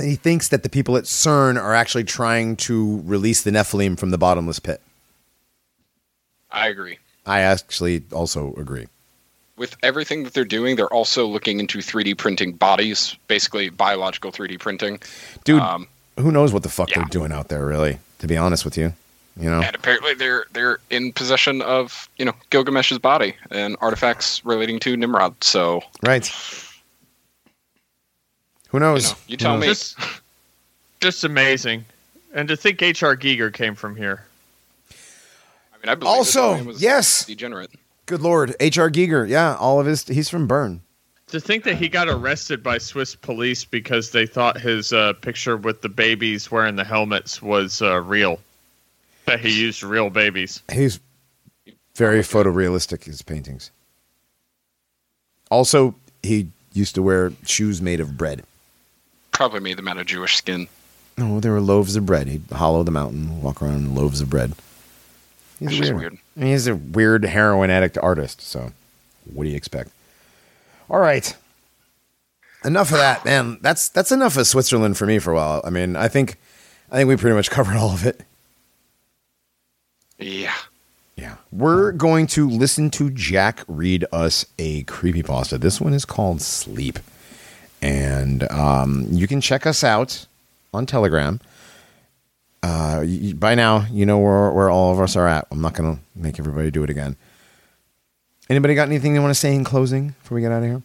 he 0.00 0.16
thinks 0.16 0.48
that 0.48 0.62
the 0.62 0.68
people 0.68 0.96
at 0.96 1.04
CERN 1.04 1.56
are 1.60 1.74
actually 1.74 2.04
trying 2.04 2.56
to 2.56 3.00
release 3.04 3.42
the 3.42 3.50
Nephilim 3.50 3.98
from 3.98 4.10
the 4.10 4.18
bottomless 4.18 4.58
pit. 4.58 4.82
I 6.50 6.68
agree. 6.68 6.98
I 7.26 7.40
actually 7.40 8.04
also 8.12 8.54
agree. 8.54 8.86
With 9.58 9.76
everything 9.82 10.22
that 10.24 10.32
they're 10.34 10.44
doing, 10.44 10.76
they're 10.76 10.92
also 10.92 11.26
looking 11.26 11.58
into 11.60 11.78
3D 11.78 12.16
printing 12.16 12.52
bodies, 12.52 13.16
basically 13.26 13.68
biological 13.70 14.30
3D 14.32 14.58
printing. 14.58 15.00
Dude, 15.44 15.60
Um, 15.60 15.88
who 16.16 16.30
knows 16.30 16.52
what 16.52 16.62
the 16.62 16.68
fuck 16.68 16.90
Yeah. 16.90 16.98
they're 16.98 17.04
doing 17.06 17.32
out 17.32 17.48
there, 17.48 17.66
really? 17.66 17.98
To 18.20 18.26
be 18.28 18.36
honest 18.36 18.64
with 18.64 18.76
you, 18.78 18.94
you 19.36 19.50
know. 19.50 19.60
And 19.60 19.74
apparently 19.76 20.14
they're 20.14 20.46
they're 20.52 20.78
in 20.90 21.12
possession 21.12 21.60
of 21.62 22.08
you 22.18 22.24
know 22.24 22.34
Gilgamesh's 22.50 22.98
body 22.98 23.34
and 23.50 23.76
artifacts 23.80 24.44
relating 24.44 24.78
to 24.80 24.96
Nimrod. 24.96 25.34
So 25.42 25.82
Right. 26.02 26.26
Who 28.68 28.78
you, 28.78 28.80
knows? 28.80 29.10
know, 29.12 29.16
you 29.26 29.36
tell 29.36 29.54
Who 29.54 29.60
me. 29.62 29.66
Just, 29.68 29.96
just 31.00 31.24
amazing. 31.24 31.84
And 32.34 32.48
to 32.48 32.56
think 32.56 32.82
H.R. 32.82 33.16
Giger 33.16 33.52
came 33.52 33.74
from 33.74 33.96
here. 33.96 34.24
I 34.92 35.78
mean, 35.78 35.88
I 35.88 35.94
believe 35.94 36.14
Also, 36.18 36.62
was 36.64 36.82
yes. 36.82 37.24
degenerate. 37.24 37.70
Good 38.08 38.22
lord, 38.22 38.56
H.R. 38.58 38.90
Giger. 38.90 39.28
Yeah, 39.28 39.54
all 39.56 39.78
of 39.78 39.86
his. 39.86 40.08
He's 40.08 40.30
from 40.30 40.46
Bern. 40.46 40.80
To 41.26 41.38
think 41.38 41.64
that 41.64 41.76
he 41.76 41.90
got 41.90 42.08
arrested 42.08 42.62
by 42.62 42.78
Swiss 42.78 43.14
police 43.14 43.66
because 43.66 44.12
they 44.12 44.26
thought 44.26 44.58
his 44.58 44.94
uh, 44.94 45.12
picture 45.12 45.58
with 45.58 45.82
the 45.82 45.90
babies 45.90 46.50
wearing 46.50 46.76
the 46.76 46.84
helmets 46.84 47.42
was 47.42 47.82
uh, 47.82 48.00
real. 48.00 48.40
That 49.26 49.40
he 49.40 49.50
used 49.50 49.82
real 49.82 50.08
babies. 50.08 50.62
He's 50.72 51.00
very 51.96 52.20
photorealistic. 52.20 53.04
His 53.04 53.20
paintings. 53.20 53.70
Also, 55.50 55.94
he 56.22 56.48
used 56.72 56.94
to 56.94 57.02
wear 57.02 57.34
shoes 57.44 57.82
made 57.82 58.00
of 58.00 58.16
bread. 58.16 58.42
Probably 59.32 59.60
made 59.60 59.76
them 59.76 59.86
out 59.86 59.98
of 59.98 60.06
Jewish 60.06 60.36
skin. 60.36 60.66
No, 61.18 61.40
they 61.40 61.50
were 61.50 61.60
loaves 61.60 61.94
of 61.94 62.06
bread. 62.06 62.26
He'd 62.26 62.44
hollow 62.52 62.82
them 62.84 62.96
out 62.96 63.12
and 63.12 63.42
walk 63.42 63.60
around 63.60 63.84
in 63.84 63.94
loaves 63.94 64.22
of 64.22 64.30
bread. 64.30 64.54
He's 65.58 65.78
weird. 65.78 65.96
weird. 65.96 66.18
I 66.38 66.42
mean, 66.42 66.52
he's 66.52 66.68
a 66.68 66.76
weird 66.76 67.24
heroin 67.24 67.68
addict 67.68 67.98
artist. 67.98 68.40
So, 68.40 68.70
what 69.32 69.42
do 69.42 69.50
you 69.50 69.56
expect? 69.56 69.90
All 70.88 71.00
right, 71.00 71.36
enough 72.64 72.92
of 72.92 72.98
that, 72.98 73.24
man. 73.24 73.58
That's 73.60 73.88
that's 73.88 74.12
enough 74.12 74.36
of 74.36 74.46
Switzerland 74.46 74.96
for 74.96 75.04
me 75.04 75.18
for 75.18 75.32
a 75.32 75.34
while. 75.34 75.60
I 75.64 75.70
mean, 75.70 75.96
I 75.96 76.06
think 76.06 76.36
I 76.92 76.96
think 76.96 77.08
we 77.08 77.16
pretty 77.16 77.34
much 77.34 77.50
covered 77.50 77.76
all 77.76 77.92
of 77.92 78.06
it. 78.06 78.20
Yeah. 80.18 80.54
Yeah. 81.16 81.36
We're 81.50 81.92
going 81.92 82.28
to 82.28 82.48
listen 82.48 82.90
to 82.90 83.10
Jack 83.10 83.64
read 83.66 84.04
us 84.12 84.46
a 84.58 84.84
creepypasta. 84.84 85.58
This 85.58 85.80
one 85.80 85.92
is 85.92 86.04
called 86.04 86.40
Sleep. 86.40 86.98
And 87.82 88.50
um, 88.50 89.06
you 89.10 89.26
can 89.26 89.40
check 89.40 89.66
us 89.66 89.82
out 89.82 90.26
on 90.72 90.86
Telegram. 90.86 91.40
Uh, 92.62 93.04
by 93.34 93.54
now, 93.54 93.86
you 93.90 94.04
know 94.04 94.18
where, 94.18 94.50
where 94.50 94.70
all 94.70 94.92
of 94.92 95.00
us 95.00 95.16
are 95.16 95.28
at. 95.28 95.46
I'm 95.50 95.60
not 95.60 95.74
going 95.74 95.96
to 95.96 96.02
make 96.16 96.38
everybody 96.38 96.70
do 96.70 96.82
it 96.82 96.90
again. 96.90 97.16
Anybody 98.50 98.74
got 98.74 98.88
anything 98.88 99.12
they 99.12 99.20
want 99.20 99.30
to 99.30 99.38
say 99.38 99.54
in 99.54 99.62
closing 99.62 100.08
before 100.08 100.36
we 100.36 100.40
get 100.40 100.52
out 100.52 100.62
of 100.62 100.68
here? 100.68 100.82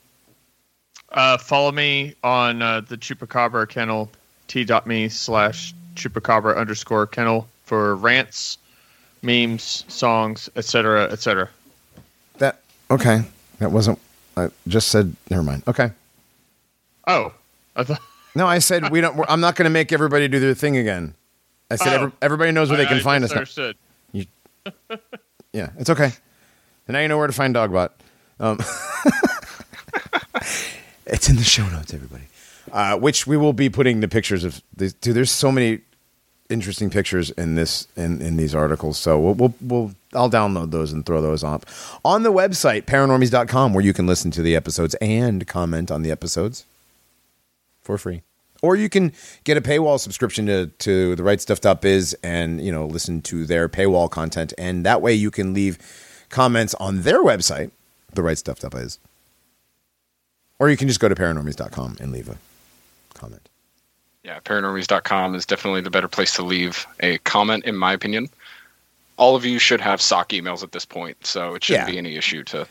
Uh, 1.09 1.37
follow 1.37 1.71
me 1.71 2.13
on 2.23 2.61
uh, 2.61 2.81
the 2.81 2.97
Chupacabra 2.97 3.67
kennel, 3.69 4.09
t.me 4.47 5.09
slash 5.09 5.73
Chupacabra 5.95 6.57
underscore 6.57 7.07
kennel 7.07 7.47
for 7.63 7.95
rants, 7.95 8.57
memes, 9.21 9.85
songs, 9.87 10.49
etc., 10.55 11.05
etc. 11.05 11.49
That 12.39 12.59
okay. 12.89 13.23
That 13.59 13.71
wasn't. 13.71 13.99
I 14.35 14.49
just 14.67 14.89
said. 14.89 15.15
Never 15.29 15.43
mind. 15.43 15.63
Okay. 15.67 15.91
Oh, 17.07 17.31
I 17.75 17.83
thought. 17.83 18.01
No, 18.35 18.47
I 18.47 18.59
said 18.59 18.89
we 18.89 18.99
don't. 18.99 19.19
I'm 19.29 19.39
not 19.39 19.55
going 19.55 19.65
to 19.65 19.69
make 19.69 19.91
everybody 19.91 20.27
do 20.27 20.39
their 20.39 20.55
thing 20.55 20.75
again. 20.77 21.13
I 21.73 21.75
said 21.77 21.93
Oh. 21.93 21.95
every, 21.95 22.11
everybody 22.21 22.51
knows 22.51 22.69
where 22.69 22.77
they 22.77 22.85
can 22.85 22.97
I 22.97 23.01
find 23.01 23.23
us. 23.23 23.29
misunderstood. 23.31 23.77
Yeah, 25.51 25.69
it's 25.77 25.89
okay. 25.91 26.11
And 26.87 26.93
now 26.95 26.99
you 27.01 27.07
know 27.07 27.17
where 27.19 27.27
to 27.27 27.33
find 27.33 27.53
Dogbot. 27.53 27.89
Um, 28.39 28.57
it's 31.05 31.29
in 31.29 31.35
the 31.35 31.43
show 31.43 31.67
notes, 31.69 31.93
everybody. 31.93 32.23
Uh, 32.71 32.97
which 32.97 33.27
we 33.27 33.37
will 33.37 33.53
be 33.53 33.69
putting 33.69 33.99
the 33.99 34.07
pictures 34.07 34.43
of. 34.43 34.63
These, 34.75 34.93
dude, 34.93 35.15
there's 35.15 35.29
so 35.29 35.51
many 35.51 35.81
interesting 36.49 36.89
pictures 36.89 37.29
in 37.31 37.53
this 37.55 37.87
in, 37.95 38.19
in 38.21 38.35
these 38.37 38.55
articles. 38.55 38.97
So 38.97 39.19
we'll, 39.19 39.35
we'll 39.35 39.53
we'll 39.61 39.91
I'll 40.13 40.29
download 40.31 40.71
those 40.71 40.91
and 40.91 41.05
throw 41.05 41.21
those 41.21 41.43
up 41.43 41.65
on 42.03 42.23
the 42.23 42.31
website 42.31 42.83
paranormies.com 42.85 43.73
where 43.75 43.83
you 43.83 43.93
can 43.93 44.07
listen 44.07 44.31
to 44.31 44.41
the 44.41 44.55
episodes 44.55 44.95
and 44.95 45.45
comment 45.45 45.91
on 45.91 46.01
the 46.01 46.09
episodes 46.09 46.65
for 47.81 47.97
free. 47.99 48.23
Or 48.63 48.77
you 48.77 48.87
can 48.89 49.11
get 49.43 49.57
a 49.57 49.61
paywall 49.61 49.99
subscription 49.99 50.45
to, 50.45 50.67
to 50.67 51.15
the 51.17 51.21
right 51.23 51.39
stuff.biz 51.41 52.15
and, 52.23 52.63
you 52.63 52.71
know, 52.71 52.85
listen 52.87 53.21
to 53.23 53.45
their 53.45 53.67
paywall 53.67 54.09
content. 54.09 54.53
And 54.57 54.85
that 54.85 55.01
way 55.01 55.13
you 55.13 55.29
can 55.31 55.53
leave 55.53 55.77
comments 56.29 56.73
on 56.75 57.01
their 57.01 57.21
website, 57.21 57.71
the 58.13 58.23
right 58.23 58.37
stuff.biz. 58.37 58.99
Or 60.59 60.69
you 60.69 60.77
can 60.77 60.87
just 60.87 61.01
go 61.01 61.09
to 61.09 61.15
paranormies.com 61.15 61.97
and 61.99 62.13
leave 62.13 62.29
a 62.29 62.37
comment. 63.13 63.49
Yeah, 64.23 64.39
paranormies.com 64.39 65.35
is 65.35 65.45
definitely 65.45 65.81
the 65.81 65.89
better 65.91 66.07
place 66.07 66.33
to 66.37 66.41
leave 66.43 66.87
a 67.01 67.17
comment, 67.19 67.65
in 67.65 67.75
my 67.75 67.91
opinion. 67.91 68.29
All 69.17 69.35
of 69.35 69.43
you 69.43 69.59
should 69.59 69.81
have 69.81 70.01
sock 70.01 70.29
emails 70.29 70.63
at 70.63 70.71
this 70.71 70.85
point, 70.85 71.17
so 71.25 71.53
it 71.55 71.65
shouldn't 71.65 71.87
Yeah. 71.89 71.91
be 71.91 71.97
any 71.97 72.15
issue 72.15 72.43
to 72.45 72.65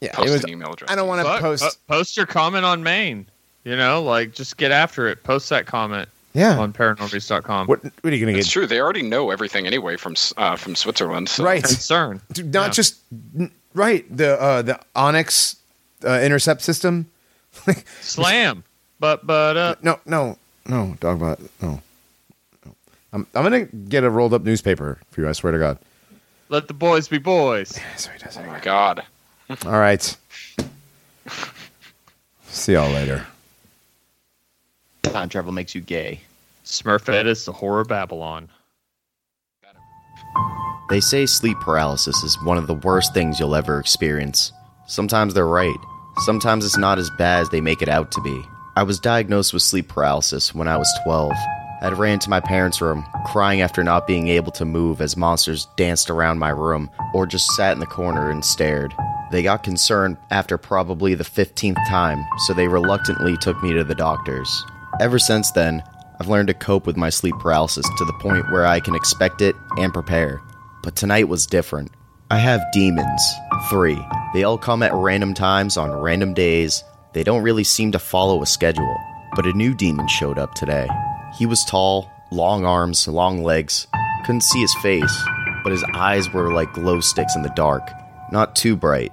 Yeah, 0.00 0.12
post 0.12 0.28
it 0.28 0.30
was, 0.30 0.44
an 0.44 0.50
email 0.50 0.72
address. 0.72 0.88
I 0.88 0.94
don't 0.94 1.08
want 1.08 1.26
to 1.26 1.40
post. 1.40 1.64
uh, 1.64 1.70
post 1.88 2.16
your 2.16 2.26
comment 2.26 2.64
on 2.64 2.84
Maine. 2.84 3.26
You 3.66 3.74
know, 3.74 4.00
like 4.00 4.32
just 4.32 4.58
get 4.58 4.70
after 4.70 5.08
it. 5.08 5.24
Post 5.24 5.48
that 5.50 5.66
comment 5.66 6.08
yeah. 6.34 6.56
on 6.56 6.72
paranormies.com. 6.72 7.66
What, 7.66 7.82
what 7.82 8.04
are 8.04 8.14
you 8.14 8.24
going 8.24 8.28
to 8.28 8.32
get? 8.34 8.38
It's 8.38 8.48
true. 8.48 8.64
They 8.64 8.80
already 8.80 9.02
know 9.02 9.32
everything 9.32 9.66
anyway 9.66 9.96
from 9.96 10.14
uh, 10.36 10.54
from 10.54 10.76
Switzerland. 10.76 11.28
So. 11.28 11.42
Right. 11.42 11.64
Concern. 11.64 12.22
Dude, 12.32 12.54
not 12.54 12.68
Yeah. 12.68 12.70
just 12.70 13.00
right 13.74 14.04
the 14.16 14.40
uh, 14.40 14.62
the 14.62 14.80
Onyx 14.94 15.56
uh, 16.04 16.20
intercept 16.22 16.62
system. 16.62 17.10
Slam. 18.00 18.62
But 19.00 19.26
but 19.26 19.56
uh 19.56 19.74
no, 19.82 19.98
no, 20.06 20.38
no, 20.68 20.96
Dogbot. 21.00 21.40
No, 21.60 21.82
no. 22.64 22.74
I'm 23.12 23.26
I'm 23.34 23.42
gonna 23.42 23.64
get 23.64 24.04
a 24.04 24.10
rolled 24.10 24.32
up 24.32 24.44
newspaper 24.44 25.00
for 25.10 25.22
you. 25.22 25.28
I 25.28 25.32
swear 25.32 25.52
to 25.52 25.58
God. 25.58 25.78
let 26.50 26.68
the 26.68 26.74
boys 26.74 27.08
be 27.08 27.18
boys. 27.18 27.72
That's 27.72 28.06
what 28.06 28.16
he 28.16 28.22
does. 28.22 28.36
Oh 28.36 28.44
my 28.44 28.60
god. 28.60 29.02
All 29.66 29.72
right. 29.72 30.16
See 32.46 32.74
y'all 32.74 32.92
later. 32.92 33.26
Time 35.12 35.28
travel 35.28 35.52
makes 35.52 35.74
you 35.74 35.80
gay. 35.80 36.20
Smurfette 36.64 37.26
is 37.26 37.44
the 37.44 37.52
horror 37.52 37.80
of 37.80 37.88
Babylon. 37.88 38.48
They 40.88 41.00
say 41.00 41.26
sleep 41.26 41.58
paralysis 41.60 42.22
is 42.22 42.40
one 42.42 42.58
of 42.58 42.66
the 42.66 42.74
worst 42.74 43.12
things 43.14 43.40
you'll 43.40 43.56
ever 43.56 43.80
experience. 43.80 44.52
Sometimes 44.86 45.34
they're 45.34 45.46
right. 45.46 45.76
Sometimes 46.18 46.64
it's 46.64 46.78
not 46.78 46.98
as 46.98 47.10
bad 47.10 47.42
as 47.42 47.48
they 47.50 47.60
make 47.60 47.82
it 47.82 47.88
out 47.88 48.12
to 48.12 48.20
be. 48.20 48.42
I 48.76 48.84
was 48.84 49.00
diagnosed 49.00 49.52
with 49.52 49.62
sleep 49.62 49.88
paralysis 49.88 50.54
when 50.54 50.68
I 50.68 50.76
was 50.76 50.92
12. 51.04 51.32
I 51.82 51.90
ran 51.90 52.14
into 52.14 52.30
my 52.30 52.40
parents' 52.40 52.80
room, 52.80 53.04
crying 53.26 53.60
after 53.60 53.82
not 53.82 54.06
being 54.06 54.28
able 54.28 54.52
to 54.52 54.64
move 54.64 55.00
as 55.00 55.16
monsters 55.16 55.66
danced 55.76 56.08
around 56.08 56.38
my 56.38 56.50
room 56.50 56.90
or 57.14 57.26
just 57.26 57.50
sat 57.52 57.72
in 57.72 57.80
the 57.80 57.86
corner 57.86 58.30
and 58.30 58.44
stared. 58.44 58.94
They 59.30 59.42
got 59.42 59.64
concerned 59.64 60.16
after 60.30 60.56
probably 60.56 61.14
the 61.14 61.24
15th 61.24 61.84
time, 61.88 62.24
so 62.46 62.54
they 62.54 62.68
reluctantly 62.68 63.36
took 63.36 63.60
me 63.62 63.72
to 63.72 63.82
the 63.82 63.94
doctors. 63.94 64.64
Ever 64.98 65.18
since 65.18 65.50
then, 65.50 65.82
I've 66.18 66.28
learned 66.28 66.48
to 66.48 66.54
cope 66.54 66.86
with 66.86 66.96
my 66.96 67.10
sleep 67.10 67.34
paralysis 67.38 67.86
to 67.98 68.04
the 68.06 68.14
point 68.14 68.50
where 68.50 68.64
I 68.64 68.80
can 68.80 68.94
expect 68.94 69.42
it 69.42 69.54
and 69.76 69.92
prepare. 69.92 70.40
But 70.82 70.96
tonight 70.96 71.28
was 71.28 71.46
different. 71.46 71.90
I 72.30 72.38
have 72.38 72.62
demons. 72.72 73.22
Three. 73.68 74.02
They 74.32 74.44
all 74.44 74.56
come 74.56 74.82
at 74.82 74.94
random 74.94 75.34
times 75.34 75.76
on 75.76 75.92
random 75.92 76.32
days. 76.32 76.82
They 77.12 77.24
don't 77.24 77.42
really 77.42 77.62
seem 77.62 77.92
to 77.92 77.98
follow 77.98 78.42
a 78.42 78.46
schedule. 78.46 78.96
But 79.34 79.46
a 79.46 79.52
new 79.52 79.74
demon 79.74 80.08
showed 80.08 80.38
up 80.38 80.54
today. 80.54 80.88
He 81.38 81.44
was 81.44 81.62
tall, 81.66 82.10
long 82.30 82.64
arms, 82.64 83.06
long 83.06 83.42
legs. 83.42 83.86
Couldn't 84.24 84.44
see 84.44 84.62
his 84.62 84.74
face, 84.76 85.24
but 85.62 85.72
his 85.72 85.84
eyes 85.92 86.32
were 86.32 86.54
like 86.54 86.72
glow 86.72 87.00
sticks 87.00 87.36
in 87.36 87.42
the 87.42 87.50
dark. 87.50 87.86
Not 88.32 88.56
too 88.56 88.76
bright, 88.76 89.12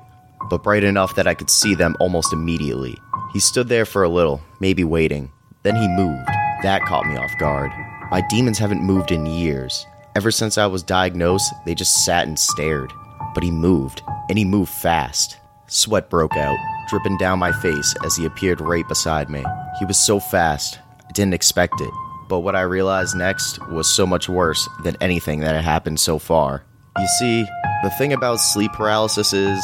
but 0.50 0.64
bright 0.64 0.86
enough 0.86 1.16
that 1.16 1.28
I 1.28 1.34
could 1.34 1.50
see 1.50 1.76
them 1.76 1.98
almost 2.00 2.32
immediately. 2.32 2.98
He 3.34 3.42
stood 3.42 3.68
there 3.68 3.86
for 3.86 4.04
a 4.04 4.10
little, 4.10 4.42
maybe 4.62 4.86
waiting. 4.86 5.30
Then 5.64 5.76
he 5.76 5.88
moved. 5.88 6.28
That 6.62 6.84
caught 6.84 7.08
me 7.08 7.16
off 7.16 7.38
guard. 7.40 7.72
My 8.12 8.22
demons 8.30 8.60
haven't 8.60 8.84
moved 8.84 9.12
in 9.12 9.26
years. 9.26 9.86
Ever 10.16 10.30
since 10.30 10.58
I 10.58 10.68
was 10.68 10.84
diagnosed, 10.84 11.54
they 11.66 11.74
just 11.74 12.06
sat 12.06 12.28
and 12.28 12.38
stared. 12.38 12.92
But 13.34 13.44
he 13.44 13.52
moved, 13.52 14.04
and 14.30 14.38
he 14.38 14.46
moved 14.46 14.72
fast. 14.72 15.38
Sweat 15.68 16.10
broke 16.10 16.36
out, 16.36 16.58
dripping 16.90 17.18
down 17.18 17.40
my 17.40 17.52
face 17.52 17.96
as 18.06 18.16
he 18.16 18.26
appeared 18.26 18.62
right 18.62 18.88
beside 18.88 19.30
me. 19.30 19.44
He 19.80 19.86
was 19.86 19.98
so 19.98 20.20
fast, 20.20 20.80
I 21.08 21.12
didn't 21.14 21.34
expect 21.34 21.82
it. 21.82 21.90
But 22.28 22.40
what 22.40 22.56
I 22.56 22.62
realized 22.62 23.16
next 23.16 23.66
was 23.70 23.88
so 23.88 24.06
much 24.06 24.30
worse 24.30 24.68
than 24.84 24.98
anything 25.02 25.40
that 25.40 25.56
had 25.56 25.64
happened 25.64 26.00
so 26.00 26.20
far. 26.20 26.64
You 27.00 27.08
see, 27.20 27.46
the 27.84 27.90
thing 27.92 28.14
about 28.14 28.40
sleep 28.40 28.74
paralysis 28.74 29.34
is 29.34 29.64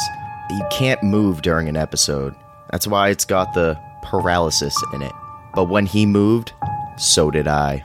you 0.50 0.62
can't 0.70 1.02
move 1.02 1.42
during 1.42 1.68
an 1.68 1.76
episode. 1.76 2.34
That's 2.70 2.86
why 2.86 3.10
it's 3.10 3.24
got 3.24 3.54
the 3.54 3.78
paralysis 4.02 4.74
in 4.92 5.02
it. 5.02 5.12
But 5.54 5.64
when 5.64 5.86
he 5.86 6.06
moved, 6.06 6.52
so 6.96 7.30
did 7.30 7.48
I. 7.48 7.84